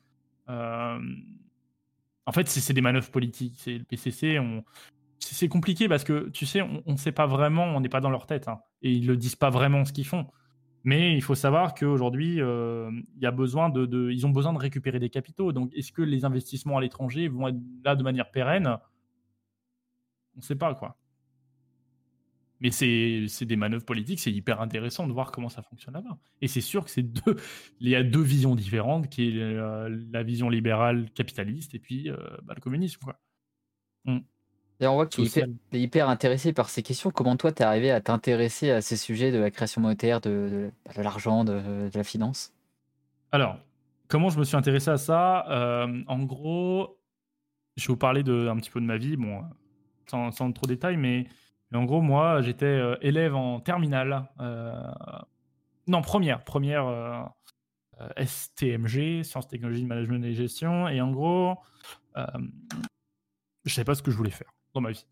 En 0.48 2.32
fait, 2.32 2.48
c'est 2.48 2.72
des 2.72 2.80
manœuvres 2.80 3.10
politiques. 3.10 3.54
C'est 3.58 3.78
le 3.78 3.84
PCC. 3.84 4.38
C'est 5.20 5.48
compliqué 5.48 5.88
parce 5.88 6.02
que 6.02 6.30
tu 6.30 6.46
sais, 6.46 6.62
on 6.62 6.82
ne 6.86 6.96
sait 6.96 7.12
pas 7.12 7.26
vraiment, 7.26 7.64
on 7.64 7.80
n'est 7.80 7.90
pas 7.90 8.00
dans 8.00 8.10
leur 8.10 8.26
tête, 8.26 8.48
hein, 8.48 8.60
et 8.82 8.90
ils 8.90 9.06
ne 9.06 9.14
disent 9.14 9.36
pas 9.36 9.50
vraiment 9.50 9.84
ce 9.84 9.92
qu'ils 9.92 10.06
font. 10.06 10.26
Mais 10.82 11.14
il 11.14 11.22
faut 11.22 11.34
savoir 11.34 11.74
qu'aujourd'hui, 11.74 12.40
euh, 12.40 12.90
y 13.20 13.26
a 13.26 13.30
besoin 13.30 13.68
de, 13.68 14.10
ils 14.10 14.26
ont 14.26 14.30
besoin 14.30 14.52
de 14.54 14.58
récupérer 14.58 14.98
des 14.98 15.10
capitaux. 15.10 15.52
Donc, 15.52 15.70
est-ce 15.74 15.92
que 15.92 16.00
les 16.02 16.24
investissements 16.24 16.78
à 16.78 16.80
l'étranger 16.80 17.28
vont 17.28 17.48
être 17.48 17.58
là 17.84 17.96
de 17.96 18.02
manière 18.02 18.30
pérenne? 18.30 18.66
On 20.36 20.38
ne 20.38 20.42
sait 20.42 20.56
pas 20.56 20.74
quoi. 20.74 20.96
Mais 22.60 22.70
c'est 22.70 23.44
des 23.46 23.56
manœuvres 23.56 23.86
politiques, 23.86 24.20
c'est 24.20 24.32
hyper 24.32 24.60
intéressant 24.60 25.06
de 25.06 25.12
voir 25.12 25.32
comment 25.32 25.48
ça 25.48 25.62
fonctionne 25.62 25.94
là-bas. 25.94 26.18
Et 26.42 26.48
c'est 26.48 26.60
sûr 26.60 26.84
que 26.84 26.90
c'est 26.90 27.02
deux, 27.02 27.36
il 27.80 27.88
y 27.88 27.96
a 27.96 28.02
deux 28.02 28.22
visions 28.22 28.54
différentes, 28.54 29.08
qui 29.08 29.28
est 29.28 29.40
euh, 29.40 29.88
la 30.10 30.22
vision 30.22 30.50
libérale 30.50 31.10
capitaliste 31.12 31.74
et 31.74 31.78
puis 31.78 32.10
euh, 32.10 32.16
bah, 32.42 32.52
le 32.54 32.60
communisme. 32.60 33.00
Mm. 34.04 34.18
Et 34.80 34.86
on 34.86 34.94
voit 34.94 35.06
que 35.06 35.10
tu 35.10 35.22
es 35.22 35.80
hyper, 35.80 36.08
intéressé 36.08 36.52
par 36.52 36.70
ces 36.70 36.82
questions. 36.82 37.10
Comment 37.10 37.36
toi, 37.36 37.52
tu 37.52 37.62
es 37.62 37.66
arrivé 37.66 37.90
à 37.90 38.00
t'intéresser 38.00 38.70
à 38.70 38.80
ces 38.80 38.96
sujets 38.96 39.30
de 39.30 39.38
la 39.38 39.50
création 39.50 39.82
monétaire, 39.82 40.22
de, 40.22 40.70
de, 40.96 41.02
l'argent, 41.02 41.44
de, 41.44 41.90
la 41.92 42.04
finance? 42.04 42.54
Alors, 43.30 43.58
comment 44.08 44.30
je 44.30 44.38
me 44.38 44.44
suis 44.44 44.56
intéressé 44.56 44.90
à 44.90 44.96
ça? 44.96 45.46
Euh, 45.50 46.02
En 46.06 46.20
gros, 46.20 46.98
je 47.76 47.86
vais 47.86 47.92
vous 47.92 47.98
parler 47.98 48.22
de, 48.22 48.48
un 48.48 48.56
petit 48.56 48.70
peu 48.70 48.80
de 48.80 48.86
ma 48.86 48.96
vie, 48.96 49.16
bon, 49.16 49.44
sans, 50.06 50.30
sans 50.30 50.50
trop 50.52 50.66
de 50.66 50.72
détails, 50.72 50.96
mais 50.96 51.26
en 51.74 51.84
gros, 51.84 52.00
moi, 52.00 52.42
j'étais 52.42 52.66
euh, 52.66 52.96
élève 53.00 53.34
en 53.34 53.60
terminale. 53.60 54.28
Euh, 54.40 54.72
non, 55.86 56.02
première. 56.02 56.42
Première 56.42 56.86
euh, 56.86 57.22
STMG, 58.16 59.22
Sciences, 59.22 59.48
Technologies, 59.48 59.84
Management 59.84 60.24
et 60.24 60.34
Gestion. 60.34 60.88
Et 60.88 61.00
en 61.00 61.12
gros, 61.12 61.56
je 62.16 62.22
ne 63.66 63.70
savais 63.70 63.84
pas 63.84 63.94
ce 63.94 64.02
que 64.02 64.10
je 64.10 64.16
voulais 64.16 64.30
faire 64.30 64.50
dans 64.74 64.80
ma 64.80 64.90
vie. 64.92 65.06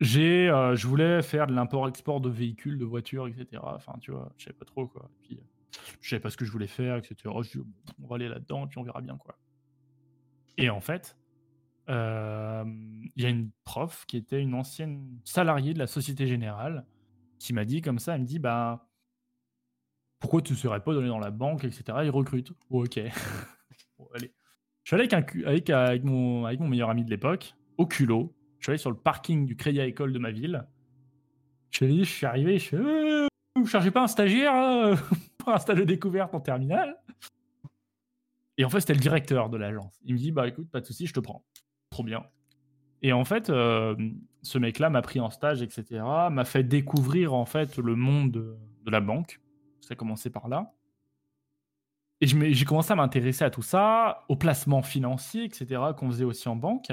J'ai, 0.00 0.46
je 0.74 0.86
voulais 0.86 1.22
faire 1.22 1.46
de 1.46 1.54
l'import-export 1.54 2.20
de 2.20 2.30
véhicules, 2.30 2.78
de 2.78 2.84
voitures, 2.84 3.26
etc. 3.26 3.62
Enfin, 3.64 3.94
tu 4.00 4.12
vois, 4.12 4.32
je 4.36 4.44
savais 4.44 4.56
pas 4.56 4.64
trop 4.64 4.86
quoi. 4.86 5.10
Et 5.12 5.26
puis, 5.26 5.40
je 6.00 6.08
savais 6.08 6.20
pas 6.20 6.30
ce 6.30 6.36
que 6.36 6.44
je 6.44 6.52
voulais 6.52 6.68
faire, 6.68 6.96
etc. 6.96 7.16
Je 7.24 7.58
dis, 7.58 7.64
on 8.00 8.06
va 8.06 8.16
aller 8.16 8.28
là-dedans, 8.28 8.68
puis 8.68 8.78
on 8.78 8.84
verra 8.84 9.00
bien 9.00 9.16
quoi. 9.16 9.36
Et 10.56 10.70
en 10.70 10.80
fait, 10.80 11.16
il 11.88 11.92
y 13.16 13.26
a 13.26 13.28
une 13.28 13.50
prof 13.64 14.04
qui 14.06 14.16
était 14.16 14.40
une 14.40 14.54
ancienne 14.54 15.18
salariée 15.24 15.74
de 15.74 15.78
la 15.78 15.86
Société 15.86 16.26
Générale 16.26 16.84
qui 17.38 17.52
m'a 17.52 17.64
dit 17.64 17.80
comme 17.80 17.98
ça, 17.98 18.14
elle 18.14 18.22
me 18.22 18.26
dit 18.26 18.38
bah 18.38 18.88
pourquoi 20.20 20.42
tu 20.42 20.52
ne 20.52 20.58
serais 20.58 20.80
pas 20.80 20.92
donné 20.92 21.08
dans 21.08 21.18
la 21.18 21.30
banque, 21.30 21.64
etc. 21.64 21.84
Ils 22.02 22.10
recrutent. 22.10 22.52
ok. 22.70 22.98
allez. 24.14 24.32
Je 24.82 24.94
suis 24.94 24.94
allé 24.94 25.08
avec, 25.44 25.70
avec, 25.70 26.04
mon, 26.04 26.46
avec 26.46 26.60
mon 26.60 26.68
meilleur 26.68 26.90
ami 26.90 27.04
de 27.04 27.10
l'époque, 27.10 27.54
au 27.76 27.86
culot. 27.86 28.34
Je 28.58 28.64
suis 28.64 28.70
allé 28.70 28.78
sur 28.78 28.90
le 28.90 28.96
parking 28.96 29.46
du 29.46 29.56
Crédit 29.56 29.80
École 29.80 30.12
de 30.12 30.18
ma 30.18 30.30
ville. 30.30 30.66
Je 31.70 32.02
suis, 32.02 32.26
arrivé, 32.26 32.58
je 32.58 32.64
suis 32.64 32.76
«Euh, 32.76 33.26
vous 33.56 33.66
cherchez 33.66 33.90
pas 33.90 34.02
un 34.02 34.08
stagiaire 34.08 34.96
pour 35.38 35.50
un 35.50 35.58
stage 35.58 35.78
de 35.78 35.84
découverte 35.84 36.34
en 36.34 36.40
terminale? 36.40 36.96
Et 38.56 38.64
en 38.64 38.70
fait, 38.70 38.80
c'était 38.80 38.94
le 38.94 39.00
directeur 39.00 39.50
de 39.50 39.56
l'agence. 39.56 39.98
Il 40.04 40.14
me 40.14 40.18
dit 40.18 40.32
bah 40.32 40.48
écoute, 40.48 40.68
pas 40.70 40.80
de 40.80 40.86
souci, 40.86 41.06
je 41.06 41.12
te 41.12 41.20
prends 41.20 41.44
trop 41.90 42.02
bien. 42.02 42.24
Et 43.02 43.12
en 43.12 43.24
fait, 43.24 43.50
euh, 43.50 43.94
ce 44.42 44.58
mec-là 44.58 44.90
m'a 44.90 45.02
pris 45.02 45.20
en 45.20 45.30
stage, 45.30 45.62
etc., 45.62 46.02
m'a 46.30 46.44
fait 46.44 46.64
découvrir 46.64 47.34
en 47.34 47.44
fait 47.44 47.78
le 47.78 47.94
monde 47.94 48.32
de, 48.32 48.56
la 48.90 49.00
banque. 49.00 49.40
Ça 49.80 49.92
a 49.92 49.94
commencé 49.96 50.30
par 50.30 50.48
là. 50.48 50.72
Et 52.20 52.26
j'ai 52.26 52.64
commencé 52.64 52.90
à 52.90 52.96
m'intéresser 52.96 53.44
à 53.44 53.50
tout 53.50 53.62
ça, 53.62 54.24
au 54.28 54.34
placement 54.34 54.82
financier, 54.82 55.44
etc., 55.44 55.80
qu'on 55.96 56.08
faisait 56.08 56.24
aussi 56.24 56.48
en 56.48 56.56
banque. 56.56 56.90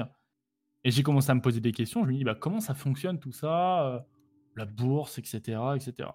Et 0.86 0.92
j'ai 0.92 1.02
commencé 1.02 1.32
à 1.32 1.34
me 1.34 1.40
poser 1.40 1.60
des 1.60 1.72
questions. 1.72 2.04
Je 2.04 2.08
me 2.08 2.14
dis, 2.14 2.22
bah, 2.22 2.36
comment 2.36 2.60
ça 2.60 2.72
fonctionne 2.72 3.18
tout 3.18 3.32
ça 3.32 3.88
euh, 3.88 3.98
La 4.54 4.66
bourse, 4.66 5.18
etc., 5.18 5.58
etc. 5.74 6.08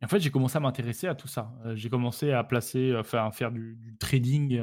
Et 0.00 0.04
en 0.04 0.08
fait, 0.08 0.20
j'ai 0.20 0.30
commencé 0.30 0.56
à 0.56 0.60
m'intéresser 0.60 1.08
à 1.08 1.16
tout 1.16 1.26
ça. 1.26 1.52
Euh, 1.64 1.74
j'ai 1.74 1.90
commencé 1.90 2.30
à 2.30 2.44
placer, 2.44 2.94
enfin, 2.96 3.26
à 3.26 3.32
faire 3.32 3.50
du, 3.50 3.76
trading 3.98 4.62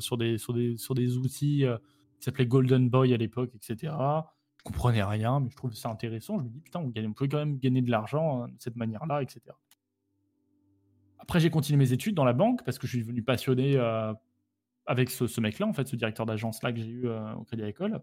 sur, 0.00 0.18
des, 0.18 0.38
sur, 0.38 0.54
des, 0.54 0.76
sur 0.76 0.94
des 0.96 1.16
outils 1.18 1.64
qui 2.18 2.24
s'appelait 2.24 2.46
Golden 2.46 2.90
Boy 2.90 3.14
à 3.14 3.16
l'époque, 3.16 3.54
etc. 3.54 3.94
Je 4.58 4.64
comprenais 4.64 5.04
rien, 5.04 5.38
mais 5.38 5.50
je 5.50 5.56
trouvais 5.56 5.76
ça 5.76 5.88
intéressant. 5.88 6.40
Je 6.40 6.44
me 6.46 6.48
dis, 6.48 6.60
putain, 6.62 6.80
on, 6.80 6.88
gagne, 6.88 7.14
peut 7.14 7.28
quand 7.28 7.38
même 7.38 7.58
gagner 7.58 7.80
de 7.80 7.92
l'argent 7.92 8.42
hein, 8.42 8.48
de 8.48 8.56
cette 8.58 8.74
manière-là, 8.74 9.22
etc. 9.22 9.40
Après, 11.20 11.38
j'ai 11.38 11.50
continué 11.50 11.78
mes 11.78 11.92
études 11.92 12.16
dans 12.16 12.24
la 12.24 12.32
banque 12.32 12.64
parce 12.64 12.76
que 12.76 12.88
je 12.88 12.96
suis 12.96 13.02
devenu 13.02 13.22
passionné 13.22 13.76
euh, 13.76 14.12
avec 14.86 15.10
ce, 15.10 15.40
mec-là, 15.40 15.66
en 15.66 15.72
fait, 15.72 15.86
ce 15.88 15.96
directeur 15.96 16.26
d'agence-là 16.26 16.72
que 16.72 16.78
j'ai 16.78 16.90
eu 16.90 17.06
euh, 17.06 17.34
au 17.34 17.44
Crédit 17.44 17.62
Agricole. 17.62 18.00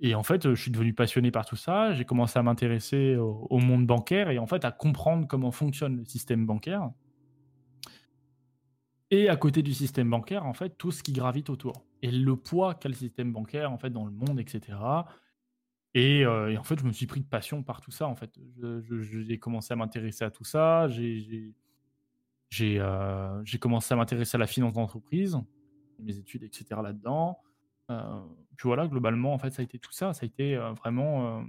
Et 0.00 0.14
en 0.14 0.22
fait, 0.22 0.54
je 0.54 0.60
suis 0.60 0.70
devenu 0.70 0.94
passionné 0.94 1.30
par 1.30 1.44
tout 1.44 1.56
ça. 1.56 1.92
J'ai 1.92 2.04
commencé 2.04 2.38
à 2.38 2.42
m'intéresser 2.42 3.16
au, 3.16 3.58
monde 3.58 3.84
bancaire 3.84 4.30
et 4.30 4.38
en 4.38 4.46
fait 4.46 4.64
à 4.64 4.70
comprendre 4.70 5.26
comment 5.26 5.50
fonctionne 5.50 5.96
le 5.96 6.04
système 6.04 6.46
bancaire. 6.46 6.90
Et 9.10 9.28
à 9.28 9.36
côté 9.36 9.62
du 9.62 9.74
système 9.74 10.08
bancaire, 10.08 10.46
en 10.46 10.52
fait, 10.52 10.78
tout 10.78 10.92
ce 10.92 11.02
qui 11.02 11.12
gravite 11.12 11.50
autour 11.50 11.84
et 12.02 12.12
le 12.12 12.36
poids 12.36 12.74
qu'a 12.74 12.88
le 12.88 12.94
système 12.94 13.32
bancaire 13.32 13.72
en 13.72 13.78
fait 13.78 13.90
dans 13.90 14.04
le 14.04 14.12
monde, 14.12 14.38
etc. 14.38 14.76
Euh, 15.96 16.48
et, 16.48 16.58
en 16.58 16.62
fait, 16.62 16.78
je 16.78 16.84
me 16.84 16.92
suis 16.92 17.06
pris 17.06 17.20
de 17.20 17.26
passion 17.26 17.62
par 17.62 17.80
tout 17.80 17.90
ça. 17.90 18.06
En 18.06 18.14
fait, 18.14 18.30
j'ai 18.90 19.38
commencé 19.38 19.72
à 19.72 19.76
m'intéresser 19.76 20.24
à 20.24 20.30
tout 20.30 20.44
ça. 20.44 20.88
J'ai 20.88 21.52
euh, 22.62 23.42
commencé 23.60 23.94
à 23.94 23.96
m'intéresser 23.96 24.36
à 24.36 24.38
la 24.38 24.46
finance 24.46 24.74
d'entreprise, 24.74 25.38
mes 25.98 26.16
études, 26.18 26.42
etc. 26.44 26.80
Là-dedans. 26.82 27.38
Euh, 27.90 28.20
puis 28.56 28.66
voilà, 28.66 28.86
globalement, 28.86 29.32
en 29.32 29.38
fait, 29.38 29.50
ça 29.50 29.62
a 29.62 29.64
été 29.64 29.78
tout 29.78 29.92
ça. 29.92 30.12
Ça 30.12 30.24
a 30.24 30.26
été 30.26 30.56
euh, 30.56 30.72
vraiment, 30.72 31.44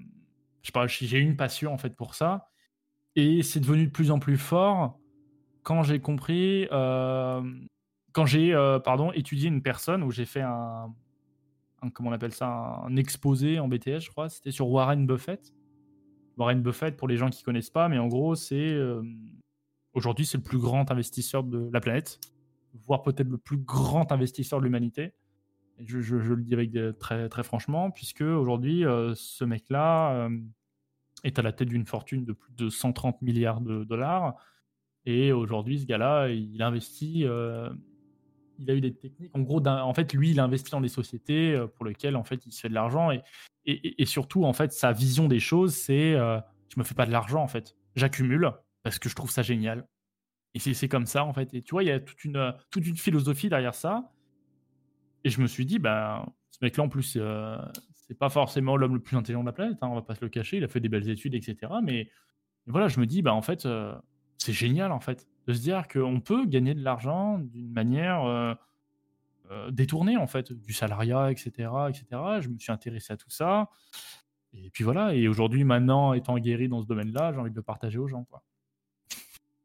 je 0.62 0.72
sais 0.72 1.06
j'ai 1.06 1.20
une 1.20 1.36
passion 1.36 1.74
en 1.74 1.78
fait 1.78 1.96
pour 1.96 2.16
ça. 2.16 2.50
Et 3.16 3.44
c'est 3.44 3.60
devenu 3.60 3.88
de 3.88 3.92
plus 3.92 4.12
en 4.12 4.20
plus 4.20 4.38
fort 4.38 5.00
quand 5.64 5.84
j'ai 5.84 6.00
compris 6.00 6.68
quand 8.12 8.26
j'ai 8.26 8.54
euh, 8.54 8.80
pardon 8.80 9.12
étudié 9.12 9.48
une 9.48 9.62
personne 9.62 10.04
où 10.04 10.10
j'ai 10.10 10.26
fait 10.26 10.42
un, 10.42 10.94
comment 11.94 12.10
on 12.10 12.14
appelle 12.14 12.34
ça, 12.34 12.82
un 12.84 12.96
exposé 12.96 13.60
en 13.60 13.68
BTS, 13.68 14.00
je 14.00 14.10
crois. 14.10 14.30
C'était 14.30 14.52
sur 14.52 14.68
Warren 14.70 15.06
Buffett. 15.06 15.54
Warren 16.38 16.62
Buffett, 16.62 16.98
pour 16.98 17.08
les 17.08 17.18
gens 17.18 17.30
qui 17.30 17.44
connaissent 17.44 17.70
pas, 17.70 17.88
mais 17.88 17.98
en 17.98 18.08
gros, 18.08 18.34
c'est 18.36 18.78
aujourd'hui 19.94 20.26
c'est 20.26 20.38
le 20.38 20.44
plus 20.44 20.58
grand 20.58 20.90
investisseur 20.90 21.44
de 21.44 21.70
la 21.72 21.82
planète, 21.82 22.20
voire 22.74 23.02
peut-être 23.04 23.30
le 23.30 23.38
plus 23.38 23.58
grand 23.58 24.12
investisseur 24.12 24.60
de 24.60 24.66
l'humanité. 24.66 25.14
Je, 25.80 26.16
le 26.16 26.44
dis 26.44 26.54
avec 26.54 26.72
très, 27.00 27.30
très 27.30 27.44
franchement, 27.44 27.90
puisque 27.90 28.22
aujourd'hui, 28.22 28.84
ce 29.16 29.46
mec-là 29.46 30.30
est 31.24 31.40
à 31.40 31.42
la 31.42 31.54
tête 31.54 31.70
d'une 31.70 31.86
fortune 31.86 32.26
de 32.26 32.34
plus 32.34 32.52
de 32.54 32.70
130 32.70 33.22
milliards 33.22 33.62
de 33.62 33.86
dollars. 33.86 34.36
Et 35.06 35.32
aujourd'hui, 35.32 35.80
ce 35.80 35.86
gars-là, 35.86 36.28
il 36.28 36.62
investit 36.62 37.26
il 38.60 38.70
a 38.70 38.76
eu 38.76 38.82
des 38.82 38.94
techniques. 38.94 39.36
En 39.36 39.42
gros, 39.42 39.66
en 39.66 39.94
fait, 39.94 40.14
lui, 40.14 40.32
il 40.32 40.40
investit 40.40 40.72
dans 40.72 40.82
des 40.82 40.90
sociétés 40.90 41.54
euh, 41.54 41.68
pour 41.68 41.86
lesquelles 41.86 42.16
en 42.16 42.24
fait, 42.24 42.46
il 42.46 42.52
se 42.52 42.62
fait 42.62 42.70
de 42.70 42.74
l'argent 42.74 43.12
et, 43.12 43.22
et, 43.66 44.06
surtout, 44.06 44.46
en 44.46 44.54
fait, 44.54 44.72
sa 44.72 44.92
vision 44.92 45.28
des 45.28 45.40
choses, 45.40 45.76
c'est 45.76 46.14
euh, 46.14 46.40
je 46.70 46.80
me 46.80 46.84
fais 46.84 46.96
pas 46.96 47.06
de 47.06 47.12
l'argent 47.12 47.44
en 47.44 47.48
fait, 47.48 47.76
j'accumule 47.96 48.52
parce 48.84 48.98
que 48.98 49.10
je 49.10 49.16
trouve 49.16 49.30
ça 49.30 49.42
génial. 49.42 49.88
Et 50.56 50.60
c'est 50.60 50.88
comme 50.88 51.06
ça 51.06 51.24
en 51.26 51.34
fait. 51.34 51.54
Et 51.54 51.62
tu 51.62 51.72
vois, 51.72 51.84
il 51.84 51.88
y 51.88 51.92
a 51.92 52.00
toute 52.00 52.24
une 52.26 52.54
toute 52.72 52.86
une 52.86 52.98
philosophie 52.98 53.50
derrière 53.50 53.76
ça. 53.76 54.12
Et 55.24 55.30
je 55.30 55.42
me 55.42 55.48
suis 55.48 55.66
dit, 55.66 55.80
ben, 55.80 56.26
ce 56.52 56.60
mec-là 56.62 56.84
en 56.84 56.90
plus, 56.90 57.18
euh, 57.18 57.58
c'est 57.94 58.18
pas 58.18 58.30
forcément 58.30 58.78
l'homme 58.78 58.96
le 58.96 59.02
plus 59.02 59.18
intelligent 59.18 59.42
de 59.42 59.46
la 59.48 59.54
planète. 59.54 59.78
Hein, 59.82 59.90
on 59.92 59.96
va 59.96 60.02
pas 60.02 60.16
se 60.16 60.22
le 60.22 60.30
cacher. 60.30 60.58
Il 60.58 60.64
a 60.64 60.68
fait 60.68 60.80
des 60.80 60.90
belles 60.90 61.10
études, 61.10 61.36
etc. 61.36 61.74
Mais 61.84 62.10
voilà, 62.66 62.88
je 62.88 63.00
me 63.00 63.06
dis, 63.06 63.22
bah 63.22 63.34
en 63.34 63.42
fait, 63.42 63.68
c'est 64.38 64.54
génial 64.54 64.92
en 64.92 65.00
fait 65.00 65.28
de 65.50 65.54
se 65.54 65.62
dire 65.62 65.88
qu'on 65.88 66.22
peut 66.22 66.46
gagner 66.46 66.76
de 66.76 66.84
l'argent 66.84 67.40
d'une 67.40 67.72
manière 67.72 68.24
euh, 68.24 68.54
euh, 69.50 69.72
détournée, 69.72 70.16
en 70.16 70.28
fait, 70.28 70.54
du 70.54 70.74
salariat, 70.74 71.32
etc., 71.32 71.50
etc. 71.90 72.06
Je 72.40 72.50
me 72.50 72.60
suis 72.60 72.72
intéressé 72.72 73.14
à 73.14 73.18
tout 73.18 73.32
ça. 73.32 73.68
Et 74.54 74.70
puis 74.70 74.84
voilà, 74.84 75.16
et 75.16 75.28
aujourd'hui, 75.28 75.64
maintenant, 75.64 76.14
étant 76.14 76.38
guéri 76.38 76.70
dans 76.70 76.84
ce 76.84 76.88
domaine-là, 76.88 77.34
j'ai 77.34 77.40
envie 77.40 77.50
de 77.50 77.56
le 77.56 77.64
partager 77.64 77.98
aux 77.98 78.08
gens, 78.08 78.26
quoi. 78.26 78.44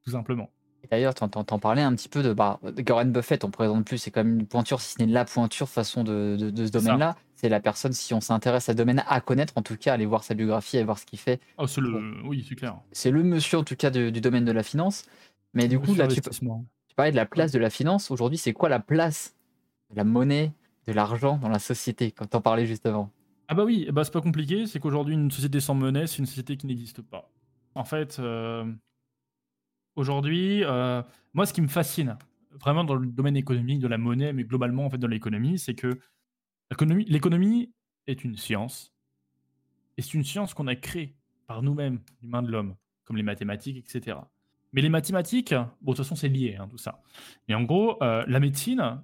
Tout 0.02 0.10
simplement. 0.10 0.50
D'ailleurs, 0.90 1.14
tu 1.14 1.24
entends 1.24 1.58
parler 1.58 1.82
un 1.82 1.94
petit 1.94 2.08
peu 2.08 2.22
de, 2.22 2.32
bah, 2.32 2.60
de 2.62 3.04
Buffett, 3.04 3.44
on 3.44 3.50
présente 3.50 3.84
plus, 3.84 3.98
c'est 3.98 4.10
comme 4.10 4.40
une 4.40 4.46
pointure, 4.46 4.80
si 4.80 4.94
ce 4.94 5.02
n'est 5.02 5.10
la 5.10 5.24
pointure 5.24 5.68
façon 5.68 6.04
de, 6.04 6.36
de, 6.36 6.66
ce 6.66 6.70
domaine-là. 6.70 7.16
C'est 7.34 7.48
la 7.48 7.60
personne, 7.60 7.92
si 7.92 8.14
on 8.14 8.20
s'intéresse 8.20 8.68
à 8.68 8.72
ce 8.72 8.76
domaine, 8.76 9.02
à 9.06 9.20
connaître, 9.20 9.54
en 9.56 9.62
tout 9.62 9.76
cas, 9.76 9.94
aller 9.94 10.06
voir 10.06 10.24
sa 10.24 10.34
biographie, 10.34 10.76
aller 10.76 10.84
voir 10.84 10.98
ce 10.98 11.06
qu'il 11.06 11.18
fait. 11.18 11.40
Oh, 11.58 11.66
le... 11.78 12.26
Oui, 12.26 12.44
c'est 12.48 12.54
clair. 12.54 12.76
C'est 12.92 13.10
le 13.10 13.22
monsieur, 13.22 13.58
en 13.58 13.64
tout 13.64 13.76
cas, 13.76 13.90
du 13.90 14.20
domaine 14.20 14.44
de 14.44 14.52
la 14.52 14.62
finance. 14.62 15.04
Mais 15.52 15.68
du 15.68 15.78
coup, 15.78 15.94
là, 15.94 16.08
tu, 16.08 16.20
parlais 16.96 17.10
de 17.10 17.16
la 17.16 17.26
place 17.26 17.52
de 17.52 17.58
la 17.58 17.70
finance. 17.70 18.10
Aujourd'hui, 18.10 18.38
c'est 18.38 18.52
quoi 18.52 18.68
la 18.68 18.80
place 18.80 19.34
de 19.90 19.96
la 19.96 20.04
monnaie, 20.04 20.52
de 20.86 20.92
l'argent 20.92 21.38
dans 21.38 21.48
la 21.48 21.58
société, 21.58 22.12
quand 22.12 22.26
tu 22.26 22.36
en 22.36 22.40
parlais 22.40 22.66
juste 22.66 22.86
avant? 22.86 23.10
Ah 23.48 23.54
bah 23.54 23.64
oui, 23.64 23.88
bah 23.92 24.04
c'est 24.04 24.12
pas 24.12 24.22
compliqué. 24.22 24.66
C'est 24.66 24.80
qu'aujourd'hui, 24.80 25.14
une 25.14 25.30
société 25.30 25.60
sans 25.60 25.74
monnaie, 25.74 26.06
c'est 26.06 26.18
une 26.18 26.26
société 26.26 26.56
qui 26.56 26.66
n'existe 26.66 27.02
pas. 27.02 27.30
En 27.74 27.84
fait, 27.84 28.16
euh, 28.18 28.64
aujourd'hui, 29.96 30.64
euh, 30.64 31.02
moi, 31.32 31.46
ce 31.46 31.52
qui 31.52 31.60
me 31.60 31.68
fascine, 31.68 32.16
vraiment 32.52 32.84
dans 32.84 32.94
le 32.94 33.06
domaine 33.06 33.36
économique, 33.36 33.80
de 33.80 33.88
la 33.88 33.98
monnaie, 33.98 34.32
mais 34.32 34.44
globalement, 34.44 34.86
en 34.86 34.90
fait, 34.90 34.98
dans 34.98 35.08
l'économie, 35.08 35.58
c'est 35.58 35.74
que 35.74 35.98
l'économie 36.70 37.72
est 38.06 38.24
une 38.24 38.36
science. 38.36 38.92
Et 39.96 40.02
c'est 40.02 40.14
une 40.14 40.24
science 40.24 40.54
qu'on 40.54 40.66
a 40.66 40.76
créée 40.76 41.16
par 41.46 41.62
nous-mêmes, 41.62 42.00
l'humain 42.22 42.42
de 42.42 42.50
l'homme, 42.50 42.76
comme 43.04 43.16
les 43.16 43.22
mathématiques, 43.22 43.76
etc. 43.76 44.18
Mais 44.72 44.82
les 44.82 44.88
mathématiques, 44.88 45.54
bon, 45.54 45.92
de 45.92 45.96
toute 45.96 45.98
façon, 45.98 46.16
c'est 46.16 46.28
lié, 46.28 46.56
hein, 46.56 46.68
tout 46.68 46.78
ça. 46.78 47.02
Mais 47.48 47.54
en 47.54 47.62
gros, 47.62 48.02
euh, 48.02 48.24
la 48.26 48.40
médecine, 48.40 49.02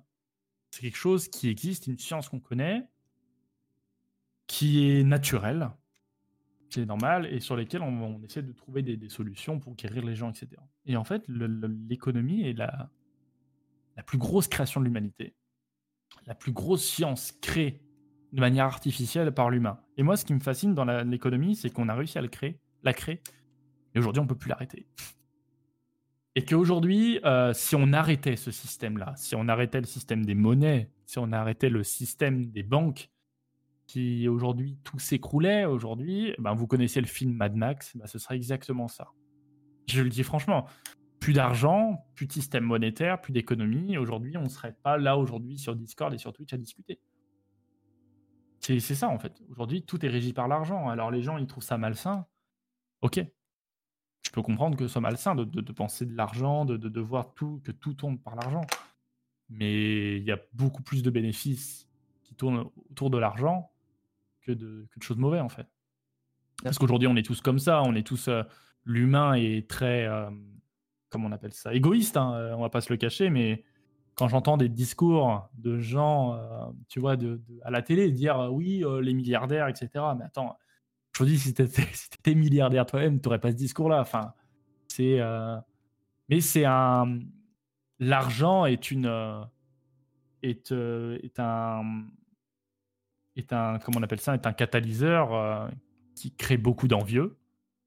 c'est 0.70 0.82
quelque 0.82 0.96
chose 0.96 1.28
qui 1.28 1.48
existe, 1.48 1.86
une 1.86 1.98
science 1.98 2.28
qu'on 2.28 2.40
connaît, 2.40 2.88
qui 4.46 4.90
est 4.90 5.04
naturelle, 5.04 5.70
qui 6.70 6.80
est 6.80 6.86
normale, 6.86 7.26
et 7.26 7.40
sur 7.40 7.56
lesquelles 7.56 7.82
on, 7.82 8.22
essaie 8.22 8.42
de 8.42 8.52
trouver 8.52 8.82
des, 8.82 9.08
solutions 9.08 9.58
pour 9.58 9.74
guérir 9.74 10.04
les 10.04 10.14
gens, 10.14 10.30
etc. 10.30 10.48
Et 10.86 10.96
en 10.96 11.04
fait, 11.04 11.22
l'économie 11.28 12.48
est 12.48 12.52
la, 12.52 12.90
la 13.96 14.02
plus 14.02 14.18
grosse 14.18 14.48
création 14.48 14.80
de 14.80 14.86
l'humanité, 14.86 15.34
la 16.26 16.34
plus 16.34 16.52
grosse 16.52 16.84
science 16.84 17.32
créée 17.40 17.82
de 18.32 18.40
manière 18.40 18.66
artificielle 18.66 19.32
par 19.32 19.50
l'humain. 19.50 19.80
Et 19.96 20.02
moi, 20.02 20.16
ce 20.16 20.24
qui 20.24 20.32
me 20.32 20.40
fascine 20.40 20.74
dans 20.74 20.84
l'économie, 20.84 21.56
c'est 21.56 21.70
qu'on 21.70 21.88
a 21.88 21.94
réussi 21.94 22.18
à 22.18 22.22
le 22.22 22.28
créer, 22.28 22.60
la 22.84 22.94
créer, 22.94 23.20
et 23.94 23.98
aujourd'hui, 23.98 24.20
on 24.20 24.26
peut 24.26 24.36
plus 24.36 24.48
l'arrêter. 24.48 24.86
Et 26.36 26.44
qu'aujourd'hui, 26.44 27.18
euh, 27.24 27.52
si 27.52 27.74
on 27.74 27.92
arrêtait 27.92 28.36
ce 28.36 28.52
système-là, 28.52 29.14
si 29.16 29.34
on 29.34 29.48
arrêtait 29.48 29.80
le 29.80 29.86
système 29.86 30.24
des 30.24 30.36
monnaies, 30.36 30.88
si 31.04 31.18
on 31.18 31.32
arrêtait 31.32 31.70
le 31.70 31.82
système 31.82 32.46
des 32.46 32.62
banques, 32.62 33.10
aujourd'hui 34.28 34.78
tout 34.84 34.98
s'écroulait, 34.98 35.64
aujourd'hui, 35.64 36.34
ben, 36.38 36.54
vous 36.54 36.66
connaissez 36.66 37.00
le 37.00 37.06
film 37.06 37.32
Mad 37.32 37.54
Max, 37.54 37.96
ben, 37.96 38.06
ce 38.06 38.18
serait 38.18 38.36
exactement 38.36 38.88
ça. 38.88 39.08
Je 39.88 40.02
le 40.02 40.08
dis 40.08 40.22
franchement, 40.22 40.66
plus 41.18 41.32
d'argent, 41.32 42.06
plus 42.14 42.26
de 42.26 42.32
système 42.32 42.64
monétaire, 42.64 43.20
plus 43.20 43.32
d'économie. 43.32 43.98
Aujourd'hui, 43.98 44.36
on 44.36 44.44
ne 44.44 44.48
serait 44.48 44.76
pas 44.82 44.96
là 44.96 45.16
aujourd'hui 45.18 45.58
sur 45.58 45.74
Discord 45.76 46.12
et 46.14 46.18
sur 46.18 46.32
Twitch 46.32 46.52
à 46.52 46.58
discuter. 46.58 47.00
C'est 48.60 48.80
ça 48.80 49.08
en 49.08 49.18
fait. 49.18 49.42
Aujourd'hui, 49.50 49.82
tout 49.82 50.04
est 50.04 50.08
régi 50.08 50.32
par 50.32 50.46
l'argent. 50.46 50.88
Alors 50.88 51.10
les 51.10 51.22
gens, 51.22 51.38
ils 51.38 51.46
trouvent 51.46 51.64
ça 51.64 51.78
malsain. 51.78 52.26
Ok, 53.00 53.24
je 54.22 54.30
peux 54.30 54.42
comprendre 54.42 54.76
que 54.76 54.86
ce 54.86 54.92
soit 54.92 55.00
malsain 55.00 55.34
de, 55.34 55.44
de, 55.44 55.72
penser 55.72 56.06
de 56.06 56.14
l'argent, 56.14 56.64
de, 56.64 56.76
de, 56.76 57.00
voir 57.00 57.32
tout, 57.34 57.60
que 57.64 57.72
tout 57.72 57.94
tourne 57.94 58.18
par 58.18 58.36
l'argent. 58.36 58.64
Mais 59.48 60.18
il 60.18 60.24
y 60.24 60.30
a 60.30 60.38
beaucoup 60.52 60.82
plus 60.82 61.02
de 61.02 61.10
bénéfices 61.10 61.88
qui 62.22 62.34
tournent 62.34 62.70
autour 62.90 63.10
de 63.10 63.18
l'argent 63.18 63.69
que 64.54 64.58
de, 64.58 64.86
que 64.90 64.98
de 64.98 65.02
choses 65.02 65.18
mauvaises, 65.18 65.42
en 65.42 65.48
fait. 65.48 65.66
Parce 66.62 66.78
qu'aujourd'hui, 66.78 67.08
on 67.08 67.16
est 67.16 67.22
tous 67.22 67.40
comme 67.40 67.58
ça, 67.58 67.82
on 67.82 67.94
est 67.94 68.06
tous. 68.06 68.28
Euh, 68.28 68.42
l'humain 68.84 69.34
est 69.34 69.68
très. 69.68 70.06
Euh, 70.06 70.30
comment 71.08 71.28
on 71.28 71.32
appelle 71.32 71.52
ça 71.52 71.74
Égoïste, 71.74 72.16
hein, 72.16 72.34
euh, 72.34 72.54
on 72.54 72.60
va 72.60 72.70
pas 72.70 72.80
se 72.80 72.92
le 72.92 72.96
cacher, 72.96 73.30
mais 73.30 73.64
quand 74.14 74.28
j'entends 74.28 74.56
des 74.56 74.68
discours 74.68 75.48
de 75.54 75.78
gens, 75.78 76.38
tu 76.88 77.00
vois, 77.00 77.16
de, 77.16 77.40
à 77.62 77.70
la 77.70 77.80
télé 77.80 78.10
dire 78.10 78.50
oui, 78.52 78.84
les 79.00 79.14
milliardaires, 79.14 79.66
etc. 79.66 79.88
Mais 80.18 80.24
attends, 80.24 80.58
je 81.18 81.24
dis, 81.24 81.38
si 81.38 81.54
t'étais 81.54 82.34
milliardaire 82.34 82.86
toi-même, 82.86 83.20
t'aurais 83.20 83.40
pas 83.40 83.50
ce 83.50 83.56
discours-là. 83.56 84.00
Enfin, 84.00 84.32
c'est. 84.88 85.20
Euh, 85.20 85.56
mais 86.28 86.40
c'est 86.40 86.64
un. 86.64 87.20
L'argent 87.98 88.66
est 88.66 88.90
une. 88.90 89.06
Euh, 89.06 89.42
est, 90.42 90.72
euh, 90.72 91.18
est 91.22 91.38
un. 91.38 92.06
Est 93.36 93.52
un. 93.52 93.78
Comment 93.78 94.00
on 94.00 94.02
appelle 94.02 94.20
ça 94.20 94.34
Est 94.34 94.46
un 94.46 94.52
catalyseur 94.52 95.70
qui 96.14 96.34
crée 96.34 96.56
beaucoup 96.56 96.88
d'envieux, 96.88 97.38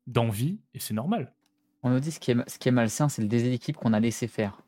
d'envie, 0.08 0.62
et 0.74 0.80
c'est 0.80 0.94
normal. 0.94 1.34
On 1.84 1.90
nous 1.90 2.00
dit 2.00 2.12
ce 2.12 2.20
qui 2.20 2.32
est, 2.32 2.50
ce 2.50 2.58
qui 2.58 2.70
est 2.70 2.72
malsain, 2.72 3.10
c'est 3.10 3.22
le 3.22 3.28
déséquilibre 3.28 3.80
qu'on 3.80 3.94
a 3.94 4.00
laissé 4.00 4.28
faire. 4.28 4.62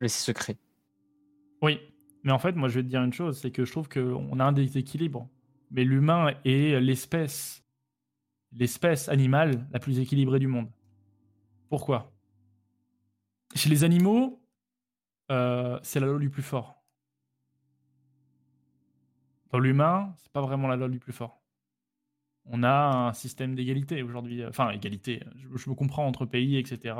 Laisser 0.00 0.22
se 0.22 0.32
créer. 0.32 0.56
Oui, 1.60 1.80
mais 2.22 2.32
en 2.32 2.38
fait, 2.38 2.52
moi, 2.52 2.68
je 2.68 2.76
vais 2.76 2.82
te 2.82 2.88
dire 2.88 3.02
une 3.02 3.12
chose, 3.12 3.38
c'est 3.40 3.50
que 3.50 3.64
je 3.64 3.72
trouve 3.72 3.88
qu'on 3.88 4.38
a 4.38 4.44
un 4.44 4.52
déséquilibre 4.52 5.28
mais 5.74 5.84
l'humain 5.84 6.34
est 6.44 6.80
l'espèce, 6.80 7.64
l'espèce 8.52 9.08
animale 9.08 9.66
la 9.72 9.80
plus 9.80 9.98
équilibrée 9.98 10.38
du 10.38 10.46
monde. 10.46 10.70
Pourquoi? 11.68 12.12
Chez 13.56 13.68
les 13.68 13.82
animaux, 13.82 14.40
euh, 15.32 15.78
c'est 15.82 15.98
la 15.98 16.06
loi 16.06 16.18
du 16.20 16.30
plus 16.30 16.42
fort. 16.42 16.83
L'humain, 19.58 20.14
c'est 20.18 20.32
pas 20.32 20.40
vraiment 20.40 20.68
la 20.68 20.76
loi 20.76 20.88
du 20.88 20.98
plus 20.98 21.12
fort. 21.12 21.40
On 22.46 22.62
a 22.62 23.08
un 23.08 23.12
système 23.12 23.54
d'égalité 23.54 24.02
aujourd'hui, 24.02 24.44
enfin 24.44 24.70
égalité, 24.70 25.22
je, 25.36 25.70
me 25.70 25.74
comprends 25.74 26.06
entre 26.06 26.26
pays, 26.26 26.58
etc. 26.58 26.94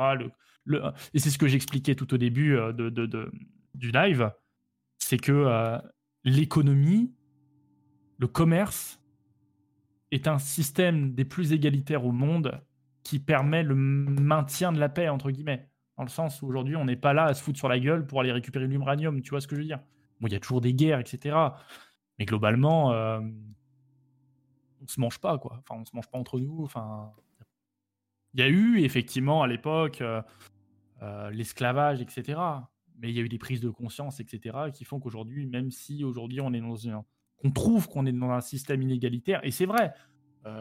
Le, 0.66 0.82
et 1.12 1.18
c'est 1.18 1.30
ce 1.30 1.36
que 1.36 1.46
j'expliquais 1.46 1.94
tout 1.94 2.14
au 2.14 2.16
début 2.16 2.56
euh, 2.56 2.72
de, 2.72 2.88
de, 2.88 3.30
du 3.74 3.90
live, 3.90 4.32
c'est 4.98 5.18
que 5.18 5.32
euh, 5.32 5.78
l'économie 6.24 7.14
le 8.18 8.26
commerce 8.26 9.00
est 10.10 10.28
un 10.28 10.38
système 10.38 11.14
des 11.14 11.24
plus 11.24 11.52
égalitaires 11.52 12.04
au 12.04 12.12
monde 12.12 12.60
qui 13.02 13.18
permet 13.18 13.62
le 13.62 13.74
maintien 13.74 14.72
de 14.72 14.78
la 14.78 14.88
paix, 14.88 15.08
entre 15.08 15.30
guillemets. 15.30 15.68
Dans 15.96 16.04
le 16.04 16.08
sens 16.08 16.40
où 16.40 16.46
aujourd'hui, 16.46 16.76
on 16.76 16.84
n'est 16.84 16.96
pas 16.96 17.12
là 17.12 17.24
à 17.24 17.34
se 17.34 17.42
foutre 17.42 17.58
sur 17.58 17.68
la 17.68 17.78
gueule 17.78 18.06
pour 18.06 18.20
aller 18.20 18.32
récupérer 18.32 18.66
l'uranium, 18.66 19.20
tu 19.20 19.30
vois 19.30 19.40
ce 19.40 19.46
que 19.46 19.56
je 19.56 19.60
veux 19.60 19.66
dire 19.66 19.80
Bon, 20.20 20.28
il 20.28 20.32
y 20.32 20.36
a 20.36 20.40
toujours 20.40 20.60
des 20.60 20.72
guerres, 20.72 21.00
etc. 21.00 21.36
Mais 22.18 22.24
globalement, 22.26 22.92
euh, 22.92 23.20
on 24.82 24.86
se 24.86 25.00
mange 25.00 25.18
pas, 25.18 25.38
quoi. 25.38 25.58
Enfin, 25.58 25.80
on 25.80 25.84
se 25.84 25.94
mange 25.94 26.08
pas 26.08 26.18
entre 26.18 26.38
nous. 26.38 26.62
Enfin, 26.62 27.12
il 28.34 28.40
y 28.40 28.42
a 28.42 28.48
eu 28.48 28.80
effectivement 28.80 29.42
à 29.42 29.46
l'époque 29.46 30.00
euh, 30.00 30.22
euh, 31.02 31.30
l'esclavage, 31.30 32.00
etc. 32.00 32.40
Mais 32.98 33.10
il 33.10 33.16
y 33.16 33.18
a 33.18 33.22
eu 33.22 33.28
des 33.28 33.38
prises 33.38 33.60
de 33.60 33.70
conscience, 33.70 34.20
etc., 34.20 34.56
qui 34.72 34.84
font 34.84 35.00
qu'aujourd'hui, 35.00 35.46
même 35.46 35.70
si 35.70 36.04
aujourd'hui 36.04 36.40
on 36.40 36.52
est 36.52 36.60
dans 36.60 36.88
un, 36.88 37.04
on 37.42 37.50
trouve 37.50 37.88
qu'on 37.88 38.06
est 38.06 38.12
dans 38.12 38.30
un 38.30 38.40
système 38.40 38.82
inégalitaire, 38.82 39.40
et 39.44 39.50
c'est 39.50 39.66
vrai. 39.66 39.92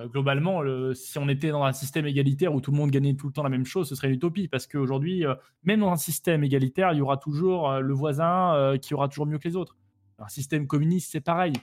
Globalement, 0.06 0.64
si 0.94 1.18
on 1.18 1.28
était 1.28 1.50
dans 1.50 1.66
un 1.66 1.74
système 1.74 2.06
égalitaire 2.08 2.56
où 2.56 2.62
tout 2.62 2.72
le 2.72 2.78
monde 2.78 2.90
gagnait 2.90 3.16
tout 3.16 3.28
le 3.28 3.34
temps 3.34 3.44
la 3.44 3.50
même 3.50 3.66
chose, 3.66 3.90
ce 3.90 3.96
serait 3.96 4.08
une 4.08 4.14
utopie, 4.14 4.48
parce 4.48 4.66
qu'aujourd'hui, 4.66 5.26
même 5.64 5.82
dans 5.82 5.92
un 5.92 5.98
système 5.98 6.42
égalitaire, 6.42 6.94
il 6.94 7.00
y 7.00 7.02
aura 7.02 7.18
toujours 7.18 7.70
le 7.70 7.94
voisin 7.94 8.78
qui 8.82 8.94
aura 8.94 9.10
toujours 9.10 9.26
mieux 9.26 9.40
que 9.40 9.48
les 9.50 9.58
autres. 9.58 9.76
Un 10.24 10.30
système 10.30 10.68
communiste, 10.68 11.12
c'est 11.12 11.22
pareil. 11.22 11.54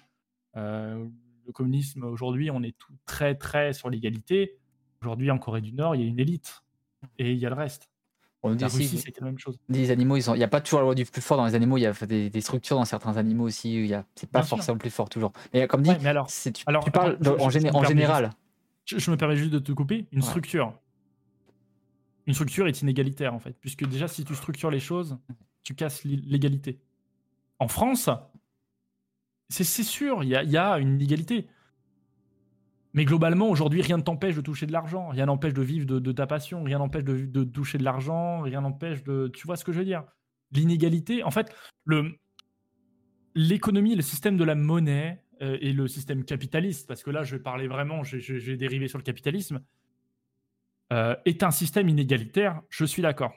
le 0.55 1.53
communisme, 1.53 2.05
aujourd'hui, 2.05 2.51
on 2.51 2.63
est 2.63 2.77
tout 2.77 2.95
très, 3.07 3.35
très 3.35 3.73
sur 3.73 3.91
l'égalité. 3.91 4.59
Aujourd'hui, 5.03 5.31
en 5.31 5.39
Corée 5.39 5.63
du 5.63 5.73
Nord, 5.73 5.97
il 5.97 6.03
y 6.03 6.05
a 6.05 6.07
une 6.07 6.21
élite 6.21 6.63
et 7.19 7.33
il 7.33 7.39
y 7.39 7.47
a 7.47 7.49
le 7.49 7.55
reste. 7.55 7.91
On 8.43 8.55
dit 8.55 8.65
aussi, 8.65 8.87
c'était 8.99 9.21
la 9.21 9.27
même 9.27 9.39
chose. 9.39 9.59
Des 9.69 9.91
animaux, 9.91 10.17
il 10.17 10.33
n'y 10.33 10.45
a 10.45 10.49
pas 10.49 10.61
toujours 10.61 10.81
la 10.81 10.85
loi 10.85 10.95
du 10.95 11.05
plus 11.05 11.21
fort 11.21 11.37
dans 11.37 11.45
les 11.45 11.55
animaux. 11.55 11.77
Il 11.77 11.83
y 11.83 11.87
a 11.87 11.93
des, 11.93 12.41
structures 12.41 12.77
dans 12.77 12.85
certains 12.85 13.17
animaux 13.17 13.45
aussi. 13.45 13.75
Il 13.75 13.87
y 13.87 13.95
a, 13.95 14.05
c'est 14.15 14.31
pas 14.31 14.43
forcément 14.43 14.77
le 14.77 14.79
plus 14.79 14.91
fort 14.91 15.11
toujours. 15.11 15.33
Mais 15.53 15.67
comme 15.67 15.83
dit, 15.83 15.91
alors, 15.91 16.29
tu, 16.29 16.51
alors, 16.67 16.85
tu 16.85 16.91
parles 16.91 17.19
en, 17.39 17.51
général. 17.51 18.31
Je, 18.87 19.11
me 19.11 19.17
permets 19.17 19.37
juste 19.37 19.51
de 19.51 19.59
te 19.59 19.73
couper. 19.73 20.07
Une 20.13 20.23
structure. 20.23 20.73
Une 22.27 22.35
structure 22.35 22.67
est 22.67 22.81
inégalitaire 22.81 23.35
en 23.35 23.41
fait, 23.41 23.57
puisque 23.61 23.87
déjà 23.87 24.09
si 24.09 24.25
tu 24.25 24.35
structures 24.35 24.71
les 24.71 24.81
choses, 24.81 25.19
tu 25.63 25.75
casses 25.75 26.05
l'égalité. 26.05 26.79
En 27.59 27.69
France, 27.69 28.09
c'est 29.51 29.65
sûr, 29.65 30.23
il 30.23 30.29
y, 30.29 30.51
y 30.51 30.57
a, 30.57 30.79
une 30.79 30.95
inégalité. 30.95 31.49
Mais 32.93 33.05
globalement, 33.05 33.49
aujourd'hui, 33.49 33.83
rien 33.83 33.99
ne 33.99 34.03
t'empêche 34.03 34.35
de 34.35 34.41
toucher 34.41 34.67
de 34.67 34.73
l'argent, 34.73 35.09
rien 35.09 35.27
n'empêche 35.27 35.55
de 35.55 35.63
vivre 35.63 35.87
de, 35.87 36.13
ta 36.13 36.27
passion, 36.27 36.65
rien 36.65 36.79
n'empêche 36.79 37.05
de, 37.05 37.45
toucher 37.45 37.79
de 37.79 37.85
l'argent, 37.85 38.41
rien 38.41 38.63
n'empêche 38.63 39.05
de... 39.05 39.31
Tu 39.33 39.47
vois 39.47 39.57
ce 39.57 39.65
que 39.65 39.73
je 39.73 39.79
veux 39.79 39.85
dire? 39.85 40.05
L'inégalité, 40.53 41.23
en 41.23 41.31
fait, 41.31 41.55
le 41.85 42.17
l'économie, 43.37 43.95
le 43.95 44.03
système 44.03 44.37
de 44.37 44.43
la 44.43 44.57
monnaie 44.57 45.23
euh, 45.41 45.57
et 45.61 45.73
le 45.73 45.87
système 45.87 46.25
capitaliste, 46.25 46.89
parce 46.89 47.05
que 47.05 47.11
là, 47.11 47.23
je 47.23 47.37
vais 47.37 47.43
parler 47.43 47.69
vraiment, 47.69 48.03
je, 48.03 48.17
vais 48.17 48.57
dériver 48.57 48.89
sur 48.89 48.99
le 48.99 49.05
capitalisme, 49.05 49.61
euh, 50.93 51.15
est 51.25 51.45
un 51.45 51.53
système 51.53 51.89
inégalitaire, 51.89 52.61
je 52.71 52.85
suis 52.85 53.03
d'accord. 53.03 53.33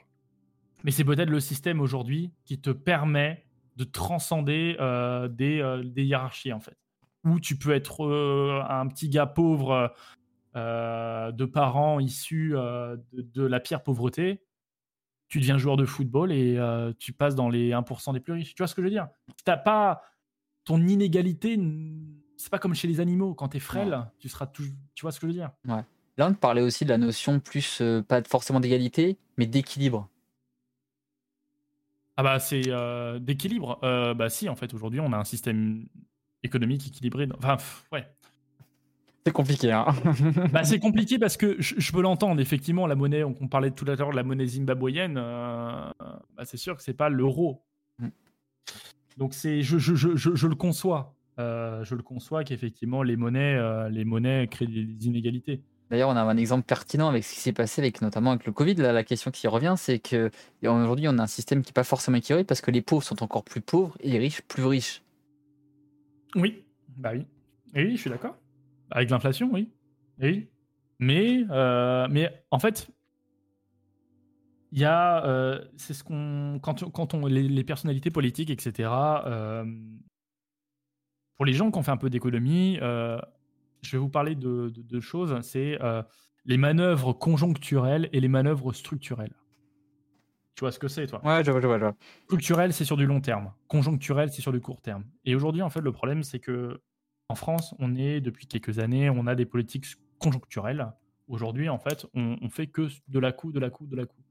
Mais 0.82 0.90
c'est 0.90 1.04
peut-être 1.04 1.30
le 1.30 1.38
système 1.38 1.80
aujourd'hui 1.80 2.32
qui 2.44 2.60
te 2.60 2.70
permet 2.70 3.43
de 3.76 3.84
transcender 3.84 4.76
euh, 4.80 5.28
des, 5.28 5.82
des 5.84 6.04
hiérarchies, 6.04 6.52
en 6.52 6.60
fait 6.60 6.76
où 7.24 7.40
tu 7.40 7.56
peux 7.56 7.72
être 7.72 8.04
euh, 8.04 8.62
un 8.68 8.86
petit 8.86 9.08
gars 9.08 9.26
pauvre 9.26 9.94
euh, 10.56 11.32
de 11.32 11.44
parents 11.44 11.98
issus 11.98 12.52
euh, 12.54 12.96
de, 13.12 13.42
la 13.42 13.60
pire 13.60 13.82
pauvreté, 13.82 14.42
tu 15.28 15.40
deviens 15.40 15.58
joueur 15.58 15.76
de 15.76 15.84
football 15.84 16.30
et 16.30 16.58
tu 16.98 17.12
passes 17.12 17.34
dans 17.34 17.48
les 17.48 17.72
1% 17.72 18.12
des 18.12 18.20
plus 18.20 18.34
riches. 18.34 18.54
Tu 18.54 18.62
vois 18.62 18.68
ce 18.68 18.74
que 18.74 18.82
je 18.82 18.86
veux 18.86 18.92
dire? 18.92 19.08
T'as 19.44 19.56
pas 19.56 20.02
ton 20.64 20.80
inégalité, 20.86 21.58
c'est 22.36 22.50
pas 22.50 22.58
comme 22.58 22.74
chez 22.74 22.86
les 22.86 23.00
animaux. 23.00 23.34
Quand 23.34 23.48
tu 23.48 23.56
es 23.56 23.60
frêle, 23.60 24.06
tu 24.18 24.28
seras 24.28 24.46
toujours. 24.46 24.76
Tu 24.94 25.02
vois 25.02 25.10
ce 25.10 25.18
que 25.18 25.26
je 25.26 25.32
veux 25.32 25.38
dire? 25.38 25.50
Ouais. 25.66 25.82
Là, 26.18 26.28
on 26.28 26.34
parlait 26.34 26.60
aussi 26.60 26.84
de 26.84 26.90
la 26.90 26.98
notion 26.98 27.40
plus 27.40 27.82
pas 28.06 28.22
forcément 28.22 28.60
d'égalité, 28.60 29.18
mais 29.36 29.46
d'équilibre. 29.46 30.08
Ah 32.16 32.22
bah 32.22 32.38
c'est 32.38 32.62
d'équilibre. 33.20 33.78
bah 33.82 34.30
si, 34.30 34.48
en 34.48 34.56
fait, 34.56 34.72
aujourd'hui, 34.72 35.00
on 35.00 35.12
a 35.12 35.16
un 35.16 35.24
système 35.24 35.86
économique 36.44 36.86
équilibré. 36.86 37.28
Enfin, 37.36 37.56
ouais. 37.92 38.06
C'est 39.26 39.32
compliqué. 39.32 39.72
Hein 39.72 39.86
bah, 40.52 40.64
c'est 40.64 40.78
compliqué 40.78 41.18
parce 41.18 41.36
que 41.36 41.56
je, 41.58 41.92
peux 41.92 42.02
l'entendre. 42.02 42.40
Effectivement, 42.40 42.86
la 42.86 42.94
monnaie, 42.94 43.24
on, 43.24 43.32
parlait 43.48 43.70
tout 43.70 43.86
à 43.88 43.94
l'heure 43.94 44.10
de 44.10 44.16
la 44.16 44.22
monnaie 44.22 44.46
zimbabwéenne, 44.46 45.16
euh, 45.16 45.90
bah, 46.36 46.44
c'est 46.44 46.58
sûr 46.58 46.76
que 46.76 46.82
c'est 46.82 46.94
pas 46.94 47.08
l'euro. 47.08 47.62
Mm. 47.98 48.08
Donc 49.16 49.32
c'est, 49.32 49.62
je, 49.62 49.78
je, 49.78 49.94
je, 49.94 50.46
le 50.46 50.54
conçois. 50.54 51.16
Euh, 51.38 51.82
je 51.84 51.94
le 51.94 52.02
conçois 52.02 52.44
qu'effectivement 52.44 53.02
les 53.02 53.16
monnaies, 53.16 53.56
euh, 53.56 53.88
les 53.88 54.04
monnaies 54.04 54.46
créent 54.48 54.66
des 54.66 55.06
inégalités. 55.06 55.62
D'ailleurs, 55.90 56.08
on 56.08 56.16
a 56.16 56.22
un 56.22 56.36
exemple 56.36 56.64
pertinent 56.64 57.08
avec 57.08 57.24
ce 57.24 57.34
qui 57.34 57.40
s'est 57.40 57.52
passé, 57.52 57.82
avec, 57.82 58.00
notamment 58.00 58.30
avec 58.30 58.46
le 58.46 58.52
Covid. 58.52 58.74
Là, 58.74 58.92
la 58.92 59.04
question 59.04 59.30
qui 59.30 59.46
revient, 59.46 59.74
c'est 59.76 59.98
que 59.98 60.30
aujourd'hui, 60.62 61.06
on 61.08 61.18
a 61.18 61.22
un 61.22 61.26
système 61.26 61.62
qui 61.62 61.70
n'est 61.70 61.74
pas 61.74 61.84
forcément 61.84 62.16
équilibré 62.16 62.44
parce 62.44 62.60
que 62.60 62.70
les 62.70 62.82
pauvres 62.82 63.02
sont 63.02 63.22
encore 63.22 63.44
plus 63.44 63.60
pauvres 63.60 63.96
et 64.00 64.10
les 64.10 64.18
riches 64.18 64.42
plus 64.42 64.64
riches. 64.64 65.02
Oui, 66.34 66.64
bah 66.96 67.10
oui. 67.12 67.26
oui, 67.74 67.96
je 67.96 68.00
suis 68.00 68.10
d'accord. 68.10 68.36
Avec 68.90 69.10
l'inflation, 69.10 69.50
oui. 69.52 69.68
Oui. 70.20 70.48
Mais, 70.98 71.44
euh, 71.50 72.06
mais 72.10 72.30
en 72.50 72.58
fait. 72.58 72.88
Euh, 74.76 75.64
c'est 75.76 75.96
quand 76.02 77.14
on. 77.14 77.26
Les, 77.26 77.64
personnalités 77.64 78.10
politiques, 78.10 78.50
etc. 78.50 78.90
Euh, 79.26 79.64
pour 81.36 81.44
les 81.44 81.52
gens 81.52 81.70
qui 81.70 81.78
ont 81.78 81.82
fait 81.82 81.92
un 81.92 81.96
peu 81.96 82.10
d'économie, 82.10 82.78
je 83.84 83.92
vais 83.92 83.98
vous 83.98 84.08
parler 84.08 84.34
de 84.34 84.72
deux 84.76 85.00
choses. 85.00 85.38
C'est 85.42 85.78
les 86.46 86.56
manœuvres 86.56 87.12
conjoncturelles 87.12 88.08
et 88.12 88.20
les 88.20 88.28
manœuvres 88.28 88.72
structurelles. 88.72 89.34
Tu 90.54 90.60
vois 90.60 90.70
ce 90.70 90.78
que 90.78 90.88
c'est, 90.88 91.06
toi? 91.06 91.20
Ouais, 91.24 91.42
je 91.42 91.50
vois, 91.50 91.60
je 91.60 91.66
vois, 91.66 91.78
je 91.78 91.84
vois. 91.84 91.96
Structurel, 92.24 92.72
c'est 92.72 92.84
sur 92.84 92.96
du 92.96 93.06
long 93.06 93.20
terme. 93.20 93.52
Conjoncturel, 93.66 94.30
c'est 94.30 94.42
sur 94.42 94.52
du 94.52 94.60
court 94.60 94.80
terme. 94.80 95.04
Et 95.24 95.34
aujourd'hui, 95.34 95.62
en 95.62 95.70
fait, 95.70 95.80
le 95.80 95.90
problème, 95.90 96.22
c'est 96.22 96.38
que 96.38 96.80
en 97.28 97.34
France, 97.34 97.74
on 97.78 97.96
est, 97.96 98.20
depuis 98.20 98.46
quelques 98.46 98.78
années, 98.78 99.10
on 99.10 99.26
a 99.26 99.34
des 99.34 99.46
politiques 99.46 99.86
conjoncturelles. 100.18 100.92
Aujourd'hui, 101.26 101.68
en 101.68 101.78
fait, 101.78 102.06
on, 102.14 102.48
fait 102.50 102.68
que 102.68 102.88
de 103.08 103.18
la 103.18 103.32
coup, 103.32 103.50
de 103.50 103.58
la 103.58 103.70
coup, 103.70 103.86
de 103.86 103.96
la 103.96 104.04
coup. 104.04 104.22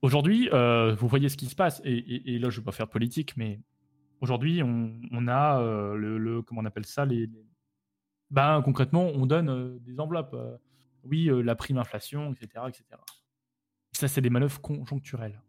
Aujourd'hui, 0.00 0.48
euh, 0.52 0.94
vous 0.94 1.08
voyez 1.08 1.28
ce 1.28 1.36
qui 1.36 1.46
se 1.46 1.56
passe. 1.56 1.82
Et, 1.84 2.38
là, 2.38 2.48
je 2.48 2.56
ne 2.56 2.60
vais 2.60 2.64
pas 2.64 2.72
faire 2.72 2.86
de 2.86 2.92
politique, 2.92 3.36
mais 3.36 3.60
aujourd'hui, 4.20 4.62
on, 4.62 5.28
a 5.28 5.60
euh, 5.60 5.94
le, 5.94 6.40
Comment 6.40 6.62
on 6.62 6.64
appelle 6.64 6.86
ça 6.86 7.04
les, 7.04 7.28
Ben, 8.30 8.62
concrètement, 8.62 9.06
on 9.14 9.26
donne 9.26 9.48
euh, 9.48 9.78
des 9.80 10.00
enveloppes. 10.00 10.36
oui, 11.04 11.30
la 11.42 11.54
prime 11.54 11.78
inflation, 11.78 12.32
etc. 12.32 12.64
etc. 12.68 12.84
Ça, 13.92 14.08
c'est 14.08 14.20
des 14.20 14.30
manœuvres 14.30 14.60
conjoncturelles. 14.60 15.40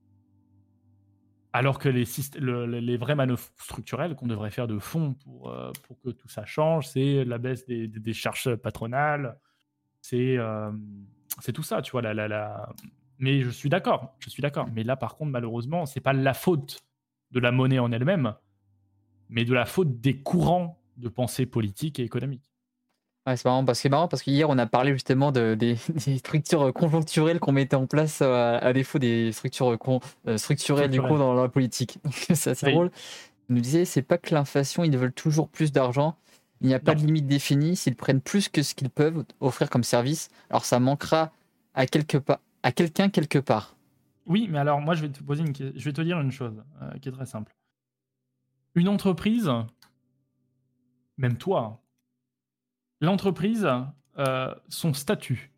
Alors 1.55 1.79
que 1.79 1.87
les, 1.87 2.97
vraies 2.97 3.15
manœuvres 3.15 3.47
structurelles 3.55 4.17
qu'on 4.17 4.27
devrait 4.27 4.51
faire 4.51 4.67
de 4.67 4.77
fond 4.77 5.13
pour, 5.13 5.51
euh, 5.51 5.71
que 6.03 6.09
tout 6.09 6.27
ça 6.27 6.43
change, 6.43 6.85
c'est 6.87 7.23
la 7.23 7.37
baisse 7.37 7.65
des, 7.65 8.13
charges 8.13 8.57
patronales, 8.57 9.39
c'est 10.01 10.37
euh, 10.37 10.69
c'est 11.39 11.53
tout 11.53 11.63
ça, 11.63 11.81
tu 11.81 11.93
vois. 11.93 12.01
La, 12.01 12.13
la, 12.13 12.27
la... 12.27 12.69
Mais 13.19 13.39
je 13.39 13.49
suis 13.49 13.69
d'accord, 13.69 14.17
je 14.19 14.29
suis 14.29 14.41
d'accord. 14.41 14.67
Mais 14.73 14.83
là, 14.83 14.97
par 14.97 15.15
contre, 15.15 15.31
malheureusement, 15.31 15.85
c'est 15.85 16.01
pas 16.01 16.11
la 16.11 16.33
faute 16.33 16.83
de 17.31 17.39
la 17.39 17.53
monnaie 17.53 17.79
en 17.79 17.89
elle-même, 17.93 18.35
mais 19.29 19.45
de 19.45 19.53
la 19.53 19.65
faute 19.65 20.01
des 20.01 20.21
courants 20.21 20.83
de 20.97 21.07
pensée 21.07 21.45
politique 21.45 22.01
et 22.01 22.03
économique. 22.03 22.51
Ouais, 23.27 23.35
c'est 23.37 23.45
marrant 23.45 23.65
parce 23.65 23.81
que 23.81 23.87
marrant 23.87 24.07
parce 24.07 24.21
qu'hier 24.21 24.49
on 24.49 24.57
a 24.59 24.67
parlé 24.67 24.93
justement 24.93 25.31
de, 25.31 25.55
des, 25.59 25.75
structures 26.17 26.71
conjoncturelles 26.73 27.39
qu'on 27.39 27.53
mettait 27.53 27.75
en 27.75 27.87
place 27.87 28.19
euh, 28.21 28.59
à, 28.61 28.71
défaut 28.71 28.99
des 28.99 29.31
structures 29.31 29.75
euh, 30.27 30.37
structurelles 30.37 30.91
du 30.91 31.01
coup 31.01 31.17
dans 31.17 31.33
la 31.33 31.49
politique. 31.49 31.97
c'est 32.33 32.51
assez 32.51 32.71
drôle. 32.71 32.91
Il 33.49 33.55
nous 33.55 33.61
disait 33.61 33.85
c'est 33.85 34.03
pas 34.03 34.17
que 34.17 34.33
l'inflation, 34.33 34.83
ils 34.83 34.95
veulent 34.97 35.13
toujours 35.13 35.49
plus 35.49 35.71
d'argent. 35.71 36.15
Il 36.61 36.67
n'y 36.67 36.73
a 36.73 36.79
pas 36.79 36.95
de 36.95 37.01
limite 37.01 37.27
définie. 37.27 37.75
S'ils 37.75 37.95
prennent 37.95 38.21
plus 38.21 38.47
que 38.47 38.63
ce 38.63 38.75
qu'ils 38.75 38.89
peuvent 38.89 39.25
offrir 39.39 39.69
comme 39.69 39.83
service, 39.83 40.29
alors 40.49 40.65
ça 40.65 40.79
manquera 40.79 41.31
à 41.73 41.85
quelque 41.85 42.17
part, 42.17 42.39
à 42.63 42.71
quelqu'un 42.71 43.09
quelque 43.09 43.39
part. 43.39 43.75
Oui, 44.27 44.47
mais 44.49 44.59
alors 44.59 44.81
moi 44.81 44.95
je 44.95 45.01
vais 45.01 45.09
te 45.09 45.21
poser 45.21 45.43
une... 45.43 45.53
je 45.55 45.83
vais 45.83 45.93
te 45.93 46.01
dire 46.01 46.19
une 46.19 46.31
chose 46.31 46.63
euh, 46.81 46.91
qui 46.99 47.09
est 47.09 47.11
très 47.11 47.25
simple. 47.25 47.51
Une 48.75 48.87
entreprise, 48.87 49.49
même 51.17 51.37
toi, 51.37 51.81
l'entreprise, 53.01 53.67
euh, 54.17 54.55
son 54.69 54.93
statut. 54.93 55.51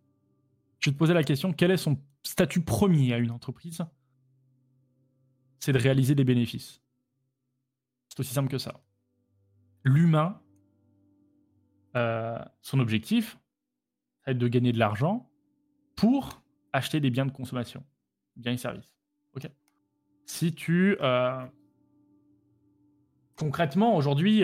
Je 0.80 0.90
te 0.90 0.96
poser 0.96 1.14
la 1.14 1.24
question, 1.24 1.54
quel 1.54 1.72
est 1.72 1.78
son 1.78 2.00
statut 2.24 2.62
premier 2.62 3.14
à 3.14 3.18
une 3.18 3.32
entreprise? 3.32 3.82
C'est 5.60 5.74
de 5.74 5.80
réaliser 5.80 6.16
des 6.16 6.24
bénéfices. 6.24 6.82
C'est 8.10 8.20
aussi 8.20 8.34
simple 8.34 8.50
que 8.50 8.58
ça. 8.58 8.80
L'humain, 9.84 10.42
euh, 11.96 12.38
son 12.62 12.80
objectif, 12.80 13.38
c'est 14.26 14.38
de 14.38 14.48
gagner 14.48 14.72
de 14.72 14.80
l'argent 14.80 15.30
pour 15.96 16.42
acheter 16.74 17.00
des 17.00 17.10
biens 17.10 17.26
de 17.26 17.32
consommation, 17.32 17.84
biens 18.36 18.54
et 18.54 18.58
services. 18.58 18.96
Ok. 19.36 19.50
Si 20.26 20.54
tu 20.54 20.98
euh, 21.02 21.46
concrètement 23.36 23.96
aujourd'hui 23.96 24.44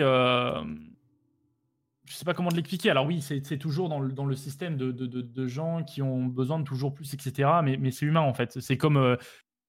je 2.14 2.18
sais 2.20 2.24
pas 2.24 2.34
comment 2.34 2.50
l'expliquer. 2.50 2.90
Alors 2.90 3.06
oui, 3.06 3.20
c'est 3.20 3.58
toujours 3.58 3.88
dans 3.88 3.98
le, 3.98 4.12
dans 4.12 4.24
le 4.24 4.36
système 4.36 4.76
de, 4.76 4.92
de, 4.92 5.06
de, 5.06 5.46
gens 5.48 5.82
qui 5.82 6.00
ont 6.00 6.26
besoin 6.26 6.60
de 6.60 6.64
toujours 6.64 6.94
plus, 6.94 7.12
etc. 7.12 7.50
Mais, 7.64 7.76
mais 7.76 7.90
c'est 7.90 8.06
humain 8.06 8.20
en 8.20 8.32
fait. 8.32 8.60
C'est 8.60 8.76
comme, 8.76 8.96
euh, 8.96 9.16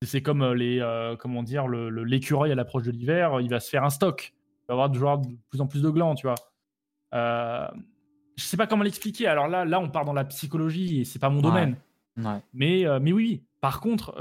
c'est 0.03 0.21
comme 0.21 0.43
euh, 0.43 0.53
les, 0.53 0.79
euh, 0.79 1.15
comment 1.15 1.41
dire, 1.41 1.67
l'écureuil 1.67 2.51
à 2.51 2.55
l'approche 2.55 2.83
de 2.83 2.91
l'hiver. 2.91 3.41
Il 3.41 3.49
va 3.49 3.59
se 3.59 3.67
faire 3.67 3.83
un 3.83 3.89
stock. 3.89 4.31
Il 4.35 4.65
va 4.67 4.73
avoir 4.75 4.91
toujours 4.91 5.17
de 5.17 5.27
plus 5.49 5.59
en 5.59 5.65
plus 5.65 5.81
de 5.81 5.89
glands, 5.89 6.13
tu 6.13 6.27
vois. 6.27 6.35
Euh, 7.15 7.67
je 8.37 8.43
sais 8.43 8.57
pas 8.57 8.67
comment 8.67 8.83
l'expliquer. 8.83 9.25
Alors 9.25 9.47
là, 9.47 9.65
là, 9.65 9.79
on 9.79 9.89
part 9.89 10.05
dans 10.05 10.13
la 10.13 10.25
psychologie 10.25 11.01
et 11.01 11.03
c'est 11.03 11.19
pas 11.19 11.29
mon 11.31 11.41
domaine. 11.41 11.77
Mais, 12.53 12.85
mais 13.01 13.11
oui, 13.11 13.43
par 13.59 13.81
contre, 13.81 14.13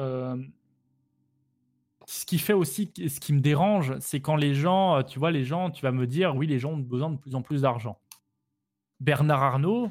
ce 2.06 2.24
qui 2.24 2.38
fait 2.38 2.54
aussi, 2.54 2.90
ce 2.96 3.20
qui 3.20 3.34
me 3.34 3.40
dérange, 3.40 3.94
c'est 4.00 4.20
quand 4.20 4.36
les 4.36 4.54
gens, 4.54 5.02
tu 5.02 5.18
vois, 5.18 5.30
les 5.30 5.44
gens, 5.44 5.70
tu 5.70 5.82
vas 5.82 5.92
me 5.92 6.06
dire, 6.06 6.34
oui, 6.34 6.46
les 6.46 6.58
gens 6.58 6.72
ont 6.72 6.78
besoin 6.78 7.10
de 7.10 7.18
plus 7.18 7.34
en 7.34 7.42
plus 7.42 7.62
d'argent. 7.62 7.98
Bernard 9.00 9.42
Arnault, 9.42 9.90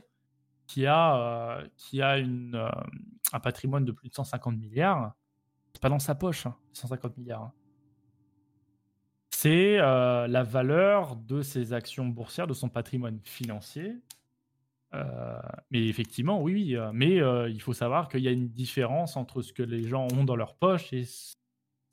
qui 0.68 0.86
a, 0.86 1.18
euh, 1.18 1.68
qui 1.78 2.02
a 2.02 2.18
une, 2.18 2.56
euh, 2.56 2.70
un 3.32 3.40
patrimoine 3.40 3.86
de 3.86 3.92
plus 3.92 4.10
de 4.10 4.14
150 4.14 4.58
milliards, 4.58 5.14
c'est 5.74 5.82
pas 5.82 5.90
dans 5.90 6.00
sa 6.00 6.16
poche, 6.16 6.48
150 6.74 7.12
hein, 7.12 7.14
milliards. 7.18 7.42
Hein. 7.44 7.54
c'est 9.32 9.78
la 9.78 10.44
valeur 10.44 11.16
de 11.16 11.42
ses 11.42 11.74
actions 11.74 12.06
boursières, 12.08 12.48
de 12.48 12.54
son 12.54 12.70
patrimoine 12.70 13.20
financier. 13.24 13.98
mais 15.72 15.88
effectivement, 15.88 16.42
oui, 16.42 16.78
mais 16.94 17.16
il 17.52 17.62
faut 17.62 17.74
savoir 17.74 18.08
qu'il 18.08 18.22
y 18.22 18.28
a 18.28 18.32
une 18.32 18.50
différence 18.50 19.18
entre 19.18 19.42
ce 19.42 19.52
que 19.52 19.64
les 19.64 19.84
gens 19.84 20.08
ont 20.14 20.24
dans 20.24 20.36
leur 20.36 20.56
poche 20.56 20.94
et 20.94 21.04
ce 21.06 21.34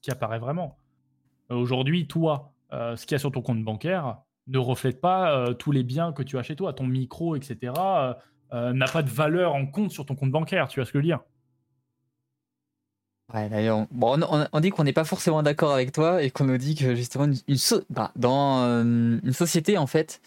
qui 0.02 0.10
apparaît 0.10 0.38
vraiment. 0.38 0.78
Aujourd'hui, 1.48 2.06
toi, 2.06 2.52
ce 2.70 3.04
qu'il 3.04 3.12
y 3.12 3.16
a 3.16 3.18
sur 3.18 3.32
ton 3.32 3.42
compte 3.42 3.64
bancaire 3.64 4.22
ne 4.50 4.58
reflète 4.58 5.00
pas 5.00 5.54
tous 5.54 5.72
les 5.72 5.82
biens 5.82 6.12
que 6.12 6.22
tu 6.22 6.38
as 6.38 6.42
chez 6.42 6.56
toi. 6.56 6.72
Ton 6.72 6.86
micro, 6.86 7.36
etc., 7.36 7.72
n'a 8.52 8.86
pas 8.92 9.02
de 9.02 9.10
valeur 9.10 9.54
en 9.54 9.66
compte 9.66 9.90
sur 9.90 10.04
ton 10.04 10.14
compte 10.14 10.30
bancaire. 10.30 10.68
Tu 10.68 10.80
vois 10.80 10.86
ce 10.86 10.92
que 10.92 10.98
je 10.98 11.02
veux 11.02 11.06
dire? 11.06 11.20
Ouais, 13.32 13.48
d'ailleurs, 13.48 13.86
bon, 13.90 14.20
on, 14.52 14.60
dit 14.60 14.70
qu'on 14.70 14.84
n'est 14.84 14.92
pas 14.92 15.04
forcément 15.04 15.42
d'accord 15.42 15.72
avec 15.72 15.92
toi 15.92 16.22
et 16.22 16.30
qu'on 16.30 16.44
nous 16.44 16.58
dit 16.58 16.74
que 16.74 16.94
justement, 16.94 17.26
une, 17.26 17.58
bah, 17.88 18.10
dans 18.16 18.64
euh, 18.64 18.82
une 19.22 19.32
société, 19.32 19.78
en 19.78 19.86
fait, 19.86 20.20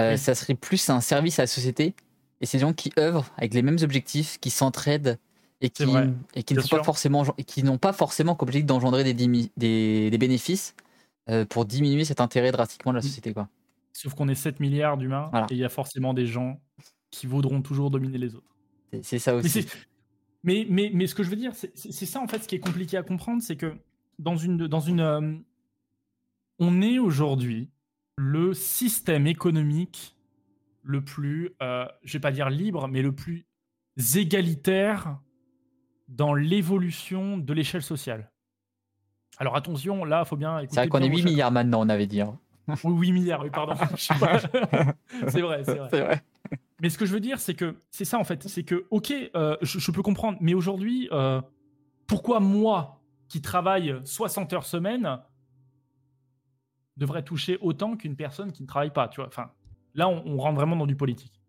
euh, 0.00 0.16
ça 0.16 0.34
serait 0.34 0.54
plus 0.54 0.90
un 0.90 1.00
service 1.00 1.38
à 1.38 1.42
la 1.42 1.46
société 1.46 1.94
et 2.40 2.46
c'est 2.46 2.58
des 2.58 2.62
gens 2.62 2.72
qui 2.72 2.92
œuvrent 2.98 3.30
avec 3.36 3.54
les 3.54 3.62
mêmes 3.62 3.78
objectifs, 3.82 4.38
qui 4.40 4.50
s'entraident 4.50 5.18
et 5.60 5.70
qui, 5.70 5.84
et 6.34 6.42
qui, 6.42 6.54
pas 6.54 6.82
forcément, 6.82 7.24
et 7.38 7.44
qui 7.44 7.62
n'ont 7.62 7.78
pas 7.78 7.92
forcément 7.92 8.34
comme 8.34 8.48
objectif 8.48 8.66
d'engendrer 8.66 9.04
des, 9.04 9.14
des, 9.14 10.10
des, 10.10 10.18
bénéfices 10.18 10.74
euh, 11.28 11.44
pour 11.44 11.66
diminuer 11.66 12.04
cet 12.04 12.20
intérêt 12.20 12.50
drastiquement 12.50 12.92
de 12.92 12.96
la 12.96 13.02
société. 13.02 13.32
Quoi. 13.32 13.46
Sauf 13.92 14.14
qu'on 14.14 14.28
est 14.28 14.34
7 14.34 14.60
milliards 14.60 14.96
d'humains 14.96 15.30
et 15.50 15.54
il 15.54 15.58
y 15.58 15.64
a 15.64 15.68
forcément 15.68 16.14
des 16.14 16.26
gens 16.26 16.60
qui 17.10 17.26
voudront 17.26 17.60
toujours 17.62 17.90
dominer 17.90 18.18
les 18.18 18.34
autres. 18.34 18.56
C'est 19.02 19.18
ça 19.18 19.34
aussi. 19.34 19.66
Mais, 20.42 20.66
mais, 20.70 20.90
mais 20.94 21.06
ce 21.06 21.14
que 21.14 21.22
je 21.22 21.28
veux 21.28 21.36
dire, 21.36 21.52
c'est 21.54 22.06
ça 22.06 22.20
en 22.20 22.26
fait 22.26 22.38
ce 22.38 22.48
qui 22.48 22.54
est 22.54 22.60
compliqué 22.60 22.96
à 22.96 23.02
comprendre, 23.02 23.42
c'est 23.42 23.56
que 23.56 23.76
dans 24.18 24.36
une. 24.36 24.66
Dans 24.66 24.80
une 24.80 25.00
euh, 25.00 25.36
on 26.58 26.82
est 26.82 26.98
aujourd'hui 26.98 27.70
le 28.16 28.52
système 28.52 29.26
économique 29.26 30.16
le 30.82 31.02
plus, 31.02 31.54
euh, 31.62 31.86
je 32.04 32.14
vais 32.14 32.20
pas 32.20 32.32
dire 32.32 32.50
libre, 32.50 32.88
mais 32.88 33.02
le 33.02 33.14
plus 33.14 33.46
égalitaire 34.14 35.18
dans 36.08 36.34
l'évolution 36.34 37.38
de 37.38 37.52
l'échelle 37.52 37.82
sociale. 37.82 38.30
Alors 39.38 39.56
attention, 39.56 40.04
là, 40.04 40.22
il 40.24 40.28
faut 40.28 40.36
bien 40.36 40.60
C'est 40.68 40.76
vrai 40.76 40.88
qu'on 40.88 41.00
est 41.00 41.08
8 41.08 41.24
milliards 41.24 41.52
maintenant, 41.52 41.80
on 41.80 41.88
avait 41.88 42.06
dit. 42.06 42.20
Hein. 42.20 42.38
Oui, 42.84 43.08
8 43.08 43.12
milliards, 43.12 43.42
oui, 43.42 43.50
pardon. 43.50 43.74
c'est 43.96 44.14
vrai, 45.40 45.62
c'est 45.64 45.74
vrai. 45.74 45.88
vrai. 45.88 46.22
Mais 46.80 46.88
ce 46.88 46.98
que 46.98 47.06
je 47.06 47.12
veux 47.12 47.20
dire, 47.20 47.38
c'est 47.38 47.54
que 47.54 47.76
c'est 47.90 48.04
ça 48.04 48.18
en 48.18 48.24
fait. 48.24 48.48
C'est 48.48 48.64
que, 48.64 48.86
ok, 48.90 49.12
euh, 49.36 49.56
je, 49.62 49.90
peux 49.90 50.02
comprendre, 50.02 50.38
mais 50.40 50.54
aujourd'hui, 50.54 51.08
euh, 51.12 51.40
pourquoi 52.06 52.40
moi, 52.40 53.02
qui 53.28 53.42
travaille 53.42 54.00
60 54.04 54.52
heures 54.54 54.64
semaine, 54.64 55.20
devrais 56.96 57.22
toucher 57.22 57.58
autant 57.60 57.96
qu'une 57.96 58.16
personne 58.16 58.52
qui 58.52 58.62
ne 58.62 58.68
travaille 58.68 58.92
pas 58.92 59.08
tu 59.08 59.20
vois? 59.20 59.28
Enfin, 59.28 59.50
Là, 59.94 60.08
on, 60.08 60.36
rentre 60.36 60.54
vraiment 60.54 60.76
dans 60.76 60.86
du 60.86 60.94
politique. 60.94 61.40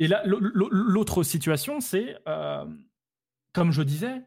Et 0.00 0.08
là, 0.08 0.22
l'autre 0.24 1.22
situation, 1.22 1.80
c'est, 1.80 2.16
euh, 2.26 2.64
comme 3.52 3.70
je 3.70 3.82
disais, 3.82 4.22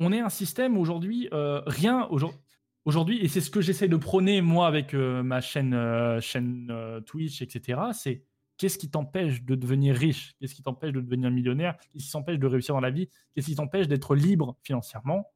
on 0.00 0.12
est 0.12 0.18
un 0.18 0.28
système 0.28 0.76
aujourd'hui, 0.76 1.28
rien 1.32 2.06
aujourd'hui, 2.10 2.40
et 2.86 3.28
c'est 3.28 3.40
ce 3.40 3.50
que 3.50 3.60
j'essaie 3.60 3.88
de 3.88 3.96
prôner 3.96 4.40
moi 4.40 4.66
avec 4.66 4.94
ma 4.94 5.40
chaîne, 5.40 6.20
chaîne 6.20 6.72
Twitch, 7.04 7.42
etc., 7.42 7.80
c'est 7.92 8.22
Qu'est-ce 8.58 8.78
qui 8.78 8.88
t'empêche 8.88 9.42
de 9.42 9.54
devenir 9.54 9.94
riche? 9.94 10.34
Qu'est-ce 10.40 10.54
qui 10.54 10.62
t'empêche 10.62 10.92
de 10.92 11.00
devenir 11.00 11.30
millionnaire? 11.30 11.76
Qu'est-ce 11.92 12.06
qui 12.06 12.10
t'empêche 12.12 12.38
de 12.38 12.46
réussir 12.46 12.74
dans 12.74 12.80
la 12.80 12.90
vie? 12.90 13.08
Qu'est-ce 13.34 13.46
qui 13.46 13.54
t'empêche 13.54 13.86
d'être 13.86 14.14
libre 14.14 14.56
financièrement? 14.62 15.26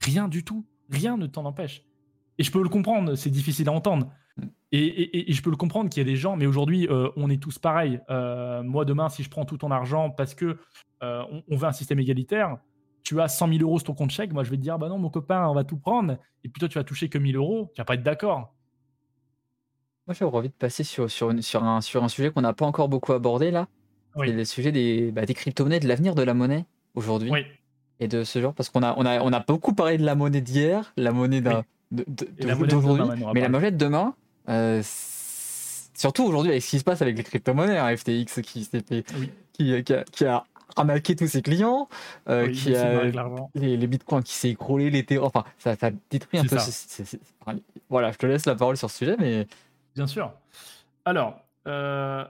Rien 0.00 0.26
du 0.26 0.44
tout. 0.44 0.66
Rien 0.90 1.16
ne 1.16 1.26
t'en 1.26 1.44
empêche. 1.44 1.84
Et 2.38 2.42
je 2.42 2.50
peux 2.50 2.62
le 2.62 2.68
comprendre, 2.68 3.14
c'est 3.14 3.30
difficile 3.30 3.68
à 3.68 3.72
entendre. 3.72 4.10
Et, 4.70 5.32
je 5.32 5.42
peux 5.42 5.50
le 5.50 5.56
comprendre 5.56 5.88
qu'il 5.88 6.00
y 6.00 6.06
a 6.06 6.10
des 6.10 6.16
gens, 6.16 6.36
mais 6.36 6.46
aujourd'hui, 6.46 6.88
euh, 6.88 7.08
on 7.16 7.30
est 7.30 7.42
tous 7.42 7.58
pareils. 7.58 8.00
Euh, 8.10 8.62
moi, 8.62 8.84
demain, 8.84 9.08
si 9.08 9.22
je 9.22 9.30
prends 9.30 9.44
tout 9.44 9.56
ton 9.56 9.70
argent 9.70 10.10
parce 10.10 10.34
que 10.34 10.58
euh, 11.02 11.22
on, 11.48 11.56
veut 11.56 11.66
un 11.66 11.72
système 11.72 11.98
égalitaire, 12.00 12.58
tu 13.02 13.20
as 13.20 13.28
100 13.28 13.48
000 13.48 13.62
euros 13.62 13.78
sur 13.78 13.86
ton 13.86 13.94
compte 13.94 14.10
chèque, 14.10 14.32
moi, 14.32 14.44
je 14.44 14.50
vais 14.50 14.56
te 14.56 14.62
dire, 14.62 14.78
bah 14.78 14.88
non, 14.88 14.98
mon 14.98 15.10
copain, 15.10 15.46
on 15.48 15.54
va 15.54 15.64
tout 15.64 15.76
prendre. 15.76 16.18
Et 16.44 16.48
puis 16.48 16.60
toi, 16.60 16.68
tu 16.68 16.78
vas 16.78 16.84
toucher 16.84 17.08
que 17.08 17.18
1000 17.18 17.36
euros. 17.36 17.70
Tu 17.74 17.80
vas 17.80 17.84
pas 17.84 17.94
être 17.94 18.02
d'accord. 18.02 18.54
Moi, 20.06 20.14
j'aurais 20.18 20.38
envie 20.38 20.48
de 20.48 20.54
passer 20.54 20.84
sur, 20.84 21.10
sur, 21.10 21.32
sur, 21.42 21.64
un, 21.64 21.80
sur 21.80 22.02
un 22.02 22.08
sujet 22.08 22.30
qu'on 22.30 22.40
n'a 22.40 22.54
pas 22.54 22.64
encore 22.64 22.88
beaucoup 22.88 23.12
abordé 23.12 23.50
là. 23.50 23.68
C'est 24.16 24.32
le 24.32 24.44
sujet 24.44 24.72
des, 24.72 25.12
bah, 25.12 25.26
des 25.26 25.34
crypto-monnaies, 25.34 25.80
de 25.80 25.86
l'avenir 25.86 26.14
de 26.14 26.22
la 26.22 26.34
monnaie 26.34 26.66
aujourd'hui. 26.94 27.30
Et 28.00 28.08
de 28.08 28.24
ce 28.24 28.40
genre, 28.40 28.54
parce 28.54 28.68
qu'on 28.68 28.82
a, 28.82 28.94
on 28.96 29.04
a, 29.04 29.20
on 29.20 29.32
a 29.32 29.40
beaucoup 29.40 29.74
parlé 29.74 29.98
de 29.98 30.04
la 30.04 30.14
monnaie 30.14 30.40
d'hier, 30.40 30.92
la 30.96 31.12
monnaie 31.12 31.42
d'aujourd'hui, 31.90 33.24
mais 33.34 33.40
la 33.40 33.48
monnaie 33.48 33.70
de 33.70 33.76
demain, 33.76 34.14
euh, 34.48 34.82
surtout 34.84 36.24
aujourd'hui 36.24 36.52
avec 36.52 36.62
ce 36.62 36.70
qui 36.70 36.78
se 36.78 36.84
passe 36.84 37.02
avec 37.02 37.16
les 37.16 37.24
crypto-monnaies, 37.24 37.78
hein, 37.78 37.96
FTX 37.96 38.40
qui, 38.42 38.68
qui, 38.68 39.04
qui, 39.52 39.92
a, 39.94 40.04
qui 40.04 40.24
a 40.24 40.44
arnaqué 40.76 41.16
tous 41.16 41.26
ses 41.26 41.42
clients, 41.42 41.88
euh, 42.28 42.50
qui 42.50 42.74
a 42.74 43.04
les, 43.54 43.76
les, 43.76 43.86
bitcoins 43.86 44.22
qui 44.22 44.34
s'est 44.34 44.50
écroulé, 44.50 44.90
les 44.90 45.18
enfin 45.18 45.44
ça, 45.58 45.76
ça 45.76 45.90
détruit 46.10 46.38
un 46.38 46.44
peu. 46.44 46.56
voilà, 47.88 48.12
je 48.12 48.18
te 48.18 48.26
laisse 48.26 48.46
la 48.46 48.54
parole 48.54 48.76
sur 48.76 48.90
ce 48.90 48.98
sujet, 48.98 49.16
mais 49.18 49.46
Bien 49.94 50.06
sûr. 50.06 50.32
Alors, 51.04 51.40
euh, 51.66 52.24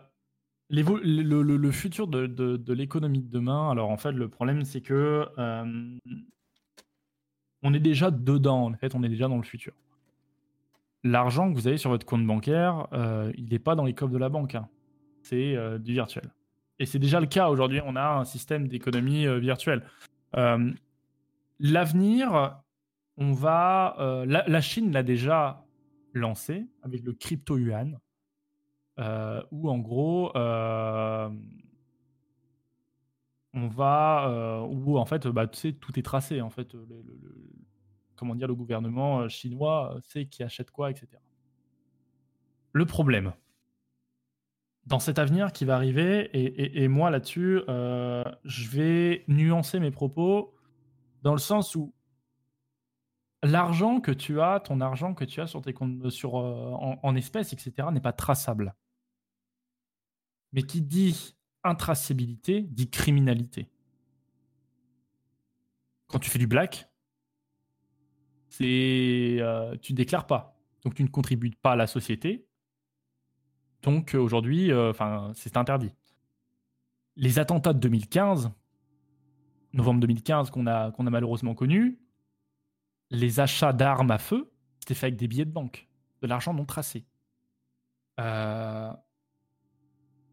le, 0.70 1.70
futur 1.70 2.06
de, 2.06 2.72
l'économie 2.72 3.20
de 3.20 3.30
demain, 3.30 3.70
alors 3.70 3.90
en 3.90 3.96
fait, 3.96 4.12
le 4.12 4.28
problème, 4.28 4.64
c'est 4.64 4.80
que 4.80 5.26
euh, 5.38 5.98
on 7.62 7.74
est 7.74 7.80
déjà 7.80 8.10
dedans, 8.10 8.70
en 8.70 8.74
fait, 8.74 8.94
on 8.94 9.02
est 9.02 9.08
déjà 9.08 9.28
dans 9.28 9.36
le 9.36 9.42
futur. 9.42 9.74
L'argent 11.04 11.50
que 11.50 11.54
vous 11.54 11.68
avez 11.68 11.78
sur 11.78 11.90
votre 11.90 12.06
compte 12.06 12.26
bancaire, 12.26 12.86
il 13.36 13.48
n'est 13.50 13.58
pas 13.58 13.74
dans 13.74 13.84
les 13.84 13.94
coffres 13.94 14.12
de 14.12 14.18
la 14.18 14.28
banque, 14.28 14.54
hein. 14.54 14.68
c'est 15.22 15.56
du 15.78 15.92
virtuel. 15.92 16.30
Et 16.78 16.86
c'est 16.86 16.98
déjà 16.98 17.20
le 17.20 17.26
cas 17.26 17.48
aujourd'hui, 17.48 17.80
on 17.84 17.96
a 17.96 18.06
un 18.06 18.24
système 18.24 18.68
d'économie 18.68 19.26
virtuelle. 19.40 19.84
L'avenir, 21.60 22.62
on 23.16 23.32
va. 23.32 24.24
la 24.26 24.60
Chine 24.60 24.92
l'a 24.92 25.02
déjà 25.02 25.64
lancé 26.14 26.66
avec 26.82 27.02
le 27.04 27.12
crypto 27.12 27.56
yuan, 27.56 27.98
euh, 28.98 29.42
où 29.50 29.70
en 29.70 29.78
gros, 29.78 30.36
euh, 30.36 31.30
on 33.54 33.68
va, 33.68 34.28
euh, 34.28 34.60
où 34.60 34.98
en 34.98 35.04
fait, 35.04 35.26
bah, 35.28 35.46
tu 35.46 35.58
sais, 35.58 35.72
tout 35.72 35.98
est 35.98 36.02
tracé. 36.02 36.40
En 36.40 36.50
fait, 36.50 36.76
comment 38.16 38.34
dire, 38.34 38.48
le 38.48 38.54
gouvernement 38.54 39.28
chinois 39.28 39.96
sait 40.02 40.26
qui 40.26 40.42
achète 40.42 40.70
quoi, 40.70 40.90
etc. 40.90 41.08
Le 42.72 42.84
problème 42.84 43.32
dans 44.88 44.98
cet 44.98 45.18
avenir 45.18 45.52
qui 45.52 45.64
va 45.64 45.76
arriver, 45.76 46.30
et 46.32 46.88
moi 46.88 47.10
là-dessus, 47.10 47.60
je 47.66 48.68
vais 48.70 49.24
nuancer 49.28 49.80
mes 49.80 49.90
propos 49.90 50.54
dans 51.22 51.32
le 51.32 51.38
sens 51.38 51.74
où 51.74 51.92
l'argent 53.42 54.00
que 54.00 54.10
tu 54.10 54.40
as, 54.40 54.60
ton 54.60 54.80
argent 54.80 55.14
que 55.14 55.24
tu 55.24 55.40
as 55.40 55.46
sur 55.46 55.62
tes 55.62 55.72
comptes, 55.72 56.04
euh, 56.04 56.10
sur, 56.10 56.36
euh, 56.36 56.72
en, 57.02 57.16
espèces, 57.16 57.52
etc., 57.52 57.88
n'est 57.92 58.00
pas 58.00 58.12
traçable. 58.12 58.74
Mais 60.52 60.62
qui 60.62 60.82
dit 60.82 61.36
intraçabilité 61.64 62.62
dit 62.62 62.88
criminalité. 62.88 63.68
Quand 66.06 66.18
tu 66.18 66.30
fais 66.30 66.38
du 66.38 66.46
black, 66.46 66.88
c'est 68.48 69.36
euh, 69.40 69.76
tu 69.76 69.92
ne 69.92 69.96
déclares 69.96 70.26
pas, 70.26 70.58
donc 70.82 70.94
tu 70.94 71.02
ne 71.02 71.08
contribues 71.08 71.50
pas 71.50 71.72
à 71.72 71.76
la 71.76 71.86
société. 71.86 72.47
Donc 73.82 74.14
aujourd'hui, 74.14 74.74
enfin, 74.74 75.30
c'est 75.34 75.56
interdit. 75.56 75.92
Les 77.16 77.38
attentats 77.38 77.72
de 77.72 77.78
2015, 77.78 78.50
novembre 79.72 80.00
2015 80.00 80.50
qu'on 80.50 80.66
a, 80.66 80.92
malheureusement 80.98 81.54
connus, 81.54 81.98
les 83.10 83.40
achats 83.40 83.72
d'armes 83.72 84.10
à 84.10 84.18
feu, 84.18 84.50
c'était 84.80 84.94
fait 84.94 85.06
avec 85.06 85.16
des 85.16 85.28
billets 85.28 85.44
de 85.44 85.50
banque, 85.50 85.88
de 86.22 86.26
l'argent 86.26 86.54
non 86.54 86.64
tracé. 86.64 87.06
Euh, 88.20 88.92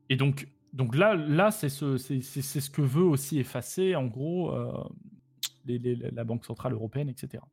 et 0.09 0.15
donc, 0.15 0.47
là, 0.93 1.51
c'est 1.51 1.69
ce, 1.69 2.69
que 2.69 2.81
veut 2.81 3.03
aussi 3.03 3.39
effacer, 3.39 3.95
en 3.95 4.05
gros, 4.05 4.51
euh, 4.51 4.83
la 5.65 6.23
Banque 6.23 6.45
Centrale 6.45 6.73
Européenne, 6.73 7.09
etc. 7.09 7.43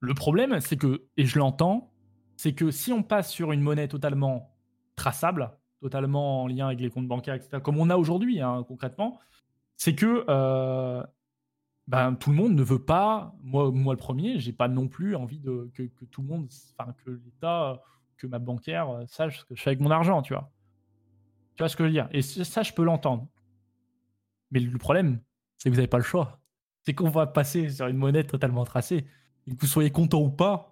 Le 0.00 0.14
problème, 0.14 0.60
c'est 0.60 0.76
que, 0.76 1.04
et 1.16 1.26
je 1.26 1.38
l'entends, 1.38 1.92
c'est 2.38 2.54
que 2.54 2.70
si 2.70 2.92
on 2.92 3.02
passe 3.02 3.32
sur 3.32 3.50
une 3.50 3.60
monnaie 3.60 3.88
totalement 3.88 4.54
traçable, 4.94 5.50
totalement 5.80 6.44
en 6.44 6.46
lien 6.46 6.68
avec 6.68 6.78
les 6.78 6.88
comptes 6.88 7.08
bancaires, 7.08 7.34
etc., 7.34 7.58
comme 7.60 7.78
on 7.78 7.90
a 7.90 7.96
aujourd'hui, 7.96 8.40
hein, 8.40 8.64
concrètement, 8.66 9.18
c'est 9.76 9.96
que 9.96 10.24
euh, 10.28 11.02
ben, 11.88 12.14
tout 12.14 12.30
le 12.30 12.36
monde 12.36 12.54
ne 12.54 12.62
veut 12.62 12.84
pas, 12.84 13.34
moi, 13.42 13.72
moi 13.72 13.92
le 13.92 13.98
premier, 13.98 14.38
j'ai 14.38 14.52
pas 14.52 14.68
non 14.68 14.86
plus 14.86 15.16
envie 15.16 15.42
que, 15.42 16.04
tout 16.12 16.22
le 16.22 16.28
monde, 16.28 16.48
enfin 16.78 16.94
que 17.04 17.10
l'État, 17.10 17.82
que 18.16 18.28
ma 18.28 18.38
banquière 18.38 18.88
euh, 18.88 19.04
sache 19.06 19.40
ce 19.40 19.44
que 19.44 19.56
je 19.56 19.62
fais 19.62 19.70
avec 19.70 19.80
mon 19.80 19.90
argent, 19.90 20.22
tu 20.22 20.32
vois. 20.32 20.52
Tu 21.56 21.62
vois 21.62 21.68
ce 21.68 21.76
que 21.76 21.82
je 21.82 21.88
veux 21.88 21.92
dire? 21.92 22.08
Et 22.12 22.22
ça, 22.22 22.62
je 22.62 22.72
peux 22.72 22.84
l'entendre. 22.84 23.26
Mais 24.52 24.60
le 24.60 24.78
problème, 24.78 25.20
c'est 25.56 25.70
que 25.70 25.74
vous 25.74 25.78
n'avez 25.78 25.88
pas 25.88 25.98
le 25.98 26.04
choix. 26.04 26.38
C'est 26.84 26.94
qu'on 26.94 27.10
va 27.10 27.26
passer 27.26 27.68
sur 27.68 27.88
une 27.88 27.96
monnaie 27.96 28.22
totalement 28.22 28.64
tracée. 28.64 29.08
Et 29.48 29.56
que 29.56 29.60
vous 29.60 29.66
soyez 29.66 29.90
content 29.90 30.20
ou 30.20 30.30
pas, 30.30 30.67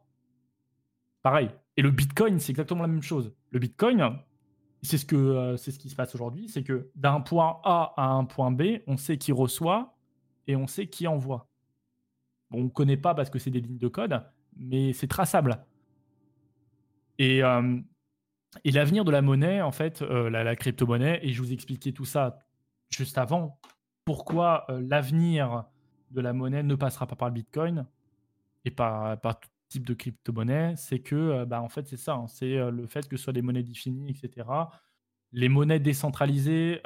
pareil. 1.26 1.50
Et 1.76 1.82
le 1.82 1.90
Bitcoin, 1.90 2.38
c'est 2.38 2.52
exactement 2.52 2.82
la 2.82 2.86
même 2.86 3.02
chose. 3.02 3.34
Le 3.50 3.58
Bitcoin, 3.58 4.16
c'est 4.82 4.96
ce, 4.96 5.04
que, 5.04 5.16
euh, 5.16 5.56
c'est 5.56 5.72
ce 5.72 5.78
qui 5.80 5.90
se 5.90 5.96
passe 5.96 6.14
aujourd'hui, 6.14 6.48
c'est 6.48 6.62
que 6.62 6.88
d'un 6.94 7.20
point 7.20 7.58
A 7.64 7.94
à 7.96 8.06
un 8.10 8.24
point 8.24 8.52
B, 8.52 8.78
on 8.86 8.96
sait 8.96 9.18
qui 9.18 9.32
reçoit 9.32 9.96
et 10.46 10.54
on 10.54 10.68
sait 10.68 10.86
qui 10.86 11.08
envoie. 11.08 11.48
On 12.52 12.62
ne 12.62 12.68
connaît 12.68 12.96
pas 12.96 13.12
parce 13.12 13.28
que 13.28 13.40
c'est 13.40 13.50
des 13.50 13.60
lignes 13.60 13.76
de 13.76 13.88
code, 13.88 14.22
mais 14.56 14.92
c'est 14.92 15.08
traçable. 15.08 15.58
Et, 17.18 17.42
euh, 17.42 17.76
l'avenir 18.64 19.04
de 19.04 19.10
la 19.10 19.20
monnaie, 19.20 19.62
en 19.62 19.72
fait, 19.72 20.02
euh, 20.02 20.30
la, 20.30 20.54
crypto-monnaie, 20.54 21.18
et 21.24 21.32
je 21.32 21.42
vous 21.42 21.52
expliquais 21.52 21.90
tout 21.90 22.04
ça 22.04 22.38
juste 22.88 23.18
avant, 23.18 23.58
pourquoi 24.04 24.64
l'avenir 24.68 25.64
de 26.12 26.20
la 26.20 26.32
monnaie 26.32 26.62
ne 26.62 26.76
passera 26.76 27.08
pas 27.08 27.16
par 27.16 27.30
le 27.30 27.34
Bitcoin 27.34 27.84
et 28.64 28.70
par, 28.70 29.20
par 29.20 29.40
tout 29.40 29.48
type 29.68 29.86
de 29.86 29.94
crypto-monnaie, 29.94 30.74
c'est 30.76 31.00
que, 31.00 31.44
bah, 31.44 31.60
en 31.62 31.68
fait, 31.68 31.86
c'est 31.88 31.96
ça, 31.96 32.14
hein, 32.14 32.26
c'est 32.28 32.56
le 32.70 32.86
fait 32.86 33.08
que 33.08 33.16
ce 33.16 33.24
soit 33.24 33.32
des 33.32 33.42
monnaies 33.42 33.62
définies, 33.62 34.10
etc. 34.10 34.48
Les 35.32 35.48
monnaies 35.48 35.80
décentralisées 35.80 36.80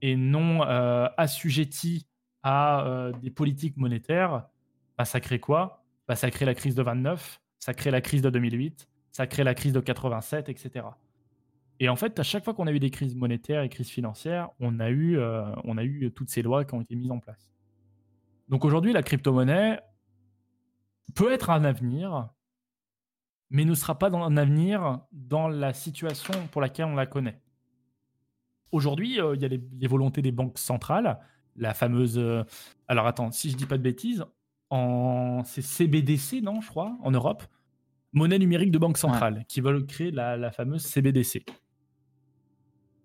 et 0.00 0.16
non 0.16 0.62
assujetties 0.62 2.06
à 2.42 3.12
des 3.20 3.30
politiques 3.30 3.76
monétaires, 3.76 4.48
bah, 4.98 5.04
ça 5.04 5.20
crée 5.20 5.38
quoi? 5.40 5.84
Bah, 6.08 6.16
Ça 6.16 6.30
crée 6.30 6.44
la 6.44 6.54
crise 6.54 6.74
de 6.74 6.82
29, 6.82 7.40
ça 7.58 7.74
crée 7.74 7.90
la 7.90 8.00
crise 8.00 8.22
de 8.22 8.30
2008, 8.30 8.88
ça 9.12 9.26
crée 9.26 9.44
la 9.44 9.54
crise 9.54 9.72
de 9.72 9.80
87, 9.80 10.48
etc. 10.48 10.86
Et 11.80 11.88
en 11.88 11.96
fait, 11.96 12.18
à 12.18 12.22
chaque 12.22 12.44
fois 12.44 12.54
qu'on 12.54 12.66
a 12.66 12.72
eu 12.72 12.80
des 12.80 12.90
crises 12.90 13.14
monétaires 13.14 13.62
et 13.62 13.68
crises 13.68 13.88
financières, 13.88 14.50
on 14.60 14.80
a 14.80 14.90
eu, 14.90 15.18
on 15.64 15.78
a 15.78 15.84
eu 15.84 16.10
toutes 16.12 16.30
ces 16.30 16.42
lois 16.42 16.64
qui 16.64 16.74
ont 16.74 16.80
été 16.80 16.94
mises 16.94 17.10
en 17.10 17.18
place. 17.18 17.52
Donc 18.48 18.64
aujourd'hui, 18.64 18.92
la 18.92 19.02
crypto-monnaie 19.02 19.80
peut 21.14 21.32
être 21.32 21.50
un 21.50 21.64
avenir, 21.64 22.30
mais 23.50 23.64
ne 23.64 23.74
sera 23.74 23.98
pas 23.98 24.10
dans 24.10 24.22
un 24.22 24.36
avenir 24.36 25.00
dans 25.12 25.48
la 25.48 25.72
situation 25.74 26.32
pour 26.50 26.60
laquelle 26.60 26.86
on 26.86 26.94
la 26.94 27.06
connaît. 27.06 27.40
Aujourd'hui, 28.72 29.20
euh, 29.20 29.34
il 29.36 29.42
y 29.42 29.44
a 29.44 29.48
les, 29.48 29.86
volontés 29.86 30.22
des 30.22 30.32
banques 30.32 30.58
centrales, 30.58 31.18
la 31.56 31.74
fameuse. 31.74 32.18
Euh, 32.18 32.42
alors 32.88 33.06
attends, 33.06 33.30
si 33.30 33.50
je 33.50 33.56
dis 33.56 33.66
pas 33.66 33.76
de 33.76 33.82
bêtises, 33.82 34.24
en 34.70 35.42
c'est 35.44 35.60
CBDC, 35.60 36.40
non, 36.42 36.62
je 36.62 36.68
crois, 36.68 36.96
en 37.02 37.10
Europe, 37.10 37.42
monnaie 38.12 38.38
numérique 38.38 38.70
de 38.70 38.78
banque 38.78 38.96
centrale, 38.96 39.44
qui 39.48 39.60
veulent 39.60 39.84
créer 39.84 40.10
la, 40.10 40.50
fameuse 40.50 40.82
CBDC. 40.82 41.44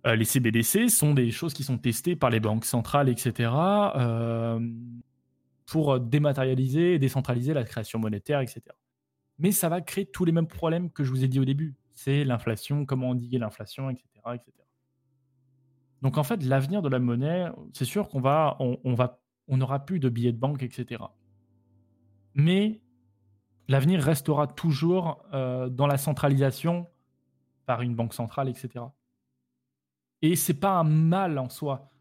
Euh, 0.06 0.16
les 0.16 0.24
CBDC 0.24 0.88
sont 0.88 1.14
des 1.14 1.32
choses 1.32 1.54
qui 1.54 1.64
sont 1.66 1.78
testées 1.78 2.16
par 2.16 2.30
les 2.30 2.40
banques 2.40 2.64
centrales, 2.64 3.10
etc 3.10 3.50
pour 5.68 6.00
dématérialiser 6.00 6.94
et 6.94 7.00
décentraliser 7.00 7.54
la 7.54 7.64
création 7.64 8.00
monétaire, 8.00 8.40
etc. 8.40 8.62
Mais 9.38 9.52
ça 9.52 9.70
va 9.70 9.82
créer 9.82 10.06
tous 10.06 10.26
les 10.26 10.32
mêmes 10.32 10.48
problèmes 10.48 10.90
que 10.90 11.04
je 11.04 11.12
vous 11.12 11.24
ai 11.24 11.28
dit 11.28 11.40
au 11.40 11.46
début. 11.46 11.76
C'est 11.94 12.24
l'inflation, 12.24 12.86
comment 12.86 13.10
endiguer 13.10 13.38
l'inflation, 13.38 13.90
etc., 13.90 14.08
etc. 14.34 14.52
Donc 16.02 16.18
en 16.18 16.24
fait, 16.24 16.44
l'avenir 16.44 16.82
de 16.82 16.90
la 16.90 17.00
monnaie, 17.00 17.48
c'est 17.74 17.86
sûr 17.86 18.08
qu'on 18.08 18.22
va, 18.22 18.56
on, 18.60 18.94
va, 18.94 19.20
on 19.48 19.58
n'aura 19.58 19.86
plus 19.86 20.00
de 20.00 20.10
billets 20.10 20.32
de 20.32 20.38
banque, 20.38 20.64
etc. 20.64 21.04
Mais 22.34 22.82
l'avenir 23.68 24.02
restera 24.02 24.48
toujours 24.48 25.24
euh, 25.34 25.70
dans 25.70 25.88
la 25.88 25.98
centralisation 25.98 26.88
par 27.66 27.82
une 27.82 27.96
banque 27.96 28.14
centrale, 28.14 28.48
etc. 28.48 28.86
Et 30.22 30.36
c'est 30.36 30.54
pas 30.54 30.80
un 30.80 30.84
mal 30.84 31.38
en 31.38 31.50
soi 31.50 31.92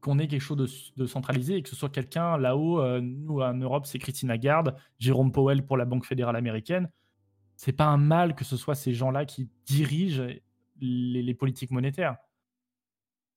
qu'on 0.00 0.18
ait 0.18 0.28
quelque 0.28 0.42
chose 0.42 0.92
de, 0.96 1.06
centralisé 1.06 1.56
et 1.56 1.62
que 1.62 1.68
ce 1.68 1.76
soit 1.76 1.88
quelqu'un 1.88 2.36
là-haut. 2.36 2.80
Euh, 2.80 3.00
nous, 3.00 3.40
en 3.40 3.54
Europe, 3.54 3.86
c'est 3.86 3.98
Christine 3.98 4.28
Lagarde, 4.28 4.76
Jérôme 4.98 5.32
Powell 5.32 5.64
pour 5.64 5.76
la 5.76 5.84
Banque 5.84 6.04
fédérale 6.04 6.36
américaine. 6.36 6.90
C'est 7.56 7.72
pas 7.72 7.86
un 7.86 7.96
mal 7.96 8.34
que 8.34 8.44
ce 8.44 8.56
soit 8.56 8.74
ces 8.74 8.92
gens-là 8.92 9.24
qui 9.24 9.48
dirigent 9.66 10.26
les, 10.80 11.34
politiques 11.34 11.70
monétaires. 11.70 12.16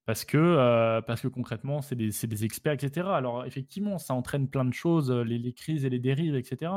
Parce 0.05 0.23
que, 0.25 0.37
euh, 0.37 1.01
parce 1.01 1.21
que 1.21 1.27
concrètement, 1.27 1.81
c'est 1.81 1.95
des, 1.95 2.09
des, 2.09 2.45
experts, 2.45 2.73
etc. 2.73 3.07
Alors, 3.09 3.45
effectivement, 3.45 3.97
ça 3.97 4.13
entraîne 4.13 4.47
plein 4.47 4.65
de 4.65 4.73
choses, 4.73 5.11
les, 5.11 5.39
les, 5.39 5.53
crises 5.53 5.85
et 5.85 5.89
les 5.89 5.99
dérives, 5.99 6.35
etc. 6.35 6.71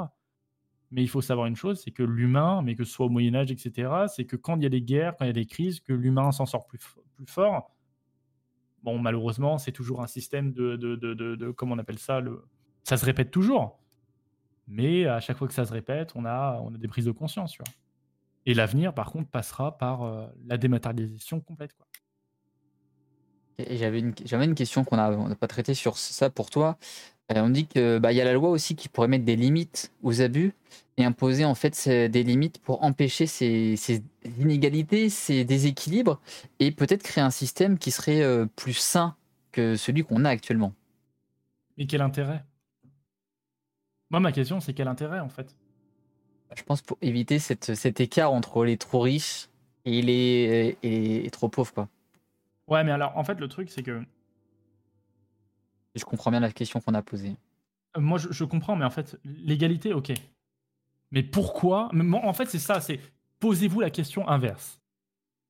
Mais 0.90 1.02
il 1.02 1.08
faut 1.08 1.20
savoir 1.20 1.46
une 1.46 1.56
chose, 1.56 1.82
c'est 1.84 1.90
que 1.90 2.02
l'humain, 2.02 2.62
mais 2.62 2.74
que 2.74 2.84
ce 2.84 2.92
soit 2.92 3.06
au 3.06 3.10
Moyen-Âge, 3.10 3.50
etc., 3.50 3.90
c'est 4.08 4.24
que 4.24 4.36
quand 4.36 4.56
il 4.56 4.62
y 4.62 4.66
a 4.66 4.70
des 4.70 4.80
guerres, 4.80 5.14
quand 5.18 5.26
il 5.26 5.28
y 5.28 5.30
a 5.30 5.34
des 5.34 5.46
crises, 5.46 5.80
que 5.80 5.92
l'humain 5.92 6.32
s'en 6.32 6.46
sort 6.46 6.66
plus, 6.66 6.80
plus 7.16 7.26
fort 7.26 7.70
Bon, 8.82 8.98
malheureusement, 8.98 9.58
c'est 9.58 9.72
toujours 9.72 10.02
un 10.02 10.06
système 10.06 10.52
de, 10.52 10.76
de, 10.76 11.50
comment 11.50 11.74
on 11.74 11.78
appelle 11.78 11.98
ça 11.98 12.20
le... 12.20 12.44
Ça 12.84 12.96
se 12.96 13.04
répète 13.04 13.30
toujours. 13.30 13.80
Mais 14.66 15.06
à 15.06 15.20
chaque 15.20 15.36
fois 15.36 15.48
que 15.48 15.54
ça 15.54 15.64
se 15.64 15.72
répète, 15.72 16.12
on 16.14 16.24
a, 16.24 16.60
on 16.62 16.74
a 16.74 16.78
des 16.78 16.88
prises 16.88 17.06
de 17.06 17.10
conscience. 17.10 17.52
Tu 17.52 17.58
vois. 17.58 17.72
Et 18.46 18.54
l'avenir, 18.54 18.94
par 18.94 19.10
contre, 19.10 19.30
passera 19.30 19.76
par 19.76 20.02
euh, 20.02 20.26
la 20.46 20.56
dématérialisation 20.56 21.40
complète. 21.40 21.74
Quoi. 21.74 21.86
Et 23.58 23.76
j'avais 23.76 23.98
une, 23.98 24.14
une 24.30 24.54
question 24.54 24.84
qu'on 24.84 24.96
n'a 24.96 25.34
pas 25.34 25.48
traitée 25.48 25.74
sur 25.74 25.98
ça 25.98 26.30
pour 26.30 26.50
toi. 26.50 26.78
Euh, 27.32 27.40
on 27.40 27.50
dit 27.50 27.66
qu'il 27.66 27.98
bah, 27.98 28.12
y 28.12 28.20
a 28.20 28.24
la 28.24 28.32
loi 28.32 28.48
aussi 28.50 28.74
qui 28.74 28.88
pourrait 28.88 29.08
mettre 29.08 29.24
des 29.24 29.36
limites 29.36 29.92
aux 30.02 30.22
abus 30.22 30.54
et 30.96 31.04
imposer 31.04 31.44
en 31.44 31.54
fait 31.54 31.88
des 31.88 32.22
limites 32.22 32.58
pour 32.58 32.82
empêcher 32.82 33.26
ces, 33.26 33.76
inégalités, 34.38 35.10
ces 35.10 35.44
déséquilibres 35.44 36.20
et 36.58 36.70
peut-être 36.70 37.02
créer 37.02 37.22
un 37.22 37.30
système 37.30 37.78
qui 37.78 37.90
serait 37.90 38.22
euh, 38.22 38.46
plus 38.56 38.74
sain 38.74 39.14
que 39.52 39.76
celui 39.76 40.04
qu'on 40.04 40.24
a 40.24 40.30
actuellement. 40.30 40.72
Mais 41.76 41.86
quel 41.86 42.00
intérêt? 42.00 42.44
Moi, 44.10 44.20
ma 44.20 44.32
question, 44.32 44.60
c'est 44.60 44.72
quel 44.72 44.88
intérêt 44.88 45.20
en 45.20 45.28
fait? 45.28 45.54
Je 46.56 46.62
pense 46.62 46.80
pour 46.80 46.96
éviter 47.02 47.38
cette, 47.38 47.74
cet 47.74 48.00
écart 48.00 48.32
entre 48.32 48.64
les 48.64 48.78
trop 48.78 49.00
riches 49.00 49.48
et 49.84 50.00
les, 50.00 50.78
et 50.82 51.22
les 51.22 51.30
trop 51.30 51.48
pauvres. 51.48 51.74
Quoi. 51.74 51.88
Ouais, 52.68 52.84
mais 52.84 52.92
alors 52.92 53.16
en 53.16 53.24
fait, 53.24 53.40
le 53.40 53.48
truc, 53.48 53.70
c'est 53.70 53.82
que 53.82 54.04
je 55.94 56.04
comprends 56.04 56.30
bien 56.30 56.40
la 56.40 56.52
question 56.52 56.80
qu'on 56.80 56.94
a 56.94 57.02
posée. 57.02 57.36
Euh, 57.96 58.00
moi, 58.00 58.18
je, 58.18 58.44
comprends, 58.44 58.76
mais 58.76 58.84
en 58.84 58.90
fait, 58.90 59.18
l'égalité, 59.24 59.92
ok. 59.92 60.12
Mais 61.10 61.22
pourquoi? 61.22 61.90
En 62.22 62.32
fait, 62.32 62.46
c'est 62.46 62.58
ça, 62.58 62.80
c'est 62.80 63.00
posez-vous 63.40 63.80
la 63.80 63.90
question 63.90 64.28
inverse. 64.28 64.80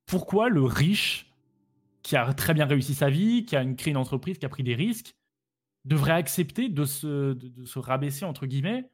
Pourquoi 0.06 0.48
le 0.48 0.62
riche, 0.62 1.26
qui 2.02 2.16
a 2.16 2.32
très 2.32 2.54
bien 2.54 2.64
réussi 2.64 2.94
sa 2.94 3.10
vie, 3.10 3.44
qui 3.44 3.56
a 3.56 3.64
créé 3.74 3.90
une 3.90 3.98
entreprise, 3.98 4.38
qui 4.38 4.46
a 4.46 4.48
pris 4.48 4.62
des 4.62 4.74
risques, 4.74 5.14
devrait 5.84 6.12
accepter 6.12 6.68
de 6.68 6.84
se, 6.84 7.34
de, 7.34 7.64
se 7.64 7.78
rabaisser, 7.78 8.24
entre 8.24 8.46
guillemets, 8.46 8.88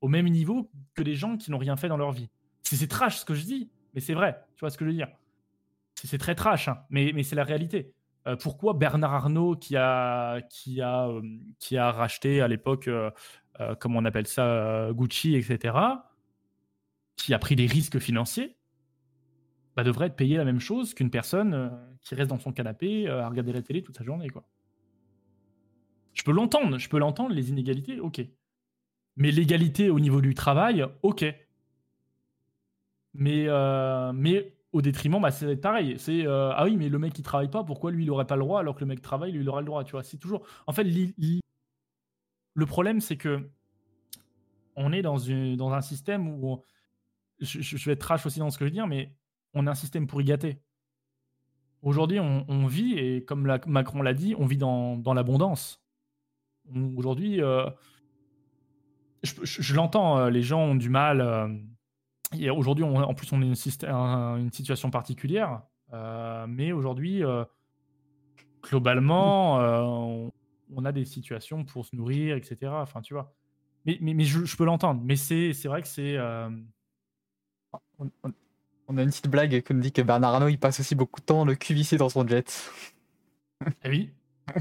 au 0.00 0.08
même 0.08 0.28
niveau 0.28 0.70
que 0.94 1.02
les 1.02 1.14
gens 1.14 1.36
qui 1.36 1.50
n'ont 1.50 1.58
rien 1.58 1.76
fait 1.76 1.88
dans 1.88 1.96
leur 1.96 2.12
vie? 2.12 2.28
C'est 2.62 2.86
trash 2.86 3.18
ce 3.18 3.24
que 3.24 3.34
je 3.34 3.44
dis, 3.44 3.70
mais 3.94 4.00
c'est 4.00 4.14
vrai, 4.14 4.44
tu 4.54 4.60
vois 4.60 4.70
ce 4.70 4.78
que 4.78 4.84
je 4.84 4.90
veux 4.90 4.96
dire 4.96 5.08
C'est 6.06 6.18
très 6.18 6.34
trash, 6.34 6.68
hein, 6.68 6.78
mais, 6.90 7.22
c'est 7.22 7.36
la 7.36 7.44
réalité. 7.44 7.92
Euh, 8.26 8.36
pourquoi 8.36 8.74
Bernard 8.74 9.14
Arnault, 9.14 9.56
qui 9.56 9.76
a, 9.76 10.36
euh, 10.36 11.20
racheté 11.72 12.40
à 12.40 12.48
l'époque, 12.48 12.88
euh, 12.88 13.10
comment 13.78 13.98
on 13.98 14.04
appelle 14.04 14.26
ça, 14.26 14.88
Gucci, 14.92 15.34
etc., 15.34 15.76
qui 17.16 17.34
a 17.34 17.38
pris 17.38 17.56
des 17.56 17.66
risques 17.66 17.98
financiers, 17.98 18.56
bah, 19.76 19.84
devrait 19.84 20.06
être 20.06 20.16
payé 20.16 20.36
la 20.36 20.44
même 20.44 20.60
chose 20.60 20.94
qu'une 20.94 21.10
personne 21.10 21.70
qui 22.00 22.14
reste 22.14 22.30
dans 22.30 22.38
son 22.38 22.52
canapé 22.52 23.08
à 23.08 23.28
regarder 23.28 23.52
la 23.52 23.62
télé 23.62 23.82
toute 23.82 23.96
sa 23.96 24.04
journée. 24.04 24.28
Je 26.14 26.22
peux 26.22 26.32
l'entendre, 26.32 26.78
je 26.78 26.88
peux 26.88 26.98
l'entendre, 26.98 27.34
les 27.34 27.50
inégalités, 27.50 28.00
ok. 28.00 28.22
Mais 29.16 29.30
l'égalité 29.30 29.90
au 29.90 30.00
niveau 30.00 30.22
du 30.22 30.34
travail, 30.34 30.86
ok. 31.02 31.26
Mais 33.12 33.48
au 34.72 34.82
détriment, 34.82 35.20
bah, 35.20 35.30
c'est 35.30 35.56
pareil. 35.56 35.96
C'est 35.98 36.26
euh, 36.26 36.52
ah 36.54 36.64
oui, 36.64 36.76
mais 36.76 36.88
le 36.88 36.98
mec 36.98 37.12
qui 37.12 37.22
travaille 37.22 37.50
pas, 37.50 37.64
pourquoi 37.64 37.90
lui 37.90 38.04
il 38.04 38.10
aurait 38.10 38.26
pas 38.26 38.36
le 38.36 38.42
droit 38.42 38.60
alors 38.60 38.74
que 38.74 38.80
le 38.80 38.86
mec 38.86 39.02
travaille, 39.02 39.32
lui 39.32 39.40
il 39.40 39.48
aura 39.48 39.60
le 39.60 39.66
droit, 39.66 39.84
tu 39.84 39.92
vois. 39.92 40.02
C'est 40.02 40.18
toujours. 40.18 40.46
En 40.66 40.72
fait, 40.72 40.84
le 42.54 42.66
problème 42.66 43.00
c'est 43.00 43.16
que 43.16 43.48
on 44.76 44.92
est 44.92 45.02
dans, 45.02 45.72
un 45.72 45.80
système 45.80 46.28
où 46.28 46.62
je, 47.40 47.84
vais 47.84 47.92
être 47.92 48.00
trash 48.00 48.24
aussi 48.26 48.38
dans 48.38 48.50
ce 48.50 48.58
que 48.58 48.64
je 48.64 48.70
veux 48.70 48.74
dire, 48.74 48.86
mais 48.86 49.14
on 49.52 49.66
a 49.66 49.72
un 49.72 49.74
système 49.74 50.06
pour 50.06 50.20
y 50.22 50.24
gâter. 50.24 50.62
Aujourd'hui, 51.82 52.20
on, 52.20 52.66
vit 52.66 52.94
et 52.98 53.24
comme 53.24 53.58
Macron 53.66 54.02
l'a 54.02 54.14
dit, 54.14 54.34
on 54.38 54.46
vit 54.46 54.58
dans, 54.58 54.96
dans 54.96 55.14
l'abondance. 55.14 55.82
Aujourd'hui, 56.96 57.42
euh, 57.42 57.68
je, 59.22 59.74
l'entends, 59.74 60.18
euh, 60.18 60.30
les 60.30 60.42
gens 60.42 60.60
ont 60.60 60.74
du 60.74 60.88
mal 60.88 61.20
Aujourd'hui, 62.32 62.84
en 62.84 63.14
plus, 63.14 63.32
on 63.32 63.42
est 63.42 63.46
une, 63.46 63.88
une 64.38 64.52
situation 64.52 64.90
particulière. 64.90 65.62
Euh, 65.92 66.46
mais 66.48 66.72
aujourd'hui, 66.72 67.24
euh, 67.24 67.44
globalement, 68.62 69.60
euh, 69.60 70.28
on, 70.74 70.84
a 70.84 70.92
des 70.92 71.04
situations 71.04 71.64
pour 71.64 71.84
se 71.84 71.96
nourrir, 71.96 72.36
etc. 72.36 72.70
Enfin, 72.72 73.00
tu 73.00 73.14
vois. 73.14 73.34
Mais, 73.84 73.98
mais, 74.00 74.14
mais 74.14 74.24
je, 74.24 74.56
peux 74.56 74.64
l'entendre. 74.64 75.00
Mais 75.04 75.16
c'est 75.16 75.52
vrai 75.64 75.82
que 75.82 75.88
c'est. 75.88 76.18
On, 77.98 78.96
a 78.96 79.02
une 79.02 79.10
petite 79.10 79.28
blague 79.28 79.62
qui 79.62 79.74
nous 79.74 79.80
dit 79.80 79.92
que 79.92 80.02
Bernard 80.02 80.34
Arnault, 80.34 80.48
il 80.48 80.58
passe 80.58 80.80
aussi 80.80 80.94
beaucoup 80.94 81.20
de 81.20 81.26
temps 81.26 81.44
le 81.44 81.54
QVC 81.54 81.96
dans 81.96 82.08
son 82.08 82.26
jet. 82.26 82.72
Eh 83.84 83.88
oui, 83.88 84.10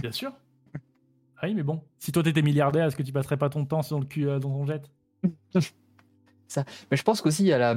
bien 0.01 0.11
sûr. 0.11 0.31
Ah 1.37 1.47
oui, 1.47 1.53
mais 1.53 1.63
bon, 1.63 1.81
si 1.99 2.11
toi 2.11 2.21
t'étais 2.21 2.41
milliardaire, 2.41 2.87
est-ce 2.87 2.97
que 2.97 3.03
tu 3.03 3.13
passerais 3.13 3.37
pas 3.37 3.49
ton 3.49 3.65
temps 3.65 3.81
dans, 3.89 3.99
le 3.99 4.39
dans 4.39 4.49
ton 4.49 4.65
jet? 4.65 4.91
Ça. 6.49 6.65
Mais 6.91 6.97
je 6.97 7.03
pense 7.03 7.21
qu'aussi, 7.21 7.43
il 7.43 7.47
y 7.47 7.53
a 7.53 7.57
la. 7.57 7.75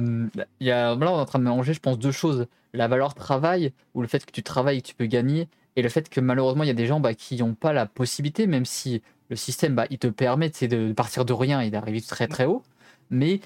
Il 0.59 0.67
y 0.67 0.71
a, 0.71 0.95
là, 0.95 1.11
on 1.11 1.17
est 1.17 1.21
en 1.21 1.25
train 1.25 1.39
de 1.39 1.43
mélanger, 1.43 1.73
je 1.73 1.79
pense, 1.79 1.97
deux 1.97 2.11
choses. 2.11 2.47
La 2.73 2.87
valeur 2.87 3.13
travail, 3.13 3.71
ou 3.93 4.01
le 4.01 4.07
fait 4.07 4.25
que 4.25 4.31
tu 4.31 4.41
travailles 4.41 4.79
et 4.79 4.81
que 4.81 4.87
tu 4.87 4.95
peux 4.95 5.05
gagner, 5.05 5.47
et 5.75 5.83
le 5.83 5.89
fait 5.89 6.09
que 6.09 6.19
malheureusement, 6.19 6.63
il 6.63 6.67
y 6.67 6.71
a 6.71 6.75
des 6.75 6.87
gens 6.87 6.99
bah, 6.99 7.13
qui 7.13 7.37
n'ont 7.37 7.53
pas 7.53 7.71
la 7.71 7.85
possibilité, 7.85 8.47
même 8.47 8.65
si 8.65 9.03
le 9.29 9.35
système, 9.35 9.75
bah, 9.75 9.85
il 9.91 9.99
te 9.99 10.07
permet 10.07 10.49
de 10.49 10.91
partir 10.91 11.23
de 11.23 11.33
rien 11.33 11.61
et 11.61 11.69
d'arriver 11.69 12.01
très 12.01 12.27
très 12.27 12.45
haut, 12.45 12.63
mais 13.11 13.39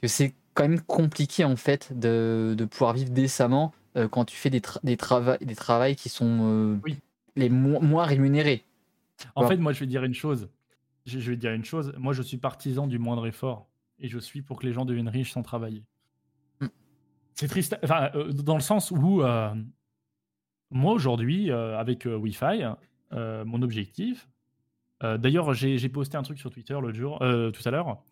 que 0.00 0.08
c'est 0.08 0.34
quand 0.54 0.66
même 0.66 0.80
compliqué 0.80 1.44
en 1.44 1.56
fait 1.56 1.96
de, 1.98 2.54
de 2.56 2.64
pouvoir 2.64 2.94
vivre 2.94 3.10
décemment 3.10 3.72
euh, 3.96 4.08
quand 4.08 4.24
tu 4.24 4.36
fais 4.36 4.50
des, 4.50 4.62
des, 4.82 4.96
des 5.40 5.54
travails 5.56 5.96
qui 5.96 6.08
sont 6.08 6.38
euh, 6.42 6.78
oui. 6.84 6.96
les 7.36 7.48
moins 7.48 8.04
rémunérés. 8.04 8.64
En 9.34 9.46
fait, 9.46 9.56
moi, 9.56 9.72
je 9.72 9.80
vais 9.80 9.86
dire 9.86 10.04
une 10.04 10.14
chose. 10.14 10.48
Je, 11.06 11.18
vais 11.18 11.36
dire 11.36 11.52
une 11.52 11.64
chose. 11.64 11.92
Moi, 11.98 12.12
je 12.12 12.22
suis 12.22 12.36
partisan 12.36 12.86
du 12.86 12.98
moindre 12.98 13.26
effort 13.26 13.66
et 14.00 14.08
je 14.08 14.18
suis 14.18 14.42
pour 14.42 14.58
que 14.58 14.66
les 14.66 14.72
gens 14.72 14.84
deviennent 14.84 15.08
riches 15.08 15.32
sans 15.32 15.42
travailler. 15.42 15.84
Mm. 16.60 16.66
C'est 17.34 17.48
triste. 17.48 17.76
Enfin, 17.82 18.10
euh, 18.14 18.32
dans 18.32 18.54
le 18.54 18.60
sens 18.60 18.90
où 18.90 19.22
moi 20.72 20.92
aujourd'hui, 20.92 21.50
avec 21.50 22.06
Wi-Fi, 22.06 22.64
mon 23.12 23.62
objectif. 23.62 24.28
D'ailleurs, 25.02 25.52
j'ai 25.54 25.88
posté 25.88 26.16
un 26.16 26.22
truc 26.22 26.38
sur 26.38 26.50
Twitter 26.50 26.74
l'autre 26.74 26.96
jour, 26.96 27.18
tout 27.18 27.68
à 27.68 27.70
l'heure. 27.70 28.02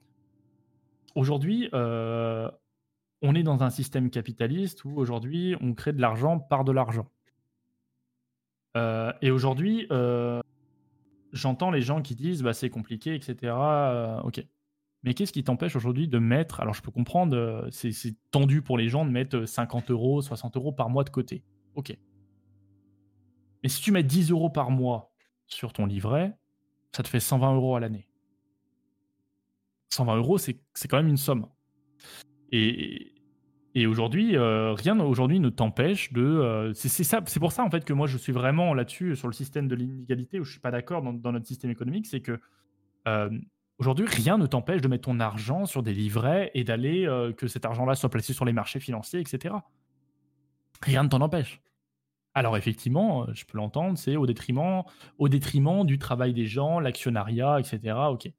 Aujourd'hui, 1.14 1.68
on 1.72 3.34
est 3.34 3.42
dans 3.42 3.62
un 3.62 3.70
système 3.70 4.10
capitaliste 4.10 4.84
où 4.84 4.96
aujourd'hui 4.96 5.54
on 5.60 5.74
crée 5.74 5.92
de 5.92 6.00
l'argent 6.00 6.38
par 6.38 6.64
de 6.64 6.72
l'argent. 6.72 7.08
Euh, 8.76 9.12
et 9.22 9.30
aujourd'hui, 9.30 9.86
euh, 9.90 10.40
j'entends 11.32 11.70
les 11.70 11.82
gens 11.82 12.02
qui 12.02 12.14
disent 12.14 12.42
bah, 12.42 12.52
c'est 12.52 12.70
compliqué, 12.70 13.14
etc. 13.14 13.36
Euh, 13.42 14.20
ok. 14.20 14.44
Mais 15.04 15.14
qu'est-ce 15.14 15.32
qui 15.32 15.44
t'empêche 15.44 15.76
aujourd'hui 15.76 16.08
de 16.08 16.18
mettre, 16.18 16.60
alors 16.60 16.74
je 16.74 16.82
peux 16.82 16.90
comprendre, 16.90 17.68
c'est 17.70 17.92
tendu 18.30 18.62
pour 18.62 18.76
les 18.76 18.88
gens 18.88 19.04
de 19.04 19.10
mettre 19.10 19.44
50 19.44 19.90
euros, 19.90 20.20
60 20.22 20.56
euros 20.56 20.72
par 20.72 20.90
mois 20.90 21.04
de 21.04 21.10
côté. 21.10 21.44
Ok. 21.74 21.96
Mais 23.62 23.68
si 23.68 23.80
tu 23.80 23.92
mets 23.92 24.02
10 24.02 24.30
euros 24.30 24.50
par 24.50 24.70
mois 24.70 25.12
sur 25.46 25.72
ton 25.72 25.86
livret, 25.86 26.36
ça 26.92 27.02
te 27.02 27.08
fait 27.08 27.20
120 27.20 27.54
euros 27.54 27.76
à 27.76 27.80
l'année. 27.80 28.08
120 29.90 30.16
euros, 30.16 30.38
c'est 30.38 30.58
quand 30.88 30.96
même 30.96 31.08
une 31.08 31.16
somme. 31.16 31.46
Et, 32.50 33.18
et 33.74 33.86
aujourd'hui, 33.86 34.36
euh, 34.36 34.72
rien 34.72 34.98
aujourd'hui 34.98 35.40
ne 35.40 35.50
t'empêche 35.50 36.12
de. 36.12 36.22
Euh, 36.22 36.72
c'est 36.74 37.04
ça, 37.04 37.20
c'est 37.26 37.40
pour 37.40 37.52
ça 37.52 37.62
en 37.62 37.70
fait 37.70 37.84
que 37.84 37.92
moi 37.92 38.06
je 38.06 38.16
suis 38.16 38.32
vraiment 38.32 38.74
là-dessus 38.74 39.14
sur 39.14 39.28
le 39.28 39.34
système 39.34 39.68
de 39.68 39.74
l'inégalité 39.74 40.40
où 40.40 40.44
je 40.44 40.50
suis 40.50 40.60
pas 40.60 40.70
d'accord 40.70 41.02
dans, 41.02 41.32
notre 41.32 41.46
système 41.46 41.70
économique, 41.70 42.06
c'est 42.06 42.20
que 42.20 42.40
euh, 43.06 43.30
aujourd'hui 43.78 44.06
rien 44.06 44.38
ne 44.38 44.46
t'empêche 44.46 44.80
de 44.80 44.88
mettre 44.88 45.04
ton 45.04 45.20
argent 45.20 45.66
sur 45.66 45.82
des 45.82 45.94
livrets 45.94 46.50
et 46.54 46.64
d'aller 46.64 47.06
que 47.36 47.46
cet 47.46 47.64
argent-là 47.64 47.94
soit 47.94 48.10
placé 48.10 48.32
sur 48.32 48.44
les 48.44 48.52
marchés 48.52 48.80
financiers, 48.80 49.20
etc. 49.20 49.54
Rien 50.82 51.04
ne 51.04 51.08
t'en 51.08 51.20
empêche. 51.20 51.60
Alors 52.34 52.56
effectivement, 52.56 53.26
je 53.32 53.44
peux 53.44 53.58
l'entendre, 53.58 53.98
c'est 53.98 54.16
au 54.16 54.26
détriment, 54.26 54.82
au 55.18 55.28
détriment 55.28 55.84
du 55.84 55.98
travail 55.98 56.34
des 56.34 56.46
gens, 56.46 56.80
l'actionnariat, 56.80 57.58
etc. 57.58 57.96
Ok. 58.10 58.30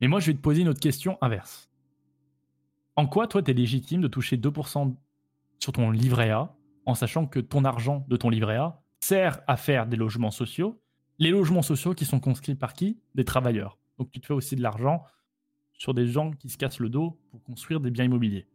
Mais 0.00 0.08
moi 0.08 0.20
je 0.20 0.26
vais 0.26 0.34
te 0.34 0.40
poser 0.40 0.62
une 0.62 0.68
autre 0.68 0.80
question 0.80 1.18
inverse 1.20 1.70
en 3.00 3.06
quoi, 3.06 3.26
toi, 3.26 3.42
tu 3.42 3.50
es 3.50 3.54
légitime 3.54 4.02
de 4.02 4.08
toucher 4.08 4.36
2% 4.36 4.94
sur 5.58 5.72
ton 5.72 5.90
livret 5.90 6.30
A, 6.30 6.54
en 6.84 6.94
sachant 6.94 7.26
que 7.26 7.40
ton 7.40 7.64
argent 7.64 8.04
de 8.08 8.16
ton 8.18 8.28
livret 8.28 8.56
A 8.56 8.82
sert 9.00 9.40
à 9.46 9.56
faire 9.56 9.86
des 9.86 9.96
logements 9.96 10.30
sociaux, 10.30 10.82
les 11.18 11.30
logements 11.30 11.62
sociaux 11.62 11.94
qui 11.94 12.04
sont 12.04 12.20
conscrits 12.20 12.54
par 12.54 12.74
qui? 12.74 13.00
Des 13.14 13.24
travailleurs. 13.24 13.78
Donc 14.00 14.10
tu 14.10 14.18
te 14.18 14.26
fais 14.26 14.32
aussi 14.32 14.56
de 14.56 14.62
l'argent 14.62 15.04
sur 15.74 15.92
des 15.92 16.06
gens 16.06 16.30
qui 16.30 16.48
se 16.48 16.56
cassent 16.56 16.80
le 16.80 16.88
dos 16.88 17.20
pour 17.30 17.42
construire 17.44 17.80
des 17.80 17.90
biens 17.90 18.06
immobiliers. 18.06 18.46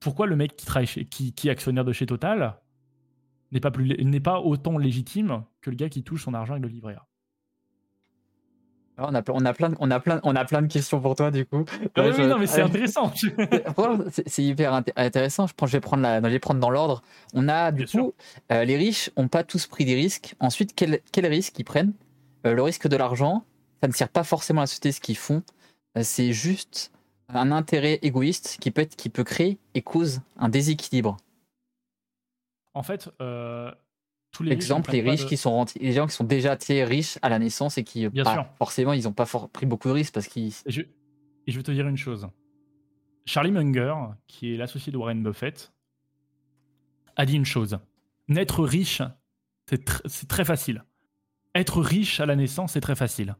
Pourquoi 0.00 0.26
le 0.26 0.34
mec 0.34 0.56
qui, 0.56 0.64
travaille 0.64 0.86
qui, 0.86 1.34
qui 1.34 1.48
est 1.48 1.50
actionnaire 1.50 1.84
de 1.84 1.92
chez 1.92 2.06
Total 2.06 2.58
n'est 3.52 3.60
pas, 3.60 3.70
n'est 3.70 4.20
pas 4.20 4.40
autant 4.40 4.78
légitime 4.78 5.44
que 5.60 5.68
le 5.68 5.76
gars 5.76 5.90
qui 5.90 6.02
touche 6.02 6.24
son 6.24 6.32
argent 6.32 6.54
avec 6.54 6.64
le 6.64 6.70
livret 6.70 6.94
A? 6.94 7.06
On 8.96 9.14
a, 9.14 9.22
on, 9.28 9.44
a 9.44 9.52
plein 9.52 9.68
de, 9.70 9.76
on, 9.78 9.90
a 9.90 10.00
plein, 10.00 10.20
on 10.24 10.34
a 10.34 10.44
plein 10.46 10.62
de 10.62 10.72
questions 10.72 11.00
pour 11.00 11.16
toi, 11.16 11.30
du 11.30 11.44
coup. 11.44 11.64
Ah 11.94 12.08
oui, 12.08 12.26
non, 12.26 12.38
mais 12.38 12.46
c'est 12.46 12.62
intéressant. 12.62 13.12
c'est 14.26 14.42
hyper 14.42 14.72
intéressant. 14.96 15.46
Je, 15.46 15.54
pense, 15.54 15.68
je, 15.68 15.76
vais 15.76 15.80
prendre 15.80 16.02
la, 16.02 16.22
je 16.22 16.28
vais 16.28 16.38
prendre 16.38 16.60
dans 16.60 16.70
l'ordre. 16.70 17.02
On 17.34 17.48
a, 17.48 17.72
du 17.72 17.86
coup, 17.86 18.14
euh, 18.52 18.64
les 18.64 18.76
riches 18.76 19.10
n'ont 19.16 19.28
pas 19.28 19.44
tous 19.44 19.66
pris 19.66 19.84
des 19.84 19.94
risques. 19.94 20.34
Ensuite, 20.40 20.74
quels 20.74 21.00
quel 21.12 21.26
risques 21.26 21.58
ils 21.58 21.64
prennent? 21.64 21.92
Euh, 22.46 22.54
Le 22.54 22.62
risque 22.62 22.88
de 22.88 22.96
l'argent, 22.96 23.44
ça 23.80 23.88
ne 23.88 23.92
sert 23.92 24.08
pas 24.08 24.24
forcément 24.24 24.60
à 24.60 24.64
la 24.64 24.66
société 24.66 24.92
ce 24.92 25.00
qu'ils 25.00 25.16
font. 25.16 25.42
Euh, 25.96 26.02
c'est 26.02 26.32
juste 26.32 26.92
un 27.28 27.52
intérêt 27.52 27.98
égoïste 28.02 28.58
qui 28.60 28.70
peut, 28.70 28.82
être, 28.82 28.96
qui 28.96 29.08
peut 29.08 29.24
créer 29.24 29.58
et 29.74 29.82
cause 29.82 30.20
un 30.36 30.48
déséquilibre. 30.48 31.16
En 32.74 32.82
fait, 32.82 33.10
tous 34.32 34.42
les 34.42 34.52
Exemple, 34.52 34.92
les 34.92 35.00
riches 35.00 35.26
qui 35.26 35.36
sont 35.36 35.64
les 35.80 35.92
gens 35.92 36.06
qui 36.06 36.14
sont 36.14 36.24
déjà 36.24 36.56
riches 36.68 37.18
à 37.22 37.28
la 37.28 37.38
naissance 37.38 37.78
et 37.78 37.84
qui 37.84 38.08
Bien 38.08 38.24
sûr. 38.24 38.46
forcément 38.58 38.92
ils 38.92 39.04
n'ont 39.04 39.12
pas 39.12 39.26
pris 39.52 39.66
beaucoup 39.66 39.88
de 39.88 39.92
risques 39.94 40.14
parce 40.14 40.28
qu'ils. 40.28 40.52
Et 40.66 40.70
je... 40.70 40.82
et 40.82 40.86
je 41.48 41.56
vais 41.56 41.62
te 41.62 41.72
dire 41.72 41.88
une 41.88 41.96
chose. 41.96 42.28
Charlie 43.26 43.50
Munger, 43.50 43.94
qui 44.26 44.54
est 44.54 44.56
l'associé 44.56 44.92
de 44.92 44.96
Warren 44.96 45.22
Buffett, 45.22 45.72
a 47.16 47.26
dit 47.26 47.36
une 47.36 47.44
chose. 47.44 47.78
Naître 48.28 48.62
riche, 48.62 49.02
c'est 49.66 50.28
très 50.28 50.44
facile. 50.44 50.84
Être 51.54 51.80
riche 51.80 52.20
à 52.20 52.26
la 52.26 52.36
naissance, 52.36 52.72
c'est 52.72 52.80
très 52.80 52.94
facile. 52.94 53.34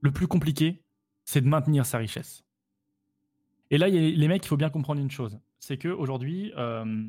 Le 0.00 0.10
plus 0.10 0.26
compliqué, 0.26 0.82
c'est 1.24 1.40
de 1.40 1.48
maintenir 1.48 1.86
sa 1.86 1.98
richesse. 1.98 2.44
Et 3.70 3.78
là, 3.78 3.88
les 3.88 4.28
mecs, 4.28 4.44
il 4.44 4.48
faut 4.48 4.56
bien 4.56 4.70
comprendre 4.70 5.00
une 5.00 5.10
chose. 5.10 5.38
C'est 5.60 5.76
qu'aujourd'hui, 5.76 6.52
euh, 6.56 7.04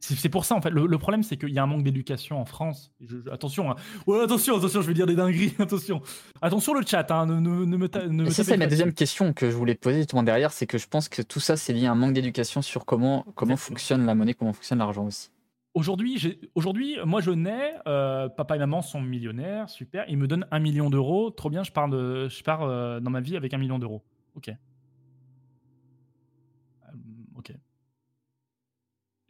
c'est 0.00 0.28
pour 0.28 0.44
ça, 0.44 0.56
en 0.56 0.60
fait. 0.60 0.70
Le, 0.70 0.98
problème, 0.98 1.22
c'est 1.22 1.36
qu'il 1.36 1.50
y 1.50 1.58
a 1.58 1.62
un 1.62 1.66
manque 1.66 1.84
d'éducation 1.84 2.40
en 2.40 2.44
France. 2.44 2.92
attention, 3.30 3.70
hein. 3.70 3.76
attention, 4.22 4.56
attention, 4.56 4.82
je 4.82 4.86
vais 4.88 4.94
dire 4.94 5.06
des 5.06 5.14
dingueries. 5.14 5.54
Attention. 5.60 6.02
Attention 6.42 6.74
le 6.74 6.84
chat, 6.84 7.08
hein. 7.12 7.26
ne, 7.26 7.40
ne, 7.40 7.76
me, 7.76 7.88
ne 8.08 8.30
C'est 8.30 8.56
ma 8.56 8.66
deuxième 8.66 8.92
question 8.92 9.32
que 9.32 9.48
je 9.48 9.56
voulais 9.56 9.76
poser 9.76 9.98
justement 9.98 10.24
derrière. 10.24 10.52
C'est 10.52 10.66
que 10.66 10.76
je 10.76 10.88
pense 10.88 11.08
que 11.08 11.22
tout 11.22 11.38
ça, 11.38 11.56
c'est 11.56 11.72
lié 11.72 11.86
à 11.86 11.92
un 11.92 11.94
manque 11.94 12.14
d'éducation 12.14 12.62
sur 12.62 12.84
comment, 12.84 13.24
comment 13.36 13.56
fonctionne 13.56 14.04
la 14.04 14.16
monnaie, 14.16 14.34
comment 14.34 14.52
fonctionne 14.52 14.78
l'argent 14.78 15.06
aussi. 15.06 15.30
Aujourd'hui, 15.74 16.98
moi 17.06 17.20
je 17.22 17.30
nais, 17.30 17.74
euh, 17.86 18.28
papa 18.28 18.56
et 18.56 18.58
maman 18.58 18.82
sont 18.82 19.00
millionnaires, 19.00 19.70
super. 19.70 20.04
Ils 20.08 20.18
me 20.18 20.26
donnent 20.26 20.46
un 20.50 20.58
million 20.58 20.90
d'euros, 20.90 21.30
trop 21.30 21.48
bien. 21.48 21.62
Je 21.62 21.72
pars, 21.72 21.88
de, 21.88 22.28
je 22.28 22.42
pars 22.42 22.62
euh, 22.62 23.00
dans 23.00 23.10
ma 23.10 23.20
vie 23.20 23.36
avec 23.36 23.54
un 23.54 23.58
million 23.58 23.78
d'euros. 23.78 24.02
Ok. 24.34 24.52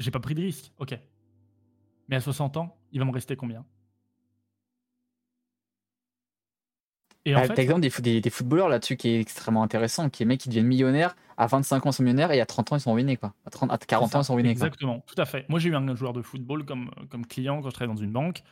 J'ai 0.02 0.10
pas 0.10 0.20
pris 0.20 0.34
de 0.34 0.40
risque, 0.40 0.72
ok. 0.78 0.98
Mais 2.08 2.16
à 2.16 2.20
60 2.20 2.56
ans, 2.56 2.76
il 2.90 2.98
va 2.98 3.04
me 3.04 3.12
rester 3.12 3.36
combien? 3.36 3.64
Et 7.24 7.36
en 7.36 7.38
ah, 7.38 7.44
fait, 7.44 7.58
exemple 7.60 7.80
des, 7.80 8.20
des, 8.20 8.30
footballeurs 8.30 8.68
là-dessus 8.68 8.96
qui 8.96 9.10
est 9.10 9.20
extrêmement 9.20 9.62
intéressant, 9.62 10.10
qui 10.10 10.24
est 10.24 10.26
mecs 10.26 10.40
qui 10.40 10.48
deviennent 10.48 10.66
millionnaires, 10.66 11.14
à 11.36 11.46
25 11.46 11.86
ans 11.86 11.90
ils 11.90 11.92
sont 11.92 12.02
millionnaires 12.02 12.32
et 12.32 12.40
à 12.40 12.46
30 12.46 12.72
ans 12.72 12.76
ils 12.76 12.80
sont 12.80 12.92
ruinés 12.92 13.16
quoi. 13.16 13.34
À, 13.46 13.50
30, 13.50 13.70
à 13.70 13.78
40 13.78 14.16
ans 14.16 14.20
ils 14.22 14.24
sont 14.24 14.34
ruinés. 14.34 14.50
Exactement, 14.50 15.04
tout 15.06 15.14
à 15.16 15.24
fait. 15.24 15.48
Moi 15.48 15.60
j'ai 15.60 15.68
eu 15.68 15.76
un 15.76 15.94
joueur 15.94 16.12
de 16.12 16.22
football 16.22 16.64
comme, 16.64 16.90
comme 17.10 17.24
client 17.24 17.62
quand 17.62 17.70
je 17.70 17.74
travaillais 17.74 17.94
dans 17.94 18.02
une 18.02 18.12
banque 18.12 18.42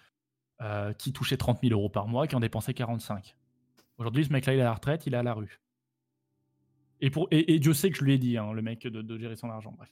euh, 0.63 0.93
qui 0.93 1.13
touchait 1.13 1.37
30 1.37 1.61
000 1.63 1.73
euros 1.73 1.89
par 1.89 2.07
mois, 2.07 2.29
qui 2.29 2.37
en 2.37 2.41
dépensait 2.41 2.73
45. 2.73 3.35
Aujourd'hui 3.99 4.25
ce 4.25 4.33
mec-là 4.33 4.55
il 4.55 4.59
est 4.61 4.63
à 4.63 4.67
la 4.67 4.75
retraite, 4.75 5.05
il 5.07 5.15
est 5.15 5.19
à 5.19 5.25
la 5.25 5.35
rue. 5.35 5.61
Et, 7.01 7.11
pour, 7.11 7.29
et, 7.31 7.59
Dieu 7.59 7.73
sait 7.73 7.91
que 7.91 7.97
je 7.97 8.05
lui 8.05 8.13
ai 8.13 8.19
dit, 8.19 8.37
hein, 8.37 8.53
le 8.53 8.63
mec, 8.63 8.83
de, 8.83 9.03
de 9.03 9.19
gérer 9.19 9.35
son 9.35 9.51
argent. 9.51 9.73
Bref. 9.77 9.91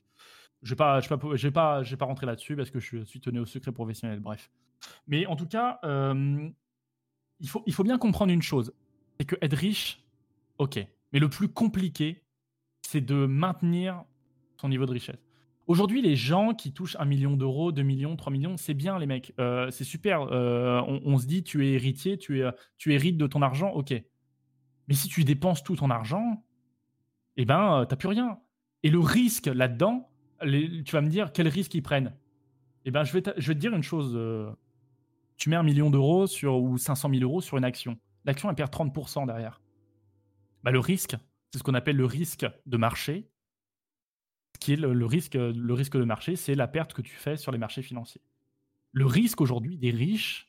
Je 0.63 0.69
ne 0.69 0.75
vais 0.75 0.77
pas, 0.77 1.01
je 1.01 1.09
vais 1.09 1.51
pas, 1.51 1.83
pas, 1.83 1.97
pas 1.97 2.05
rentrer 2.05 2.27
là-dessus 2.27 2.57
parce 2.57 2.71
que 2.71 2.81
je 2.81 3.03
suis 3.05 3.21
tenu 3.21 3.39
au 3.39 3.47
secret 3.47 3.73
professionnel. 3.73 4.21
Bref. 4.21 4.51
Mais 5.07 5.27
en 5.27 5.37
tout 5.37 5.47
cas, 5.47 5.79
euh, 5.85 6.49
il, 7.40 7.48
faut, 7.48 7.85
bien 7.85 7.98
comprendre 7.98 8.32
une 8.32 8.43
chose. 8.43 8.73
C'est 9.19 9.27
que 9.27 9.36
être 9.43 9.56
riche, 9.56 10.05
ok. 10.59 10.78
Mais 11.12 11.19
le 11.19 11.28
plus 11.28 11.48
compliqué, 11.48 12.24
c'est 12.82 13.01
de 13.01 13.27
maintenir 13.27 14.05
son 14.60 14.69
niveau 14.69 14.86
de 14.86 14.93
richesse. 14.93 15.19
Aujourd'hui, 15.66 16.01
les 16.01 16.16
gens 16.16 16.55
qui 16.55 16.73
touchent 16.73 16.97
1 16.98 17.05
million 17.05 17.36
d'euros, 17.36 17.73
2 17.73 17.82
millions, 17.82 18.16
3 18.16 18.32
millions, 18.32 18.56
c'est 18.56 18.74
bien 18.74 18.98
les 18.98 19.06
mecs. 19.06 19.35
Euh, 19.39 19.70
c'est 19.70 19.85
super. 19.85 20.23
Euh, 20.23 20.81
on, 20.86 21.19
se 21.19 21.27
dit, 21.27 21.43
tu 21.43 21.66
es 21.66 21.73
héritier, 21.73 22.16
tu, 22.16 22.40
es, 22.40 22.52
hérites 22.86 23.19
de 23.19 23.27
ton 23.27 23.43
argent, 23.43 23.70
ok. 23.70 23.93
Mais 24.89 24.94
si 24.94 25.09
tu 25.09 25.24
dépenses 25.24 25.62
tout 25.62 25.77
ton 25.77 25.90
argent, 25.90 26.43
eh 27.36 27.44
ben, 27.44 27.85
t'as 27.86 27.97
plus 27.97 28.09
rien. 28.09 28.39
Et 28.82 28.90
le 28.90 28.98
risque 28.98 29.47
là-dedans, 29.47 30.10
tu 30.40 30.93
vas 30.93 31.02
me 31.02 31.09
dire 31.09 31.32
quel 31.32 31.48
risque 31.48 31.74
ils 31.74 31.82
prennent? 31.82 32.15
Eh 32.86 32.90
ben, 32.90 33.05
je 33.05 33.12
vais, 33.12 33.23
je 33.36 33.48
vais 33.48 33.55
te 33.55 33.60
dire 33.60 33.74
une 33.74 33.82
chose. 33.82 34.16
Tu 35.39 35.48
mets 35.48 35.56
un 35.56 35.62
million 35.62 35.89
d'euros 35.89 36.27
sur, 36.27 36.56
ou 36.56 36.77
500 36.77 37.10
000 37.10 37.23
euros 37.23 37.40
sur 37.40 37.56
une 37.56 37.65
action. 37.65 37.98
L'action, 38.24 38.51
elle 38.51 38.56
perd 38.56 38.73
30% 38.73 39.27
derrière. 39.27 39.62
Bah, 40.62 40.73
le 40.73 40.81
risque, 40.81 41.16
c'est 41.51 41.59
ce 41.59 41.62
qu'on 41.62 41.74
appelle 41.74 41.97
le 41.97 42.05
risque 42.05 42.47
de 42.66 42.77
marché. 42.77 43.31
Qui 44.60 44.73
est 44.73 44.77
le 44.77 45.05
risque 45.06 45.36
de 45.36 46.05
marché, 46.05 46.35
c'est 46.35 46.56
la 46.56 46.66
perte 46.66 46.93
que 46.93 47.02
tu 47.02 47.15
fais 47.15 47.36
sur 47.36 47.52
les 47.52 47.59
marchés 47.59 47.82
financiers. 47.82 48.20
Le 48.93 49.06
risque 49.06 49.40
aujourd'hui 49.40 49.78
des 49.78 49.93
riches, 49.93 50.48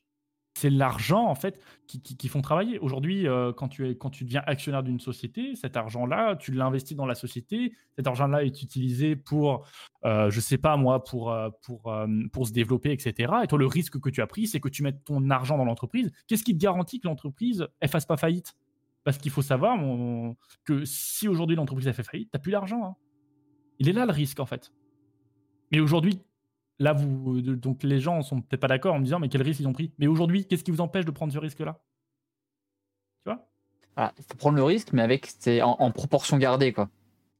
c'est 0.59 0.69
l'argent 0.69 1.25
en 1.25 1.35
fait 1.35 1.61
qui, 1.87 2.01
qui, 2.01 2.27
font 2.27 2.41
travailler. 2.41 2.79
Aujourd'hui, 2.79 3.27
euh, 3.27 3.53
quand, 3.53 3.69
tu 3.69 3.89
es, 3.89 3.95
quand 3.95 4.09
tu 4.09 4.25
deviens 4.25 4.43
actionnaire 4.45 4.83
d'une 4.83 4.99
société, 4.99 5.55
cet 5.55 5.77
argent-là, 5.77 6.35
tu 6.35 6.51
l'investis 6.51 6.95
dans 6.97 7.05
la 7.05 7.15
société. 7.15 7.73
Cet 7.95 8.07
argent-là 8.07 8.43
est 8.43 8.61
utilisé 8.61 9.15
pour, 9.15 9.65
euh, 10.05 10.29
je 10.29 10.39
sais 10.39 10.57
pas 10.57 10.75
moi, 10.75 11.03
pour, 11.03 11.31
euh, 11.31 11.49
pour, 11.63 11.95
pour 12.33 12.47
se 12.47 12.51
développer, 12.51 12.91
etc. 12.91 13.33
Et 13.43 13.47
toi, 13.47 13.57
le 13.57 13.65
risque 13.65 13.99
que 13.99 14.09
tu 14.09 14.21
as 14.21 14.27
pris, 14.27 14.47
c'est 14.47 14.59
que 14.59 14.69
tu 14.69 14.83
mettes 14.83 15.03
ton 15.05 15.29
argent 15.29 15.57
dans 15.57 15.65
l'entreprise. 15.65 16.11
Qu'est-ce 16.27 16.43
qui 16.43 16.53
te 16.53 16.61
garantit 16.61 16.99
que 16.99 17.07
l'entreprise 17.07 17.67
elle 17.79 17.89
fasse 17.89 18.05
pas 18.05 18.17
faillite? 18.17 18.55
Parce 19.05 19.17
qu'il 19.17 19.31
faut 19.31 19.41
savoir 19.41 19.79
que 20.65 20.83
si 20.83 21.27
aujourd'hui 21.27 21.55
l'entreprise 21.55 21.87
a 21.87 21.93
fait 21.93 22.03
faillite, 22.03 22.29
tu 22.31 22.37
n'as 22.37 22.41
plus 22.41 22.51
d'argent. 22.51 22.83
Hein. 22.83 22.95
Il 23.79 23.87
est 23.87 23.93
là 23.93 24.05
le 24.05 24.11
risque 24.11 24.41
en 24.41 24.45
fait. 24.45 24.73
Mais 25.71 25.79
aujourd'hui, 25.79 26.19
Là, 26.79 26.93
donc 26.93 27.83
les 27.83 27.99
gens 27.99 28.21
sont 28.21 28.41
peut-être 28.41 28.61
pas 28.61 28.67
d'accord 28.67 28.95
en 28.95 28.99
me 28.99 29.03
disant, 29.03 29.19
mais 29.19 29.27
quel 29.27 29.41
risque 29.41 29.59
ils 29.59 29.67
ont 29.67 29.73
pris? 29.73 29.91
Mais 29.99 30.07
aujourd'hui, 30.07 30.45
qu'est-ce 30.45 30.63
qui 30.63 30.71
vous 30.71 30.81
empêche 30.81 31.05
de 31.05 31.11
prendre 31.11 31.33
ce 31.33 31.37
risque-là? 31.37 31.77
Tu 33.25 33.31
vois? 33.31 33.49
Ah, 33.97 34.13
Il 34.17 34.23
faut 34.23 34.37
prendre 34.37 34.55
le 34.55 34.63
risque, 34.63 34.93
mais 34.93 35.01
avec 35.01 35.25
c'est 35.27 35.61
en, 35.61 35.91
proportion 35.91 36.37
gardée, 36.37 36.71
quoi. 36.71 36.89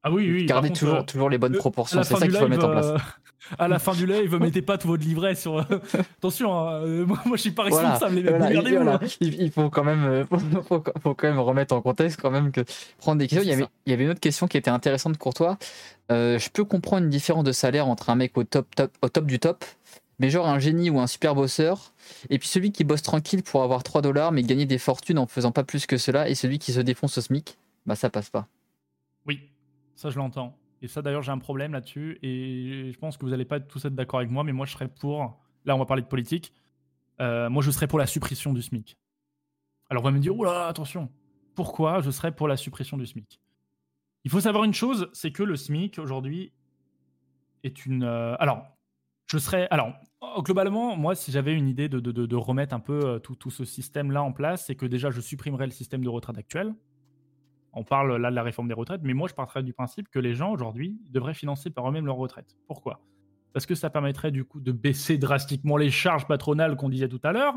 Ah 0.04 0.12
oui, 0.12 0.32
oui. 0.32 0.46
Garder 0.46 0.72
toujours, 0.72 0.96
euh, 0.96 1.04
toujours 1.04 1.30
les 1.30 1.38
bonnes 1.38 1.58
proportions. 1.58 2.02
C'est 2.04 2.16
ça 2.16 2.26
qu'il 2.26 2.36
faut 2.36 2.48
mettre 2.48 2.66
en 2.66 2.72
place. 2.72 2.86
Euh, 2.86 2.98
à 3.60 3.68
la 3.68 3.80
fin 3.80 3.94
du 3.94 4.06
live, 4.06 4.36
mettez 4.38 4.62
pas 4.62 4.78
tout 4.78 4.88
votre 4.88 5.04
livret 5.04 5.36
sur. 5.36 5.58
Euh, 5.58 5.64
attention, 6.18 6.58
hein, 6.58 6.86
moi, 7.06 7.20
moi 7.26 7.36
je 7.36 7.42
suis 7.42 7.52
pas 7.52 7.64
responsable. 7.64 8.22
Voilà, 8.22 9.00
il, 9.20 9.42
il, 9.42 9.52
faut 9.52 9.70
quand 9.70 9.84
même, 9.84 10.26
faut, 10.68 10.84
faut, 11.02 11.14
quand 11.14 11.28
même 11.28 11.40
remettre 11.40 11.76
en 11.76 11.82
contexte 11.82 12.20
quand 12.22 12.32
même 12.32 12.52
que 12.52 12.62
prendre 12.98 13.20
des 13.20 13.28
questions. 13.28 13.44
Il 13.44 13.50
y, 13.50 13.54
avait, 13.54 13.68
il 13.86 13.90
y 13.92 13.94
avait 13.94 14.06
une 14.06 14.12
autre 14.12 14.22
question 14.22 14.48
qui 14.48 14.58
était 14.58 14.70
intéressante 14.70 15.18
pour 15.18 15.34
toi. 15.34 15.58
je 16.10 16.50
peux 16.50 16.64
comprendre 16.64 17.04
une 17.04 17.10
différence 17.10 17.44
de 17.44 17.52
salaire 17.52 17.88
entre 17.88 18.10
un 18.10 18.16
mec 18.16 18.38
au 18.38 18.46
top, 18.46 18.74
top, 18.76 18.92
au 19.02 19.10
top 19.10 19.26
du 19.26 19.38
top, 19.40 19.66
mais 20.20 20.30
genre 20.30 20.48
un 20.48 20.60
génie 20.60 20.90
ou 20.90 21.02
un 21.02 21.08
super 21.08 21.36
bosseur, 21.36 21.94
et 22.30 22.40
puis 22.40 22.48
celui 22.48 22.72
qui 22.72 22.86
bosse 22.86 23.02
tranquille 23.02 23.44
pour 23.44 23.64
avoir 23.64 23.84
3 23.84 24.02
dollars 24.02 24.32
mais 24.32 24.44
gagner 24.44 24.66
des 24.66 24.78
fortunes 24.78 25.18
en 25.18 25.28
faisant 25.28 25.52
pas 25.52 25.66
plus 25.66 25.88
que 25.88 25.98
cela, 25.98 26.30
et 26.30 26.36
celui 26.36 26.58
qui 26.58 26.72
se 26.72 26.80
défonce 26.80 27.18
au 27.18 27.22
SMIC, 27.22 27.58
bah 27.86 27.96
ça 27.96 28.10
passe 28.10 28.30
pas. 28.30 28.48
Ça, 30.00 30.10
je 30.10 30.18
l'entends. 30.18 30.58
Et 30.82 30.88
ça, 30.88 31.02
d'ailleurs, 31.02 31.24
j'ai 31.24 31.34
un 31.34 31.40
problème 31.40 31.74
là-dessus. 31.74 32.20
Et 32.24 32.90
je 32.94 32.98
pense 33.00 33.18
que 33.18 33.26
vous 33.26 33.32
n'allez 33.32 33.44
pas 33.44 33.60
tous 33.60 33.84
être 33.84 33.96
d'accord 33.96 34.20
avec 34.20 34.32
moi, 34.32 34.46
mais 34.46 34.54
moi, 34.54 34.66
je 34.66 34.72
serais 34.72 34.88
pour. 34.88 35.38
Là, 35.66 35.76
on 35.76 35.78
va 35.78 35.86
parler 35.86 36.04
de 36.04 36.08
politique. 36.08 36.54
Euh, 37.20 37.50
moi, 37.50 37.62
je 37.62 37.70
serais 37.70 37.86
pour 37.86 38.00
la 38.00 38.08
suppression 38.08 38.54
du 38.54 38.62
SMIC. 38.62 38.98
Alors, 39.90 40.02
on 40.02 40.06
va 40.06 40.12
me 40.12 40.20
dire, 40.20 40.34
oula, 40.34 40.68
attention. 40.68 41.12
Pourquoi 41.54 42.00
je 42.00 42.12
serais 42.12 42.34
pour 42.34 42.48
la 42.48 42.56
suppression 42.56 42.96
du 42.96 43.06
SMIC? 43.06 43.42
Il 44.24 44.32
faut 44.32 44.40
savoir 44.40 44.64
une 44.64 44.74
chose, 44.74 45.10
c'est 45.12 45.34
que 45.34 45.44
le 45.44 45.58
SMIC, 45.58 46.00
aujourd'hui, 46.00 46.54
est 47.64 47.86
une. 47.86 48.04
Euh, 48.04 48.38
alors, 48.40 48.68
je 49.26 49.38
serais. 49.38 49.68
Alors, 49.70 49.92
globalement, 50.38 50.96
moi, 50.96 51.14
si 51.14 51.34
j'avais 51.34 51.54
une 51.54 51.68
idée 51.68 51.90
de, 51.90 52.00
de, 52.00 52.36
remettre 52.38 52.74
un 52.74 52.80
peu 52.80 53.06
euh, 53.06 53.20
tout, 53.20 53.36
tout 53.36 53.52
ce 53.52 53.66
système-là 53.66 54.24
en 54.24 54.32
place, 54.32 54.66
c'est 54.66 54.76
que 54.76 54.86
déjà, 54.86 55.12
je 55.12 55.20
supprimerais 55.20 55.66
le 55.66 55.74
système 55.74 56.06
de 56.06 56.10
retraite 56.10 56.38
actuel 56.38 56.74
on 57.74 57.84
parle 57.84 58.16
là 58.18 58.30
de 58.30 58.36
la 58.36 58.44
réforme 58.44 58.68
des 58.68 58.74
retraites, 58.74 59.02
mais 59.04 59.14
moi 59.14 59.28
je 59.28 59.34
partirais 59.34 59.64
du 59.64 59.74
principe 59.74 60.10
que 60.10 60.20
les 60.20 60.34
gens 60.34 60.52
aujourd'hui 60.52 61.00
devraient 61.10 61.34
financer 61.34 61.70
par 61.70 61.88
eux-mêmes 61.88 62.06
leur 62.06 62.18
retraite. 62.18 62.58
Pourquoi? 62.68 63.02
Parce 63.54 63.66
que 63.66 63.76
ça 63.76 63.90
permettrait 63.90 64.32
du 64.32 64.46
coup 64.46 64.60
de 64.60 64.72
baisser 64.72 65.18
drastiquement 65.18 65.78
les 65.78 65.90
charges 65.90 66.28
patronales 66.28 66.76
qu'on 66.76 66.90
disait 66.90 67.10
tout 67.10 67.22
à 67.24 67.32
l'heure, 67.32 67.56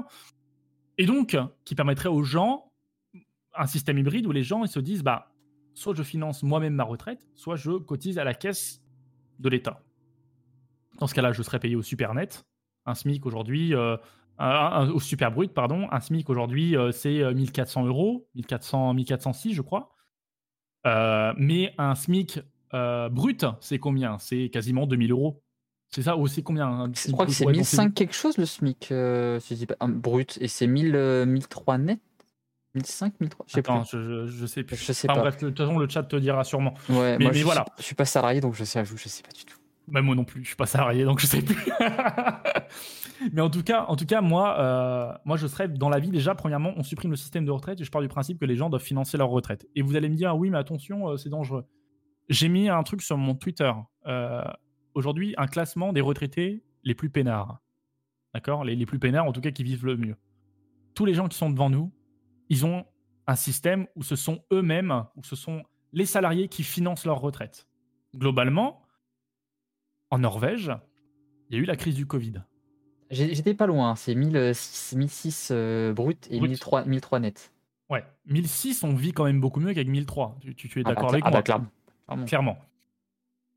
et 0.98 1.06
donc 1.06 1.36
qui 1.64 1.74
permettrait 1.74 2.08
aux 2.08 2.22
gens 2.22 2.72
un 3.54 3.66
système 3.66 3.98
hybride 3.98 4.26
où 4.26 4.32
les 4.32 4.42
gens 4.42 4.64
ils 4.64 4.70
se 4.70 4.80
disent 4.80 5.02
bah 5.02 5.32
soit 5.74 5.94
je 5.94 6.02
finance 6.02 6.42
moi-même 6.42 6.74
ma 6.74 6.84
retraite, 6.84 7.26
soit 7.34 7.56
je 7.56 7.72
cotise 7.72 8.18
à 8.18 8.24
la 8.24 8.34
caisse 8.34 8.82
de 9.38 9.48
l'État. 9.48 9.82
Dans 10.98 11.06
ce 11.06 11.14
cas-là, 11.14 11.32
je 11.32 11.42
serais 11.42 11.58
payé 11.58 11.76
au 11.76 11.82
super 11.82 12.14
net. 12.14 12.44
Un 12.86 12.94
SMIC 12.94 13.24
aujourd'hui, 13.26 13.74
euh, 13.74 13.96
au 14.38 15.00
super 15.00 15.32
brut, 15.32 15.52
pardon. 15.52 15.88
Un 15.90 16.00
SMIC 16.00 16.28
aujourd'hui, 16.30 16.76
euh, 16.76 16.92
c'est 16.92 17.34
1400 17.34 17.84
euh, 17.84 17.88
euros, 17.88 18.28
1400, 18.34 18.94
1406, 18.94 19.54
je 19.54 19.62
crois. 19.62 19.91
Euh, 20.86 21.32
mais 21.36 21.74
un 21.78 21.94
SMIC 21.94 22.40
euh, 22.74 23.08
brut, 23.08 23.44
c'est 23.60 23.78
combien? 23.78 24.18
C'est 24.18 24.48
quasiment 24.48 24.86
2000 24.86 25.12
euros. 25.12 25.42
C'est 25.90 26.02
ça 26.02 26.16
Ou 26.16 26.26
c'est 26.26 26.42
combien 26.42 26.90
Je 26.94 27.12
crois 27.12 27.26
que 27.26 27.32
c'est 27.32 27.44
1005 27.44 27.92
quelque 27.92 28.14
chose 28.14 28.38
le 28.38 28.46
SMIC 28.46 28.90
euh, 28.92 29.38
brut. 29.88 30.38
Et 30.40 30.48
c'est 30.48 30.66
1000, 30.66 31.24
1003 31.26 31.78
net? 31.78 32.00
1005, 32.74 33.20
1003 33.20 33.46
Je 33.46 33.52
sais 33.52 33.58
Attends, 33.58 33.84
Je, 33.84 34.26
je, 34.26 34.46
sais 34.46 34.62
plus. 34.62 34.76
Je 34.76 34.92
sais 34.92 35.06
pas. 35.06 35.18
Bref, 35.18 35.36
de 35.38 35.50
toute 35.50 35.58
façon, 35.58 35.78
le 35.78 35.88
chat 35.88 36.02
te 36.04 36.16
dira 36.16 36.42
sûrement. 36.44 36.74
Ouais, 36.88 37.18
mais, 37.18 37.32
je, 37.34 37.44
voilà. 37.44 37.66
je 37.78 37.82
suis 37.82 37.94
pas 37.94 38.06
salarié, 38.06 38.40
donc 38.40 38.54
je 38.54 38.64
sais, 38.64 38.82
je 38.84 39.08
sais 39.08 39.22
pas 39.22 39.32
du 39.32 39.44
tout. 39.44 39.58
Moi 39.88 40.02
non 40.14 40.24
plus, 40.24 40.42
je 40.42 40.48
suis 40.48 40.56
pas 40.56 40.66
salarié, 40.66 41.04
donc 41.04 41.20
je 41.20 41.26
sais 41.26 41.42
plus. 41.42 41.56
Mais 43.32 43.40
en 43.40 43.50
tout 43.50 43.62
cas, 43.62 43.84
en 43.88 43.96
tout 43.96 44.06
cas 44.06 44.20
moi, 44.20 44.58
euh, 44.58 45.12
moi, 45.24 45.36
je 45.36 45.46
serais 45.46 45.68
dans 45.68 45.88
la 45.88 45.98
vie 45.98 46.10
déjà, 46.10 46.34
premièrement, 46.34 46.72
on 46.76 46.82
supprime 46.82 47.10
le 47.10 47.16
système 47.16 47.44
de 47.44 47.50
retraite 47.50 47.80
et 47.80 47.84
je 47.84 47.90
pars 47.90 48.02
du 48.02 48.08
principe 48.08 48.38
que 48.38 48.44
les 48.44 48.56
gens 48.56 48.70
doivent 48.70 48.82
financer 48.82 49.16
leur 49.18 49.28
retraite. 49.28 49.66
Et 49.74 49.82
vous 49.82 49.96
allez 49.96 50.08
me 50.08 50.14
dire, 50.14 50.36
oui, 50.36 50.50
mais 50.50 50.58
attention, 50.58 51.08
euh, 51.08 51.16
c'est 51.16 51.28
dangereux. 51.28 51.64
J'ai 52.28 52.48
mis 52.48 52.68
un 52.68 52.82
truc 52.82 53.02
sur 53.02 53.16
mon 53.16 53.34
Twitter. 53.34 53.72
Euh, 54.06 54.42
aujourd'hui, 54.94 55.34
un 55.36 55.46
classement 55.46 55.92
des 55.92 56.00
retraités 56.00 56.64
les 56.84 56.94
plus 56.94 57.10
peinards. 57.10 57.60
D'accord? 58.34 58.64
Les, 58.64 58.76
les 58.76 58.86
plus 58.86 58.98
peinards, 58.98 59.26
en 59.26 59.32
tout 59.32 59.40
cas, 59.40 59.50
qui 59.50 59.62
vivent 59.62 59.86
le 59.86 59.96
mieux. 59.96 60.16
Tous 60.94 61.04
les 61.04 61.14
gens 61.14 61.28
qui 61.28 61.36
sont 61.36 61.50
devant 61.50 61.70
nous, 61.70 61.92
ils 62.48 62.64
ont 62.66 62.84
un 63.26 63.36
système 63.36 63.86
où 63.94 64.02
ce 64.02 64.16
sont 64.16 64.42
eux-mêmes, 64.52 65.04
où 65.16 65.24
ce 65.24 65.36
sont 65.36 65.62
les 65.92 66.06
salariés 66.06 66.48
qui 66.48 66.62
financent 66.62 67.04
leur 67.04 67.20
retraite. 67.20 67.66
Globalement, 68.16 68.81
en 70.12 70.18
Norvège, 70.18 70.70
il 71.48 71.56
y 71.56 71.58
a 71.58 71.62
eu 71.62 71.64
la 71.64 71.74
crise 71.74 71.94
du 71.94 72.06
Covid. 72.06 72.34
J'étais 73.10 73.54
pas 73.54 73.66
loin, 73.66 73.96
c'est 73.96 74.14
1006 74.14 75.48
euh, 75.50 75.94
brut 75.94 76.28
et 76.30 76.38
1003, 76.38 76.84
1003 76.84 77.20
net. 77.20 77.52
Ouais, 77.88 78.04
1006, 78.26 78.84
on 78.84 78.94
vit 78.94 79.12
quand 79.12 79.24
même 79.24 79.40
beaucoup 79.40 79.60
mieux 79.60 79.72
qu'avec 79.72 79.88
1003. 79.88 80.36
Tu, 80.42 80.54
tu, 80.54 80.80
es 80.80 80.82
ah 80.84 80.90
bah, 80.90 80.94
d'accord 80.94 81.10
avec 81.12 81.24
ah 81.26 81.30
moi 81.30 81.42
bah, 82.08 82.24
Clairement. 82.26 82.58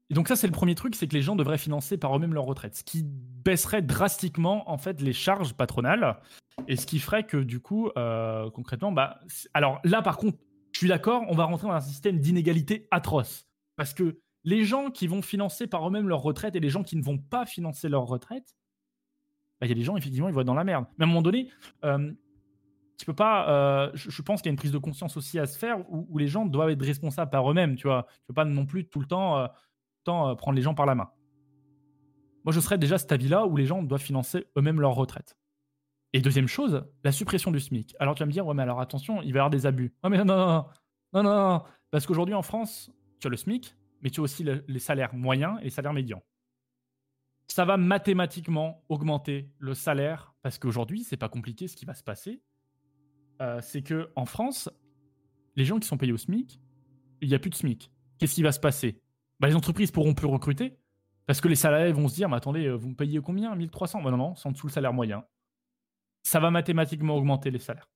Et 0.09 0.13
donc 0.13 0.29
ça, 0.29 0.37
c'est 0.37 0.47
le 0.47 0.53
premier 0.53 0.75
truc, 0.75 0.95
c'est 0.95 1.07
que 1.07 1.13
les 1.13 1.21
gens 1.21 1.35
devraient 1.35 1.57
financer 1.57 1.97
par 1.97 2.15
eux-mêmes 2.15 2.33
leur 2.33 2.45
retraite, 2.45 2.75
ce 2.75 2.83
qui 2.83 3.03
baisserait 3.03 3.81
drastiquement 3.81 4.69
en 4.69 4.77
fait 4.77 5.01
les 5.01 5.13
charges 5.13 5.53
patronales 5.53 6.19
et 6.69 6.77
ce 6.77 6.85
qui 6.85 6.99
ferait 6.99 7.25
que 7.25 7.37
du 7.37 7.59
coup, 7.59 7.89
euh, 7.97 8.49
concrètement, 8.51 8.93
bah, 8.93 9.19
alors 9.53 9.81
là 9.83 10.01
par 10.01 10.17
contre, 10.17 10.37
je 10.71 10.79
suis 10.79 10.87
d'accord, 10.87 11.23
on 11.27 11.35
va 11.35 11.43
rentrer 11.43 11.67
dans 11.67 11.73
un 11.73 11.81
système 11.81 12.19
d'inégalité 12.19 12.87
atroce 12.91 13.45
parce 13.75 13.93
que 13.93 14.19
les 14.45 14.63
gens 14.63 14.91
qui 14.91 15.07
vont 15.07 15.21
financer 15.21 15.67
par 15.67 15.87
eux-mêmes 15.87 16.07
leur 16.07 16.21
retraite 16.21 16.55
et 16.55 16.59
les 16.59 16.69
gens 16.69 16.83
qui 16.83 16.95
ne 16.95 17.03
vont 17.03 17.17
pas 17.17 17.45
financer 17.45 17.89
leur 17.89 18.03
retraite, 18.03 18.55
bah, 19.59 19.65
il 19.65 19.69
y 19.69 19.71
a 19.71 19.75
des 19.75 19.83
gens, 19.83 19.97
effectivement, 19.97 20.29
ils 20.29 20.33
vont 20.33 20.41
être 20.41 20.47
dans 20.47 20.53
la 20.53 20.63
merde. 20.63 20.85
Mais 20.97 21.03
à 21.03 21.07
un 21.07 21.09
moment 21.09 21.23
donné, 21.23 21.49
euh, 21.83 22.13
tu 22.97 23.05
peux 23.05 23.15
pas. 23.15 23.49
Euh, 23.49 23.91
je, 23.95 24.21
pense 24.21 24.41
qu'il 24.41 24.49
y 24.49 24.51
a 24.51 24.53
une 24.53 24.57
prise 24.57 24.71
de 24.71 24.77
conscience 24.77 25.17
aussi 25.17 25.39
à 25.39 25.47
se 25.47 25.57
faire 25.57 25.79
où, 25.91 26.17
les 26.17 26.27
gens 26.27 26.45
doivent 26.45 26.69
être 26.69 26.85
responsables 26.85 27.31
par 27.31 27.49
eux-mêmes. 27.49 27.75
Tu 27.75 27.87
vois, 27.87 28.05
tu 28.09 28.27
peux 28.27 28.33
pas 28.35 28.45
non 28.45 28.65
plus 28.67 28.87
tout 28.87 28.99
le 28.99 29.07
temps, 29.07 29.39
euh, 29.39 30.35
prendre 30.35 30.53
les 30.53 30.61
gens 30.61 30.75
par 30.75 30.85
la 30.85 30.93
main. 30.93 31.09
Moi, 32.43 32.53
je 32.53 32.59
serais 32.59 32.77
déjà 32.77 32.99
cet 32.99 33.11
avis-là 33.11 33.47
où 33.47 33.57
les 33.57 33.65
gens 33.65 33.81
doivent 33.81 34.01
financer 34.01 34.45
eux-mêmes 34.55 34.79
leur 34.79 34.93
retraite. 34.93 35.35
Et 36.13 36.21
deuxième 36.21 36.47
chose, 36.47 36.85
la 37.03 37.11
suppression 37.11 37.49
du 37.49 37.59
SMIC. 37.59 37.95
Alors 37.99 38.13
tu 38.13 38.19
vas 38.19 38.27
me 38.27 38.31
dire, 38.31 38.45
ouais, 38.45 38.53
mais 38.53 38.63
alors 38.63 38.79
attention, 38.79 39.21
il 39.23 39.33
va 39.33 39.37
y 39.37 39.39
avoir 39.39 39.49
des 39.49 39.65
abus. 39.65 39.93
Non, 40.03 40.09
mais 40.11 40.17
non, 40.17 40.25
non, 40.25 40.65
non, 41.13 41.23
non. 41.23 41.63
parce 41.89 42.05
qu'aujourd'hui 42.05 42.35
en 42.35 42.43
France, 42.43 42.91
tu 43.19 43.27
as 43.27 43.29
le 43.29 43.35
SMIC, 43.35 43.75
mais 44.01 44.09
tu 44.09 44.19
as 44.19 44.23
aussi 44.23 44.45
les 44.67 44.79
salaires 44.79 45.13
moyens 45.13 45.57
et 45.61 45.65
les 45.65 45.69
salaires 45.69 45.93
médians 45.93 46.21
ça 47.47 47.65
va 47.65 47.77
mathématiquement 47.77 48.83
augmenter 48.89 49.49
le 49.59 49.73
salaire 49.73 50.33
parce 50.41 50.57
qu'aujourd'hui, 50.57 51.03
c'est 51.03 51.17
pas 51.17 51.29
compliqué 51.29 51.67
ce 51.67 51.75
qui 51.75 51.85
va 51.85 51.93
se 51.93 52.03
passer. 52.03 52.41
Euh, 53.41 53.59
c'est 53.61 53.81
que 53.81 54.09
en 54.15 54.25
France, 54.25 54.69
les 55.55 55.65
gens 55.65 55.79
qui 55.79 55.87
sont 55.87 55.97
payés 55.97 56.13
au 56.13 56.17
SMIC, 56.17 56.59
il 57.21 57.29
n'y 57.29 57.35
a 57.35 57.39
plus 57.39 57.49
de 57.49 57.55
SMIC. 57.55 57.91
Qu'est-ce 58.17 58.35
qui 58.35 58.43
va 58.43 58.51
se 58.51 58.59
passer? 58.59 59.01
Bah, 59.39 59.47
Les 59.47 59.55
entreprises 59.55 59.91
pourront 59.91 60.13
plus 60.13 60.27
recruter 60.27 60.77
parce 61.27 61.41
que 61.41 61.47
les 61.47 61.55
salariés 61.55 61.91
vont 61.91 62.07
se 62.07 62.15
dire 62.15 62.29
Mais 62.29 62.37
attendez, 62.37 62.65
euh, 62.65 62.75
vous 62.75 62.89
me 62.89 62.95
payez 62.95 63.19
combien? 63.21 63.55
1300 63.55 64.01
bah, 64.01 64.11
Non, 64.11 64.17
non, 64.17 64.35
c'est 64.35 64.47
en 64.47 64.51
dessous 64.51 64.67
le 64.67 64.71
salaire 64.71 64.93
moyen. 64.93 65.25
Ça 66.23 66.39
va 66.39 66.49
mathématiquement 66.51 67.15
augmenter 67.15 67.51
les 67.51 67.59
salaires. 67.59 67.89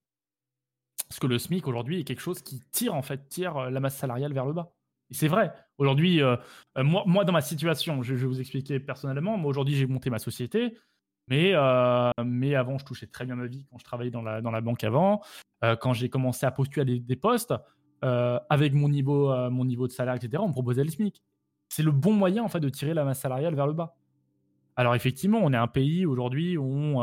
Parce 1.07 1.19
que 1.19 1.27
le 1.27 1.39
SMIC 1.39 1.67
aujourd'hui 1.67 2.01
est 2.01 2.03
quelque 2.03 2.21
chose 2.21 2.41
qui 2.41 2.61
tire 2.71 2.93
en 2.93 3.01
fait, 3.01 3.27
tire 3.29 3.57
euh, 3.57 3.69
la 3.69 3.79
masse 3.79 3.97
salariale 3.97 4.33
vers 4.33 4.45
le 4.45 4.53
bas 4.53 4.73
c'est 5.11 5.27
vrai. 5.27 5.51
Aujourd'hui, 5.77 6.21
euh, 6.21 6.35
euh, 6.77 6.83
moi, 6.83 7.25
dans 7.25 7.33
ma 7.33 7.41
situation, 7.41 8.03
je, 8.03 8.13
vais 8.13 8.25
vous 8.27 8.39
expliquer 8.39 8.79
personnellement. 8.79 9.37
Moi, 9.37 9.49
aujourd'hui, 9.49 9.75
j'ai 9.75 9.87
monté 9.87 10.09
ma 10.09 10.19
société. 10.19 10.77
Mais, 11.27 11.51
euh, 11.53 12.09
mais 12.25 12.55
avant, 12.55 12.77
je 12.77 12.85
touchais 12.85 13.07
très 13.07 13.25
bien 13.25 13.35
ma 13.35 13.45
vie 13.45 13.65
quand 13.69 13.77
je 13.77 13.83
travaillais 13.83 14.11
dans 14.11 14.21
la, 14.21 14.41
dans 14.41 14.51
la 14.51 14.61
banque 14.61 14.83
avant. 14.83 15.21
quand 15.79 15.93
j'ai 15.93 16.09
commencé 16.09 16.45
à 16.45 16.51
postuler 16.51 16.81
à 16.81 16.99
des, 16.99 17.15
postes, 17.15 17.53
avec 18.01 18.73
mon 18.73 18.89
niveau, 18.89 19.49
mon 19.49 19.65
niveau 19.65 19.87
de 19.87 19.91
salaire, 19.91 20.15
etc., 20.15 20.41
on 20.43 20.47
me 20.47 20.53
proposait 20.53 20.83
le 20.83 20.89
SMIC. 20.89 21.21
C'est 21.69 21.83
le 21.83 21.91
bon 21.91 22.13
moyen, 22.13 22.43
en 22.43 22.49
fait, 22.49 22.59
de 22.59 22.69
tirer 22.69 22.93
la 22.95 23.03
masse 23.03 23.19
salariale 23.19 23.53
vers 23.53 23.67
le 23.67 23.73
bas. 23.73 23.95
Alors, 24.75 24.95
effectivement, 24.95 25.39
on 25.43 25.53
est 25.53 25.57
un 25.57 25.67
pays 25.67 26.05
aujourd'hui 26.05 26.57
où, 26.57 26.99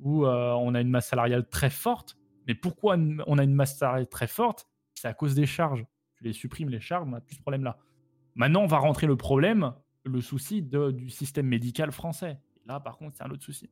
où 0.00 0.26
on 0.26 0.74
a 0.74 0.80
une 0.80 0.90
masse 0.90 1.08
salariale 1.08 1.48
très 1.48 1.70
forte. 1.70 2.16
Mais 2.48 2.54
pourquoi 2.54 2.96
on 3.26 3.38
a 3.38 3.44
une 3.44 3.54
masse 3.54 3.78
salariale 3.78 4.08
très 4.08 4.26
forte? 4.26 4.66
C'est 4.94 5.06
à 5.06 5.14
cause 5.14 5.34
des 5.34 5.46
charges 5.46 5.84
tu 6.20 6.24
les 6.24 6.32
supprimes, 6.32 6.68
les 6.68 6.80
charges, 6.80 7.06
on 7.06 7.10
n'a 7.10 7.20
plus 7.20 7.36
ce 7.36 7.40
problème-là. 7.40 7.78
Maintenant, 8.34 8.62
on 8.62 8.66
va 8.66 8.78
rentrer 8.78 9.06
le 9.06 9.16
problème, 9.16 9.72
le 10.04 10.20
souci 10.20 10.62
du 10.62 11.10
système 11.10 11.46
médical 11.46 11.92
français. 11.92 12.38
là, 12.66 12.80
par 12.80 12.98
contre, 12.98 13.16
c'est 13.16 13.24
un 13.24 13.30
autre 13.30 13.42
souci. 13.42 13.70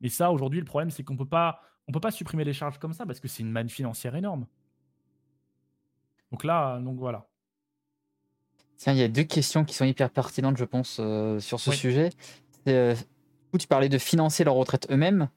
Mais 0.00 0.08
ça, 0.08 0.32
aujourd'hui, 0.32 0.58
le 0.58 0.66
problème, 0.66 0.90
c'est 0.90 1.04
qu'on 1.04 1.16
peut 1.16 1.28
pas, 1.28 1.60
on 1.86 1.92
peut 1.92 2.00
pas 2.00 2.10
supprimer 2.10 2.44
les 2.44 2.52
charges 2.52 2.78
comme 2.78 2.92
ça 2.92 3.06
parce 3.06 3.20
que 3.20 3.28
c'est 3.28 3.42
une 3.42 3.50
manne 3.50 3.68
financière 3.68 4.16
énorme. 4.16 4.46
Donc 6.30 6.44
là, 6.44 6.80
donc 6.80 6.98
voilà. 6.98 7.28
Tiens, 8.76 8.94
il 8.94 8.98
y 8.98 9.02
a 9.02 9.08
deux 9.08 9.22
questions 9.22 9.64
qui 9.64 9.74
sont 9.74 9.84
hyper 9.84 10.10
pertinentes, 10.10 10.56
je 10.56 10.64
pense, 10.64 10.96
euh, 10.98 11.38
sur 11.38 11.60
ce 11.60 11.70
sujet. 11.70 12.10
Euh, 12.66 12.96
tu 13.56 13.68
parlais 13.68 13.88
de 13.88 13.98
financer 13.98 14.42
leur 14.42 14.54
retraite 14.54 14.88
eux-mêmes, 14.90 15.28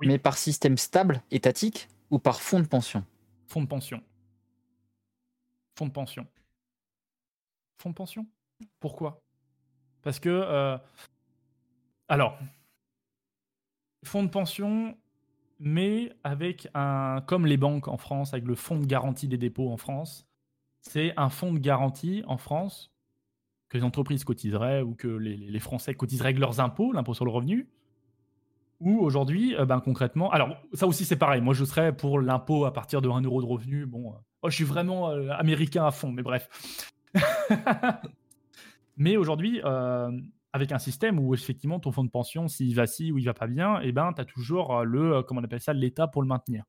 mais 0.00 0.18
par 0.18 0.38
système 0.38 0.78
stable, 0.78 1.22
étatique, 1.30 1.88
ou 2.10 2.18
par 2.18 2.40
fonds 2.40 2.60
de 2.60 2.66
pension? 2.66 3.04
Fonds 3.46 3.62
de 3.62 3.66
pension. 3.66 4.00
Fonds 5.74 5.86
de 5.86 5.92
pension. 5.92 6.26
Fonds 7.78 7.90
de 7.90 7.94
pension? 7.94 8.26
Pourquoi? 8.80 9.22
Parce 10.02 10.20
que... 10.20 10.28
Euh, 10.28 10.78
alors, 12.08 12.38
fonds 14.04 14.22
de 14.22 14.28
pension, 14.28 14.96
mais 15.58 16.12
avec 16.22 16.68
un... 16.74 17.22
Comme 17.26 17.46
les 17.46 17.56
banques 17.56 17.88
en 17.88 17.96
France, 17.96 18.34
avec 18.34 18.46
le 18.46 18.54
fonds 18.54 18.78
de 18.78 18.86
garantie 18.86 19.28
des 19.28 19.38
dépôts 19.38 19.70
en 19.70 19.76
France, 19.76 20.26
c'est 20.80 21.14
un 21.16 21.30
fonds 21.30 21.52
de 21.52 21.58
garantie 21.58 22.22
en 22.26 22.36
France 22.36 22.92
que 23.68 23.78
les 23.78 23.84
entreprises 23.84 24.24
cotiseraient 24.24 24.82
ou 24.82 24.94
que 24.94 25.08
les, 25.08 25.58
Français 25.58 25.94
cotiseraient 25.94 26.28
avec 26.28 26.38
leurs 26.38 26.60
impôts, 26.60 26.92
l'impôt 26.92 27.14
sur 27.14 27.24
le 27.24 27.30
revenu, 27.30 27.68
ou 28.80 29.00
aujourd'hui, 29.00 29.56
euh, 29.56 29.64
ben, 29.64 29.80
concrètement, 29.80 30.30
alors 30.30 30.56
ça 30.74 30.86
aussi 30.86 31.04
c'est 31.04 31.16
pareil, 31.16 31.40
moi 31.40 31.54
je 31.54 31.64
serais 31.64 31.96
pour 31.96 32.20
l'impôt 32.20 32.66
à 32.66 32.72
partir 32.72 33.00
de 33.00 33.08
1 33.08 33.22
euro 33.22 33.40
de 33.40 33.46
revenu, 33.46 33.86
bon, 33.86 34.12
euh, 34.12 34.16
oh, 34.44 34.50
je 34.50 34.54
suis 34.54 34.64
vraiment 34.64 35.10
euh, 35.10 35.30
américain 35.30 35.86
à 35.86 35.90
fond, 35.90 36.12
mais 36.12 36.22
bref. 36.22 36.48
mais 38.96 39.16
aujourd'hui, 39.16 39.60
avec 40.52 40.72
un 40.72 40.78
système 40.78 41.18
où 41.18 41.34
effectivement 41.34 41.80
ton 41.80 41.92
fonds 41.92 42.04
de 42.04 42.10
pension, 42.10 42.48
s'il 42.48 42.74
va 42.74 42.86
ci 42.86 43.12
ou 43.12 43.18
il 43.18 43.24
va 43.24 43.34
pas 43.34 43.46
bien, 43.46 43.80
et 43.80 43.88
eh 43.88 43.92
ben, 43.92 44.12
tu 44.12 44.20
as 44.20 44.24
toujours 44.24 44.84
le, 44.84 45.22
comment 45.22 45.40
on 45.40 45.44
appelle 45.44 45.60
ça, 45.60 45.72
l'État 45.72 46.06
pour 46.06 46.22
le 46.22 46.28
maintenir. 46.28 46.64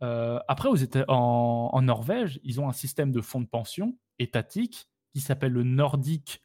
après, 0.00 0.68
aux 0.68 0.76
États, 0.76 1.04
en, 1.08 1.70
en, 1.72 1.82
Norvège, 1.82 2.40
ils 2.42 2.60
ont 2.60 2.68
un 2.68 2.72
système 2.72 3.12
de 3.12 3.20
fonds 3.20 3.40
de 3.40 3.46
pension 3.46 3.96
étatique 4.18 4.88
qui 5.12 5.20
s'appelle 5.20 5.52
le 5.52 5.62
Nordic, 5.62 6.42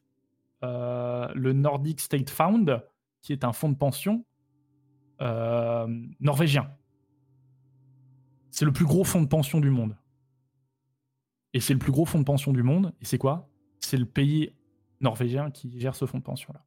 euh, 0.63 1.27
le 1.35 1.53
Nordic 1.53 2.01
State 2.01 2.29
Fund, 2.29 2.83
qui 3.21 3.33
est 3.33 3.43
un 3.43 3.53
fonds 3.53 3.69
de 3.69 3.77
pension 3.77 4.25
euh, 5.21 5.87
norvégien. 6.19 6.69
C'est 8.51 8.65
le 8.65 8.71
plus 8.71 8.85
gros 8.85 9.03
fonds 9.03 9.21
de 9.21 9.27
pension 9.27 9.59
du 9.59 9.69
monde. 9.69 9.95
Et 11.55 11.61
c'est 11.61 11.71
le 11.71 11.79
plus 11.79 11.93
gros 11.93 12.03
fonds 12.03 12.19
de 12.19 12.25
pension 12.25 12.51
du 12.51 12.63
monde. 12.63 12.91
Et 13.01 13.05
c'est 13.05 13.17
quoi? 13.17 13.47
C'est 13.79 13.95
le 13.95 14.05
pays 14.05 14.51
norvégien 14.99 15.51
qui 15.51 15.79
gère 15.79 15.95
ce 15.95 16.05
fonds 16.05 16.17
de 16.17 16.23
pension-là. 16.23 16.65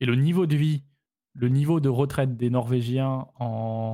Et 0.00 0.06
le 0.06 0.16
niveau 0.16 0.44
de 0.44 0.54
vie, 0.54 0.84
le 1.32 1.48
niveau 1.48 1.80
de 1.80 1.88
retraite 1.88 2.36
des 2.36 2.50
Norvégiens 2.50 3.26
en, 3.38 3.92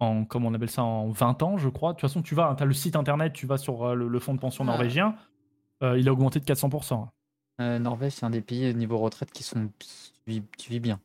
en, 0.00 0.24
comment 0.26 0.48
on 0.48 0.54
appelle 0.54 0.68
ça, 0.68 0.82
en 0.82 1.08
20 1.08 1.42
ans, 1.42 1.56
je 1.56 1.70
crois. 1.70 1.92
De 1.92 1.96
toute 1.96 2.02
façon, 2.02 2.20
tu 2.20 2.34
vas, 2.34 2.54
tu 2.58 2.62
as 2.62 2.66
le 2.66 2.74
site 2.74 2.94
internet, 2.94 3.32
tu 3.32 3.46
vas 3.46 3.56
sur 3.56 3.84
euh, 3.84 3.94
le, 3.94 4.18
fonds 4.18 4.34
de 4.34 4.38
pension 4.38 4.64
ah. 4.64 4.66
norvégien, 4.66 5.16
euh, 5.82 5.98
il 5.98 6.06
a 6.10 6.12
augmenté 6.12 6.40
de 6.40 6.44
400%. 6.44 7.08
Euh, 7.62 7.78
Norvège, 7.78 8.12
c'est 8.12 8.26
un 8.26 8.30
des 8.30 8.42
pays 8.42 8.68
au 8.68 8.74
niveau 8.74 8.98
retraite 8.98 9.30
qui 9.30 9.42
sont. 9.42 9.70
Tu 10.26 10.42
vis, 10.70 10.80
bien. 10.80 11.00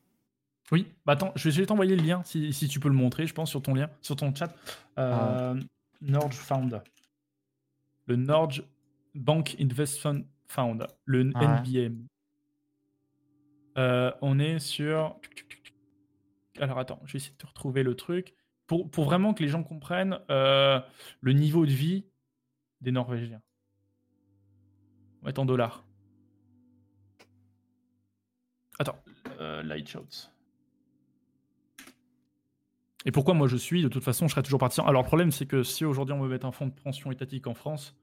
Oui, 0.70 0.86
bah 1.06 1.14
attends, 1.14 1.32
je 1.34 1.48
vais, 1.48 1.64
t'envoyer 1.64 1.96
le 1.96 2.02
lien 2.02 2.20
si, 2.26 2.52
si, 2.52 2.68
tu 2.68 2.78
peux 2.78 2.88
le 2.88 2.94
montrer, 2.94 3.26
je 3.26 3.32
pense, 3.32 3.48
sur 3.48 3.62
ton 3.62 3.72
lien, 3.72 3.88
sur 4.02 4.16
ton 4.16 4.34
chat. 4.34 4.54
Ah. 4.98 5.54
Norge 6.00 6.36
Fund. 6.36 6.82
Le 8.06 8.16
Norge 8.16 8.64
Bank 9.14 9.56
Investment 9.60 10.22
Fund, 10.46 10.86
le 11.04 11.30
ah 11.34 11.60
NBM. 11.60 12.06
on 13.76 14.38
est 14.38 14.58
sur. 14.58 15.20
Alors 16.58 16.78
attends, 16.78 17.00
je 17.04 17.12
vais 17.12 17.16
essayer 17.18 17.32
de 17.32 17.38
te 17.38 17.46
retrouver 17.46 17.82
le 17.82 17.94
truc 17.94 18.34
pour, 18.68 19.04
vraiment 19.04 19.32
que 19.32 19.42
les 19.42 19.48
gens 19.48 19.64
comprennent 19.64 20.20
euh, 20.30 20.80
le 21.20 21.32
niveau 21.32 21.64
de 21.64 21.70
vie 21.70 22.04
des 22.82 22.92
Norvégiens. 22.92 23.40
On 25.20 25.24
va 25.24 25.30
être 25.30 25.38
en 25.38 25.46
dollars. 25.46 25.84
Attends, 28.78 29.02
euh, 29.40 29.62
light 29.62 29.88
shots. 29.88 30.30
Et 33.08 33.10
pourquoi 33.10 33.32
moi 33.32 33.48
je 33.48 33.56
suis 33.56 33.80
De 33.80 33.88
toute 33.88 34.04
façon, 34.04 34.28
je 34.28 34.32
serais 34.32 34.42
toujours 34.42 34.60
parti. 34.60 34.82
Alors 34.82 35.00
le 35.00 35.06
problème, 35.06 35.30
c'est 35.30 35.46
que 35.46 35.62
si 35.62 35.86
aujourd'hui 35.86 36.14
on 36.14 36.20
veut 36.20 36.28
mettre 36.28 36.44
un 36.44 36.52
fonds 36.52 36.66
de 36.66 36.74
pension 36.74 37.10
étatique 37.10 37.46
en 37.46 37.54
France, 37.54 37.96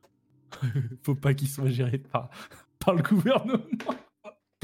faut 1.04 1.14
pas 1.14 1.36
qu'il 1.36 1.48
soit 1.48 1.70
géré 1.70 2.00
par, 2.00 2.32
par 2.80 2.96
le 2.96 3.04
gouvernement. 3.04 3.64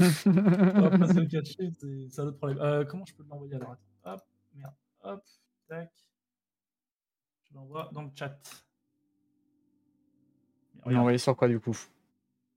on 0.00 0.32
va 0.32 0.98
pas 0.98 1.06
se 1.06 1.20
le 1.20 1.26
cacher, 1.26 1.70
c'est 1.78 2.20
un 2.20 2.26
autre 2.26 2.38
problème. 2.38 2.58
Euh, 2.60 2.84
comment 2.84 3.04
je 3.06 3.14
peux 3.14 3.22
l'envoyer 3.30 3.54
alors? 3.54 3.76
Hop, 4.02 4.20
merde, 4.56 4.74
hop. 5.04 5.22
Je 5.70 7.54
l'envoie 7.54 7.88
dans 7.92 8.02
le 8.02 8.10
chat. 8.12 8.36
On 10.84 10.90
va 10.90 10.98
envoyer 10.98 11.18
sur 11.18 11.36
quoi 11.36 11.46
du 11.46 11.60
coup? 11.60 11.78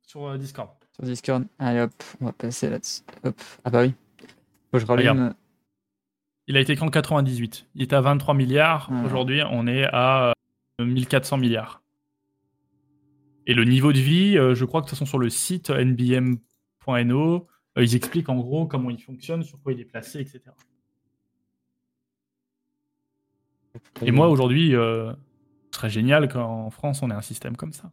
Sur 0.02 0.26
euh, 0.26 0.38
Discord. 0.40 0.72
Sur 0.95 1.03
Discord. 1.03 1.45
Allez 1.60 1.82
hop, 1.82 2.03
on 2.20 2.26
va 2.26 2.34
passer 2.34 2.68
là-dessus. 2.68 3.03
Hop. 3.24 3.40
Ah 3.64 3.70
bah 3.70 3.84
oui. 3.84 3.94
Faut 4.72 4.80
je 4.80 4.88
rallume. 4.88 5.36
Il 6.47 6.57
a 6.57 6.59
été 6.59 6.76
créé 6.76 6.88
en 6.88 6.91
98. 6.91 7.67
Il 7.76 7.81
était 7.81 7.95
à 7.95 8.01
23 8.01 8.34
milliards. 8.34 8.89
Aujourd'hui, 9.05 9.41
on 9.49 9.67
est 9.67 9.85
à 9.85 10.34
1400 10.80 11.38
euh, 11.38 11.39
milliards. 11.39 11.81
Et 13.47 13.53
le 13.53 13.63
niveau 13.63 13.93
de 13.93 13.99
vie, 13.99 14.38
euh, 14.38 14.55
je 14.55 14.65
crois 14.65 14.81
que 14.81 14.85
de 14.85 14.89
toute 14.89 14.97
façon 14.97 15.07
sur 15.07 15.19
le 15.19 15.30
site 15.30 15.69
nbm.no, 15.69 17.47
ils 17.77 17.95
expliquent 17.95 18.30
en 18.30 18.35
gros 18.35 18.65
comment 18.67 18.89
il 18.89 19.01
fonctionne, 19.01 19.43
sur 19.43 19.61
quoi 19.61 19.73
il 19.73 19.80
est 19.80 19.85
placé, 19.85 20.19
etc. 20.19 20.41
Et 24.01 24.11
moi, 24.11 24.27
aujourd'hui, 24.27 24.76
euh, 24.76 25.11
ce 25.72 25.80
serait 25.80 25.89
génial 25.89 26.27
qu'en 26.27 26.69
France, 26.69 27.01
on 27.01 27.11
ait 27.11 27.15
un 27.15 27.22
système 27.22 27.55
comme 27.55 27.73
ça. 27.73 27.91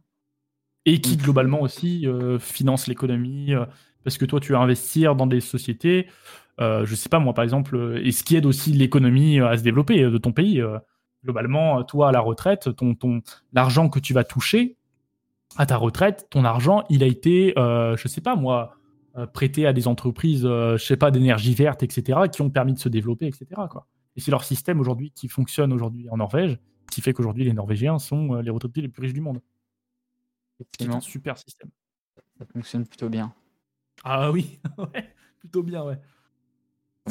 Et 0.85 0.99
qui, 1.01 1.15
mm. 1.15 1.21
globalement 1.21 1.61
aussi, 1.61 2.07
euh, 2.07 2.39
finance 2.39 2.87
l'économie. 2.87 3.53
Euh, 3.53 3.65
parce 4.03 4.17
que 4.17 4.25
toi, 4.25 4.39
tu 4.39 4.51
vas 4.51 4.59
investir 4.59 5.15
dans 5.15 5.27
des 5.27 5.39
sociétés, 5.39 6.07
je 6.59 6.85
je 6.85 6.95
sais 6.95 7.09
pas, 7.09 7.19
moi, 7.19 7.33
par 7.33 7.43
exemple, 7.43 7.99
et 8.03 8.11
ce 8.11 8.23
qui 8.23 8.35
aide 8.35 8.45
aussi 8.45 8.71
l'économie 8.73 9.39
à 9.39 9.57
se 9.57 9.63
développer 9.63 10.01
de 10.03 10.17
ton 10.17 10.31
pays. 10.31 10.61
globalement, 11.23 11.83
toi, 11.83 12.09
à 12.09 12.11
la 12.11 12.19
retraite, 12.19 12.75
ton, 12.75 12.95
ton, 12.95 13.21
l'argent 13.53 13.89
que 13.89 13.99
tu 13.99 14.13
vas 14.13 14.23
toucher 14.23 14.77
à 15.57 15.65
ta 15.65 15.77
retraite, 15.77 16.27
ton 16.29 16.45
argent, 16.45 16.83
il 16.89 17.03
a 17.03 17.07
été, 17.07 17.53
je 17.57 18.07
sais 18.07 18.21
pas, 18.21 18.35
moi, 18.35 18.77
prêté 19.33 19.65
à 19.65 19.73
des 19.73 19.87
entreprises, 19.87 20.43
je 20.43 20.77
sais 20.83 20.97
pas, 20.97 21.11
d'énergie 21.11 21.53
verte, 21.53 21.83
etc., 21.83 22.21
qui 22.31 22.41
ont 22.41 22.49
permis 22.49 22.73
de 22.73 22.79
se 22.79 22.89
développer, 22.89 23.27
etc., 23.27 23.47
quoi. 23.69 23.87
Et 24.15 24.21
c'est 24.21 24.31
leur 24.31 24.43
système 24.43 24.79
aujourd'hui 24.79 25.11
qui 25.11 25.27
fonctionne 25.27 25.73
aujourd'hui 25.73 26.09
en 26.09 26.17
Norvège, 26.17 26.59
qui 26.91 27.01
fait 27.01 27.13
qu'aujourd'hui 27.13 27.45
les 27.45 27.53
Norvégiens 27.53 27.97
sont 27.99 28.35
euh, 28.35 28.41
les 28.41 28.51
retraités 28.51 28.81
les 28.81 28.89
plus 28.89 29.01
riches 29.01 29.13
du 29.13 29.21
monde. 29.21 29.41
C'est 30.79 30.87
un 30.87 31.01
super 31.01 31.37
système. 31.37 31.69
Ça 32.37 32.45
fonctionne 32.45 32.85
plutôt 32.85 33.09
bien. 33.09 33.33
Ah 34.03 34.31
oui, 34.31 34.59
plutôt 35.39 35.63
bien, 35.63 35.83
ouais. 35.83 35.99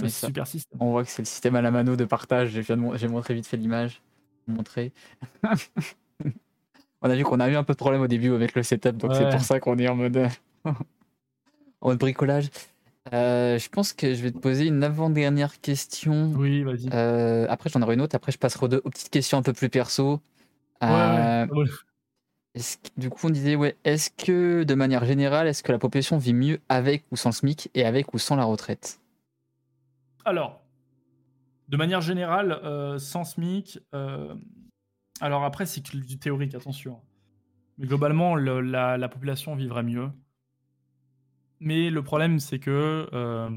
Super 0.08 0.46
système. 0.46 0.78
On 0.80 0.90
voit 0.90 1.04
que 1.04 1.10
c'est 1.10 1.22
le 1.22 1.26
système 1.26 1.54
à 1.54 1.62
la 1.62 1.70
mano 1.70 1.96
de 1.96 2.04
partage. 2.04 2.50
J'ai 2.50 3.08
montré 3.08 3.34
vite 3.34 3.46
fait 3.46 3.56
l'image. 3.56 4.02
Montrer. 4.46 4.92
on 7.02 7.10
a 7.10 7.14
vu 7.14 7.24
qu'on 7.24 7.40
a 7.40 7.48
eu 7.48 7.56
un 7.56 7.64
peu 7.64 7.74
de 7.74 7.78
problème 7.78 8.00
au 8.00 8.06
début 8.06 8.32
avec 8.32 8.54
le 8.54 8.62
setup, 8.62 8.96
donc 8.96 9.14
c'est 9.14 9.28
pour 9.30 9.40
ça 9.40 9.60
qu'on 9.60 9.78
est 9.78 9.88
en 9.88 9.94
mode, 9.94 10.28
en 10.64 10.74
mode 11.88 11.98
bricolage. 11.98 12.48
Euh, 13.12 13.58
je 13.58 13.68
pense 13.68 13.92
que 13.92 14.14
je 14.14 14.22
vais 14.22 14.30
te 14.30 14.38
poser 14.38 14.66
une 14.66 14.82
avant-dernière 14.84 15.60
question. 15.60 16.32
Oui, 16.36 16.62
vas-y. 16.62 16.88
Euh, 16.92 17.46
après, 17.48 17.68
j'en 17.68 17.82
aurai 17.82 17.94
une 17.94 18.00
autre. 18.00 18.14
Après, 18.14 18.32
je 18.32 18.38
passerai 18.38 18.66
aux, 18.66 18.90
petites 18.90 19.10
questions 19.10 19.38
un 19.38 19.42
peu 19.42 19.52
plus 19.52 19.68
perso. 19.68 20.20
Euh, 20.82 21.46
du 22.96 23.10
coup, 23.10 23.26
on 23.26 23.30
disait, 23.30 23.56
ouais, 23.56 23.76
est-ce 23.84 24.10
que 24.10 24.62
de 24.62 24.74
manière 24.74 25.04
générale, 25.04 25.48
est-ce 25.48 25.62
que 25.62 25.72
la 25.72 25.78
population 25.78 26.18
vit 26.18 26.34
mieux 26.34 26.60
avec 26.68 27.04
ou 27.10 27.16
sans 27.16 27.30
le 27.30 27.34
SMIC 27.34 27.70
et 27.74 27.84
avec 27.84 28.14
ou 28.14 28.18
sans 28.18 28.36
la 28.36 28.44
retraite? 28.44 29.00
Alors, 30.24 30.62
de 31.68 31.76
manière 31.76 32.00
générale, 32.00 32.60
sans 32.98 33.24
SMIC. 33.24 33.78
alors 35.20 35.44
après, 35.44 35.66
c'est 35.66 35.82
du 35.94 36.18
théorique, 36.18 36.54
attention. 36.54 37.00
Mais 37.78 37.86
globalement, 37.86 38.36
la, 38.36 38.98
la 38.98 39.08
population 39.08 39.54
vivrait 39.54 39.82
mieux. 39.82 40.10
Mais 41.62 41.90
le 41.90 42.02
problème, 42.02 42.40
c'est 42.40 42.58
que. 42.58 43.08
Euh, 43.12 43.48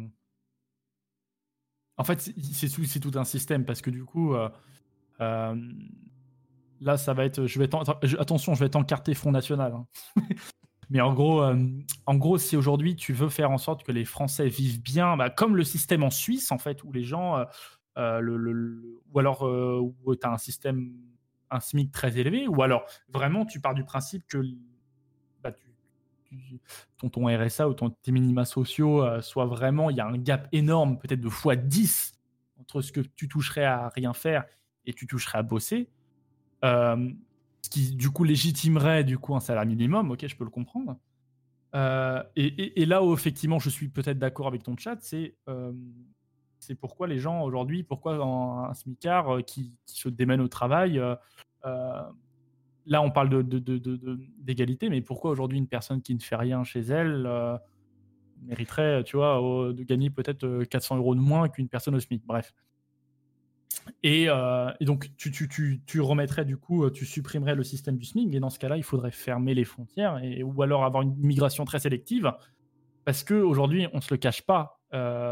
en 1.97 2.03
fait, 2.03 2.31
c'est 2.53 2.99
tout, 2.99 3.11
un 3.15 3.23
système 3.23 3.65
parce 3.65 3.81
que 3.81 3.89
du 3.89 4.05
coup. 4.05 4.35
Euh, 4.35 4.47
euh, 5.21 5.55
là, 6.81 6.97
ça 6.97 7.15
va 7.15 7.25
être. 7.25 7.47
Je 7.47 7.57
vais 7.57 7.67
attention, 8.19 8.53
je 8.53 8.59
vais 8.59 8.67
être 8.67 8.75
encarté 8.75 9.15
Front 9.15 9.31
National. 9.31 9.73
Hein. 9.73 9.87
Mais 10.89 11.01
en 11.01 11.13
gros, 11.13 11.43
en 12.05 12.15
gros, 12.15 12.37
si 12.37 12.55
aujourd'hui 12.55 12.95
tu 12.95 13.13
veux 13.13 13.29
faire 13.29 13.51
en 13.51 13.57
sorte 13.57 13.83
que 13.83 13.91
les 13.91 14.05
Français 14.05 14.47
vivent 14.47 14.81
bien, 14.81 15.17
bah, 15.17 15.29
comme 15.29 15.55
le 15.55 15.63
système 15.63 16.03
en 16.03 16.09
Suisse, 16.09 16.51
en 16.51 16.57
fait, 16.57 16.83
où 16.83 16.91
les 16.91 17.03
gens. 17.03 17.43
le, 17.95 19.01
ou 19.13 19.19
alors 19.19 19.43
où 19.43 20.15
tu 20.15 20.27
as 20.27 20.31
un 20.31 20.37
système, 20.37 20.91
un 21.49 21.59
SMIC 21.59 21.91
très 21.91 22.17
élevé, 22.17 22.47
ou 22.47 22.61
alors 22.61 22.85
vraiment 23.09 23.45
tu 23.45 23.59
pars 23.59 23.73
du 23.73 23.83
principe 23.83 24.25
que 24.27 24.43
ton, 26.97 27.09
ton, 27.09 27.27
RSA 27.27 27.67
ou 27.69 27.73
ton, 27.73 27.89
tes 27.89 28.11
minima 28.11 28.45
sociaux 28.45 29.03
euh, 29.03 29.21
soit 29.21 29.45
vraiment, 29.45 29.89
il 29.89 29.97
y 29.97 29.99
a 29.99 30.05
un 30.05 30.17
gap 30.17 30.47
énorme, 30.51 30.97
peut-être 30.97 31.21
de 31.21 31.29
fois 31.29 31.55
10 31.55 32.13
entre 32.59 32.81
ce 32.81 32.91
que 32.91 33.01
tu 33.01 33.27
toucherais 33.27 33.65
à 33.65 33.89
rien 33.89 34.13
faire 34.13 34.45
et 34.85 34.93
tu 34.93 35.07
toucherais 35.07 35.39
à 35.39 35.43
bosser, 35.43 35.89
euh, 36.63 37.09
ce 37.65 37.69
qui 37.69 37.95
du 37.95 38.09
coup 38.09 38.23
légitimerait 38.23 39.03
du 39.03 39.17
coup 39.17 39.35
un 39.35 39.39
salaire 39.39 39.65
minimum, 39.65 40.11
ok, 40.11 40.25
je 40.27 40.35
peux 40.35 40.43
le 40.43 40.49
comprendre. 40.49 40.97
Euh, 41.75 42.23
et, 42.37 42.85
là 42.85 43.03
où 43.03 43.13
effectivement 43.13 43.59
je 43.59 43.69
suis 43.69 43.89
peut-être 43.89 44.17
d'accord 44.17 44.47
avec 44.47 44.63
ton 44.63 44.77
chat, 44.77 44.97
c'est 45.01 45.35
c'est 46.59 46.75
pourquoi 46.75 47.07
les 47.07 47.19
gens 47.19 47.43
aujourd'hui, 47.43 47.83
pourquoi 47.83 48.15
un, 48.15 48.73
smicard 48.73 49.43
qui, 49.45 49.73
qui, 49.85 49.99
se 49.99 50.09
démène 50.09 50.41
au 50.41 50.47
travail 50.47 50.99
là, 52.85 53.01
on 53.01 53.11
parle 53.11 53.43
d'égalité, 54.39 54.87
de, 54.87 54.91
mais 54.91 55.01
pourquoi 55.01 55.31
aujourd'hui 55.31 55.57
une 55.57 55.67
personne 55.67 56.01
qui 56.01 56.15
ne 56.15 56.19
fait 56.19 56.35
rien 56.35 56.63
chez 56.63 56.81
elle 56.81 57.25
euh, 57.25 57.57
mériterait, 58.43 59.03
tu 59.03 59.17
vois, 59.17 59.39
de 59.73 59.83
gagner 59.83 60.09
peut-être 60.09 60.63
400 60.65 60.95
euh, 60.95 60.99
euros 60.99 61.15
de 61.15 61.19
moins 61.19 61.49
qu'une 61.49 61.67
personne 61.67 61.95
au 61.95 61.99
SMIC? 61.99 62.23
Bref. 62.25 62.53
Et, 64.03 64.25
euh, 64.29 64.71
donc, 64.81 65.09
tu, 65.17 66.01
remettrais 66.01 66.45
du 66.45 66.57
coup, 66.57 66.89
tu 66.89 67.05
supprimerais 67.05 67.55
le 67.55 67.63
système 67.63 67.97
du 67.97 68.05
SMIC, 68.05 68.33
et 68.33 68.39
dans 68.39 68.49
ce 68.49 68.59
cas-là, 68.59 68.77
il 68.77 68.83
faudrait 68.83 69.11
fermer 69.11 69.53
les 69.53 69.65
frontières, 69.65 70.19
et, 70.23 70.43
ou 70.43 70.61
alors 70.61 70.85
avoir 70.85 71.03
une 71.03 71.15
migration 71.17 71.65
très 71.65 71.79
sélective, 71.79 72.33
parce 73.03 73.23
qu'aujourd'hui, 73.23 73.87
on 73.93 73.97
ne 73.97 74.01
se 74.01 74.13
le 74.13 74.17
cache 74.17 74.41
pas, 74.41 74.79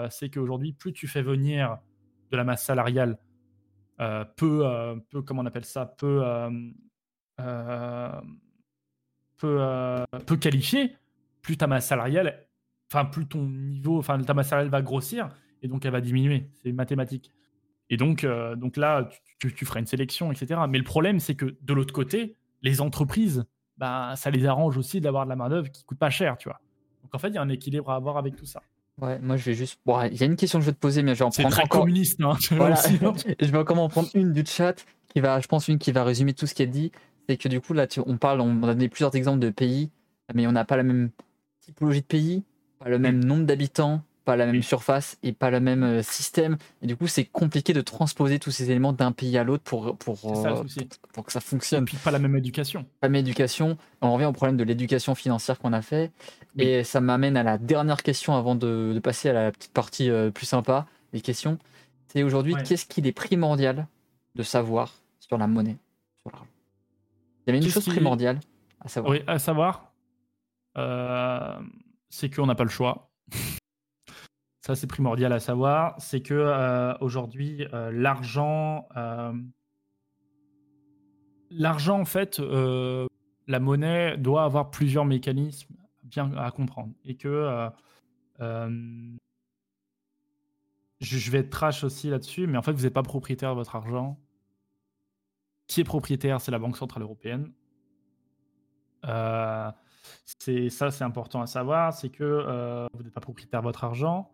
c'est 0.10 0.30
qu'aujourd'hui, 0.30 0.74
plus 0.74 0.94
tu 0.94 1.08
fais 1.08 1.22
venir 1.22 1.78
de 2.32 2.38
la 2.38 2.44
masse 2.44 2.64
salariale 2.64 3.18
peu, 4.36 4.64
peu, 5.10 5.22
comment 5.22 5.42
on 5.42 5.46
appelle 5.46 5.66
ça, 5.66 5.86
peu 5.86 6.22
euh, 7.40 8.22
euh, 9.44 10.06
peu 10.26 10.38
qualifiée, 10.38 10.96
plus 11.42 11.58
ta 11.58 11.68
masse 11.68 11.88
salariale, 11.88 12.48
enfin 12.90 13.06
plus 13.06 13.28
ton 13.28 13.44
niveau, 13.44 14.00
enfin 14.00 14.20
ta 14.22 14.34
masse 14.34 14.50
salariale 14.50 14.72
va 14.72 14.82
grossir 14.82 15.30
et 15.62 15.68
donc 15.68 15.86
elle 15.86 15.92
va 15.92 16.02
diminuer. 16.02 16.50
C'est 16.62 16.72
mathématique. 16.72 17.32
Et 17.94 17.98
donc, 17.98 18.24
euh, 18.24 18.56
donc 18.56 18.76
là, 18.76 19.08
tu, 19.40 19.54
tu, 19.54 19.66
feras 19.66 19.80
une 19.80 19.86
sélection, 19.86 20.32
etc. 20.32 20.62
Mais 20.68 20.80
le 20.80 20.84
problème, 20.84 21.20
c'est 21.20 21.36
que 21.36 21.56
de 21.62 21.74
l'autre 21.74 21.94
côté, 21.94 22.36
les 22.64 22.82
entreprises, 22.82 23.46
bah, 23.78 24.16
ça 24.16 24.32
les 24.32 24.48
arrange 24.48 24.78
aussi 24.78 25.00
d'avoir 25.00 25.26
de 25.26 25.30
la 25.30 25.36
main-d'œuvre 25.36 25.70
qui 25.70 25.84
coûte 25.84 26.00
pas 26.00 26.10
cher, 26.10 26.38
tu 26.40 26.50
vois. 26.50 26.60
Donc 27.04 27.14
en 27.14 27.20
fait, 27.20 27.28
il 27.28 27.36
y 27.36 27.38
a 27.38 27.42
un 27.44 27.50
équilibre 27.50 27.92
à 27.92 27.96
avoir 27.96 28.18
avec 28.18 28.36
tout 28.36 28.48
ça. 28.48 28.64
Ouais, 29.00 29.20
moi 29.20 29.38
je 29.38 29.46
vais 29.46 29.54
juste. 29.54 29.80
Bon, 29.86 30.02
il 30.02 30.20
y 30.20 30.24
a 30.24 30.26
une 30.26 30.36
question 30.36 30.58
que 30.58 30.66
je 30.66 30.72
vais 30.72 30.76
te 30.76 30.80
poser, 30.80 31.04
mais 31.04 31.14
je 31.14 31.20
vais 31.20 31.26
en 31.26 31.30
prendre. 31.30 31.50
C'est 31.50 31.56
très 31.56 31.68
communiste, 31.68 32.20
hein, 32.22 32.36
voilà. 32.52 32.80
Hein. 32.80 33.14
je 33.40 33.52
vais 33.52 33.58
encore 33.60 33.80
en 33.80 33.90
prendre 33.90 34.10
une 34.16 34.34
du 34.34 34.44
chat 34.44 34.84
qui 35.10 35.20
va, 35.20 35.40
je 35.40 35.48
pense, 35.48 35.68
une 35.68 35.78
qui 35.78 35.92
va 35.92 36.04
résumer 36.04 36.34
tout 36.34 36.48
ce 36.48 36.56
qui 36.56 36.64
est 36.64 36.68
dit 36.68 36.92
c'est 37.28 37.38
que 37.38 37.48
du 37.48 37.62
coup, 37.62 37.74
là, 37.74 37.88
on 38.06 38.18
parle, 38.18 38.42
on 38.42 38.64
a 38.64 38.74
donné 38.74 38.90
plusieurs 38.90 39.16
exemples 39.16 39.40
de 39.40 39.50
pays, 39.50 39.92
mais 40.34 40.48
on 40.48 40.52
n'a 40.52 40.66
pas 40.66 40.78
la 40.78 40.84
même 40.84 41.12
typologie 41.62 42.02
de 42.02 42.06
pays, 42.06 42.44
pas 42.80 42.90
le 42.90 43.00
même 43.00 43.24
nombre 43.24 43.46
d'habitants, 43.46 44.02
pas 44.24 44.36
la 44.36 44.46
même 44.46 44.64
surface 44.64 45.18
et 45.24 45.34
pas 45.34 45.50
le 45.50 45.60
même 45.60 45.84
euh, 45.84 46.02
système. 46.02 46.58
Et 46.82 46.88
du 46.88 46.96
coup, 46.96 47.08
c'est 47.08 47.26
compliqué 47.26 47.74
de 47.74 47.82
transposer 47.82 48.40
tous 48.40 48.52
ces 48.52 48.72
éléments 48.72 48.94
d'un 48.94 49.12
pays 49.12 49.38
à 49.38 49.44
l'autre 49.44 49.64
pour, 49.64 49.98
pour, 49.98 50.46
euh, 50.46 50.64
pour, 51.14 51.26
que 51.26 51.32
ça 51.32 51.40
fonctionne. 51.40 51.84
Et 51.84 51.86
puis 51.86 51.98
pas 51.98 52.12
la 52.12 52.20
même 52.20 52.36
éducation. 52.36 52.84
Pas 53.02 53.08
la 53.08 53.10
même 53.10 53.22
éducation. 53.22 53.78
On 54.02 54.14
revient 54.14 54.26
au 54.26 54.32
problème 54.32 54.58
de 54.58 54.64
l'éducation 54.64 55.16
financière 55.16 55.60
qu'on 55.60 55.74
a 55.74 55.82
fait. 55.82 56.12
Et 56.58 56.84
ça 56.84 57.02
m'amène 57.02 57.36
à 57.38 57.44
la 57.44 57.58
dernière 57.58 58.04
question 58.04 58.36
avant 58.36 58.56
de, 58.56 59.00
passer 59.04 59.30
à 59.30 59.34
la 59.34 59.52
petite 59.52 59.74
partie 59.74 60.10
euh, 60.10 60.32
plus 60.32 60.46
sympa 60.46 60.86
des 61.12 61.22
questions. 61.22 61.58
C'est 62.08 62.24
aujourd'hui, 62.24 62.56
qu'est-ce 62.64 62.86
qu'il 62.86 63.08
est 63.08 63.12
primordial 63.12 63.88
de 64.36 64.44
savoir 64.44 64.94
sur 65.20 65.38
la 65.38 65.48
monnaie, 65.48 65.78
sur 66.22 66.32
l'argent? 66.32 66.48
Il 67.46 67.50
y 67.50 67.58
avait 67.58 67.66
une 67.66 67.72
chose 67.72 67.86
primordiale 67.86 68.40
à 68.80 68.88
savoir. 68.88 69.12
Oui, 69.12 69.22
à 69.28 69.40
savoir, 69.40 69.92
euh, 70.78 71.60
c'est 72.10 72.34
qu'on 72.34 72.46
n'a 72.46 72.56
pas 72.56 72.64
le 72.64 72.70
choix. 72.70 73.10
Ça, 74.66 74.76
c'est 74.76 74.88
primordial 74.88 75.34
à 75.34 75.40
savoir. 75.40 75.96
C'est 76.00 76.22
que 76.22 76.34
euh, 76.34 76.98
aujourd'hui, 77.00 77.68
euh, 77.74 77.92
l'argent, 77.92 78.88
l'argent, 81.52 82.00
en 82.00 82.06
fait, 82.06 82.40
la 82.40 83.60
monnaie 83.60 84.18
doit 84.18 84.44
avoir 84.44 84.72
plusieurs 84.72 85.06
mécanismes 85.06 85.76
bien 86.04 86.32
à 86.38 86.52
comprendre. 86.52 86.94
Et 87.04 87.16
que 87.16 87.70
je 88.40 89.18
vais 91.32 91.40
être 91.40 91.50
trash 91.50 91.84
aussi 91.84 92.10
là-dessus, 92.10 92.48
mais 92.48 92.58
en 92.58 92.62
fait, 92.62 92.72
vous 92.72 92.84
n'êtes 92.84 92.94
pas 92.94 93.04
propriétaire 93.04 93.52
de 93.52 93.56
votre 93.56 93.76
argent 93.76 94.18
qui 95.68 95.82
est 95.82 95.86
propriétaire, 95.86 96.42
c'est 96.42 96.52
la 96.52 96.60
Banque 96.60 96.78
Centrale 96.78 97.04
Européenne. 97.04 97.52
Euh, 99.06 99.72
c'est 100.26 100.70
ça, 100.70 100.92
c'est 100.92 101.04
important 101.04 101.42
à 101.42 101.48
savoir, 101.48 101.94
c'est 101.94 102.10
que 102.10 102.24
euh, 102.24 102.88
vous 102.94 103.04
n'êtes 103.04 103.14
pas 103.14 103.22
propriétaire 103.22 103.62
de 103.62 103.66
votre 103.66 103.84
argent, 103.84 104.32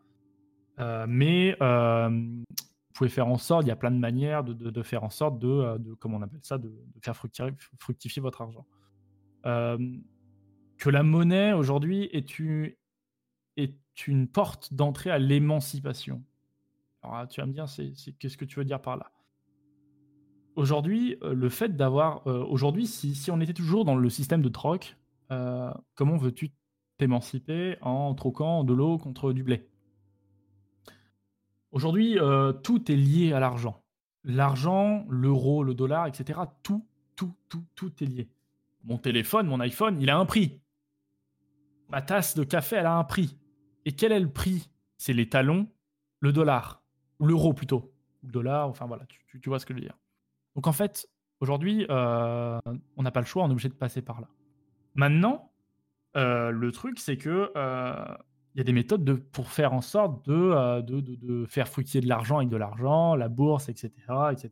euh, 0.80 1.06
mais 1.08 1.56
vous 1.60 2.94
pouvez 2.94 3.10
faire 3.10 3.28
en 3.28 3.38
sorte, 3.38 3.66
il 3.66 3.70
y 3.70 3.72
a 3.72 3.76
plein 3.76 3.92
de 3.92 3.98
manières 3.98 4.44
de, 4.44 4.84
faire 4.84 5.04
en 5.04 5.10
sorte 5.10 5.40
de, 5.40 5.78
de, 5.78 5.94
comment 5.94 6.18
on 6.18 6.22
appelle 6.22 6.40
ça, 6.44 6.58
de, 6.58 6.72
faire 7.02 7.16
fructifier, 7.16 8.22
votre 8.22 8.42
argent. 8.42 8.66
que 9.44 10.90
la 10.90 11.04
monnaie 11.04 11.54
aujourd'hui 11.54 12.10
est 12.12 12.38
une, 14.08 14.28
porte 14.28 14.74
d'entrée 14.74 15.12
à 15.12 15.20
l'émancipation. 15.20 16.24
Alors 17.04 17.28
tu 17.28 17.40
vas 17.40 17.48
me 17.48 17.54
dire, 17.54 17.66
qu'est-ce 18.20 18.38
que 18.38 18.46
tu 18.46 18.60
veux 18.60 18.66
dire 18.66 18.82
par 18.82 18.98
là? 18.98 19.12
Aujourd'hui, 20.60 21.16
euh, 21.24 21.34
le 21.34 21.48
fait 21.48 21.78
d'avoir. 21.78 22.28
Euh, 22.28 22.44
aujourd'hui, 22.44 22.86
si, 22.86 23.32
on 23.32 23.40
était 23.40 23.54
toujours 23.54 23.86
dans 23.86 23.96
le 23.96 24.10
système 24.10 24.42
de 24.42 24.50
troc, 24.50 24.98
euh, 25.32 25.72
comment 25.96 26.18
veux-tu 26.18 26.52
t'émanciper 26.98 27.78
en 27.80 28.14
troquant 28.14 28.66
de 28.66 28.74
l'eau 28.74 28.98
contre 28.98 29.32
du 29.32 29.42
blé? 29.42 29.69
Aujourd'hui, 31.72 32.18
tout 32.64 32.92
est 32.92 32.96
lié 32.96 33.34
à 33.34 33.40
l'argent. 33.40 33.84
L'argent, 34.24 35.06
l'euro, 35.10 35.64
le 35.64 35.74
dollar, 35.74 36.08
etc. 36.08 36.40
Tout, 36.64 36.86
tout, 37.16 37.34
tout, 37.48 37.64
tout 37.76 37.92
est 38.04 38.08
lié. 38.08 38.30
Mon 38.84 38.98
téléphone, 38.98 39.48
mon 39.48 39.60
iPhone, 39.60 40.00
il 40.02 40.10
a 40.10 40.18
un 40.18 40.26
prix. 40.26 40.62
Ma 41.90 42.02
tasse 42.02 42.36
de 42.36 42.44
café, 42.44 42.78
elle 42.78 42.86
a 42.86 42.96
un 42.96 43.04
prix. 43.04 43.38
Et 43.86 43.92
quel 43.92 44.12
est 44.12 44.20
le 44.20 44.32
prix? 44.32 44.70
C'est 44.98 45.14
les 45.14 45.30
talons, 45.30 45.68
le 46.20 46.32
dollar, 46.32 46.84
ou 47.20 47.26
l'euro 47.26 47.54
plutôt. 47.54 47.94
Le 48.24 48.32
dollar, 48.32 48.68
enfin 48.68 48.86
voilà, 48.86 49.06
tu, 49.06 49.50
vois 49.50 49.60
ce 49.60 49.66
que 49.66 49.74
je 49.74 49.80
veux 49.80 49.86
dire. 49.86 49.98
Donc 50.56 50.68
en 50.68 50.72
fait, 50.72 51.10
aujourd'hui, 51.40 51.86
euh, 51.90 52.60
on 52.98 53.04
n'a 53.04 53.12
pas 53.12 53.22
le 53.22 53.26
choix, 53.26 53.44
on 53.44 53.48
est 53.48 53.52
obligé 53.52 53.70
de 53.70 53.74
passer 53.74 54.02
par 54.02 54.22
là. 54.22 54.28
Maintenant, 54.96 55.52
euh, 56.18 56.52
le 56.52 56.72
truc, 56.72 57.00
c'est 57.00 57.18
que 57.18 57.52
euh, 57.56 58.16
il 58.60 58.64
y 58.64 58.66
a 58.66 58.66
des 58.66 58.74
méthodes 58.74 59.06
de, 59.06 59.14
pour 59.14 59.48
faire 59.48 59.72
en 59.72 59.80
sorte 59.80 60.28
de, 60.28 60.82
de, 60.82 61.46
faire 61.46 61.70
fructifier 61.70 62.02
de 62.02 62.10
l'argent 62.10 62.40
avec 62.40 62.50
de 62.50 62.58
l'argent, 62.58 63.16
la 63.16 63.30
bourse, 63.30 63.70
etc., 63.70 63.92
etc. 64.34 64.52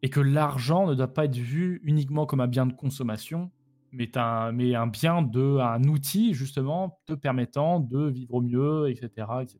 Et 0.00 0.08
que 0.08 0.20
l'argent 0.20 0.86
ne 0.86 0.94
doit 0.94 1.12
pas 1.12 1.26
être 1.26 1.36
vu 1.36 1.82
uniquement 1.84 2.24
comme 2.24 2.40
un 2.40 2.46
bien 2.46 2.64
de 2.64 2.72
consommation, 2.72 3.50
mais 3.92 4.10
un, 4.16 4.54
bien 4.54 5.30
un 5.34 5.84
outil 5.84 6.32
justement 6.32 6.98
te 7.04 7.12
permettant 7.12 7.78
de 7.78 8.08
vivre 8.08 8.40
mieux, 8.40 8.88
etc., 8.88 9.10
etc. 9.42 9.58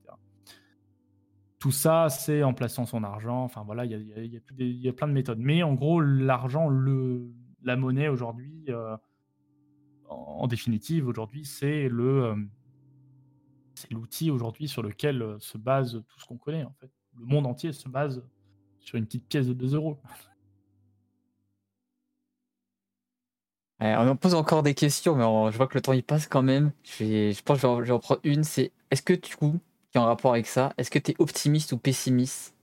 Tout 1.59 1.73
ça, 1.73 2.09
c'est 2.09 2.43
en 2.43 2.55
plaçant 2.55 2.87
son 2.87 3.05
argent. 3.05 3.45
Enfin 3.45 3.63
voilà, 3.63 3.85
il 3.85 4.41
y 4.57 4.89
a, 4.89 4.93
plein 4.95 5.09
de 5.09 5.13
méthodes. 5.13 5.39
Mais 5.39 5.63
en 5.63 5.75
gros, 5.75 6.01
l'argent, 6.01 6.71
la 7.63 7.77
monnaie 7.77 8.09
aujourd'hui, 8.09 8.65
euh, 8.71 8.97
en, 10.09 10.47
définitive, 10.47 11.07
aujourd'hui, 11.07 11.45
c'est 11.45 11.91
le, 11.91 12.25
euh, 12.25 12.37
c'est 13.77 13.93
l'outil 13.93 14.31
aujourd'hui 14.31 14.69
sur 14.69 14.83
lequel 14.83 15.23
euh, 15.23 15.39
se 15.39 15.59
base 15.59 16.03
tout 16.09 16.21
ce 16.21 16.25
qu'on 16.27 16.37
connaît. 16.37 16.65
En 16.65 16.75
fait, 16.81 16.91
le 17.19 17.25
monde 17.25 17.47
entier 17.47 17.73
se 17.73 17.89
base 17.89 18.23
sur 18.81 18.97
une 18.97 19.07
petite 19.07 19.27
pièce 19.29 19.47
de 19.47 19.53
2 19.53 19.75
euros. 19.75 19.99
on 23.81 24.09
en 24.09 24.17
pose 24.17 24.35
encore 24.35 24.63
des 24.63 24.75
questions, 24.75 25.15
mais 25.15 25.53
je 25.53 25.57
vois 25.57 25.67
que 25.67 25.75
le 25.75 25.83
temps 25.83 25.93
il 25.93 26.03
passe 26.03 26.27
quand 26.27 26.43
même. 26.43 26.73
Je, 26.83 27.33
je 27.33 27.43
pense 27.43 27.61
que 27.61 27.67
je 27.67 27.89
vais 27.89 27.91
en 27.91 27.99
prendre 27.99 28.21
une. 28.25 28.45
C'est 28.45 28.73
est-ce 28.91 29.03
que 29.03 29.13
du 29.13 29.37
coup, 29.37 29.61
en 29.99 30.07
rapport 30.07 30.33
avec 30.33 30.47
ça. 30.47 30.73
Est-ce 30.79 30.91
que 30.91 30.99
tu 30.99 31.13
es 31.13 31.15
optimiste 31.19 31.73
ou 31.73 31.79
pessimiste 31.79 32.55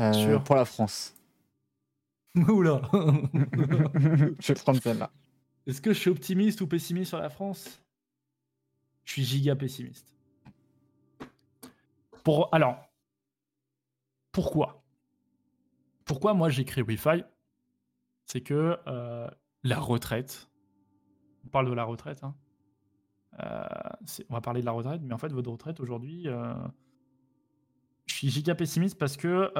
euh, 0.00 0.38
pour 0.40 0.56
la 0.56 0.64
France? 0.64 1.14
Oula 2.34 2.82
Je 2.92 4.52
vais 4.52 4.54
prendre 4.54 4.82
celle-là. 4.82 5.10
Est-ce 5.66 5.80
que 5.80 5.92
je 5.92 5.98
suis 5.98 6.10
optimiste 6.10 6.60
ou 6.60 6.66
pessimiste 6.66 7.10
sur 7.10 7.18
la 7.18 7.30
France? 7.30 7.82
Je 9.04 9.12
suis 9.12 9.24
giga 9.24 9.56
pessimiste. 9.56 10.06
Alors, 12.52 12.76
pourquoi? 14.32 14.84
Pourquoi 16.04 16.34
moi 16.34 16.50
créé 16.50 16.84
Wi-Fi? 16.84 17.24
C'est 18.24 18.40
que 18.40 18.78
euh, 18.86 19.28
la 19.62 19.78
retraite, 19.78 20.48
on 21.44 21.48
parle 21.48 21.68
de 21.68 21.72
la 21.72 21.84
retraite, 21.84 22.22
hein, 22.24 22.34
euh, 23.40 23.64
on 24.28 24.34
va 24.34 24.40
parler 24.40 24.60
de 24.60 24.66
la 24.66 24.72
retraite, 24.72 25.00
mais 25.02 25.14
en 25.14 25.18
fait, 25.18 25.32
votre 25.32 25.50
retraite 25.50 25.80
aujourd'hui, 25.80 26.28
euh, 26.28 26.54
je 28.06 28.14
suis 28.14 28.30
giga 28.30 28.54
pessimiste 28.54 28.98
parce 28.98 29.16
que 29.16 29.52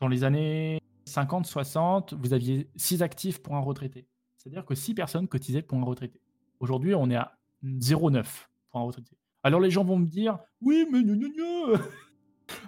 dans 0.00 0.08
les 0.08 0.24
années 0.24 0.80
50, 1.06 1.46
60, 1.46 2.14
vous 2.14 2.32
aviez 2.32 2.70
6 2.76 3.02
actifs 3.02 3.42
pour 3.42 3.56
un 3.56 3.60
retraité. 3.60 4.06
C'est-à-dire 4.36 4.64
que 4.64 4.74
6 4.74 4.94
personnes 4.94 5.26
cotisaient 5.26 5.62
pour 5.62 5.78
un 5.78 5.84
retraité. 5.84 6.20
Aujourd'hui, 6.60 6.94
on 6.94 7.10
est 7.10 7.16
à 7.16 7.38
0,9 7.64 8.24
pour 8.70 8.80
un 8.80 8.84
retraité. 8.84 9.16
Alors 9.42 9.60
les 9.60 9.70
gens 9.70 9.84
vont 9.84 9.98
me 9.98 10.06
dire, 10.06 10.38
oui, 10.60 10.86
mais 10.90 11.02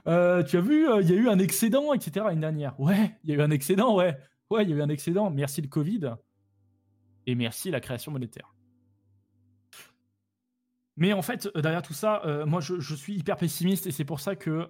euh, 0.06 0.42
tu 0.42 0.56
as 0.56 0.60
vu, 0.60 0.88
euh, 0.88 1.02
il 1.02 1.10
y 1.10 1.12
a 1.12 1.16
eu 1.16 1.28
un 1.28 1.38
excédent, 1.38 1.92
etc. 1.92 2.26
l'année 2.26 2.40
dernière. 2.40 2.78
Ouais, 2.78 3.18
il 3.24 3.30
y 3.30 3.32
a 3.32 3.36
eu 3.36 3.42
un 3.42 3.50
excédent, 3.50 3.96
ouais. 3.96 4.16
Ouais, 4.50 4.64
il 4.64 4.70
y 4.70 4.72
a 4.72 4.76
eu 4.76 4.82
un 4.82 4.88
excédent. 4.88 5.30
Merci 5.30 5.62
le 5.62 5.68
Covid 5.68 6.14
et 7.26 7.34
merci 7.34 7.70
la 7.70 7.80
création 7.80 8.12
monétaire. 8.12 8.54
Mais 10.96 11.12
en 11.12 11.22
fait, 11.22 11.48
euh, 11.56 11.62
derrière 11.62 11.82
tout 11.82 11.94
ça, 11.94 12.22
moi, 12.46 12.60
je, 12.60 12.94
suis 12.94 13.14
hyper 13.16 13.36
pessimiste 13.36 13.86
et 13.86 13.90
c'est 13.90 14.04
pour 14.04 14.20
ça 14.20 14.36
que 14.36 14.68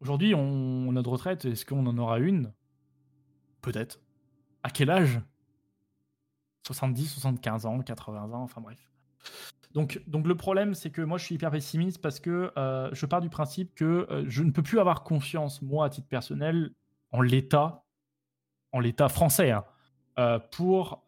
aujourd'hui, 0.00 0.34
on, 0.34 0.94
a 0.96 1.02
de 1.02 1.08
retraite. 1.08 1.44
Est-ce 1.44 1.64
qu'on 1.64 1.86
en 1.86 1.98
aura 1.98 2.18
une? 2.18 2.52
Peut-être. 3.62 4.00
À 4.62 4.70
quel 4.70 4.90
âge? 4.90 5.20
70, 6.66 7.06
75 7.06 7.66
ans, 7.66 7.80
80 7.80 8.32
ans, 8.32 8.42
enfin 8.42 8.60
bref. 8.60 8.90
Donc, 9.76 10.00
donc 10.06 10.26
le 10.26 10.34
problème, 10.34 10.74
c'est 10.74 10.90
que 10.90 11.02
moi, 11.02 11.18
je 11.18 11.24
suis 11.24 11.34
hyper 11.34 11.50
pessimiste 11.50 12.00
parce 12.00 12.18
que 12.18 12.50
euh, 12.56 12.88
je 12.92 13.04
pars 13.04 13.20
du 13.20 13.28
principe 13.28 13.74
que 13.74 14.06
euh, 14.10 14.24
je 14.26 14.42
ne 14.42 14.50
peux 14.50 14.62
plus 14.62 14.78
avoir 14.78 15.02
confiance, 15.02 15.60
moi, 15.60 15.84
à 15.84 15.90
titre 15.90 16.08
personnel, 16.08 16.70
en 17.12 17.20
l'État, 17.20 17.84
en 18.72 18.80
l'État 18.80 19.10
français, 19.10 19.50
hein, 19.50 19.64
euh, 20.18 20.38
pour, 20.50 21.04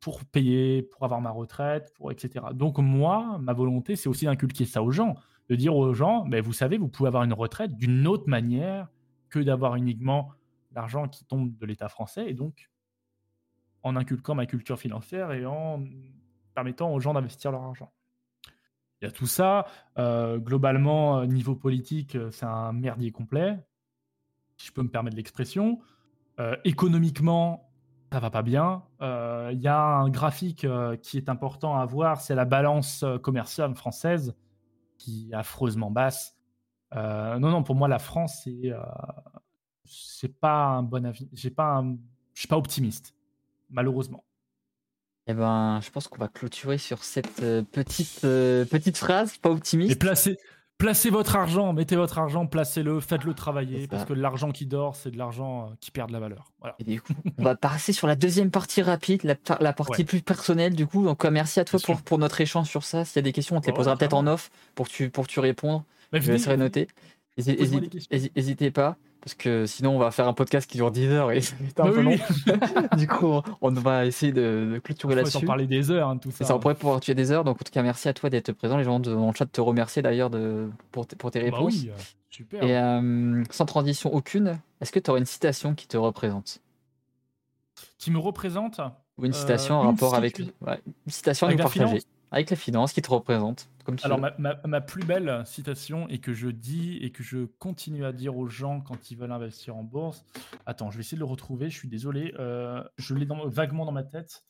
pour 0.00 0.24
payer, 0.24 0.82
pour 0.82 1.04
avoir 1.04 1.20
ma 1.20 1.30
retraite, 1.30 1.92
pour, 1.94 2.10
etc. 2.10 2.46
Donc 2.52 2.78
moi, 2.78 3.38
ma 3.38 3.52
volonté, 3.52 3.94
c'est 3.94 4.08
aussi 4.08 4.24
d'inculquer 4.24 4.64
ça 4.64 4.82
aux 4.82 4.90
gens, 4.90 5.14
de 5.48 5.54
dire 5.54 5.76
aux 5.76 5.94
gens, 5.94 6.24
mais 6.24 6.40
vous 6.40 6.52
savez, 6.52 6.78
vous 6.78 6.88
pouvez 6.88 7.06
avoir 7.06 7.22
une 7.22 7.32
retraite 7.32 7.76
d'une 7.76 8.08
autre 8.08 8.28
manière 8.28 8.88
que 9.28 9.38
d'avoir 9.38 9.76
uniquement 9.76 10.32
l'argent 10.72 11.06
qui 11.06 11.24
tombe 11.24 11.56
de 11.56 11.64
l'État 11.66 11.88
français. 11.88 12.28
Et 12.28 12.34
donc, 12.34 12.70
en 13.84 13.94
inculquant 13.94 14.34
ma 14.34 14.46
culture 14.46 14.78
financière 14.78 15.30
et 15.30 15.46
en 15.46 15.84
permettant 16.54 16.92
aux 16.92 17.00
gens 17.00 17.14
d'investir 17.14 17.52
leur 17.52 17.62
argent. 17.62 17.92
Il 19.00 19.06
y 19.06 19.08
a 19.08 19.10
tout 19.10 19.26
ça. 19.26 19.66
Euh, 19.98 20.38
globalement, 20.38 21.18
euh, 21.18 21.26
niveau 21.26 21.54
politique, 21.54 22.16
euh, 22.16 22.30
c'est 22.30 22.46
un 22.46 22.72
merdier 22.72 23.12
complet, 23.12 23.58
si 24.56 24.68
je 24.68 24.72
peux 24.72 24.82
me 24.82 24.90
permettre 24.90 25.16
l'expression. 25.16 25.80
économiquement, 26.64 27.70
ça 28.10 28.18
va 28.18 28.30
pas 28.30 28.40
bien. 28.40 28.82
Il 29.02 29.60
y 29.60 29.68
a 29.68 29.78
un 29.78 30.08
graphique 30.08 30.66
qui 31.02 31.16
est 31.18 31.28
important 31.28 31.76
à 31.76 31.84
voir, 31.84 32.22
c'est 32.22 32.34
la 32.34 32.46
balance 32.46 33.04
commerciale 33.22 33.74
française 33.74 34.34
qui 34.96 35.28
est 35.30 35.34
affreusement 35.34 35.90
basse. 35.90 36.38
non, 36.94 37.50
non, 37.50 37.62
pour 37.62 37.74
moi, 37.74 37.88
la 37.88 37.98
France, 37.98 38.40
c'est 38.44 38.72
c'est 39.84 40.40
pas 40.40 40.64
un 40.64 40.82
bon 40.82 41.04
avis. 41.04 41.28
J'ai 41.34 41.50
pas 41.50 41.84
Je 42.32 42.40
suis 42.40 42.48
pas 42.48 42.56
optimiste 42.56 43.14
malheureusement. 43.70 44.24
Eh 45.26 45.34
ben, 45.34 45.80
je 45.82 45.90
pense 45.90 46.08
qu'on 46.08 46.18
va 46.18 46.28
clôturer 46.28 46.78
sur 46.78 47.04
cette 47.04 47.42
euh, 47.42 47.62
petite, 47.62 48.24
euh, 48.24 48.64
petite 48.64 48.96
phrase, 48.96 49.36
pas 49.38 49.50
optimiste. 49.50 49.92
Et 49.92 49.94
placez, 49.94 50.38
placez 50.78 51.10
votre 51.10 51.36
argent, 51.36 51.72
mettez 51.72 51.94
votre 51.94 52.18
argent, 52.18 52.46
placez-le, 52.46 53.00
faites-le 53.00 53.34
travailler, 53.34 53.86
parce 53.86 54.04
que 54.04 54.12
l'argent 54.12 54.50
qui 54.50 54.66
dort, 54.66 54.96
c'est 54.96 55.10
de 55.10 55.18
l'argent 55.18 55.66
euh, 55.66 55.74
qui 55.80 55.90
perd 55.90 56.08
de 56.08 56.14
la 56.14 56.20
valeur. 56.20 56.50
Et 56.78 56.84
du 56.84 57.00
coup, 57.00 57.12
on 57.38 57.44
va 57.44 57.54
passer 57.54 57.92
sur 57.92 58.06
la 58.06 58.16
deuxième 58.16 58.50
partie 58.50 58.82
rapide, 58.82 59.22
la, 59.24 59.72
partie 59.72 60.04
plus 60.04 60.22
personnelle 60.22 60.74
du 60.74 60.86
coup. 60.86 61.04
Donc, 61.04 61.24
merci 61.26 61.60
à 61.60 61.64
toi 61.64 61.78
pour, 61.84 62.02
pour, 62.02 62.18
notre 62.18 62.40
échange 62.40 62.68
sur 62.68 62.82
ça. 62.82 63.04
S'il 63.04 63.16
y 63.16 63.18
a 63.20 63.22
des 63.22 63.32
questions, 63.32 63.56
on 63.56 63.60
te 63.60 63.66
les 63.66 63.72
posera 63.72 63.96
peut-être 63.96 64.14
en 64.14 64.26
off 64.26 64.50
pour 64.74 64.88
que 64.88 64.92
tu, 64.92 65.10
pour 65.10 65.28
tu 65.28 65.38
répondes. 65.38 65.82
je 66.12 66.32
laisserai 66.32 66.56
noter. 66.56 66.88
N'hésitez 67.36 68.70
pas 68.70 68.96
parce 69.20 69.34
que 69.34 69.66
sinon 69.66 69.96
on 69.96 69.98
va 69.98 70.10
faire 70.10 70.26
un 70.26 70.32
podcast 70.32 70.70
qui 70.70 70.78
dure 70.78 70.90
10 70.90 71.06
heures 71.10 71.32
et 71.32 71.38
être 71.68 71.80
un 71.80 71.90
peu 71.90 72.02
long. 72.02 72.16
du 72.96 73.06
coup, 73.06 73.40
on 73.60 73.70
va 73.70 74.06
essayer 74.06 74.32
de, 74.32 74.80
clôturer 74.82 75.14
là-dessus. 75.14 75.38
On 75.38 75.46
parler 75.46 75.66
des 75.66 75.90
heures, 75.90 76.08
hein, 76.08 76.16
tout 76.16 76.30
ça. 76.30 76.44
ça. 76.44 76.56
On 76.56 76.58
pourrait 76.58 76.74
pouvoir 76.74 77.00
tuer 77.00 77.14
des 77.14 77.30
heures. 77.32 77.44
Donc 77.44 77.56
en 77.56 77.64
tout 77.64 77.72
cas, 77.72 77.82
merci 77.82 78.08
à 78.08 78.14
toi 78.14 78.30
d'être 78.30 78.52
présent. 78.52 78.76
Les 78.76 78.84
gens 78.84 79.00
dans 79.00 79.26
le 79.26 79.34
chat 79.34 79.46
te 79.46 79.60
remercier 79.60 80.02
d'ailleurs 80.02 80.30
pour, 80.90 81.06
pour, 81.06 81.30
tes 81.30 81.40
bah 81.40 81.44
réponses. 81.44 81.74
oui, 81.74 81.90
euh, 81.90 82.00
super. 82.30 82.62
Et 82.62 82.76
euh, 82.76 83.44
sans 83.50 83.66
transition 83.66 84.12
aucune, 84.12 84.58
est-ce 84.80 84.92
que 84.92 84.98
tu 84.98 85.10
aurais 85.10 85.20
une 85.20 85.26
citation 85.26 85.74
qui 85.74 85.86
te 85.86 85.96
représente? 85.96 86.60
Qui 87.98 88.10
me 88.10 88.18
représente? 88.18 88.80
Ou 89.18 89.26
une 89.26 89.32
citation 89.32 89.76
en 89.76 89.84
euh, 89.84 89.90
rapport 89.90 90.14
avec. 90.14 90.38
une 90.38 90.50
citation 91.08 91.46
à 91.46 91.50
nous 91.52 91.58
partager. 91.58 92.02
Avec 92.32 92.50
la 92.50 92.56
finance 92.56 92.92
qui 92.92 93.02
te 93.02 93.10
représente. 93.10 93.68
Alors, 94.02 94.20
ma, 94.38 94.80
plus 94.80 95.04
belle 95.04 95.42
citation 95.46 96.08
et 96.08 96.18
que 96.18 96.32
je 96.32 96.48
dis 96.48 96.98
et 96.98 97.10
que 97.12 97.22
je 97.22 97.44
continue 97.58 98.04
à 98.04 98.12
dire 98.12 98.36
aux 98.36 98.46
gens 98.46 98.80
quand 98.80 99.10
ils 99.10 99.16
veulent 99.16 99.32
investir 99.32 99.76
en 99.76 99.84
bourse. 99.84 100.24
Attends, 100.66 100.90
je 100.90 100.96
vais 100.96 101.00
essayer 101.00 101.16
de 101.16 101.20
le 101.20 101.26
retrouver. 101.26 101.70
Je 101.70 101.76
suis 101.76 101.88
désolé. 101.88 102.34
Euh, 102.38 102.82
je 102.96 103.14
l'ai 103.14 103.26
vaguement 103.46 103.84
dans 103.84 103.92
ma 103.92 104.02
tête. 104.02 104.44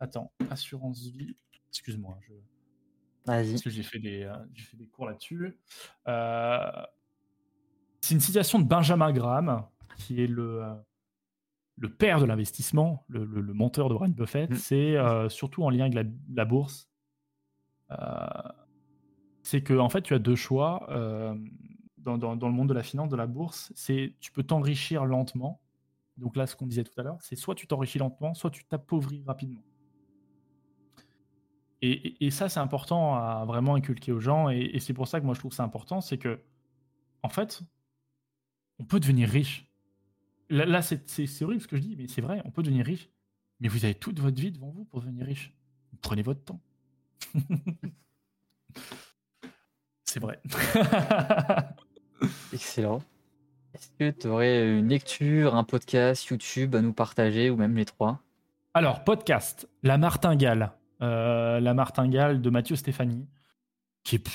Attends, 0.00 0.32
assurance 0.50 1.06
vie. 1.06 1.36
Excuse-moi. 1.70 2.18
Je... 2.22 2.32
Vas-y. 3.26 3.50
Parce 3.52 3.62
que 3.62 3.70
j'ai 3.70 3.82
fait, 3.82 3.98
des, 3.98 4.24
euh, 4.24 4.36
fait 4.56 4.76
des 4.76 4.88
cours 4.88 5.06
là-dessus. 5.06 5.58
Euh, 6.08 6.70
c'est 8.00 8.14
une 8.14 8.20
citation 8.20 8.58
de 8.58 8.64
Benjamin 8.64 9.12
Graham, 9.12 9.64
qui 9.96 10.20
est 10.20 10.26
le, 10.26 10.62
le 11.76 11.88
père 11.88 12.20
de 12.20 12.24
l'investissement, 12.24 13.04
le, 13.08 13.24
le, 13.24 13.54
monteur 13.54 13.88
de 13.88 13.94
Warren 13.94 14.12
Buffett. 14.12 14.50
Mm. 14.50 14.54
C'est 14.56 14.96
surtout 15.28 15.62
en 15.62 15.70
lien 15.70 15.84
avec 15.84 15.94
la, 15.94 16.04
la 16.34 16.44
bourse. 16.44 16.88
Euh, 17.92 18.52
c'est 19.42 19.62
que 19.62 19.74
en 19.74 19.88
fait, 19.88 20.02
tu 20.02 20.14
as 20.14 20.18
deux 20.18 20.36
choix 20.36 20.86
euh, 20.90 21.34
dans, 21.98 22.16
le 22.16 22.52
monde 22.52 22.68
de 22.68 22.74
la 22.74 22.82
finance, 22.82 23.08
de 23.08 23.16
la 23.16 23.26
bourse. 23.26 23.72
C'est 23.74 24.14
tu 24.20 24.32
peux 24.32 24.42
t'enrichir 24.42 25.04
lentement. 25.04 25.60
Donc 26.16 26.36
là, 26.36 26.46
ce 26.46 26.56
qu'on 26.56 26.66
disait 26.66 26.84
tout 26.84 26.98
à 26.98 27.02
l'heure, 27.02 27.18
c'est 27.20 27.36
soit 27.36 27.54
tu 27.54 27.66
t'enrichis 27.66 27.98
lentement, 27.98 28.34
soit 28.34 28.50
tu 28.50 28.64
t'appauvris 28.64 29.24
rapidement. 29.26 29.62
Et, 31.84 32.30
ça, 32.30 32.48
c'est 32.48 32.60
important 32.60 33.16
à 33.16 33.44
vraiment 33.44 33.74
inculquer 33.74 34.12
aux 34.12 34.20
gens. 34.20 34.48
Et, 34.50 34.78
c'est 34.78 34.94
pour 34.94 35.08
ça 35.08 35.20
que 35.20 35.26
moi, 35.26 35.34
je 35.34 35.40
trouve 35.40 35.52
ça 35.52 35.64
important, 35.64 36.00
c'est 36.00 36.16
que, 36.16 36.40
en 37.24 37.28
fait, 37.28 37.60
on 38.78 38.84
peut 38.84 39.00
devenir 39.00 39.28
riche. 39.28 39.68
Là, 40.48 40.80
c'est 40.80 41.42
horrible 41.42 41.60
ce 41.60 41.66
que 41.66 41.76
je 41.76 41.82
dis, 41.82 41.96
mais 41.96 42.06
c'est 42.06 42.20
vrai, 42.20 42.40
on 42.44 42.52
peut 42.52 42.62
devenir 42.62 42.86
riche. 42.86 43.10
Mais 43.58 43.66
vous 43.66 43.84
avez 43.84 43.96
toute 43.96 44.20
votre 44.20 44.40
vie 44.40 44.52
devant 44.52 44.70
vous 44.70 44.84
pour 44.84 45.00
devenir 45.00 45.26
riche. 45.26 45.52
Prenez 46.02 46.22
votre 46.22 46.44
temps. 46.44 46.60
C'est 50.12 50.20
vrai. 50.20 50.38
Excellent. 52.52 53.00
Est-ce 53.72 53.88
que 53.98 54.10
tu 54.10 54.26
aurais 54.26 54.78
une 54.78 54.88
lecture, 54.88 55.54
un 55.54 55.64
podcast, 55.64 56.26
YouTube 56.26 56.74
à 56.74 56.82
nous 56.82 56.92
partager 56.92 57.48
ou 57.48 57.56
même 57.56 57.74
les 57.74 57.86
trois? 57.86 58.20
Alors, 58.74 59.04
podcast, 59.04 59.70
La 59.82 59.96
Martingale. 59.96 60.72
Euh, 61.00 61.60
la 61.60 61.72
Martingale 61.72 62.42
de 62.42 62.50
Mathieu 62.50 62.76
Stéphanie, 62.76 63.26
qui 64.04 64.16
est, 64.16 64.28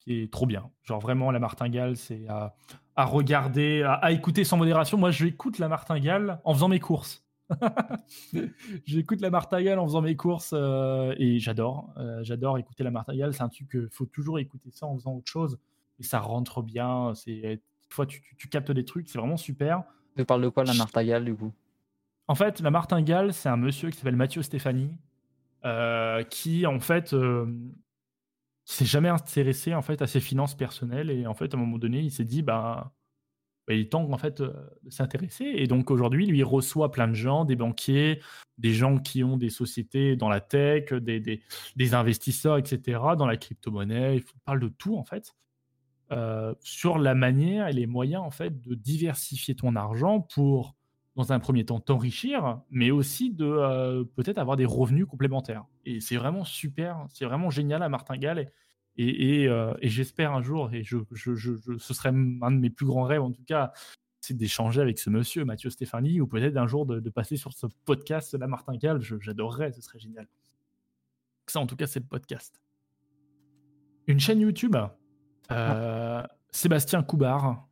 qui 0.00 0.22
est, 0.22 0.32
trop 0.32 0.44
bien. 0.44 0.72
Genre 0.82 0.98
vraiment, 0.98 1.30
La 1.30 1.38
Martingale, 1.38 1.96
c'est 1.96 2.26
à, 2.26 3.04
regarder, 3.04 3.84
à, 3.84 3.92
à, 3.92 4.10
écouter 4.10 4.42
sans 4.42 4.56
modération. 4.56 4.98
Moi, 4.98 5.12
j'écoute 5.12 5.60
La 5.60 5.68
Martingale 5.68 6.40
en 6.42 6.52
faisant 6.52 6.66
mes 6.66 6.80
courses. 6.80 7.24
J'écoute 8.84 9.20
la 9.20 9.30
martingale 9.30 9.78
en 9.78 9.86
faisant 9.86 10.02
mes 10.02 10.16
courses 10.16 10.52
euh, 10.52 11.14
et 11.18 11.38
j'adore. 11.38 11.92
Euh, 11.96 12.22
j'adore 12.22 12.58
écouter 12.58 12.84
la 12.84 12.90
martingale. 12.90 13.34
C'est 13.34 13.42
un 13.42 13.48
truc 13.48 13.70
qu'il 13.70 13.88
faut 13.90 14.06
toujours 14.06 14.38
écouter 14.38 14.70
ça 14.72 14.86
en 14.86 14.96
faisant 14.96 15.14
autre 15.14 15.30
chose 15.30 15.58
et 15.98 16.02
ça 16.02 16.20
rentre 16.20 16.62
bien. 16.62 17.12
C'est 17.14 17.60
fois 17.88 18.06
tu, 18.06 18.22
tu, 18.36 18.48
captes 18.48 18.72
des 18.72 18.84
trucs, 18.84 19.08
c'est 19.08 19.18
vraiment 19.18 19.36
super. 19.36 19.84
Tu 20.16 20.24
parles 20.24 20.42
de 20.42 20.48
quoi 20.48 20.64
la 20.64 20.74
martingale 20.74 21.24
du 21.24 21.34
coup? 21.34 21.52
En 22.28 22.34
fait, 22.34 22.60
la 22.60 22.70
martingale, 22.70 23.32
c'est 23.32 23.48
un 23.48 23.56
monsieur 23.56 23.90
qui 23.90 23.98
s'appelle 23.98 24.16
Mathieu 24.16 24.42
Stéphanie 24.42 24.90
euh, 25.64 26.24
qui 26.24 26.66
en 26.66 26.80
fait 26.80 27.14
s'est 28.64 28.84
jamais 28.84 29.08
intéressé 29.08 29.74
en 29.74 29.82
fait 29.82 30.02
à 30.02 30.08
ses 30.08 30.20
finances 30.20 30.56
personnelles 30.56 31.10
et 31.10 31.26
en 31.26 31.34
fait 31.34 31.54
à 31.54 31.56
un 31.56 31.60
moment 31.60 31.78
donné 31.78 32.00
il 32.00 32.10
s'est 32.10 32.24
dit 32.24 32.42
bah 32.42 32.92
bah, 32.92 32.95
il 33.74 33.88
temps 33.88 34.10
en 34.10 34.18
fait 34.18 34.40
de 34.40 34.54
s'intéresser. 34.90 35.44
Et 35.44 35.66
donc 35.66 35.90
aujourd'hui, 35.90 36.26
lui, 36.26 36.38
il 36.38 36.44
reçoit 36.44 36.90
plein 36.90 37.08
de 37.08 37.14
gens, 37.14 37.44
des 37.44 37.56
banquiers, 37.56 38.20
des 38.58 38.72
gens 38.72 38.98
qui 38.98 39.24
ont 39.24 39.36
des 39.36 39.50
sociétés 39.50 40.16
dans 40.16 40.28
la 40.28 40.40
tech, 40.40 40.92
des, 40.92 41.20
des, 41.76 41.94
investisseurs, 41.94 42.58
etc., 42.58 43.00
dans 43.18 43.26
la 43.26 43.36
crypto-monnaie. 43.36 44.16
Il 44.16 44.24
parle 44.44 44.60
de 44.60 44.68
tout 44.68 44.96
en 44.96 45.04
fait. 45.04 45.34
Euh, 46.12 46.54
sur 46.60 46.98
la 46.98 47.16
manière 47.16 47.66
et 47.66 47.72
les 47.72 47.86
moyens 47.86 48.22
en 48.22 48.30
fait 48.30 48.60
de 48.60 48.76
diversifier 48.76 49.56
ton 49.56 49.74
argent 49.74 50.20
pour, 50.20 50.76
dans 51.16 51.32
un 51.32 51.40
premier 51.40 51.64
temps, 51.64 51.80
t'enrichir, 51.80 52.60
mais 52.70 52.92
aussi 52.92 53.32
de 53.32 53.44
euh, 53.44 54.04
peut-être 54.14 54.38
avoir 54.38 54.56
des 54.56 54.66
revenus 54.66 55.06
complémentaires. 55.06 55.64
Et 55.84 56.00
c'est 56.00 56.16
vraiment 56.16 56.44
super, 56.44 57.06
c'est 57.08 57.24
vraiment 57.24 57.50
génial 57.50 57.82
à 57.82 57.88
Martingale. 57.88 58.52
Euh, 58.98 59.74
et, 59.80 59.88
j'espère 59.88 60.32
un 60.32 60.42
jour, 60.42 60.72
et 60.72 60.82
je, 60.82 60.98
ce 61.14 61.94
serait 61.94 62.08
un 62.08 62.50
de 62.50 62.58
mes 62.58 62.70
plus 62.70 62.86
grands 62.86 63.04
rêves 63.04 63.22
en 63.22 63.30
tout 63.30 63.44
cas, 63.44 63.72
c'est 64.20 64.34
d'échanger 64.34 64.80
avec 64.80 64.98
ce 64.98 65.10
monsieur, 65.10 65.44
Mathieu 65.44 65.70
Stéphanie, 65.70 66.20
ou 66.20 66.26
peut-être 66.26 66.56
un 66.56 66.66
jour 66.66 66.86
de, 66.86 67.10
passer 67.10 67.36
sur 67.36 67.52
ce 67.52 67.66
podcast 67.84 68.34
La 68.34 68.46
Martingale. 68.46 69.00
J'adorerais, 69.00 69.72
ce 69.72 69.82
serait 69.82 69.98
génial. 69.98 70.26
Ça, 71.46 71.60
en 71.60 71.66
tout 71.66 71.76
cas, 71.76 71.86
c'est 71.86 72.00
le 72.00 72.06
podcast. 72.06 72.60
Une 74.08 74.18
chaîne 74.18 74.40
YouTube, 74.40 74.76
euh, 75.52 76.22
Sébastien 76.50 77.02
Coubard. 77.02 77.68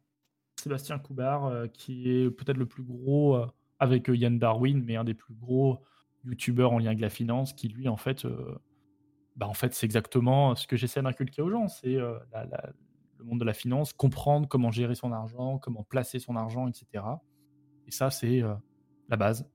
Sébastien 0.60 0.98
Coubard, 0.98 1.46
euh, 1.46 1.66
qui 1.66 2.08
est 2.08 2.30
peut-être 2.30 2.56
le 2.56 2.66
plus 2.66 2.84
gros, 2.84 3.36
avec 3.80 4.08
Yann 4.08 4.38
Darwin, 4.38 4.82
mais 4.84 4.96
un 4.96 5.04
des 5.04 5.14
plus 5.14 5.34
gros 5.34 5.82
youtubeur 6.24 6.72
en 6.72 6.78
lien 6.78 6.88
avec 6.88 7.00
la 7.00 7.10
finance, 7.10 7.52
qui 7.52 7.68
lui, 7.68 7.88
en 7.88 7.96
fait, 7.96 8.24
bah, 9.36 9.48
en 9.48 9.54
fait 9.54 9.74
c'est 9.74 9.86
exactement 9.86 10.54
ce 10.54 10.66
que 10.66 10.76
j'essaie 10.76 11.02
d'inculquer 11.02 11.42
aux 11.42 11.50
gens. 11.50 11.68
C'est 11.68 11.94
le 11.94 13.24
monde 13.24 13.40
de 13.40 13.44
la 13.44 13.54
finance, 13.54 13.92
comprendre 13.92 14.48
comment 14.48 14.70
gérer 14.70 14.94
son 14.94 15.12
argent, 15.12 15.58
comment 15.58 15.82
placer 15.82 16.18
son 16.18 16.36
argent, 16.36 16.68
etc. 16.68 17.04
Et 17.86 17.90
ça, 17.90 18.10
c'est 18.10 18.42
la 19.08 19.16
base. 19.16 19.48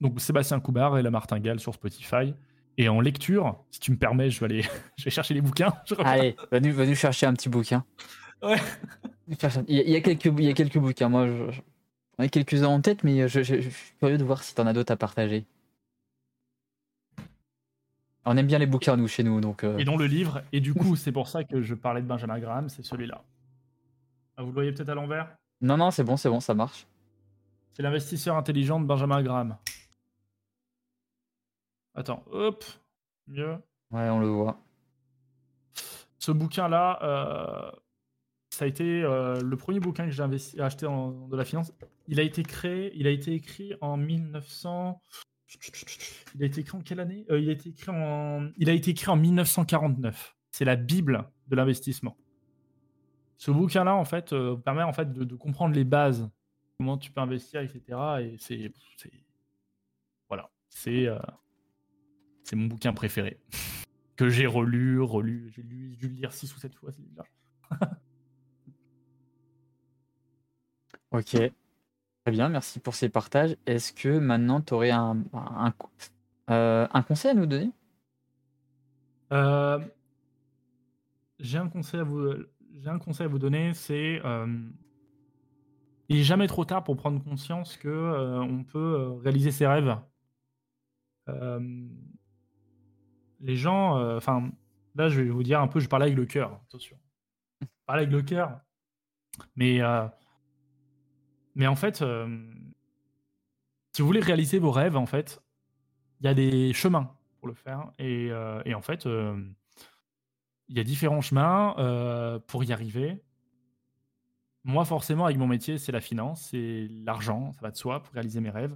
Donc 0.00 0.20
Sébastien 0.20 0.60
Coubard 0.60 0.98
et 0.98 1.02
la 1.02 1.10
martingale 1.10 1.60
sur 1.60 1.74
Spotify. 1.74 2.34
Et 2.76 2.88
en 2.88 3.00
lecture, 3.00 3.64
si 3.70 3.80
tu 3.80 3.92
me 3.92 3.96
permets, 3.96 4.30
je 4.30 4.40
vais 4.40 4.46
aller, 4.46 4.62
je 4.98 5.04
vais 5.04 5.10
chercher 5.10 5.34
les 5.34 5.40
bouquins. 5.40 5.72
Allez, 5.98 6.36
va 6.50 6.60
nous, 6.60 6.74
va 6.74 6.86
nous 6.86 6.94
chercher 6.94 7.26
un 7.26 7.34
petit 7.34 7.48
bouquin. 7.48 7.84
Ouais. 8.42 8.58
Il 9.26 9.76
y, 9.76 9.96
a, 9.96 10.00
quelques, 10.00 10.26
il 10.26 10.44
y 10.44 10.50
a 10.50 10.52
quelques 10.52 10.78
bouquins. 10.78 11.08
Moi, 11.08 11.26
j'en 11.26 12.24
ai 12.24 12.28
quelques-uns 12.28 12.66
en 12.66 12.80
tête, 12.80 13.04
mais 13.04 13.26
je, 13.28 13.40
suis 13.40 13.94
curieux 13.98 14.18
de 14.18 14.24
voir 14.24 14.42
si 14.42 14.54
tu 14.54 14.60
en 14.60 14.66
as 14.66 14.74
d'autres 14.74 14.92
à 14.92 14.96
partager. 14.96 15.46
On 18.26 18.36
aime 18.36 18.46
bien 18.46 18.58
les 18.58 18.66
bouquins, 18.66 18.96
nous, 18.96 19.08
chez 19.08 19.22
nous. 19.22 19.40
Donc, 19.40 19.64
euh. 19.64 19.76
Et 19.78 19.84
dont 19.84 19.96
le 19.96 20.06
livre. 20.06 20.42
Et 20.52 20.60
du 20.60 20.74
coup, 20.74 20.96
c'est 20.96 21.12
pour 21.12 21.28
ça 21.28 21.44
que 21.44 21.60
je 21.62 21.74
parlais 21.74 22.00
de 22.00 22.06
Benjamin 22.06 22.38
Graham, 22.38 22.68
c'est 22.68 22.84
celui-là. 22.84 23.22
Ah, 24.36 24.42
vous 24.42 24.48
le 24.48 24.54
voyez 24.54 24.72
peut-être 24.72 24.88
à 24.88 24.94
l'envers? 24.94 25.36
Non, 25.60 25.76
non, 25.76 25.90
c'est 25.90 26.04
bon, 26.04 26.16
c'est 26.16 26.28
bon, 26.28 26.40
ça 26.40 26.54
marche. 26.54 26.86
C'est 27.72 27.82
l'investisseur 27.82 28.36
intelligent 28.36 28.80
de 28.80 28.86
Benjamin 28.86 29.22
Graham. 29.22 29.56
Attends, 31.94 32.24
hop, 32.30 32.64
mieux. 33.28 33.56
Ouais, 33.90 34.08
on 34.10 34.18
le 34.18 34.26
voit. 34.26 34.58
Ce 36.18 36.32
bouquin-là, 36.32 36.98
euh, 37.02 37.70
ça 38.50 38.64
a 38.64 38.68
été 38.68 39.02
euh, 39.02 39.40
le 39.40 39.56
premier 39.56 39.80
bouquin 39.80 40.06
que 40.06 40.10
j'ai 40.10 40.22
acheté 40.60 40.86
en, 40.86 41.28
de 41.28 41.36
la 41.36 41.44
finance. 41.44 41.72
Il 42.08 42.18
a 42.18 42.22
été 42.22 42.42
créé, 42.42 42.92
il 42.96 43.06
a 43.06 43.10
été 43.10 43.34
écrit 43.34 43.74
en 43.80 43.96
1900. 43.96 45.00
Il 46.34 46.42
a 46.42 46.46
été 46.46 46.60
écrit 46.60 46.76
en 46.76 46.80
quelle 46.80 47.00
année? 47.00 47.26
Euh, 47.30 47.38
Il 47.40 47.48
a 47.48 47.52
été 47.52 47.70
écrit 47.70 47.90
en. 47.90 48.50
Il 48.56 48.68
a 48.70 48.72
été 48.72 48.90
écrit 48.90 49.08
en 49.08 49.16
1949. 49.16 50.36
C'est 50.50 50.64
la 50.64 50.76
bible 50.76 51.28
de 51.48 51.56
l'investissement. 51.56 52.16
Ce 53.36 53.50
bouquin-là, 53.50 53.94
en 53.94 54.04
fait, 54.04 54.34
permet 54.64 54.82
en 54.82 54.92
fait 54.92 55.12
de, 55.12 55.34
comprendre 55.34 55.74
les 55.74 55.84
bases, 55.84 56.30
comment 56.78 56.96
tu 56.96 57.10
peux 57.10 57.20
investir, 57.20 57.60
etc. 57.60 57.82
Et 58.20 58.36
c'est, 58.38 58.72
voilà, 60.28 60.50
c'est 60.68 61.08
c'est 62.44 62.56
mon 62.56 62.66
bouquin 62.66 62.92
préféré. 62.92 63.40
que 64.16 64.28
j'ai 64.28 64.46
relu, 64.46 65.00
relu. 65.00 65.50
J'ai 65.54 65.62
dû 65.62 65.96
le 66.00 66.14
lire 66.14 66.32
6 66.32 66.54
ou 66.54 66.58
7 66.58 66.74
fois, 66.74 66.90
ok. 71.10 71.52
Très 72.24 72.32
bien, 72.32 72.48
merci 72.48 72.80
pour 72.80 72.94
ces 72.94 73.10
partages. 73.10 73.54
Est-ce 73.66 73.92
que 73.92 74.18
maintenant 74.18 74.62
tu 74.62 74.72
aurais 74.72 74.90
un, 74.90 75.22
euh, 76.48 76.86
conseil 77.06 77.32
à 77.32 77.34
nous 77.34 77.44
donner? 77.44 77.70
Euh, 79.30 79.78
J'ai 81.38 81.58
un 81.58 81.68
conseil 81.68 82.00
à 82.00 82.04
vous, 82.04 82.32
j'ai 82.72 82.88
un 82.88 82.98
conseil 82.98 83.26
à 83.26 83.28
vous 83.28 83.38
donner, 83.38 83.74
c'est 83.74 84.22
euh, 84.24 84.46
il 86.08 86.16
n'est 86.16 86.22
jamais 86.22 86.46
trop 86.46 86.64
tard 86.64 86.82
pour 86.82 86.96
prendre 86.96 87.22
conscience 87.22 87.76
que 87.76 87.88
euh, 87.88 88.40
on 88.40 88.64
peut 88.64 89.18
réaliser 89.22 89.50
ses 89.50 89.66
rêves 89.66 89.94
les 93.40 93.56
gens, 93.56 94.16
enfin, 94.16 94.50
là, 94.94 95.08
je 95.08 95.20
vais 95.20 95.28
vous 95.28 95.42
dire 95.42 95.60
un 95.60 95.68
peu, 95.68 95.80
je 95.80 95.88
parle 95.88 96.04
avec 96.04 96.14
le 96.14 96.24
cœur, 96.24 96.60
attention. 96.66 96.96
Je 97.60 97.66
parle 97.86 97.98
avec 98.00 98.10
le 98.10 98.22
cœur. 98.22 98.60
Mais, 99.56 99.80
mais 101.54 101.66
en 101.66 101.76
fait, 101.76 102.02
euh, 102.02 102.26
si 103.92 104.02
vous 104.02 104.06
voulez 104.06 104.20
réaliser 104.20 104.58
vos 104.58 104.70
rêves, 104.70 104.96
en 104.96 105.06
fait, 105.06 105.42
il 106.20 106.26
y 106.26 106.28
a 106.28 106.34
des 106.34 106.72
chemins 106.72 107.14
pour 107.38 107.48
le 107.48 107.54
faire. 107.54 107.90
Et, 107.98 108.30
et 108.64 108.74
en 108.74 108.82
fait, 108.82 109.04
il 109.04 110.76
y 110.76 110.80
a 110.80 110.84
différents 110.84 111.20
chemins 111.20 112.40
pour 112.46 112.64
y 112.64 112.72
arriver. 112.72 113.22
Moi, 114.64 114.86
forcément, 114.86 115.26
avec 115.26 115.36
mon 115.36 115.46
métier, 115.46 115.76
c'est 115.76 115.92
la 115.92 116.00
finance, 116.00 116.48
c'est 116.50 116.88
l'argent, 117.04 117.52
ça 117.52 117.60
va 117.60 117.70
de 117.70 117.76
soi 117.76 118.02
pour 118.02 118.14
réaliser 118.14 118.40
mes 118.40 118.50
rêves. 118.50 118.74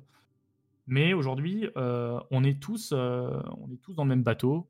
Mais 0.86 1.12
aujourd'hui, 1.12 1.68
euh, 1.76 2.18
on, 2.30 2.42
est 2.44 2.60
tous, 2.60 2.92
euh, 2.92 3.40
on 3.58 3.70
est 3.70 3.76
tous 3.76 3.94
dans 3.94 4.04
le 4.04 4.08
même 4.08 4.22
bateau. 4.22 4.66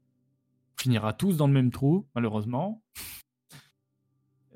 On 0.76 0.82
finira 0.82 1.12
tous 1.12 1.36
dans 1.36 1.47
le 1.47 1.52
même 1.52 1.70
trou, 1.70 2.09
malheureusement. 2.14 2.82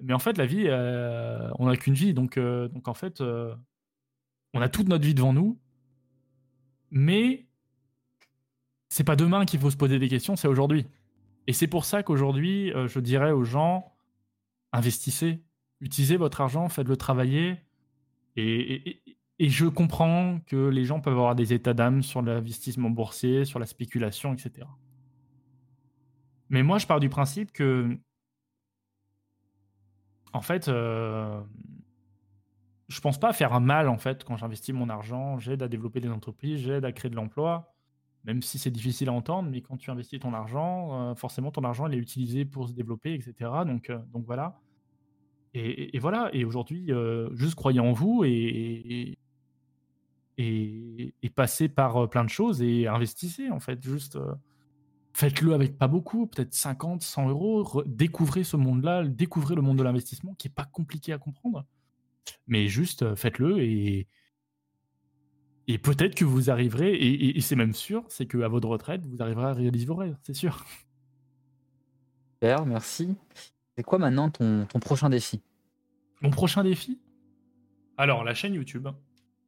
Mais 0.03 0.13
en 0.13 0.19
fait, 0.19 0.37
la 0.37 0.47
vie, 0.47 0.65
euh, 0.67 1.49
on 1.59 1.67
n'a 1.67 1.77
qu'une 1.77 1.95
vie. 1.95 2.15
Donc, 2.15 2.39
donc, 2.39 2.89
en 2.89 2.95
fait, 2.95 3.21
on 3.21 4.61
a 4.61 4.69
toute 4.69 4.89
notre 4.89 5.05
vie 5.05 5.15
devant 5.15 5.33
nous. 5.33 5.59
Mais 6.91 7.47
c'est 8.89 9.05
pas 9.05 9.17
demain 9.17 9.47
qu'il 9.47 9.61
faut 9.61 9.71
se 9.71 9.77
poser 9.77 9.99
des 9.99 10.09
questions, 10.09 10.37
c'est 10.37 10.49
aujourd'hui. 10.49 10.87
Et 11.47 11.53
c'est 11.53 11.67
pour 11.67 11.85
ça 11.85 12.03
qu'aujourd'hui, 12.03 12.73
je 12.87 13.01
dirais 13.01 13.33
aux 13.33 13.45
gens, 13.45 13.95
investissez, 14.73 15.43
utilisez 15.81 16.17
votre 16.17 16.41
argent, 16.43 16.69
faites-le 16.69 16.97
travailler. 16.97 17.57
et, 18.37 19.03
et 19.43 19.49
je 19.49 19.67
comprends 19.67 20.39
que 20.47 20.69
les 20.69 20.85
gens 20.85 21.01
peuvent 21.01 21.15
avoir 21.15 21.35
des 21.35 21.53
états 21.53 21.75
d'âme 21.75 22.05
sur 22.05 22.23
l'investissement 22.23 22.91
boursier, 22.91 23.45
sur 23.45 23.59
la 23.59 23.67
spéculation, 23.67 24.33
etc. 24.33 24.69
Mais 26.49 26.63
moi, 26.63 26.79
je 26.79 26.87
pars 26.87 27.01
du 27.01 27.09
principe 27.09 27.51
que, 27.51 27.99
en 30.33 30.41
fait, 30.41 30.69
euh, 30.69 31.41
je 32.93 33.01
pense 33.01 33.19
pas 33.19 33.33
faire 33.33 33.53
un 33.53 33.61
mal 33.61 33.89
en 33.89 33.99
fait 33.99 34.23
quand 34.25 34.37
j'investis 34.37 34.75
mon 34.75 34.89
argent. 34.89 35.39
J'aide 35.39 35.63
à 35.63 35.69
développer 35.69 36.01
des 36.01 36.11
entreprises, 36.11 36.61
j'aide 36.61 36.85
à 36.85 36.93
créer 36.93 37.11
de 37.11 37.17
l'emploi, 37.17 37.75
même 38.25 38.43
si 38.43 38.59
c'est 38.59 38.71
difficile 38.71 39.09
à 39.09 39.13
entendre. 39.13 39.51
Mais 39.51 39.63
quand 39.63 39.77
tu 39.77 39.91
investis 39.91 40.21
ton 40.21 40.35
argent, 40.35 41.11
euh, 41.11 41.15
forcément 41.15 41.51
ton 41.51 41.65
argent 41.65 41.87
il 41.87 41.95
est 41.95 41.99
utilisé 41.99 42.45
pour 42.45 42.69
se 42.69 42.75
développer, 42.75 43.15
etc. 43.15 43.51
Donc, 43.67 43.91
euh, 43.91 43.99
donc 44.13 44.25
voilà. 44.27 44.61
Et, 45.55 45.99
voilà. 45.99 46.31
Et 46.33 46.45
aujourd'hui, 46.45 46.93
euh, 46.93 47.29
juste 47.35 47.57
croyez 47.57 47.81
en 47.81 47.93
vous 47.93 48.25
et, 48.25 49.19
et, 50.39 51.31
passez 51.35 51.69
par 51.69 52.09
plein 52.09 52.25
de 52.25 52.31
choses 52.31 52.63
et 52.63 52.87
investissez 52.87 53.51
en 53.51 53.61
fait. 53.61 53.83
Juste 53.83 54.19
faites-le 55.15 55.55
avec 55.55 55.79
pas 55.79 55.89
beaucoup, 55.89 56.27
peut-être 56.27 56.55
50, 56.55 57.03
100 57.03 57.29
euros. 57.29 57.83
Découvrez 57.87 58.45
ce 58.45 58.57
monde-là, 58.57 59.05
découvrez 59.05 59.55
le 59.55 59.63
monde 59.63 59.79
de 59.79 59.83
l'investissement 59.83 60.35
qui 60.35 60.49
est 60.49 60.55
pas 60.55 60.65
compliqué 60.65 61.13
à 61.13 61.19
comprendre. 61.19 61.65
Mais 62.47 62.69
juste 62.69 63.15
faites-le 63.15 63.61
et, 63.61 64.07
et 65.69 65.79
peut-être 65.79 66.15
que 66.15 66.25
vous 66.25 66.51
arriverez, 66.51 66.95
et, 66.95 67.41
c'est 67.41 67.57
même 67.57 67.75
sûr, 67.75 68.05
c'est 68.09 68.27
qu'à 68.27 68.49
votre 68.49 68.69
retraite, 68.69 69.07
vous 69.07 69.23
arriverez 69.23 69.47
à 69.47 69.53
réaliser 69.53 69.87
vos 69.87 69.95
rêves, 69.95 70.17
c'est 70.23 70.35
sûr. 70.35 70.65
Super, 72.35 72.67
merci. 72.67 73.15
C'est 73.77 73.83
quoi 73.83 73.99
maintenant 73.99 74.31
ton, 74.31 74.67
ton 74.67 74.81
prochain 74.81 75.09
défi? 75.09 75.41
Mon 76.21 76.31
prochain 76.31 76.63
défi? 76.63 77.01
Alors, 77.97 78.25
la 78.25 78.35
chaîne 78.35 78.55
YouTube 78.55 78.89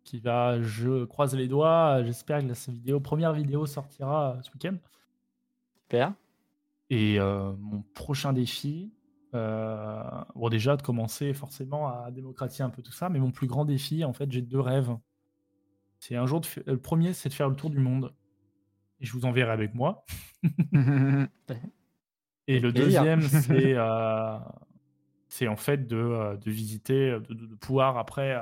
qui 0.04 0.20
va, 0.20 0.60
je 0.60 1.04
croise 1.04 1.34
les 1.34 1.48
doigts, 1.48 2.02
j'espère 2.04 2.40
que 2.40 2.46
la 2.46 2.54
vidéo, 2.68 3.00
première 3.00 3.32
vidéo 3.32 3.66
sortira 3.66 4.38
ce 4.42 4.50
week-end. 4.52 4.76
Super. 5.84 6.14
Et 6.90 7.18
euh, 7.18 7.52
mon 7.58 7.82
prochain 7.94 8.32
défi, 8.32 8.92
euh, 9.34 10.02
bon 10.34 10.48
déjà 10.48 10.76
de 10.76 10.82
commencer 10.82 11.34
forcément 11.34 11.88
à 11.88 12.10
démocratiser 12.10 12.62
un 12.62 12.70
peu 12.70 12.82
tout 12.82 12.92
ça, 12.92 13.08
mais 13.08 13.18
mon 13.18 13.30
plus 13.30 13.46
grand 13.46 13.64
défi, 13.64 14.04
en 14.04 14.12
fait, 14.12 14.30
j'ai 14.30 14.42
deux 14.42 14.60
rêves. 14.60 14.96
C'est 15.98 16.16
un 16.16 16.26
jour 16.26 16.40
de 16.40 16.46
le 16.66 16.78
premier, 16.78 17.12
c'est 17.12 17.28
de 17.28 17.34
faire 17.34 17.48
le 17.48 17.56
tour 17.56 17.70
du 17.70 17.78
monde. 17.78 18.14
Et 19.00 19.06
je 19.06 19.12
vous 19.12 19.24
enverrai 19.24 19.50
avec 19.50 19.74
moi. 19.74 20.04
et 22.46 22.60
le 22.60 22.72
deuxième, 22.72 23.22
c'est 23.28 23.74
euh, 23.74 24.38
c'est 25.28 25.48
en 25.48 25.56
fait 25.56 25.86
de, 25.86 26.38
de 26.40 26.50
visiter, 26.50 27.10
de, 27.10 27.34
de, 27.34 27.54
pouvoir 27.56 27.98
après 27.98 28.34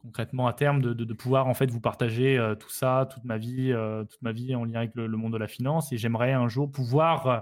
concrètement 0.00 0.46
à 0.46 0.52
terme 0.52 0.80
de, 0.80 1.14
pouvoir 1.14 1.46
en 1.46 1.54
fait 1.54 1.70
vous 1.70 1.80
partager 1.80 2.38
euh, 2.38 2.54
tout 2.54 2.70
ça, 2.70 3.08
toute 3.12 3.24
ma 3.24 3.38
vie, 3.38 3.72
euh, 3.72 4.04
toute 4.04 4.20
ma 4.22 4.32
vie 4.32 4.54
en 4.54 4.64
lien 4.64 4.80
avec 4.80 4.94
le, 4.94 5.08
monde 5.08 5.32
de 5.32 5.38
la 5.38 5.48
finance. 5.48 5.92
Et 5.92 5.98
j'aimerais 5.98 6.32
un 6.32 6.48
jour 6.48 6.70
pouvoir 6.70 7.26
euh, 7.26 7.40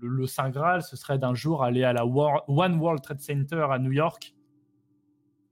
le, 0.00 0.26
Saint 0.26 0.50
Graal, 0.50 0.82
ce 0.82 0.96
serait 0.96 1.18
d'un 1.18 1.34
jour 1.34 1.62
aller 1.62 1.84
à 1.84 1.92
la 1.92 2.04
One 2.06 2.78
World 2.78 3.02
Trade 3.02 3.20
Center 3.20 3.66
à 3.70 3.78
New 3.78 3.92
York 3.92 4.34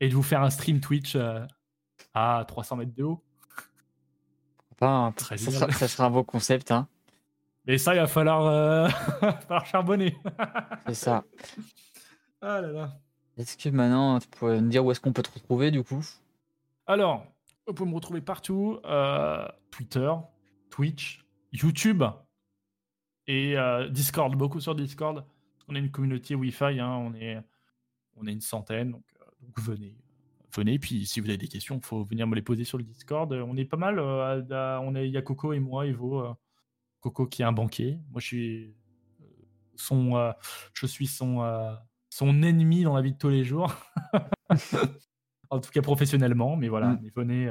et 0.00 0.08
de 0.08 0.14
vous 0.14 0.22
faire 0.22 0.42
un 0.42 0.50
stream 0.50 0.80
Twitch 0.80 1.16
à 2.14 2.44
300 2.46 2.76
mètres 2.76 2.94
de 2.94 3.04
haut. 3.04 3.22
ça, 4.78 5.88
sera, 5.88 6.06
un 6.06 6.10
beau 6.10 6.22
concept. 6.22 6.70
Hein. 6.70 6.86
Mais 7.66 7.78
ça, 7.78 7.94
il 7.94 8.00
va 8.00 8.06
falloir, 8.06 8.90
falloir 9.40 9.66
charbonner. 9.66 10.16
C'est 10.86 10.94
ça. 10.94 11.24
Ah 12.40 12.60
là 12.60 12.70
là. 12.70 13.00
Est-ce 13.38 13.56
que 13.56 13.68
maintenant, 13.68 14.18
tu 14.18 14.26
pourrais 14.28 14.60
me 14.60 14.68
dire 14.68 14.84
où 14.84 14.90
est-ce 14.90 15.00
qu'on 15.00 15.12
peut 15.12 15.22
te 15.22 15.32
retrouver 15.32 15.70
du 15.70 15.84
coup? 15.84 16.04
Alors, 16.88 17.24
vous 17.68 17.72
pouvez 17.72 17.88
me 17.88 17.94
retrouver 17.94 18.20
partout 18.20 18.80
euh, 18.84 19.46
Twitter, 19.70 20.12
Twitch, 20.70 21.24
YouTube 21.52 22.02
et 23.28 23.56
euh, 23.56 23.88
Discord, 23.88 24.34
beaucoup 24.34 24.58
sur 24.58 24.74
Discord. 24.74 25.24
On 25.68 25.76
est 25.76 25.78
une 25.78 25.92
communauté 25.92 26.34
Wi-Fi, 26.34 26.80
hein, 26.80 26.90
on, 26.90 27.14
est, 27.14 27.40
une 28.26 28.40
centaine, 28.40 28.90
donc, 28.90 29.04
euh, 29.20 29.60
venez. 29.62 29.94
venez. 30.52 30.80
Puis 30.80 31.06
si 31.06 31.20
vous 31.20 31.28
avez 31.28 31.38
des 31.38 31.46
questions, 31.46 31.76
il 31.76 31.84
faut 31.84 32.02
venir 32.02 32.26
me 32.26 32.34
les 32.34 32.42
poser 32.42 32.64
sur 32.64 32.76
le 32.76 32.84
Discord. 32.84 33.32
On 33.32 33.56
est 33.56 33.64
pas 33.64 33.76
mal. 33.76 33.98
il 34.96 35.10
y 35.10 35.16
a 35.16 35.22
Coco 35.22 35.52
et 35.52 35.60
moi, 35.60 35.86
Evo. 35.86 36.36
Coco 37.00 37.26
qui 37.26 37.42
est 37.42 37.44
un 37.44 37.52
banquier. 37.52 38.00
Moi, 38.10 38.20
je 38.20 38.26
suis 38.26 38.74
son, 39.76 40.32
je 40.72 40.86
suis 40.86 41.06
son, 41.06 41.40
son 42.18 42.42
ennemi 42.42 42.82
dans 42.82 42.96
la 42.96 43.02
vie 43.02 43.12
de 43.12 43.18
tous 43.18 43.28
les 43.28 43.44
jours. 43.44 43.72
en 45.50 45.60
tout 45.60 45.70
cas 45.70 45.82
professionnellement, 45.82 46.56
mais 46.56 46.68
voilà, 46.68 46.88
mm. 46.88 47.10
venez. 47.14 47.48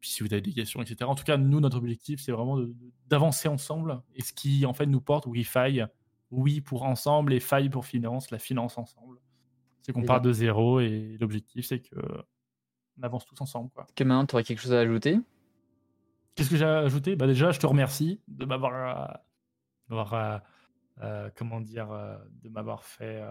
puis 0.00 0.10
si 0.10 0.24
vous 0.24 0.32
avez 0.32 0.42
des 0.42 0.52
questions, 0.52 0.82
etc. 0.82 1.04
En 1.04 1.14
tout 1.14 1.22
cas, 1.22 1.36
nous, 1.36 1.60
notre 1.60 1.76
objectif, 1.76 2.20
c'est 2.20 2.32
vraiment 2.32 2.58
d'avancer 3.06 3.46
ensemble. 3.48 4.02
Et 4.16 4.22
ce 4.22 4.32
qui, 4.32 4.66
en 4.66 4.74
fait, 4.74 4.86
nous 4.86 5.00
porte, 5.00 5.26
oui, 5.26 5.44
faille, 5.44 5.86
oui 6.32 6.60
pour 6.60 6.82
ensemble 6.82 7.32
et 7.32 7.38
faille 7.38 7.70
pour 7.70 7.86
finance, 7.86 8.32
la 8.32 8.40
finance 8.40 8.78
ensemble. 8.78 9.18
C'est 9.82 9.92
qu'on 9.92 10.02
part 10.02 10.20
de 10.20 10.32
zéro 10.32 10.80
et 10.80 11.16
l'objectif, 11.20 11.66
c'est 11.66 11.80
que 11.80 11.96
on 12.98 13.02
avance 13.04 13.24
tous 13.24 13.40
ensemble. 13.40 13.70
Quoi. 13.70 13.86
Que 13.94 14.02
maintenant, 14.02 14.26
tu 14.26 14.34
aurais 14.34 14.42
quelque 14.42 14.60
chose 14.60 14.72
à 14.72 14.80
ajouter? 14.80 15.18
Qu'est-ce 16.34 16.50
que 16.50 16.56
j'ai 16.56 16.64
ajouté 16.64 17.14
bah 17.14 17.28
Déjà, 17.28 17.52
je 17.52 17.60
te 17.60 17.66
remercie 17.66 18.20
de 18.26 18.44
m'avoir. 18.44 19.18
Euh, 19.92 20.38
euh, 21.00 21.30
comment 21.36 21.60
dire 21.60 21.90
euh, 21.92 22.16
De 22.42 22.48
m'avoir 22.48 22.84
fait 22.84 23.22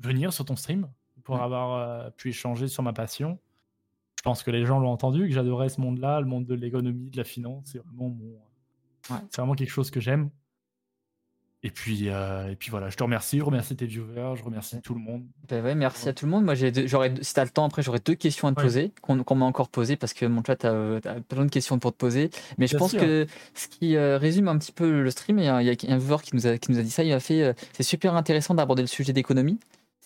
venir 0.00 0.32
sur 0.32 0.44
ton 0.44 0.56
stream 0.56 0.88
pour 1.22 1.36
mmh. 1.36 1.40
avoir 1.40 2.12
pu 2.12 2.30
échanger 2.30 2.68
sur 2.68 2.82
ma 2.82 2.92
passion. 2.92 3.38
Je 4.18 4.22
pense 4.22 4.42
que 4.42 4.50
les 4.50 4.66
gens 4.66 4.78
l'ont 4.78 4.90
entendu, 4.90 5.28
que 5.28 5.32
j'adorais 5.32 5.70
ce 5.70 5.80
monde-là, 5.80 6.20
le 6.20 6.26
monde 6.26 6.44
de 6.44 6.54
l'économie, 6.54 7.10
de 7.10 7.16
la 7.16 7.24
finance. 7.24 7.70
C'est 7.72 7.78
vraiment 7.78 8.10
mon. 8.10 8.38
C'est 9.30 9.38
vraiment 9.38 9.54
quelque 9.54 9.70
chose 9.70 9.90
que 9.90 10.00
j'aime. 10.00 10.30
Et 11.62 11.70
puis, 11.70 12.08
euh, 12.08 12.50
et 12.50 12.56
puis 12.56 12.70
voilà, 12.70 12.88
je 12.88 12.96
te 12.96 13.02
remercie, 13.02 13.38
je 13.38 13.44
remercie 13.44 13.76
tes 13.76 13.84
viewers, 13.84 14.34
je 14.36 14.42
remercie 14.42 14.80
tout 14.80 14.94
le 14.94 15.00
monde. 15.00 15.24
Ben 15.48 15.62
ouais, 15.62 15.74
merci 15.74 16.08
à 16.08 16.14
tout 16.14 16.24
le 16.24 16.30
monde. 16.30 16.44
Moi, 16.44 16.54
j'aurais, 16.54 17.12
si 17.20 17.34
tu 17.34 17.40
as 17.40 17.44
le 17.44 17.50
temps, 17.50 17.66
après, 17.66 17.82
j'aurais 17.82 17.98
deux 17.98 18.14
questions 18.14 18.48
à 18.48 18.52
te 18.52 18.60
poser, 18.60 18.92
qu'on 19.02 19.34
m'a 19.34 19.44
encore 19.44 19.68
posées, 19.68 19.96
parce 19.96 20.14
que 20.14 20.24
mon 20.24 20.42
chat 20.42 20.64
a, 20.64 21.00
plein 21.28 21.44
de 21.44 21.50
questions 21.50 21.78
pour 21.78 21.92
te 21.92 21.98
poser. 21.98 22.30
Mais 22.56 22.66
je 22.66 22.78
pense 22.78 22.92
que 22.92 23.26
ce 23.54 23.68
qui 23.68 23.96
euh, 23.96 24.16
résume 24.16 24.48
un 24.48 24.56
petit 24.56 24.72
peu 24.72 25.02
le 25.02 25.10
stream, 25.10 25.38
il 25.38 25.44
y 25.44 25.48
a, 25.48 25.56
un 25.56 25.98
viewer 25.98 26.22
qui 26.22 26.34
nous, 26.34 26.46
a, 26.46 26.56
qui 26.56 26.72
nous 26.72 26.78
a 26.78 26.82
dit 26.82 26.90
ça, 26.90 27.04
il 27.04 27.12
a 27.12 27.20
fait 27.20 27.42
euh, 27.42 27.52
c'est 27.74 27.82
super 27.82 28.14
intéressant 28.14 28.54
d'aborder 28.54 28.82
le 28.82 28.88
sujet 28.88 29.12
d'économie. 29.12 29.58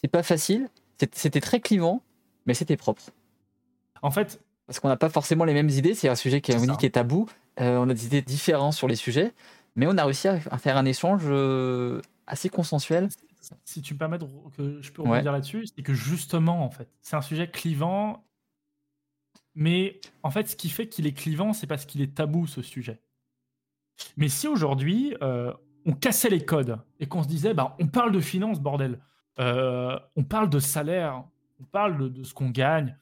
C'est 0.04 0.08
pas 0.08 0.22
facile, 0.22 0.68
c'était 1.12 1.40
très 1.40 1.60
clivant, 1.60 2.02
mais 2.44 2.52
c'était 2.52 2.76
propre. 2.76 3.04
En 4.02 4.10
fait. 4.10 4.38
Parce 4.66 4.78
qu'on 4.78 4.88
n'a 4.88 4.98
pas 4.98 5.08
forcément 5.08 5.46
les 5.46 5.54
mêmes 5.54 5.70
idées, 5.70 5.94
c'est 5.94 6.10
un 6.10 6.14
sujet 6.14 6.42
qui 6.42 6.52
est, 6.52 6.62
unique 6.62 6.84
et 6.84 6.90
tabou. 6.90 7.26
on 7.56 7.88
a 7.88 7.94
des 7.94 8.04
idées 8.04 8.20
différentes 8.20 8.74
sur 8.74 8.86
les 8.86 8.96
sujets. 8.96 9.32
Mais 9.76 9.86
on 9.86 9.96
a 9.96 10.04
réussi 10.04 10.28
à, 10.28 10.58
faire 10.58 10.76
un 10.76 10.84
échange 10.84 11.22
euh, 11.24 12.02
assez 12.26 12.50
consensuel. 12.50 13.08
Si 13.64 13.80
tu 13.80 13.94
me 13.94 13.98
permets 13.98 14.18
que 14.18 14.82
je 14.82 14.92
peux 14.92 15.00
rebondir 15.00 15.32
là-dessus, 15.32 15.68
c'est 15.74 15.82
que 15.82 15.94
justement, 15.94 16.62
en 16.66 16.70
fait, 16.70 16.88
c'est 17.00 17.16
un 17.16 17.22
sujet 17.22 17.48
clivant. 17.48 18.26
Mais 19.54 20.02
en 20.22 20.30
fait, 20.30 20.50
ce 20.50 20.54
qui 20.54 20.68
fait 20.68 20.86
qu'il 20.86 21.06
est 21.06 21.14
clivant, 21.14 21.54
c'est 21.54 21.66
parce 21.66 21.86
qu'il 21.86 22.02
est 22.02 22.14
tabou, 22.14 22.46
ce 22.46 22.60
sujet. 22.60 23.00
Mais 24.18 24.28
si 24.28 24.48
aujourd'hui, 24.48 25.16
euh, 25.22 25.50
on 25.86 25.92
cassait 25.92 26.28
les 26.28 26.44
codes 26.44 26.78
et 27.00 27.06
qu'on 27.06 27.22
se 27.22 27.28
disait, 27.28 27.54
bah, 27.54 27.74
on 27.80 27.86
parle 27.86 28.12
de 28.12 28.20
finances, 28.20 28.60
bordel, 28.60 28.92
euh, 28.92 28.98
on 29.38 30.24
parle 30.28 30.50
de 30.50 30.58
salaire, 30.58 31.24
on 31.60 31.64
parle 31.64 32.12
de, 32.12 32.22
ce 32.22 32.34
qu'on 32.34 32.50
gagne. 32.50 32.96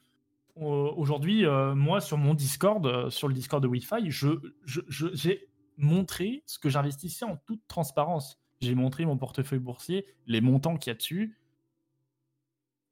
Aujourd'hui, 0.55 1.45
moi, 1.75 1.99
sur 1.99 2.17
mon 2.17 2.33
Discord, 2.33 3.09
sur 3.09 3.27
le 3.27 3.33
Discord 3.33 3.61
de 3.61 3.67
Wi-Fi, 3.67 4.09
j'ai 4.09 4.27
je, 4.65 5.37
montrer 5.77 6.43
ce 6.45 6.59
que 6.59 6.69
j'investissais 6.69 7.25
en 7.25 7.37
toute 7.37 7.61
transparence. 7.67 8.39
J'ai 8.61 8.75
montré 8.75 9.05
mon 9.05 9.17
portefeuille 9.17 9.59
boursier, 9.59 10.05
les 10.27 10.41
montants 10.41 10.77
qu'il 10.77 10.91
y 10.91 10.91
a 10.91 10.95
dessus. 10.95 11.37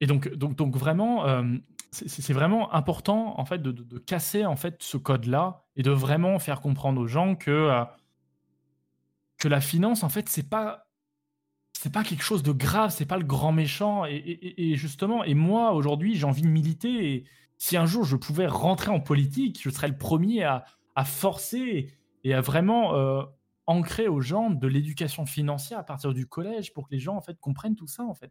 Et 0.00 0.06
donc, 0.06 0.28
donc, 0.34 0.56
donc 0.56 0.76
vraiment, 0.76 1.26
euh, 1.26 1.44
c'est 1.92 2.32
vraiment 2.32 2.72
important 2.74 3.38
en 3.38 3.44
fait 3.44 3.62
de, 3.62 3.98
casser 3.98 4.44
en 4.46 4.56
fait 4.56 4.82
ce 4.82 4.96
code-là 4.96 5.64
et 5.76 5.82
de 5.82 5.90
vraiment 5.90 6.38
faire 6.38 6.60
comprendre 6.60 7.00
aux 7.00 7.06
gens 7.06 7.36
que 7.36 7.50
euh, 7.50 7.84
que 9.36 9.48
la 9.48 9.60
finance 9.60 10.02
en 10.02 10.08
fait 10.08 10.28
c'est 10.28 10.48
pas 10.48 10.86
c'est 11.82 11.90
pas 11.90 12.04
quelque 12.04 12.22
chose 12.22 12.44
de 12.44 12.52
grave, 12.52 12.92
c'est 12.96 13.06
pas 13.06 13.18
le 13.18 13.24
grand 13.24 13.50
méchant. 13.50 14.04
Et, 14.06 14.76
justement, 14.76 15.24
et 15.24 15.34
moi 15.34 15.72
aujourd'hui 15.72 16.14
j'ai 16.14 16.26
envie 16.26 16.42
de 16.42 16.46
militer. 16.46 17.12
Et 17.12 17.24
si 17.58 17.76
un 17.76 17.86
jour 17.86 18.04
je 18.04 18.14
pouvais 18.14 18.46
rentrer 18.46 18.92
en 18.92 19.00
politique, 19.00 19.60
je 19.60 19.68
serais 19.68 19.88
le 19.88 19.98
premier 19.98 20.44
à, 20.44 20.64
forcer 21.04 21.92
et 22.22 22.34
à 22.34 22.40
vraiment 22.40 22.94
euh, 22.94 23.24
ancrer 23.66 24.06
aux 24.06 24.20
gens 24.20 24.50
de 24.50 24.68
l'éducation 24.68 25.26
financière 25.26 25.80
à 25.80 25.82
partir 25.82 26.14
du 26.14 26.24
collège 26.24 26.72
pour 26.72 26.86
que 26.86 26.94
les 26.94 27.00
gens 27.00 27.16
en 27.16 27.20
fait 27.20 27.40
comprennent 27.40 27.74
tout 27.74 27.88
ça 27.88 28.04
en 28.04 28.14
fait, 28.14 28.30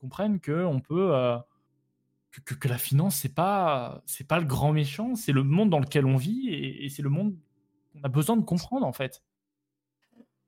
comprennent 0.00 0.38
que 0.38 0.64
on 0.64 0.78
peut 0.78 1.16
euh, 1.16 1.36
que, 2.44 2.68
la 2.68 2.78
finance 2.78 3.16
c'est 3.16 3.34
pas 3.34 4.02
c'est 4.06 4.28
pas 4.28 4.38
le 4.38 4.46
grand 4.46 4.72
méchant, 4.72 5.16
c'est 5.16 5.32
le 5.32 5.42
monde 5.42 5.70
dans 5.70 5.80
lequel 5.80 6.06
on 6.06 6.16
vit 6.16 6.48
et, 6.48 6.88
c'est 6.90 7.02
le 7.02 7.10
monde 7.10 7.34
qu'on 7.92 8.04
a 8.04 8.08
besoin 8.08 8.36
de 8.36 8.44
comprendre 8.44 8.86
en 8.86 8.92
fait. 8.92 9.20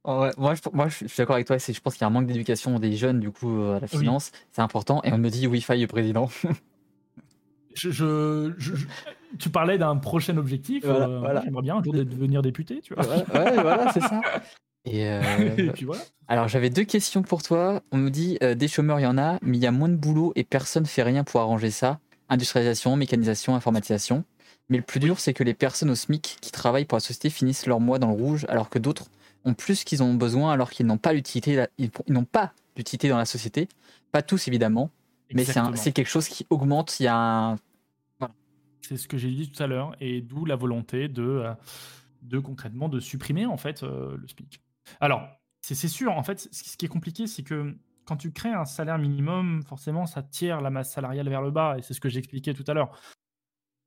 Moi, 0.06 0.54
je, 0.54 0.60
moi, 0.72 0.88
je 0.88 1.06
suis 1.06 1.16
d'accord 1.18 1.34
avec 1.34 1.46
toi. 1.46 1.58
Je 1.58 1.80
pense 1.80 1.94
qu'il 1.94 2.02
y 2.02 2.04
a 2.04 2.06
un 2.06 2.10
manque 2.10 2.26
d'éducation 2.26 2.78
des 2.78 2.92
jeunes, 2.92 3.20
du 3.20 3.30
coup, 3.30 3.62
à 3.62 3.80
la 3.80 3.86
finance. 3.86 4.32
C'est 4.52 4.62
important. 4.62 5.02
Et 5.02 5.12
on 5.12 5.18
me 5.18 5.28
dit 5.28 5.46
Wi-Fi 5.46 5.80
le 5.80 5.86
président. 5.86 6.30
je, 7.74 8.52
tu 9.38 9.50
parlais 9.50 9.78
d'un 9.78 9.96
prochain 9.96 10.36
objectif. 10.36 10.84
Voilà, 10.84 11.06
euh, 11.06 11.40
J'aimerais 11.44 11.62
bien 11.62 11.76
un 11.76 11.82
jour 11.82 11.92
devenir 11.92 12.42
député, 12.42 12.80
tu 12.80 12.94
vois. 12.94 13.06
Ouais, 13.06 13.54
voilà, 13.54 13.92
c'est 13.92 14.00
ça. 14.00 14.20
Euh, 14.88 15.56
et, 15.56 15.70
puis 15.72 15.84
voilà. 15.84 16.00
Alors 16.28 16.46
j'avais 16.46 16.70
deux 16.70 16.84
questions 16.84 17.22
pour 17.22 17.42
toi. 17.42 17.82
On 17.90 17.98
nous 17.98 18.08
dit 18.08 18.38
euh, 18.40 18.54
des 18.54 18.68
chômeurs, 18.68 19.00
il 19.00 19.02
y 19.02 19.06
en 19.06 19.18
a, 19.18 19.40
mais 19.42 19.56
il 19.56 19.60
y 19.60 19.66
a 19.66 19.72
moins 19.72 19.88
de 19.88 19.96
boulot 19.96 20.32
et 20.36 20.44
personne 20.44 20.84
ne 20.84 20.88
fait 20.88 21.02
rien 21.02 21.24
pour 21.24 21.40
arranger 21.40 21.72
ça. 21.72 21.98
Industrialisation, 22.28 22.94
mécanisation, 22.94 23.56
informatisation. 23.56 24.22
Mais 24.68 24.76
le 24.76 24.84
plus 24.84 25.00
dur, 25.00 25.18
c'est 25.18 25.32
que 25.32 25.42
les 25.42 25.54
personnes 25.54 25.90
au 25.90 25.96
SMIC 25.96 26.38
qui 26.40 26.52
travaillent 26.52 26.84
pour 26.84 26.94
la 26.94 27.00
société 27.00 27.30
finissent 27.30 27.66
leur 27.66 27.80
mois 27.80 27.98
dans 27.98 28.06
le 28.06 28.14
rouge, 28.14 28.46
alors 28.48 28.70
que 28.70 28.78
d'autres 28.78 29.06
ont 29.46 29.54
plus 29.54 29.84
qu'ils 29.84 30.02
ont 30.02 30.14
besoin, 30.14 30.52
alors 30.52 30.70
qu'ils 30.70 30.86
n'ont 30.86 30.98
pas 30.98 31.14
l'utilité, 31.14 31.64
ils 31.78 31.90
n'ont 32.08 32.24
pas 32.24 32.52
d'utilité 32.74 33.08
dans 33.08 33.16
la 33.16 33.24
société. 33.24 33.68
Pas 34.12 34.22
tous 34.22 34.48
évidemment, 34.48 34.90
mais 35.32 35.44
c'est 35.44 35.92
quelque 35.92 36.08
chose 36.08 36.28
qui 36.28 36.46
augmente. 36.50 37.00
Il 37.00 37.04
y 37.04 37.08
a 37.08 37.16
un 37.16 37.56
c'est 38.86 38.96
ce 38.96 39.08
que 39.08 39.18
j'ai 39.18 39.30
dit 39.30 39.50
tout 39.50 39.62
à 39.62 39.66
l'heure, 39.66 39.96
et 40.00 40.20
d'où 40.20 40.44
la 40.44 40.56
volonté 40.56 41.08
de, 41.08 41.22
euh, 41.22 41.54
de 42.22 42.38
concrètement 42.38 42.88
de 42.88 43.00
supprimer 43.00 43.46
en 43.46 43.56
fait 43.56 43.82
euh, 43.82 44.16
le 44.16 44.28
SMIC. 44.28 44.60
Alors, 45.00 45.28
c'est 45.60 45.88
sûr, 45.88 46.12
en 46.12 46.22
fait, 46.22 46.48
ce 46.52 46.76
qui 46.76 46.86
est 46.86 46.88
compliqué, 46.88 47.26
c'est 47.26 47.42
que 47.42 47.76
quand 48.04 48.16
tu 48.16 48.30
crées 48.30 48.52
un 48.52 48.64
salaire 48.64 48.98
minimum, 48.98 49.64
forcément, 49.64 50.06
ça 50.06 50.22
tire 50.22 50.60
la 50.60 50.70
masse 50.70 50.92
salariale 50.92 51.28
vers 51.28 51.42
le 51.42 51.50
bas, 51.50 51.76
et 51.76 51.82
c'est 51.82 51.92
ce 51.92 52.00
que 52.00 52.08
j'expliquais 52.08 52.54
tout 52.54 52.64
à 52.68 52.74
l'heure. 52.74 52.96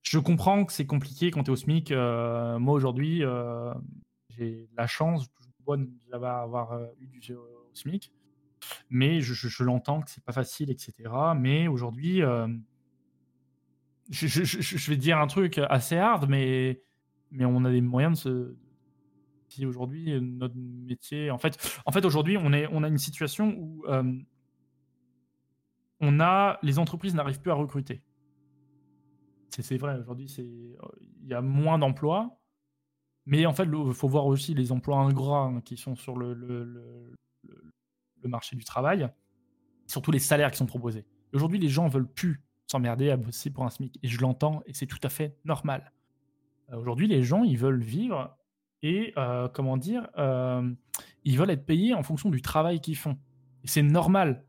Je 0.02 0.20
comprends 0.20 0.66
que 0.66 0.74
c'est 0.74 0.86
compliqué 0.86 1.32
quand 1.32 1.44
tu 1.44 1.52
es 1.52 1.54
au 1.54 1.56
SMIC. 1.56 1.92
Euh, 1.92 2.60
moi, 2.60 2.74
aujourd'hui, 2.74 3.24
j'ai 4.30 4.68
la 4.76 4.88
chance, 4.88 5.28
d'avoir 5.78 6.80
eu 7.00 7.08
du 7.08 7.34
au 7.34 7.70
SMIC, 7.74 8.12
mais 8.90 9.22
je, 9.22 9.64
l'entends 9.64 10.02
que 10.02 10.10
c'est 10.10 10.24
pas 10.24 10.34
facile, 10.34 10.70
etc. 10.72 11.10
Mais 11.36 11.68
aujourd'hui, 11.68 12.22
je, 14.10 14.90
vais 14.90 14.98
dire 14.98 15.20
un 15.20 15.28
truc 15.28 15.58
assez 15.70 15.98
hard, 15.98 16.28
mais, 16.30 16.82
mais 17.32 17.46
on 17.46 17.64
a 17.66 17.72
des 17.72 17.82
moyens 17.82 18.18
de 18.18 18.30
se. 18.30 18.56
Si 19.50 19.66
aujourd'hui, 19.66 20.22
notre 20.22 20.56
métier. 20.56 21.32
En 21.32 21.40
fait, 21.40 21.82
en 21.86 21.92
fait 21.92 22.06
aujourd'hui, 22.06 22.38
on, 22.38 22.52
on 22.52 22.84
a 22.84 22.88
une 22.88 23.00
situation 23.00 23.56
où 23.58 23.84
euh, 23.88 24.04
on 26.00 26.20
a, 26.20 26.60
les 26.62 26.78
entreprises 26.78 27.16
n'arrivent 27.16 27.42
plus 27.42 27.52
à 27.52 27.56
recruter. 27.56 28.04
C'est 29.50 29.78
vrai, 29.78 29.98
aujourd'hui, 29.98 30.28
il 30.38 31.28
y 31.28 31.34
a 31.34 31.42
moins 31.42 31.80
d'emplois. 31.80 32.39
Mais 33.30 33.46
en 33.46 33.54
fait, 33.54 33.68
il 33.72 33.94
faut 33.94 34.08
voir 34.08 34.26
aussi 34.26 34.56
les 34.56 34.72
emplois 34.72 34.98
ingrats 34.98 35.44
hein, 35.44 35.62
qui 35.62 35.78
sont 35.78 35.96
sur 35.96 36.18
le, 36.18 37.14
marché 38.24 38.56
du 38.56 38.64
travail, 38.64 39.08
surtout 39.86 40.12
les 40.12 40.20
salaires 40.20 40.50
qui 40.50 40.58
sont 40.58 40.66
proposés. 40.66 41.06
Aujourd'hui, 41.32 41.60
les 41.60 41.70
gens 41.70 41.88
veulent 41.88 42.12
plus 42.12 42.42
s'emmerder 42.66 43.12
à 43.12 43.18
bosser 43.18 43.52
pour 43.52 43.66
un 43.66 43.70
SMIC. 43.70 44.00
Et 44.02 44.08
je 44.08 44.20
l'entends, 44.20 44.64
et 44.66 44.74
c'est 44.74 44.88
tout 44.88 45.00
à 45.04 45.10
fait 45.10 45.38
normal. 45.46 45.94
Euh, 46.72 46.78
aujourd'hui, 46.78 47.08
les 47.08 47.22
gens, 47.22 47.44
ils 47.44 47.58
veulent 47.58 47.84
vivre 47.84 48.36
et, 48.82 49.14
euh, 49.18 49.48
comment 49.48 49.78
dire, 49.78 50.08
euh, 50.18 50.68
ils 51.24 51.38
veulent 51.38 51.52
être 51.52 51.68
payés 51.68 51.94
en 51.94 52.02
fonction 52.02 52.32
du 52.32 52.42
travail 52.42 52.82
qu'ils 52.82 52.98
font. 52.98 53.20
Et 53.64 53.68
c'est 53.68 53.84
normal. 53.84 54.44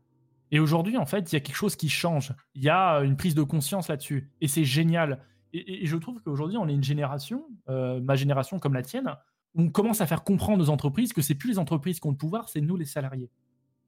Et 0.49 0.59
aujourd'hui, 0.59 0.97
en 0.97 1.05
fait, 1.05 1.31
il 1.31 1.35
y 1.35 1.37
a 1.37 1.39
quelque 1.39 1.55
chose 1.55 1.75
qui 1.75 1.87
change. 1.87 2.33
Il 2.55 2.63
y 2.63 2.69
a 2.69 3.01
une 3.01 3.15
prise 3.15 3.35
de 3.35 3.43
conscience 3.43 3.89
là-dessus. 3.89 4.31
Et 4.41 4.47
c'est 4.47 4.65
génial. 4.65 5.23
Et, 5.53 5.85
je 5.85 5.97
trouve 5.97 6.21
qu'aujourd'hui, 6.21 6.57
on 6.57 6.67
est 6.67 6.73
une 6.73 6.83
génération, 6.83 7.45
ma 7.67 8.15
génération 8.15 8.59
comme 8.59 8.73
la 8.73 8.83
tienne, 8.83 9.15
où 9.55 9.63
on 9.63 9.69
commence 9.69 10.01
à 10.01 10.07
faire 10.07 10.23
comprendre 10.23 10.63
aux 10.63 10.69
entreprises 10.69 11.13
que 11.13 11.21
c'est 11.21 11.35
plus 11.35 11.49
les 11.49 11.59
entreprises 11.59 11.99
qui 11.99 12.07
ont 12.07 12.11
le 12.11 12.17
pouvoir, 12.17 12.49
c'est 12.49 12.61
nous 12.61 12.77
les 12.77 12.85
salariés. 12.85 13.29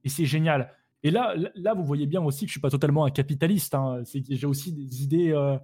Et 0.04 0.08
c'est 0.08 0.26
génial. 0.26 0.70
Et 1.04 1.10
là, 1.10 1.34
là, 1.54 1.74
vous 1.74 1.84
voyez 1.84 2.06
bien 2.06 2.22
aussi 2.22 2.46
que 2.46 2.48
je 2.48 2.52
suis 2.52 2.60
pas 2.60 2.70
totalement 2.70 3.04
un 3.04 3.10
capitaliste. 3.10 3.74
Hein. 3.74 4.02
J'ai 4.04 4.46
aussi 4.46 4.72
des 4.72 5.02
idées, 5.02 5.32
euh, 5.32 5.58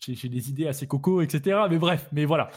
j'ai 0.00 0.28
des 0.28 0.50
idées 0.50 0.66
assez 0.66 0.86
coco, 0.86 1.22
etc. 1.22 1.60
Mais 1.70 1.78
bref, 1.78 2.08
mais 2.12 2.26
voilà. 2.26 2.50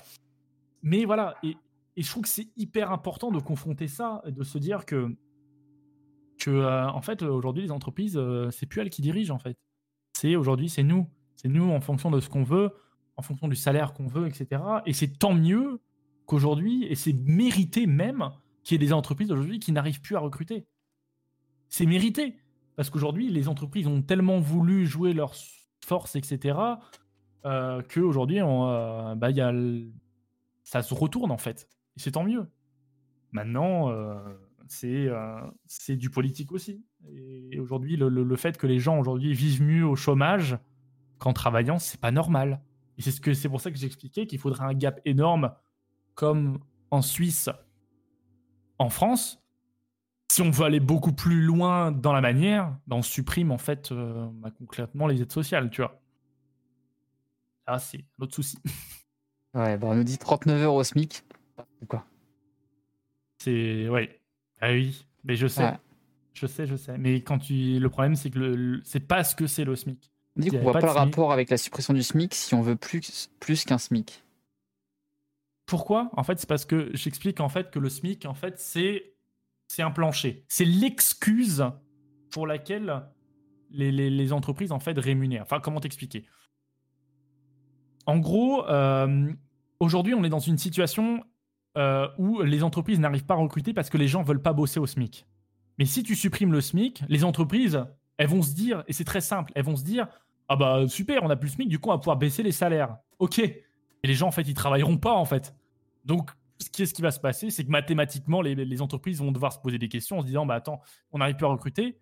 Mais 0.83 1.05
voilà, 1.05 1.35
et, 1.43 1.55
je 1.95 2.09
trouve 2.09 2.23
que 2.23 2.29
c'est 2.29 2.49
hyper 2.57 2.91
important 2.91 3.31
de 3.31 3.39
confronter 3.39 3.87
ça, 3.87 4.21
de 4.25 4.43
se 4.43 4.57
dire 4.57 4.85
que, 4.85 5.15
que 6.39 6.49
euh, 6.49 6.89
en 6.89 7.01
fait, 7.01 7.21
aujourd'hui, 7.21 7.63
les 7.63 7.71
entreprises, 7.71 8.17
euh, 8.17 8.49
c'est 8.51 8.65
plus 8.65 8.81
elles 8.81 8.89
qui 8.89 9.01
dirigent, 9.01 9.33
en 9.33 9.39
fait. 9.39 9.55
C'est 10.13 10.35
aujourd'hui, 10.35 10.67
c'est 10.67 10.83
nous. 10.83 11.07
C'est 11.41 11.49
nous 11.49 11.71
en 11.71 11.81
fonction 11.81 12.11
de 12.11 12.19
ce 12.19 12.29
qu'on 12.29 12.43
veut, 12.43 12.71
en 13.17 13.23
fonction 13.23 13.47
du 13.47 13.55
salaire 13.55 13.93
qu'on 13.93 14.05
veut, 14.05 14.27
etc. 14.27 14.61
Et 14.85 14.93
c'est 14.93 15.17
tant 15.17 15.33
mieux 15.33 15.81
qu'aujourd'hui, 16.27 16.85
et 16.85 16.93
c'est 16.93 17.13
mérité 17.13 17.87
même, 17.87 18.29
qu'il 18.63 18.79
y 18.79 18.83
ait 18.83 18.85
des 18.87 18.93
entreprises 18.93 19.31
aujourd'hui 19.31 19.57
qui 19.57 19.71
n'arrivent 19.71 20.01
plus 20.01 20.15
à 20.15 20.19
recruter. 20.19 20.67
C'est 21.67 21.87
mérité. 21.87 22.35
Parce 22.75 22.91
qu'aujourd'hui, 22.91 23.31
les 23.31 23.49
entreprises 23.49 23.87
ont 23.87 24.03
tellement 24.03 24.39
voulu 24.39 24.85
jouer 24.85 25.13
leur 25.13 25.33
force, 25.83 26.15
etc., 26.15 26.59
euh, 27.45 27.81
qu'aujourd'hui, 27.91 28.39
euh, 28.39 29.15
bah, 29.15 29.29
ça 30.63 30.83
se 30.83 30.93
retourne 30.93 31.31
en 31.31 31.39
fait. 31.39 31.67
Et 31.97 31.99
c'est 31.99 32.11
tant 32.11 32.23
mieux. 32.23 32.45
Maintenant, 33.31 33.89
euh, 33.89 34.15
euh, 34.83 35.41
c'est 35.65 35.95
du 35.95 36.11
politique 36.11 36.51
aussi. 36.51 36.85
Et 37.09 37.59
aujourd'hui, 37.59 37.97
le, 37.97 38.09
le, 38.09 38.35
fait 38.35 38.59
que 38.59 38.67
les 38.67 38.77
gens 38.77 38.99
aujourd'hui 38.99 39.33
vivent 39.33 39.63
mieux 39.63 39.85
au 39.85 39.95
chômage 39.95 40.59
qu'en 41.21 41.33
travaillant, 41.33 41.77
c'est 41.77 42.01
pas 42.01 42.11
normal. 42.11 42.61
Et 42.97 43.03
c'est 43.03 43.11
ce 43.11 43.21
que 43.21 43.33
c'est 43.33 43.47
pour 43.47 43.61
ça 43.61 43.71
que 43.71 43.77
j'expliquais 43.77 44.25
qu'il 44.25 44.39
faudrait 44.39 44.65
un 44.65 44.73
gap 44.73 44.99
énorme, 45.05 45.53
comme 46.15 46.59
en 46.89 47.03
Suisse, 47.03 47.47
en 48.79 48.89
France. 48.89 49.39
Si 50.31 50.41
on 50.41 50.49
veut 50.49 50.65
aller 50.65 50.79
beaucoup 50.79 51.13
plus 51.13 51.41
loin 51.41 51.91
dans 51.91 52.11
la 52.11 52.21
manière, 52.21 52.75
ben 52.87 52.97
on 52.97 53.01
supprime 53.03 53.51
en 53.51 53.59
fait 53.59 53.91
euh, 53.91 54.27
bah, 54.33 54.49
concrètement 54.57 55.05
les 55.07 55.21
aides 55.21 55.31
sociales, 55.31 55.69
tu 55.69 55.81
vois. 55.81 56.01
Là, 57.67 57.77
c'est 57.77 57.99
un 57.99 58.23
autre 58.23 58.35
souci. 58.35 58.57
Ouais, 59.53 59.77
bah 59.77 59.87
on 59.89 59.95
nous 59.95 60.05
dit 60.05 60.17
39 60.17 60.63
euros 60.63 60.79
au 60.79 60.83
SMIC. 60.85 61.25
Quoi? 61.89 62.05
C'est. 63.37 63.89
Ouais. 63.89 64.21
Ah 64.61 64.69
oui, 64.71 65.05
mais 65.25 65.35
je 65.35 65.45
sais. 65.45 65.73
Je 66.31 66.47
sais, 66.47 66.65
je 66.65 66.77
sais. 66.77 66.97
Mais 66.97 67.21
quand 67.21 67.37
tu. 67.37 67.77
Le 67.77 67.89
problème, 67.89 68.15
c'est 68.15 68.29
que 68.29 68.39
le... 68.39 68.81
c'est 68.85 69.01
pas 69.01 69.25
ce 69.25 69.35
que 69.35 69.47
c'est 69.47 69.65
le 69.65 69.75
SMIC. 69.75 70.10
On 70.37 70.41
dit 70.41 70.49
qu'on 70.49 70.59
voit 70.59 70.73
pas, 70.73 70.81
le 70.81 70.91
rapport 70.91 71.31
avec 71.31 71.49
la 71.49 71.57
suppression 71.57 71.93
du 71.93 72.03
SMIC 72.03 72.33
si 72.33 72.53
on 72.53 72.61
veut 72.61 72.75
plus, 72.75 73.29
plus 73.39 73.65
qu'un 73.65 73.77
SMIC. 73.77 74.23
Pourquoi? 75.65 76.09
En 76.13 76.23
fait, 76.23 76.39
c'est 76.39 76.49
parce 76.49 76.65
que 76.65 76.89
j'explique 76.93 77.39
en 77.39 77.49
fait 77.49 77.71
que 77.71 77.79
le 77.79 77.89
SMIC, 77.89 78.25
en 78.25 78.33
fait, 78.33 78.59
c'est 78.59 79.13
c'est 79.67 79.83
un 79.83 79.91
plancher. 79.91 80.43
C'est 80.49 80.65
l'excuse 80.65 81.65
pour 82.29 82.45
laquelle 82.45 83.03
les, 83.69 83.89
les, 83.91 84.09
les, 84.09 84.33
entreprises 84.33 84.73
en 84.73 84.79
fait 84.79 84.97
rémunèrent. 84.99 85.43
Enfin, 85.43 85.61
comment 85.61 85.79
t'expliquer? 85.79 86.25
En 88.05 88.19
gros, 88.19 88.67
euh, 88.67 89.31
aujourd'hui, 89.79 90.13
on 90.13 90.25
est 90.25 90.29
dans 90.29 90.39
une 90.39 90.57
situation 90.57 91.23
euh, 91.77 92.07
où 92.17 92.41
les 92.41 92.63
entreprises 92.63 92.99
n'arrivent 92.99 93.25
pas 93.25 93.35
à 93.35 93.37
recruter 93.37 93.73
parce 93.73 93.89
que 93.89 93.97
les 93.97 94.09
gens 94.09 94.23
veulent 94.23 94.41
pas 94.41 94.51
bosser 94.51 94.79
au 94.79 94.85
SMIC. 94.85 95.25
Mais 95.79 95.85
si 95.85 96.03
tu 96.03 96.15
supprimes 96.15 96.51
le 96.51 96.59
SMIC, 96.59 97.03
les 97.07 97.23
entreprises, 97.23 97.85
elles 98.17 98.27
vont 98.27 98.41
se 98.41 98.53
dire, 98.53 98.83
et 98.87 98.93
c'est 98.93 99.03
très 99.03 99.21
simple, 99.21 99.51
elles 99.55 99.65
vont 99.65 99.75
se 99.75 99.83
dire, 99.83 100.07
ah 100.47 100.55
bah 100.55 100.87
super, 100.87 101.23
on 101.23 101.29
a 101.29 101.35
plus 101.35 101.49
le 101.49 101.53
SMIC, 101.53 101.69
du 101.69 101.79
coup 101.79 101.89
on 101.89 101.93
va 101.93 101.97
pouvoir 101.97 102.17
baisser 102.17 102.43
les 102.43 102.51
salaires. 102.51 102.97
Ok. 103.19 103.39
Et 103.39 104.07
les 104.07 104.13
gens 104.13 104.27
en 104.27 104.31
fait, 104.31 104.41
ils 104.43 104.53
travailleront 104.53 104.97
pas 104.97 105.13
en 105.13 105.25
fait. 105.25 105.55
Donc 106.05 106.31
qu'est-ce 106.73 106.93
qui 106.93 107.01
va 107.01 107.11
se 107.11 107.19
passer 107.19 107.49
C'est 107.49 107.65
que 107.65 107.71
mathématiquement, 107.71 108.41
les, 108.41 108.81
entreprises 108.81 109.19
vont 109.19 109.31
devoir 109.31 109.53
se 109.53 109.59
poser 109.59 109.77
des 109.77 109.89
questions 109.89 110.19
en 110.19 110.21
se 110.21 110.27
disant, 110.27 110.45
bah 110.45 110.55
attends, 110.55 110.81
on 111.11 111.19
n'arrive 111.19 111.35
plus 111.35 111.45
à 111.45 111.49
recruter. 111.49 111.99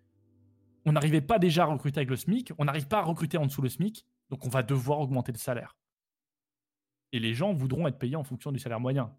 On 0.86 0.92
n'arrivait 0.92 1.20
pas 1.20 1.38
déjà 1.38 1.64
à 1.64 1.66
recruter 1.66 1.98
avec 1.98 2.10
le 2.10 2.16
SMIC, 2.16 2.52
on 2.58 2.64
n'arrive 2.64 2.88
pas 2.88 3.00
à 3.00 3.02
recruter 3.02 3.36
en 3.36 3.44
dessous 3.44 3.60
le 3.60 3.68
SMIC, 3.68 4.06
donc 4.30 4.46
on 4.46 4.48
va 4.48 4.62
devoir 4.62 5.00
augmenter 5.00 5.30
le 5.30 5.38
salaire. 5.38 5.76
Et 7.12 7.18
les 7.18 7.34
gens 7.34 7.52
voudront 7.52 7.86
être 7.86 7.98
payés 7.98 8.16
en 8.16 8.24
fonction 8.24 8.50
du 8.50 8.58
salaire 8.58 8.80
moyen. 8.80 9.12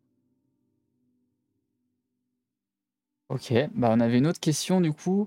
Ok, 3.31 3.53
bah 3.73 3.89
on 3.93 4.01
avait 4.01 4.17
une 4.17 4.27
autre 4.27 4.41
question 4.41 4.81
du 4.81 4.91
coup. 4.91 5.25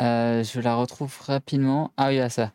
Euh, 0.00 0.42
je 0.42 0.58
la 0.58 0.74
retrouve 0.74 1.14
rapidement. 1.20 1.92
Ah 1.98 2.08
oui, 2.08 2.18
à 2.18 2.30
ça. 2.30 2.54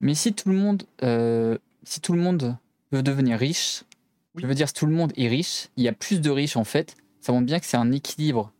Mais 0.00 0.14
si 0.14 0.32
tout 0.32 0.48
le 0.48 0.54
monde, 0.54 0.84
euh, 1.02 1.58
si 1.82 2.00
tout 2.00 2.14
le 2.14 2.20
monde 2.20 2.56
veut 2.90 3.02
devenir 3.02 3.38
riche, 3.38 3.84
je 4.36 4.46
veux 4.46 4.54
dire 4.54 4.68
si 4.68 4.72
tout 4.72 4.86
le 4.86 4.94
monde 4.94 5.12
est 5.18 5.28
riche, 5.28 5.68
il 5.76 5.84
y 5.84 5.88
a 5.88 5.92
plus 5.92 6.22
de 6.22 6.30
riches 6.30 6.56
en 6.56 6.64
fait. 6.64 6.96
Ça 7.20 7.32
montre 7.32 7.44
bien 7.44 7.60
que 7.60 7.66
c'est 7.66 7.76
un 7.76 7.92
équilibre. 7.92 8.50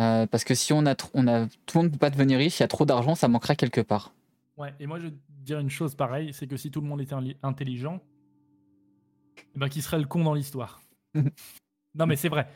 Euh, 0.00 0.26
parce 0.26 0.44
que 0.44 0.54
si 0.54 0.74
on 0.74 0.84
a, 0.84 0.94
on 1.14 1.28
a, 1.28 1.46
tout 1.46 1.78
le 1.78 1.84
monde 1.84 1.86
ne 1.86 1.92
peut 1.92 1.98
pas 1.98 2.10
devenir 2.10 2.36
riche, 2.36 2.58
il 2.58 2.62
y 2.62 2.64
a 2.64 2.68
trop 2.68 2.84
d'argent, 2.84 3.14
ça 3.14 3.26
manquera 3.26 3.56
quelque 3.56 3.80
part. 3.80 4.12
Ouais, 4.58 4.74
et 4.80 4.86
moi 4.86 4.98
je 4.98 5.06
vais 5.06 5.14
dire 5.28 5.60
une 5.60 5.70
chose 5.70 5.94
pareille, 5.94 6.34
c'est 6.34 6.46
que 6.46 6.58
si 6.58 6.70
tout 6.70 6.82
le 6.82 6.88
monde 6.88 7.00
était 7.00 7.14
intelligent, 7.42 8.02
eh 9.38 9.58
ben, 9.58 9.70
qui 9.70 9.80
serait 9.80 9.98
le 9.98 10.04
con 10.06 10.24
dans 10.24 10.34
l'histoire? 10.34 10.82
Non 11.96 12.06
mais 12.06 12.16
c'est 12.16 12.28
vrai. 12.28 12.48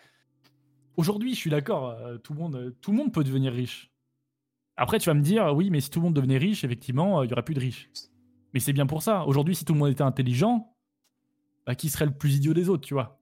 Aujourd'hui, 0.99 1.33
je 1.33 1.39
suis 1.39 1.51
d'accord, 1.51 1.91
euh, 1.91 2.19
tout, 2.19 2.35
le 2.35 2.41
monde, 2.41 2.57
euh, 2.57 2.77
tout 2.81 2.91
le 2.91 2.97
monde 2.97 3.13
peut 3.13 3.23
devenir 3.23 3.53
riche. 3.53 3.93
Après, 4.77 4.99
tu 4.99 5.09
vas 5.09 5.15
me 5.15 5.23
dire, 5.23 5.55
oui, 5.55 5.71
mais 5.71 5.81
si 5.81 5.91
tout 5.91 6.01
le 6.01 6.07
monde 6.07 6.15
devenait 6.15 6.39
riche, 6.39 6.65
effectivement, 6.65 7.21
euh, 7.21 7.25
il 7.25 7.31
y 7.31 7.33
aurait 7.33 7.45
plus 7.45 7.55
de 7.55 7.61
riches. 7.61 7.89
Mais 8.53 8.59
c'est 8.59 8.73
bien 8.73 8.85
pour 8.85 9.01
ça. 9.01 9.25
Aujourd'hui, 9.25 9.55
si 9.55 9.65
tout 9.65 9.75
le 9.75 9.79
monde 9.79 9.91
était 9.91 10.03
intelligent, 10.03 10.75
bah, 11.67 11.77
qui 11.77 11.89
serait 11.89 12.07
le 12.07 12.19
plus 12.19 12.35
idiot 12.35 12.53
des 12.53 12.69
autres, 12.69 12.85
tu 12.85 12.95
vois? 12.95 13.21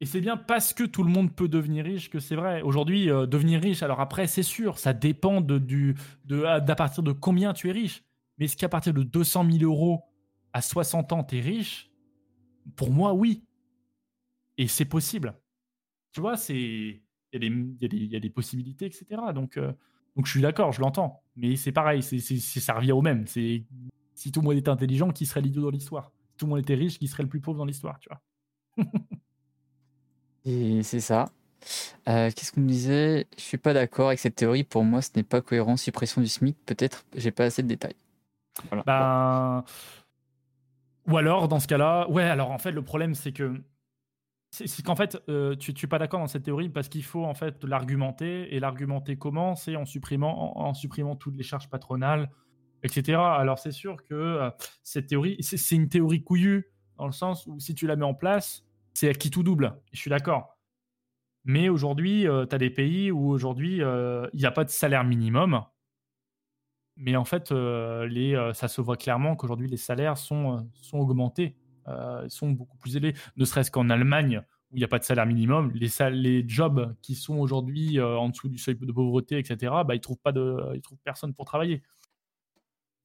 Et 0.00 0.06
c'est 0.06 0.20
bien 0.20 0.36
parce 0.36 0.72
que 0.72 0.84
tout 0.84 1.02
le 1.02 1.10
monde 1.10 1.34
peut 1.34 1.48
devenir 1.48 1.84
riche 1.84 2.08
que 2.10 2.20
c'est 2.20 2.36
vrai. 2.36 2.62
Aujourd'hui, 2.62 3.06
devenir 3.06 3.60
riche, 3.60 3.82
alors 3.82 4.00
après, 4.00 4.28
c'est 4.28 4.42
sûr, 4.44 4.78
ça 4.78 4.92
dépend 4.92 5.40
de, 5.40 5.58
du, 5.58 5.96
de, 6.26 6.60
d'à 6.60 6.76
partir 6.76 7.02
de 7.02 7.10
combien 7.10 7.52
tu 7.54 7.70
es 7.70 7.72
riche. 7.72 8.04
Mais 8.38 8.44
est-ce 8.44 8.56
qu'à 8.56 8.68
partir 8.68 8.94
de 8.94 9.02
200 9.02 9.50
000 9.50 9.64
euros 9.64 10.04
à 10.52 10.62
60 10.62 11.12
ans, 11.12 11.24
tu 11.24 11.38
es 11.38 11.40
riche? 11.40 11.90
Pour 12.76 12.92
moi, 12.92 13.14
oui. 13.14 13.42
Et 14.58 14.68
c'est 14.68 14.84
possible 14.84 15.34
tu 16.14 16.20
vois, 16.20 16.36
c'est 16.36 17.02
il 17.32 18.12
y, 18.12 18.16
a 18.16 18.20
des 18.20 18.30
possibilités, 18.30 18.86
etc. 18.86 19.04
Donc, 19.34 19.56
euh, 19.56 19.72
donc 20.14 20.26
je 20.26 20.30
suis 20.30 20.40
d'accord, 20.40 20.72
je 20.72 20.80
l'entends. 20.80 21.22
Mais 21.36 21.56
c'est 21.56 21.72
pareil, 21.72 22.02
c'est, 22.02 22.20
ça 22.20 22.74
revient 22.74 22.92
au 22.92 23.02
même. 23.02 23.26
C'est 23.26 23.64
si 24.14 24.30
tout 24.30 24.40
le 24.40 24.44
monde 24.44 24.56
était 24.56 24.68
intelligent, 24.68 25.10
qui 25.10 25.26
serait 25.26 25.40
l'idiot 25.40 25.62
dans 25.62 25.70
l'histoire? 25.70 26.12
Si 26.30 26.36
tout 26.36 26.46
le 26.46 26.50
monde 26.50 26.60
était 26.60 26.76
riche, 26.76 26.98
qui 26.98 27.08
serait 27.08 27.24
le 27.24 27.28
plus 27.28 27.40
pauvre 27.40 27.58
dans 27.58 27.64
l'histoire, 27.64 27.98
tu 27.98 28.08
vois? 28.08 28.84
Et 30.44 30.82
c'est 30.84 31.00
ça. 31.00 31.26
Euh, 32.08 32.30
qu'est-ce 32.30 32.52
qu'on 32.52 32.60
me 32.60 32.68
disait? 32.68 33.26
Je 33.36 33.42
suis 33.42 33.58
pas 33.58 33.72
d'accord 33.72 34.08
avec 34.08 34.20
cette 34.20 34.36
théorie. 34.36 34.62
Pour 34.62 34.84
moi, 34.84 35.02
ce 35.02 35.10
n'est 35.16 35.22
pas 35.24 35.40
cohérent. 35.40 35.76
Suppression 35.76 36.20
du 36.20 36.28
SMIC, 36.28 36.56
peut-être, 36.66 37.04
j'ai 37.16 37.32
pas 37.32 37.44
assez 37.44 37.62
de 37.62 37.68
détails. 37.68 37.96
Ben... 38.86 39.64
Ou 41.08 41.16
alors, 41.16 41.48
dans 41.48 41.58
ce 41.58 41.66
cas-là, 41.66 42.08
ouais, 42.08 42.22
alors 42.22 42.50
en 42.50 42.58
fait, 42.58 42.70
le 42.70 42.82
problème, 42.82 43.14
c'est 43.14 43.32
que 43.32 43.60
c'est 44.54 44.82
qu'en 44.82 44.94
fait, 44.94 45.20
euh, 45.28 45.56
tu 45.56 45.72
n'es 45.72 45.88
pas 45.88 45.98
d'accord 45.98 46.20
dans 46.20 46.28
cette 46.28 46.44
théorie 46.44 46.68
parce 46.68 46.88
qu'il 46.88 47.02
faut 47.02 47.24
en 47.24 47.34
fait 47.34 47.64
l'argumenter. 47.64 48.54
Et 48.54 48.60
l'argumenter 48.60 49.16
comment? 49.16 49.56
C'est 49.56 49.74
en 49.74 49.84
supprimant, 49.84 50.56
en, 50.56 50.74
supprimant 50.74 51.16
toutes 51.16 51.36
les 51.36 51.42
charges 51.42 51.68
patronales, 51.68 52.30
etc. 52.84 53.18
Alors 53.18 53.58
c'est 53.58 53.72
sûr 53.72 53.96
que 54.04 54.14
euh, 54.14 54.50
cette 54.84 55.08
théorie, 55.08 55.36
c'est 55.40 55.74
une 55.74 55.88
théorie 55.88 56.22
couillue 56.22 56.70
dans 56.98 57.06
le 57.06 57.12
sens 57.12 57.46
où 57.48 57.58
si 57.58 57.74
tu 57.74 57.88
la 57.88 57.96
mets 57.96 58.04
en 58.04 58.14
place, 58.14 58.64
c'est 58.92 59.12
qui 59.18 59.30
tout 59.30 59.42
double. 59.42 59.76
Je 59.92 59.98
suis 59.98 60.10
d'accord. 60.10 60.56
Mais 61.44 61.68
aujourd'hui, 61.68 62.28
euh, 62.28 62.46
tu 62.46 62.54
as 62.54 62.58
des 62.58 62.70
pays 62.70 63.10
où 63.10 63.30
aujourd'hui, 63.30 63.78
il 63.78 64.38
n'y 64.38 64.46
a 64.46 64.52
pas 64.52 64.64
de 64.64 64.70
salaire 64.70 65.04
minimum. 65.04 65.64
Mais 66.96 67.16
en 67.16 67.24
fait, 67.24 67.50
les, 67.50 68.52
ça 68.54 68.68
se 68.68 68.80
voit 68.80 68.96
clairement 68.96 69.34
qu'aujourd'hui, 69.34 69.66
les 69.66 69.76
salaires 69.76 70.16
sont, 70.16 70.70
sont 70.74 70.98
augmentés. 70.98 71.56
Euh, 71.88 72.28
sont 72.28 72.50
beaucoup 72.50 72.76
plus 72.78 72.96
élevés. 72.96 73.14
Ne 73.36 73.44
serait-ce 73.44 73.70
qu'en 73.70 73.90
Allemagne, 73.90 74.42
où 74.70 74.76
il 74.76 74.78
n'y 74.78 74.84
a 74.84 74.88
pas 74.88 74.98
de 74.98 75.04
salaire 75.04 75.26
minimum, 75.26 75.70
les, 75.74 75.88
les 76.10 76.48
jobs 76.48 76.94
qui 77.02 77.14
sont 77.14 77.36
aujourd'hui 77.36 77.98
euh, 77.98 78.16
en 78.16 78.28
dessous 78.30 78.48
du 78.48 78.58
seuil 78.58 78.76
de 78.76 78.92
pauvreté, 78.92 79.38
etc., 79.38 79.72
bah, 79.86 79.94
ils 79.94 79.98
ne 79.98 80.02
trouvent, 80.02 80.18
pas 80.18 80.32
de, 80.32 80.56
ils 80.74 80.80
trouvent 80.80 80.98
personne 81.04 81.34
pour 81.34 81.44
travailler. 81.44 81.82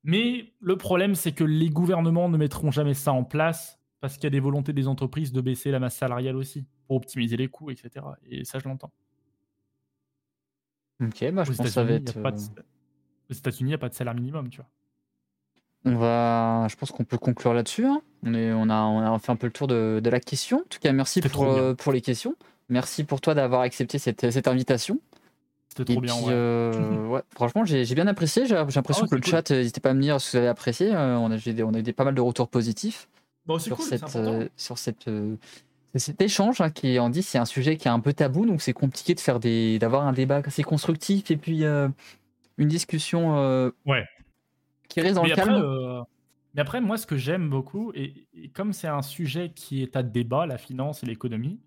Mais 0.03 0.53
le 0.61 0.77
problème, 0.77 1.15
c'est 1.15 1.33
que 1.33 1.43
les 1.43 1.69
gouvernements 1.69 2.29
ne 2.29 2.37
mettront 2.37 2.71
jamais 2.71 2.93
ça 2.93 3.11
en 3.11 3.23
place 3.23 3.79
parce 3.99 4.15
qu'il 4.15 4.23
y 4.23 4.27
a 4.27 4.31
des 4.31 4.39
volontés 4.39 4.73
des 4.73 4.87
entreprises 4.87 5.33
de 5.33 5.41
baisser 5.41 5.71
la 5.71 5.79
masse 5.79 5.97
salariale 5.97 6.37
aussi, 6.37 6.65
pour 6.87 6.95
optimiser 6.95 7.37
les 7.37 7.49
coûts, 7.49 7.69
etc. 7.69 8.05
Et 8.25 8.45
ça, 8.45 8.59
je 8.59 8.67
l'entends. 8.67 8.93
Ok, 11.01 11.31
bah, 11.31 11.43
je 11.43 11.51
pense 11.51 11.57
que 11.57 11.67
ça 11.67 11.83
va 11.83 11.91
être. 11.93 12.17
Euh, 12.17 12.31
aux 13.29 13.33
États-Unis, 13.33 13.67
il 13.69 13.71
n'y 13.71 13.73
a 13.73 13.77
pas 13.77 13.89
de 13.89 13.93
salaire 13.93 14.15
minimum, 14.15 14.49
tu 14.49 14.57
vois. 14.57 14.69
On 15.85 15.95
va, 15.95 16.67
je 16.69 16.75
pense 16.75 16.91
qu'on 16.91 17.05
peut 17.05 17.17
conclure 17.17 17.53
là-dessus. 17.53 17.85
Hein. 17.85 18.01
On, 18.25 18.33
est, 18.33 18.51
on, 18.51 18.69
a, 18.69 18.81
on 18.81 19.15
a 19.15 19.19
fait 19.19 19.31
un 19.31 19.37
peu 19.37 19.47
le 19.47 19.53
tour 19.53 19.67
de, 19.67 20.01
la 20.03 20.19
question. 20.19 20.57
En 20.57 20.69
tout 20.69 20.79
cas, 20.79 20.91
merci 20.91 21.21
pour, 21.21 21.45
euh, 21.45 21.73
pour 21.73 21.93
les 21.93 22.01
questions. 22.01 22.35
Merci 22.67 23.03
pour 23.03 23.21
toi 23.21 23.33
d'avoir 23.33 23.61
accepté 23.61 23.97
cette, 23.97 24.29
cette 24.29 24.47
invitation. 24.47 24.99
C'était 25.69 25.93
trop 25.93 26.01
bien. 26.01 26.15
Euh, 26.27 27.07
ouais. 27.07 27.21
franchement, 27.33 27.63
j'ai 27.63 27.95
bien 27.95 28.07
apprécié. 28.07 28.45
J'ai 28.45 28.55
l'impression 28.55 29.05
ah 29.05 29.09
que 29.09 29.15
le 29.15 29.21
chat, 29.21 29.51
euh, 29.51 29.57
n'hésitez 29.57 29.79
pas 29.79 29.91
à 29.91 29.93
me 29.93 30.01
dire 30.01 30.19
si 30.19 30.31
vous 30.31 30.37
avez 30.37 30.47
apprécié. 30.47 30.91
on, 30.91 30.95
a, 30.95 31.17
on 31.17 31.31
a 31.31 31.79
eu 31.79 31.83
des, 31.83 31.93
pas 31.93 32.03
mal 32.03 32.15
de 32.15 32.21
retours 32.21 32.49
positifs 32.49 33.07
sur, 33.57 33.81
cette, 33.81 34.05
sur 34.57 34.77
cette, 34.77 35.09
cet 35.95 36.21
échange 36.21 36.61
hein, 36.61 36.69
qui 36.69 36.99
en 36.99 37.09
dit 37.09 37.23
c'est 37.23 37.39
un 37.39 37.45
sujet 37.45 37.77
qui 37.77 37.87
est 37.87 37.91
un 37.91 37.99
peu 37.99 38.13
tabou, 38.13 38.45
donc 38.45 38.61
c'est 38.61 38.73
compliqué 38.73 39.15
de 39.15 39.19
faire 39.19 39.39
des 39.39 39.79
d'avoir 39.79 40.05
un 40.05 40.13
débat 40.13 40.41
assez 40.45 40.61
constructif 40.61 41.31
et 41.31 41.37
puis 41.37 41.63
une 41.63 42.67
discussion 42.67 43.71
ouais 43.87 44.05
qui 44.89 45.01
reste 45.01 45.15
dans 45.15 45.23
mais 45.23 45.29
le 45.29 45.33
après, 45.39 45.45
calme. 45.45 45.63
Euh, 45.63 46.01
mais 46.53 46.61
après, 46.61 46.81
moi, 46.81 46.97
ce 46.97 47.07
que 47.07 47.15
j'aime 47.15 47.49
beaucoup, 47.49 47.91
et, 47.95 48.27
comme 48.53 48.73
c'est 48.73 48.87
un 48.87 49.01
sujet 49.01 49.51
qui 49.51 49.81
est 49.81 49.95
à 49.95 50.03
débat, 50.03 50.45
la 50.45 50.57
finance 50.57 51.03
et 51.03 51.05
l'économie, 51.05 51.61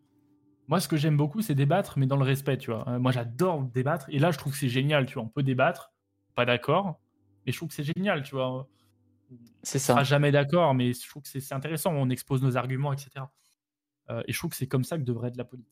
moi, 0.68 0.80
ce 0.80 0.88
que 0.88 0.96
j'aime 0.96 1.16
beaucoup, 1.16 1.40
c'est 1.40 1.54
débattre, 1.54 1.98
mais 1.98 2.06
dans 2.06 2.16
le 2.16 2.24
respect, 2.24 2.58
tu 2.58 2.70
vois. 2.70 2.98
Moi, 2.98 3.12
j'adore 3.12 3.62
débattre, 3.62 4.06
et 4.10 4.18
là, 4.18 4.30
je 4.30 4.38
trouve 4.38 4.52
que 4.52 4.58
c'est 4.58 4.68
génial, 4.68 5.06
tu 5.06 5.14
vois. 5.14 5.22
On 5.22 5.28
peut 5.28 5.42
débattre, 5.42 5.92
pas 6.34 6.44
d'accord, 6.44 7.00
Et 7.46 7.52
je 7.52 7.56
trouve 7.56 7.68
que 7.68 7.74
c'est 7.74 7.84
génial, 7.84 8.22
tu 8.22 8.34
vois. 8.34 8.68
C'est 9.62 9.78
ça. 9.78 9.92
On 9.92 9.96
sera 9.96 10.04
jamais 10.04 10.30
d'accord, 10.30 10.74
mais 10.74 10.92
je 10.92 11.08
trouve 11.08 11.22
que 11.22 11.28
c'est 11.28 11.54
intéressant. 11.54 11.92
On 11.92 12.10
expose 12.10 12.42
nos 12.42 12.56
arguments, 12.56 12.92
etc. 12.92 13.24
Euh, 14.10 14.22
et 14.26 14.32
je 14.32 14.38
trouve 14.38 14.50
que 14.50 14.56
c'est 14.56 14.66
comme 14.66 14.84
ça 14.84 14.98
que 14.98 15.02
devrait 15.02 15.28
être 15.28 15.36
la 15.36 15.44
politique. 15.44 15.70